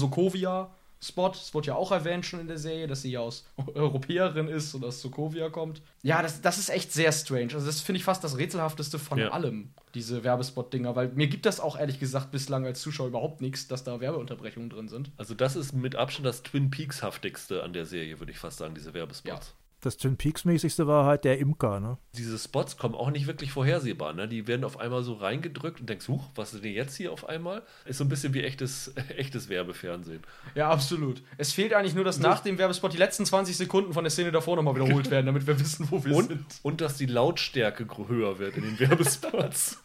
Sokovia-Spot, 0.99 1.31
es 1.31 1.53
wurde 1.53 1.67
ja 1.67 1.75
auch 1.75 1.91
erwähnt 1.91 2.25
schon 2.25 2.39
in 2.39 2.47
der 2.47 2.57
Serie, 2.57 2.87
dass 2.87 3.01
sie 3.01 3.11
ja 3.11 3.19
aus 3.19 3.45
Europäerin 3.73 4.47
ist 4.47 4.73
und 4.73 4.83
aus 4.83 5.01
Sokovia 5.01 5.49
kommt. 5.49 5.81
Ja, 6.03 6.21
das, 6.21 6.41
das 6.41 6.57
ist 6.57 6.69
echt 6.69 6.91
sehr 6.91 7.11
strange. 7.11 7.53
Also, 7.53 7.65
das 7.65 7.81
finde 7.81 7.97
ich 7.99 8.03
fast 8.03 8.23
das 8.23 8.37
rätselhafteste 8.37 8.99
von 8.99 9.19
Ja. 9.19 9.29
allem, 9.29 9.69
diese 9.93 10.23
Werbespot-Dinger, 10.23 10.95
weil 10.95 11.09
mir 11.09 11.27
gibt 11.27 11.45
das 11.45 11.59
auch 11.59 11.77
ehrlich 11.77 11.99
gesagt 11.99 12.31
bislang 12.31 12.65
als 12.65 12.81
Zuschauer 12.81 13.07
überhaupt 13.07 13.41
nichts, 13.41 13.67
dass 13.67 13.83
da 13.83 13.99
Werbeunterbrechungen 13.99 14.69
drin 14.69 14.87
sind. 14.87 15.11
Also 15.17 15.33
das 15.33 15.55
ist 15.55 15.73
mit 15.73 15.95
Abstand 15.95 16.25
das 16.25 16.43
Twin 16.43 16.69
Peaks-haftigste 16.71 17.63
an 17.63 17.73
der 17.73 17.85
Serie, 17.85 18.19
würde 18.19 18.31
ich 18.31 18.39
fast 18.39 18.57
sagen, 18.57 18.75
diese 18.75 18.93
Werbespots. 18.93 19.47
Ja. 19.47 19.53
Das 19.87 19.95
Twin 19.95 20.17
Peaks-mäßigste 20.17 20.85
war 20.85 21.05
halt 21.05 21.23
der 21.23 21.39
Imker, 21.39 21.79
ne? 21.79 21.97
Diese 22.17 22.37
Spots 22.37 22.75
kommen 22.75 22.93
auch 22.93 23.09
nicht 23.09 23.25
wirklich 23.25 23.53
vorhersehbar. 23.53 24.11
Ne? 24.11 24.27
Die 24.27 24.45
werden 24.45 24.65
auf 24.65 24.77
einmal 24.81 25.01
so 25.01 25.13
reingedrückt 25.13 25.79
und 25.79 25.87
denkst, 25.89 26.09
huch, 26.09 26.25
was 26.35 26.53
ist 26.53 26.61
denn 26.65 26.73
jetzt 26.73 26.97
hier 26.97 27.13
auf 27.13 27.29
einmal? 27.29 27.63
Ist 27.85 27.99
so 27.99 28.03
ein 28.03 28.09
bisschen 28.09 28.33
wie 28.33 28.43
echtes, 28.43 28.93
echtes 29.15 29.47
Werbefernsehen. 29.47 30.19
Ja, 30.55 30.69
absolut. 30.69 31.23
Es 31.37 31.53
fehlt 31.53 31.73
eigentlich 31.73 31.95
nur, 31.95 32.03
dass 32.03 32.19
nach 32.19 32.41
dem 32.41 32.57
Werbespot 32.57 32.91
die 32.91 32.97
letzten 32.97 33.25
20 33.25 33.55
Sekunden 33.55 33.93
von 33.93 34.03
der 34.03 34.11
Szene 34.11 34.31
davor 34.33 34.57
nochmal 34.57 34.75
wiederholt 34.75 35.09
werden, 35.09 35.25
damit 35.27 35.47
wir 35.47 35.57
wissen, 35.57 35.87
wo 35.89 36.03
wir 36.03 36.13
Und, 36.13 36.27
sind. 36.27 36.45
und 36.63 36.81
dass 36.81 36.97
die 36.97 37.05
Lautstärke 37.05 37.87
höher 38.09 38.39
wird 38.39 38.57
in 38.57 38.63
den 38.63 38.79
Werbespots. 38.81 39.81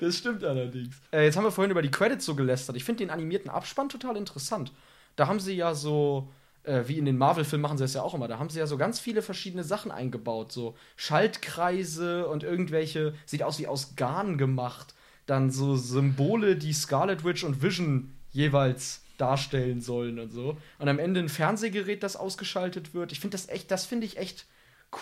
Das 0.00 0.16
stimmt 0.16 0.42
allerdings. 0.42 0.96
Äh, 1.12 1.24
jetzt 1.24 1.36
haben 1.36 1.44
wir 1.44 1.52
vorhin 1.52 1.70
über 1.70 1.82
die 1.82 1.90
Credits 1.92 2.24
so 2.24 2.34
gelästert. 2.34 2.74
Ich 2.74 2.82
finde 2.82 3.04
den 3.04 3.10
animierten 3.10 3.48
Abspann 3.48 3.88
total 3.88 4.16
interessant. 4.16 4.72
Da 5.14 5.28
haben 5.28 5.38
sie 5.38 5.54
ja 5.54 5.74
so, 5.74 6.32
äh, 6.68 6.86
wie 6.86 6.98
in 6.98 7.06
den 7.06 7.16
Marvel-Filmen 7.16 7.62
machen 7.62 7.78
sie 7.78 7.84
das 7.84 7.94
ja 7.94 8.02
auch 8.02 8.14
immer, 8.14 8.28
da 8.28 8.38
haben 8.38 8.50
sie 8.50 8.58
ja 8.58 8.66
so 8.66 8.76
ganz 8.76 9.00
viele 9.00 9.22
verschiedene 9.22 9.64
Sachen 9.64 9.90
eingebaut. 9.90 10.52
So 10.52 10.76
Schaltkreise 10.96 12.28
und 12.28 12.44
irgendwelche, 12.44 13.14
sieht 13.24 13.42
aus 13.42 13.58
wie 13.58 13.66
aus 13.66 13.96
Garn 13.96 14.38
gemacht. 14.38 14.94
Dann 15.26 15.50
so 15.50 15.76
Symbole, 15.76 16.56
die 16.56 16.72
Scarlet 16.72 17.24
Witch 17.24 17.44
und 17.44 17.62
Vision 17.62 18.14
jeweils 18.30 19.02
darstellen 19.16 19.80
sollen 19.80 20.18
und 20.18 20.30
so. 20.30 20.56
Und 20.78 20.88
am 20.88 20.98
Ende 20.98 21.20
ein 21.20 21.28
Fernsehgerät, 21.28 22.02
das 22.02 22.16
ausgeschaltet 22.16 22.94
wird. 22.94 23.12
Ich 23.12 23.20
finde 23.20 23.36
das 23.36 23.48
echt, 23.48 23.70
das 23.70 23.84
finde 23.84 24.06
ich 24.06 24.16
echt 24.16 24.46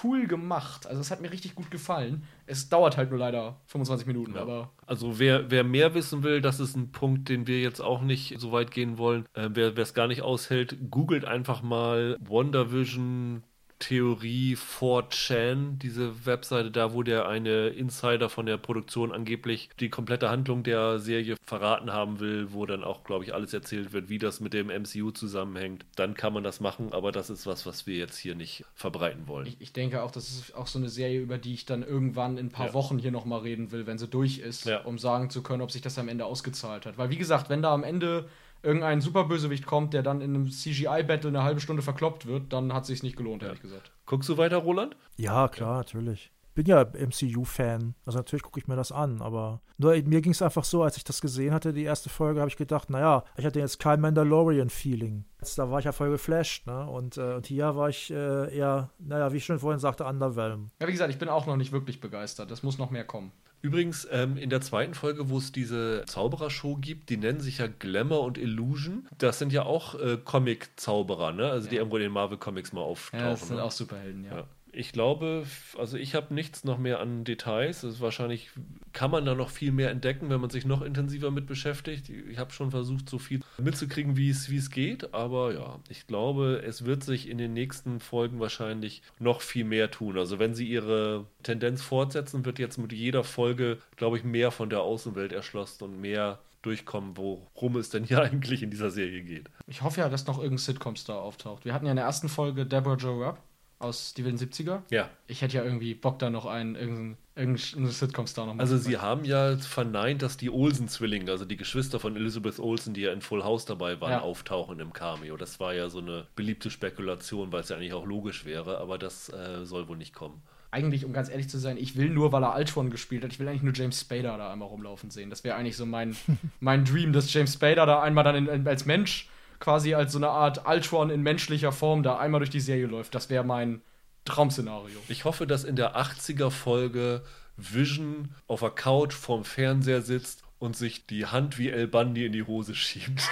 cool 0.02 0.26
gemacht. 0.26 0.86
Also 0.86 1.00
es 1.00 1.10
hat 1.10 1.20
mir 1.20 1.30
richtig 1.32 1.54
gut 1.54 1.70
gefallen. 1.70 2.24
Es 2.46 2.68
dauert 2.68 2.96
halt 2.96 3.10
nur 3.10 3.18
leider 3.18 3.60
25 3.66 4.06
Minuten, 4.06 4.36
aber 4.36 4.72
Also 4.86 5.18
wer, 5.18 5.50
wer 5.50 5.64
mehr 5.64 5.94
wissen 5.94 6.22
will, 6.22 6.40
das 6.40 6.60
ist 6.60 6.76
ein 6.76 6.92
Punkt, 6.92 7.28
den 7.28 7.46
wir 7.46 7.60
jetzt 7.60 7.80
auch 7.80 8.02
nicht 8.02 8.38
so 8.40 8.52
weit 8.52 8.70
gehen 8.70 8.98
wollen. 8.98 9.26
Äh, 9.34 9.50
wer 9.52 9.76
es 9.78 9.94
gar 9.94 10.08
nicht 10.08 10.22
aushält, 10.22 10.76
googelt 10.90 11.24
einfach 11.24 11.62
mal 11.62 12.16
WandaVision 12.20 13.42
Theorie 13.78 14.56
4chan, 14.56 15.78
diese 15.78 16.24
Webseite 16.26 16.70
da, 16.70 16.94
wo 16.94 17.02
der 17.02 17.28
eine 17.28 17.68
Insider 17.68 18.28
von 18.28 18.46
der 18.46 18.56
Produktion 18.56 19.12
angeblich 19.12 19.68
die 19.80 19.90
komplette 19.90 20.30
Handlung 20.30 20.62
der 20.62 20.98
Serie 20.98 21.36
verraten 21.44 21.92
haben 21.92 22.18
will, 22.18 22.52
wo 22.52 22.64
dann 22.66 22.82
auch, 22.84 23.04
glaube 23.04 23.24
ich, 23.24 23.34
alles 23.34 23.52
erzählt 23.52 23.92
wird, 23.92 24.08
wie 24.08 24.18
das 24.18 24.40
mit 24.40 24.54
dem 24.54 24.68
MCU 24.68 25.10
zusammenhängt. 25.10 25.84
Dann 25.96 26.14
kann 26.14 26.32
man 26.32 26.42
das 26.42 26.60
machen, 26.60 26.92
aber 26.92 27.12
das 27.12 27.28
ist 27.30 27.46
was, 27.46 27.66
was 27.66 27.86
wir 27.86 27.96
jetzt 27.96 28.16
hier 28.16 28.34
nicht 28.34 28.64
verbreiten 28.74 29.28
wollen. 29.28 29.46
ich, 29.46 29.56
ich 29.60 29.72
denke 29.72 30.02
auch, 30.02 30.10
das 30.10 30.30
ist 30.30 30.54
auch 30.54 30.66
so 30.66 30.78
eine 30.78 30.88
Serie, 30.88 31.20
über 31.20 31.38
die 31.38 31.54
ich 31.54 31.66
dann 31.66 31.82
irgendwann 31.82 32.38
in 32.38 32.46
ein 32.46 32.50
paar 32.50 32.68
Ja. 32.68 32.74
Wochen 32.74 32.98
hier 32.98 33.10
nochmal 33.12 33.40
reden 33.40 33.72
will, 33.72 33.86
wenn 33.86 33.98
sie 33.98 34.08
durch 34.08 34.38
ist, 34.38 34.64
Ja. 34.64 34.80
um 34.84 34.98
sagen 34.98 35.30
zu 35.30 35.42
können, 35.42 35.62
ob 35.62 35.70
sich 35.70 35.82
das 35.82 35.98
am 35.98 36.08
Ende 36.08 36.24
ausgezahlt 36.24 36.86
hat. 36.86 36.98
Weil 36.98 37.10
wie 37.10 37.18
gesagt, 37.18 37.48
wenn 37.50 37.62
da 37.62 37.72
am 37.74 37.84
Ende 37.84 38.28
irgendein 38.66 39.00
Superbösewicht 39.00 39.64
kommt, 39.64 39.94
der 39.94 40.02
dann 40.02 40.20
in 40.20 40.34
einem 40.34 40.50
CGI-Battle 40.50 41.28
eine 41.28 41.44
halbe 41.44 41.60
Stunde 41.60 41.82
verkloppt 41.82 42.26
wird, 42.26 42.52
dann 42.52 42.72
hat 42.74 42.84
sich's 42.84 43.02
nicht 43.02 43.16
gelohnt, 43.16 43.42
ehrlich 43.42 43.62
gesagt. 43.62 43.92
Guckst 44.04 44.28
du 44.28 44.36
weiter, 44.36 44.58
Roland? 44.58 44.96
Ja, 45.16 45.48
klar, 45.48 45.78
natürlich. 45.78 46.32
Bin 46.54 46.66
ja 46.66 46.84
MCU-Fan. 46.84 47.94
Also 48.06 48.18
natürlich 48.18 48.42
gucke 48.42 48.58
ich 48.58 48.66
mir 48.66 48.76
das 48.76 48.90
an, 48.90 49.20
aber 49.20 49.60
nur 49.76 49.92
mir 50.04 50.22
ging 50.22 50.32
es 50.32 50.40
einfach 50.40 50.64
so, 50.64 50.82
als 50.82 50.96
ich 50.96 51.04
das 51.04 51.20
gesehen 51.20 51.52
hatte, 51.52 51.74
die 51.74 51.84
erste 51.84 52.08
Folge, 52.08 52.40
habe 52.40 52.48
ich 52.48 52.56
gedacht, 52.56 52.88
naja, 52.88 53.24
ich 53.36 53.44
hatte 53.44 53.60
jetzt 53.60 53.78
kein 53.78 54.00
Mandalorian-Feeling. 54.00 55.26
Jetzt, 55.38 55.58
Da 55.58 55.70
war 55.70 55.80
ich 55.80 55.84
ja 55.84 55.92
voll 55.92 56.10
geflasht, 56.10 56.66
ne? 56.66 56.86
Und, 56.86 57.18
äh, 57.18 57.34
und 57.34 57.46
hier 57.46 57.76
war 57.76 57.90
ich 57.90 58.10
äh, 58.10 58.56
eher, 58.56 58.90
naja, 58.98 59.32
wie 59.32 59.36
ich 59.36 59.44
schon 59.44 59.58
vorhin 59.58 59.80
sagte, 59.80 60.06
Underwhelm. 60.06 60.70
Ja, 60.80 60.88
wie 60.88 60.92
gesagt, 60.92 61.10
ich 61.12 61.18
bin 61.18 61.28
auch 61.28 61.46
noch 61.46 61.56
nicht 61.56 61.72
wirklich 61.72 62.00
begeistert. 62.00 62.50
Das 62.50 62.62
muss 62.62 62.78
noch 62.78 62.90
mehr 62.90 63.04
kommen. 63.04 63.32
Übrigens, 63.66 64.06
ähm, 64.12 64.36
in 64.36 64.48
der 64.48 64.60
zweiten 64.60 64.94
Folge, 64.94 65.28
wo 65.28 65.38
es 65.38 65.50
diese 65.50 66.04
Zauberershow 66.06 66.76
gibt, 66.76 67.10
die 67.10 67.16
nennen 67.16 67.40
sich 67.40 67.58
ja 67.58 67.66
Glamour 67.66 68.22
und 68.22 68.38
Illusion. 68.38 69.08
Das 69.18 69.40
sind 69.40 69.52
ja 69.52 69.64
auch 69.64 69.98
äh, 70.00 70.18
Comic-Zauberer, 70.24 71.32
ne? 71.32 71.50
Also 71.50 71.68
die 71.68 71.74
Ja. 71.74 71.80
irgendwo 71.80 71.96
in 71.96 72.04
den 72.04 72.12
Marvel-Comics 72.12 72.72
mal 72.72 72.82
auftauchen. 72.82 73.24
Ja, 73.24 73.30
das 73.32 73.48
sind 73.48 73.56
ne? 73.56 73.64
auch 73.64 73.72
Superhelden, 73.72 74.24
ja. 74.24 74.36
Ja. 74.36 74.44
Ich 74.76 74.92
glaube, 74.92 75.46
also 75.78 75.96
ich 75.96 76.14
habe 76.14 76.34
nichts 76.34 76.62
noch 76.64 76.76
mehr 76.76 77.00
an 77.00 77.24
Details. 77.24 77.82
Ist 77.82 78.02
wahrscheinlich 78.02 78.50
kann 78.92 79.10
man 79.10 79.24
da 79.24 79.34
noch 79.34 79.48
viel 79.48 79.72
mehr 79.72 79.90
entdecken, 79.90 80.28
wenn 80.28 80.40
man 80.40 80.50
sich 80.50 80.66
noch 80.66 80.82
intensiver 80.82 81.30
mit 81.30 81.46
beschäftigt. 81.46 82.10
Ich 82.10 82.38
habe 82.38 82.52
schon 82.52 82.70
versucht, 82.70 83.08
so 83.08 83.18
viel 83.18 83.40
mitzukriegen, 83.56 84.18
wie 84.18 84.28
es 84.28 84.50
wie 84.50 84.58
es 84.58 84.70
geht. 84.70 85.14
Aber 85.14 85.54
ja, 85.54 85.80
ich 85.88 86.06
glaube, 86.06 86.62
es 86.62 86.84
wird 86.84 87.04
sich 87.04 87.30
in 87.30 87.38
den 87.38 87.54
nächsten 87.54 88.00
Folgen 88.00 88.38
wahrscheinlich 88.38 89.00
noch 89.18 89.40
viel 89.40 89.64
mehr 89.64 89.90
tun. 89.90 90.18
Also 90.18 90.38
wenn 90.38 90.54
sie 90.54 90.68
ihre 90.68 91.24
Tendenz 91.42 91.80
fortsetzen, 91.80 92.44
wird 92.44 92.58
jetzt 92.58 92.76
mit 92.76 92.92
jeder 92.92 93.24
Folge, 93.24 93.78
glaube 93.96 94.18
ich, 94.18 94.24
mehr 94.24 94.50
von 94.50 94.68
der 94.68 94.82
Außenwelt 94.82 95.32
erschlossen 95.32 95.84
und 95.84 96.00
mehr 96.02 96.38
durchkommen, 96.60 97.16
worum 97.16 97.76
es 97.76 97.88
denn 97.88 98.04
hier 98.04 98.20
eigentlich 98.22 98.62
in 98.62 98.70
dieser 98.70 98.90
Serie 98.90 99.22
geht. 99.22 99.48
Ich 99.66 99.80
hoffe 99.80 100.00
ja, 100.00 100.10
dass 100.10 100.26
noch 100.26 100.36
irgendein 100.36 100.58
Sitcom-Star 100.58 101.22
auftaucht. 101.22 101.64
Wir 101.64 101.72
hatten 101.72 101.86
ja 101.86 101.92
in 101.92 101.96
der 101.96 102.04
ersten 102.04 102.28
Folge 102.28 102.66
Deborah 102.66 102.96
Joe 102.96 103.24
Rupp 103.24 103.38
aus 103.78 104.14
die 104.14 104.24
wilden 104.24 104.38
70er. 104.38 104.82
Ja, 104.90 105.10
Ich 105.26 105.42
hätte 105.42 105.56
ja 105.56 105.64
irgendwie 105.64 105.94
Bock, 105.94 106.18
da 106.18 106.30
noch 106.30 106.46
einen, 106.46 106.74
irgendeinen, 106.76 107.16
irgendeinen 107.34 107.90
Sitcom-Star 107.90 108.46
noch 108.46 108.54
mal 108.54 108.62
Also 108.62 108.78
sie 108.78 108.96
haben 108.96 109.24
ja 109.24 109.56
verneint, 109.58 110.22
dass 110.22 110.36
die 110.38 110.48
Olsen-Zwillinge, 110.50 111.30
also 111.30 111.44
die 111.44 111.56
Geschwister 111.58 112.00
von 112.00 112.16
Elizabeth 112.16 112.58
Olsen, 112.58 112.94
die 112.94 113.02
ja 113.02 113.12
in 113.12 113.20
Full 113.20 113.44
House 113.44 113.66
dabei 113.66 114.00
waren, 114.00 114.10
Ja. 114.12 114.20
auftauchen 114.22 114.80
im 114.80 114.92
Cameo. 114.94 115.36
Das 115.36 115.60
war 115.60 115.74
ja 115.74 115.90
so 115.90 115.98
eine 115.98 116.26
beliebte 116.36 116.70
Spekulation, 116.70 117.52
weil 117.52 117.60
es 117.60 117.68
ja 117.68 117.76
eigentlich 117.76 117.92
auch 117.92 118.06
logisch 118.06 118.44
wäre, 118.46 118.78
aber 118.78 118.96
das 118.98 119.28
äh, 119.28 119.64
soll 119.66 119.88
wohl 119.88 119.98
nicht 119.98 120.14
kommen. 120.14 120.40
Eigentlich, 120.70 121.04
um 121.04 121.12
ganz 121.12 121.28
ehrlich 121.28 121.48
zu 121.48 121.58
sein, 121.58 121.76
ich 121.76 121.96
will 121.96 122.10
nur, 122.10 122.32
weil 122.32 122.42
er 122.44 122.56
Ultron 122.56 122.90
gespielt 122.90 123.24
hat, 123.24 123.32
ich 123.32 123.38
will 123.38 123.48
eigentlich 123.48 123.62
nur 123.62 123.72
James 123.74 124.00
Spader 124.00 124.36
da 124.36 124.52
einmal 124.52 124.68
rumlaufen 124.68 125.10
sehen. 125.10 125.30
Das 125.30 125.44
wäre 125.44 125.56
eigentlich 125.56 125.76
so 125.76 125.86
mein, 125.86 126.16
mein 126.60 126.84
Dream, 126.84 127.12
dass 127.12 127.32
James 127.32 127.54
Spader 127.54 127.86
da 127.86 128.02
einmal 128.02 128.24
dann 128.24 128.48
in, 128.48 128.66
als 128.66 128.84
Mensch, 128.86 129.28
quasi 129.58 129.94
als 129.94 130.12
so 130.12 130.18
eine 130.18 130.28
Art 130.28 130.66
Ultron 130.66 131.10
in 131.10 131.22
menschlicher 131.22 131.72
Form 131.72 132.02
da 132.02 132.18
einmal 132.18 132.40
durch 132.40 132.50
die 132.50 132.60
Serie 132.60 132.86
läuft. 132.86 133.14
Das 133.14 133.30
wäre 133.30 133.44
mein 133.44 133.82
Traumszenario. 134.24 134.98
Ich 135.08 135.24
hoffe, 135.24 135.46
dass 135.46 135.64
in 135.64 135.76
der 135.76 135.96
80er-Folge 135.96 137.22
Vision 137.56 138.34
auf 138.46 138.60
der 138.60 138.70
Couch 138.70 139.14
vorm 139.14 139.44
Fernseher 139.44 140.02
sitzt 140.02 140.42
und 140.58 140.76
sich 140.76 141.06
die 141.06 141.26
Hand 141.26 141.58
wie 141.58 141.70
El 141.70 141.86
Bundy 141.86 142.26
in 142.26 142.32
die 142.32 142.42
Hose 142.42 142.74
schiebt. 142.74 143.22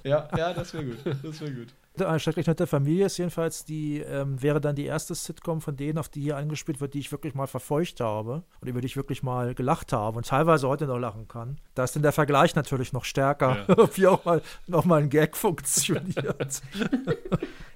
Ja, 0.04 0.28
ja, 0.38 0.54
das 0.54 0.74
wäre 0.74 0.86
gut. 0.86 0.98
Das 1.24 1.42
wäre 1.42 1.52
gut. 1.52 1.68
Eine 2.06 2.20
schrecklich 2.20 2.48
nette 2.48 2.68
Familie 2.68 3.06
ist 3.06 3.18
jedenfalls 3.18 3.66
die, 3.66 4.00
ähm, 4.00 4.42
wäre 4.42 4.62
dann 4.62 4.76
die 4.76 4.86
erste 4.86 5.16
Sitcom 5.16 5.62
von 5.62 5.76
denen, 5.76 5.98
auf 5.98 6.10
die 6.10 6.22
hier 6.22 6.38
angespielt 6.38 6.82
wird, 6.82 6.94
die 6.94 7.00
ich 7.00 7.12
wirklich 7.12 7.34
mal 7.34 7.48
verfeucht 7.48 8.00
habe 8.00 8.44
und 8.62 8.68
über 8.68 8.82
die 8.82 8.88
ich 8.88 8.98
wirklich 8.98 9.24
mal 9.24 9.54
gelacht 9.56 9.94
habe 9.94 10.18
und 10.18 10.28
teilweise 10.28 10.68
heute 10.68 10.86
noch 10.86 10.98
lachen 10.98 11.28
kann. 11.28 11.60
Da 11.76 11.84
ist 11.84 11.96
dann 11.96 12.04
der 12.04 12.12
Vergleich 12.12 12.56
natürlich 12.56 12.94
noch 12.94 13.06
stärker, 13.06 13.66
wie 13.96 14.08
auch 14.08 14.26
mal 14.26 14.42
noch 14.68 14.86
mal 14.86 15.02
ein 15.02 15.10
Gag 15.10 15.36
funktioniert. 15.36 16.62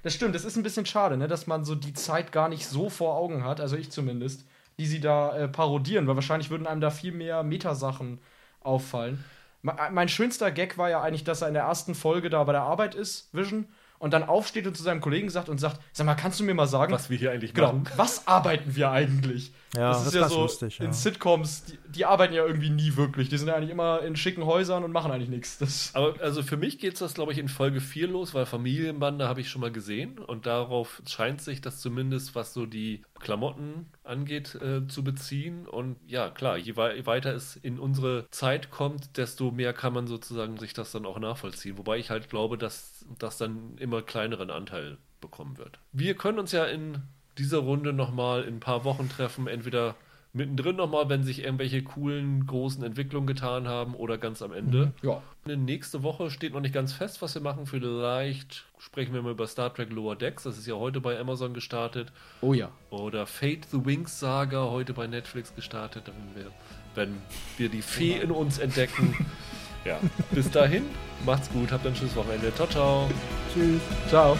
Das 0.02 0.14
stimmt, 0.14 0.34
das 0.34 0.44
ist 0.44 0.56
ein 0.56 0.64
bisschen 0.64 0.84
schade, 0.84 1.16
ne, 1.16 1.28
dass 1.28 1.46
man 1.46 1.64
so 1.64 1.76
die 1.76 1.94
Zeit 1.94 2.32
gar 2.32 2.48
nicht 2.48 2.66
so 2.66 2.90
vor 2.90 3.14
Augen 3.14 3.44
hat, 3.44 3.60
also 3.60 3.76
ich 3.76 3.92
zumindest, 3.92 4.44
die 4.76 4.86
sie 4.86 4.98
da 4.98 5.36
äh, 5.36 5.48
parodieren, 5.48 6.08
weil 6.08 6.16
wahrscheinlich 6.16 6.50
würden 6.50 6.66
einem 6.66 6.80
da 6.80 6.90
viel 6.90 7.12
mehr 7.12 7.44
Metasachen 7.44 8.18
auffallen. 8.60 9.22
Mein 9.62 10.08
schönster 10.08 10.50
Gag 10.50 10.76
war 10.76 10.90
ja 10.90 11.00
eigentlich, 11.02 11.22
dass 11.22 11.40
er 11.40 11.46
in 11.48 11.54
der 11.54 11.62
ersten 11.62 11.94
Folge 11.94 12.30
da 12.30 12.42
bei 12.42 12.50
der 12.50 12.62
Arbeit 12.62 12.96
ist, 12.96 13.32
Vision, 13.32 13.68
und 14.02 14.12
dann 14.12 14.24
aufsteht 14.24 14.66
und 14.66 14.76
zu 14.76 14.82
seinem 14.82 15.00
Kollegen 15.00 15.30
sagt 15.30 15.48
und 15.48 15.58
sagt: 15.58 15.80
Sag 15.92 16.06
mal, 16.06 16.16
kannst 16.16 16.40
du 16.40 16.44
mir 16.44 16.54
mal 16.54 16.66
sagen, 16.66 16.92
was 16.92 17.08
wir 17.08 17.16
hier 17.16 17.30
eigentlich 17.30 17.54
genau, 17.54 17.72
machen? 17.72 17.88
Was 17.96 18.26
arbeiten 18.26 18.74
wir 18.74 18.90
eigentlich? 18.90 19.52
Ja, 19.74 19.92
das 19.92 20.00
ist 20.00 20.06
das 20.06 20.14
ja 20.14 20.26
ist 20.26 20.32
so 20.32 20.42
lustig, 20.42 20.78
ja. 20.78 20.84
in 20.84 20.92
Sitcoms, 20.92 21.64
die, 21.64 21.78
die 21.88 22.04
arbeiten 22.04 22.34
ja 22.34 22.44
irgendwie 22.44 22.68
nie 22.68 22.96
wirklich. 22.96 23.30
Die 23.30 23.38
sind 23.38 23.48
ja 23.48 23.54
eigentlich 23.54 23.70
immer 23.70 24.02
in 24.02 24.16
schicken 24.16 24.44
Häusern 24.44 24.84
und 24.84 24.92
machen 24.92 25.10
eigentlich 25.10 25.30
nichts. 25.30 25.58
Das 25.58 25.90
Aber 25.94 26.20
also 26.20 26.42
für 26.42 26.58
mich 26.58 26.78
geht 26.78 26.94
es 26.94 26.98
das, 26.98 27.14
glaube 27.14 27.32
ich, 27.32 27.38
in 27.38 27.48
Folge 27.48 27.80
4 27.80 28.08
los, 28.08 28.34
weil 28.34 28.44
Familienbande 28.44 29.26
habe 29.26 29.40
ich 29.40 29.48
schon 29.48 29.62
mal 29.62 29.72
gesehen 29.72 30.18
und 30.18 30.44
darauf 30.44 31.02
scheint 31.06 31.40
sich 31.40 31.62
das 31.62 31.80
zumindest, 31.80 32.34
was 32.34 32.52
so 32.52 32.66
die 32.66 33.02
Klamotten 33.18 33.86
angeht, 34.04 34.54
äh, 34.56 34.86
zu 34.88 35.02
beziehen. 35.02 35.66
Und 35.66 35.96
ja, 36.06 36.28
klar, 36.28 36.58
je 36.58 36.76
weiter 36.76 37.34
es 37.34 37.56
in 37.56 37.78
unsere 37.78 38.26
Zeit 38.30 38.70
kommt, 38.70 39.16
desto 39.16 39.52
mehr 39.52 39.72
kann 39.72 39.94
man 39.94 40.06
sozusagen 40.06 40.58
sich 40.58 40.74
das 40.74 40.92
dann 40.92 41.06
auch 41.06 41.18
nachvollziehen. 41.18 41.78
Wobei 41.78 41.98
ich 41.98 42.10
halt 42.10 42.28
glaube, 42.28 42.58
dass 42.58 43.06
das 43.18 43.38
dann 43.38 43.78
immer 43.78 44.02
kleineren 44.02 44.50
Anteil 44.50 44.98
bekommen 45.20 45.56
wird. 45.56 45.78
Wir 45.92 46.14
können 46.14 46.38
uns 46.38 46.52
ja 46.52 46.66
in 46.66 47.02
dieser 47.38 47.58
Runde 47.58 47.92
nochmal 47.92 48.42
in 48.42 48.56
ein 48.56 48.60
paar 48.60 48.84
Wochen 48.84 49.08
treffen, 49.08 49.46
entweder 49.46 49.94
mittendrin 50.32 50.76
nochmal, 50.76 51.08
wenn 51.08 51.24
sich 51.24 51.44
irgendwelche 51.44 51.82
coolen, 51.82 52.46
großen 52.46 52.82
Entwicklungen 52.82 53.26
getan 53.26 53.68
haben 53.68 53.94
oder 53.94 54.18
ganz 54.18 54.40
am 54.42 54.52
Ende. 54.52 54.92
ja. 55.02 55.22
Nächste 55.44 56.04
Woche 56.04 56.30
steht 56.30 56.52
noch 56.54 56.60
nicht 56.60 56.72
ganz 56.72 56.92
fest, 56.92 57.20
was 57.20 57.34
wir 57.34 57.42
machen. 57.42 57.66
Vielleicht 57.66 58.64
sprechen 58.78 59.12
wir 59.12 59.22
mal 59.22 59.32
über 59.32 59.48
Star 59.48 59.74
Trek 59.74 59.90
Lower 59.90 60.14
Decks. 60.14 60.44
Das 60.44 60.56
ist 60.56 60.68
ja 60.68 60.74
heute 60.74 61.00
bei 61.00 61.18
Amazon 61.18 61.52
gestartet. 61.52 62.12
Oh 62.42 62.54
ja. 62.54 62.70
Oder 62.90 63.26
Fate 63.26 63.66
the 63.70 63.84
Wings 63.84 64.20
Saga, 64.20 64.70
heute 64.70 64.92
bei 64.92 65.08
Netflix 65.08 65.54
gestartet. 65.54 66.04
Wenn 66.06 66.44
wir, 66.44 66.52
wenn 66.94 67.22
wir 67.58 67.68
die 67.68 67.82
Fee 67.82 68.12
in 68.12 68.30
uns 68.30 68.58
entdecken. 68.58 69.26
ja, 69.84 69.98
bis 70.30 70.48
dahin, 70.50 70.84
macht's 71.26 71.50
gut, 71.50 71.72
habt 71.72 71.86
ein 71.86 71.96
schönes 71.96 72.14
Wochenende. 72.14 72.54
Ciao, 72.54 72.68
ciao. 72.68 73.10
Tschüss. 73.52 73.80
Ciao. 74.08 74.36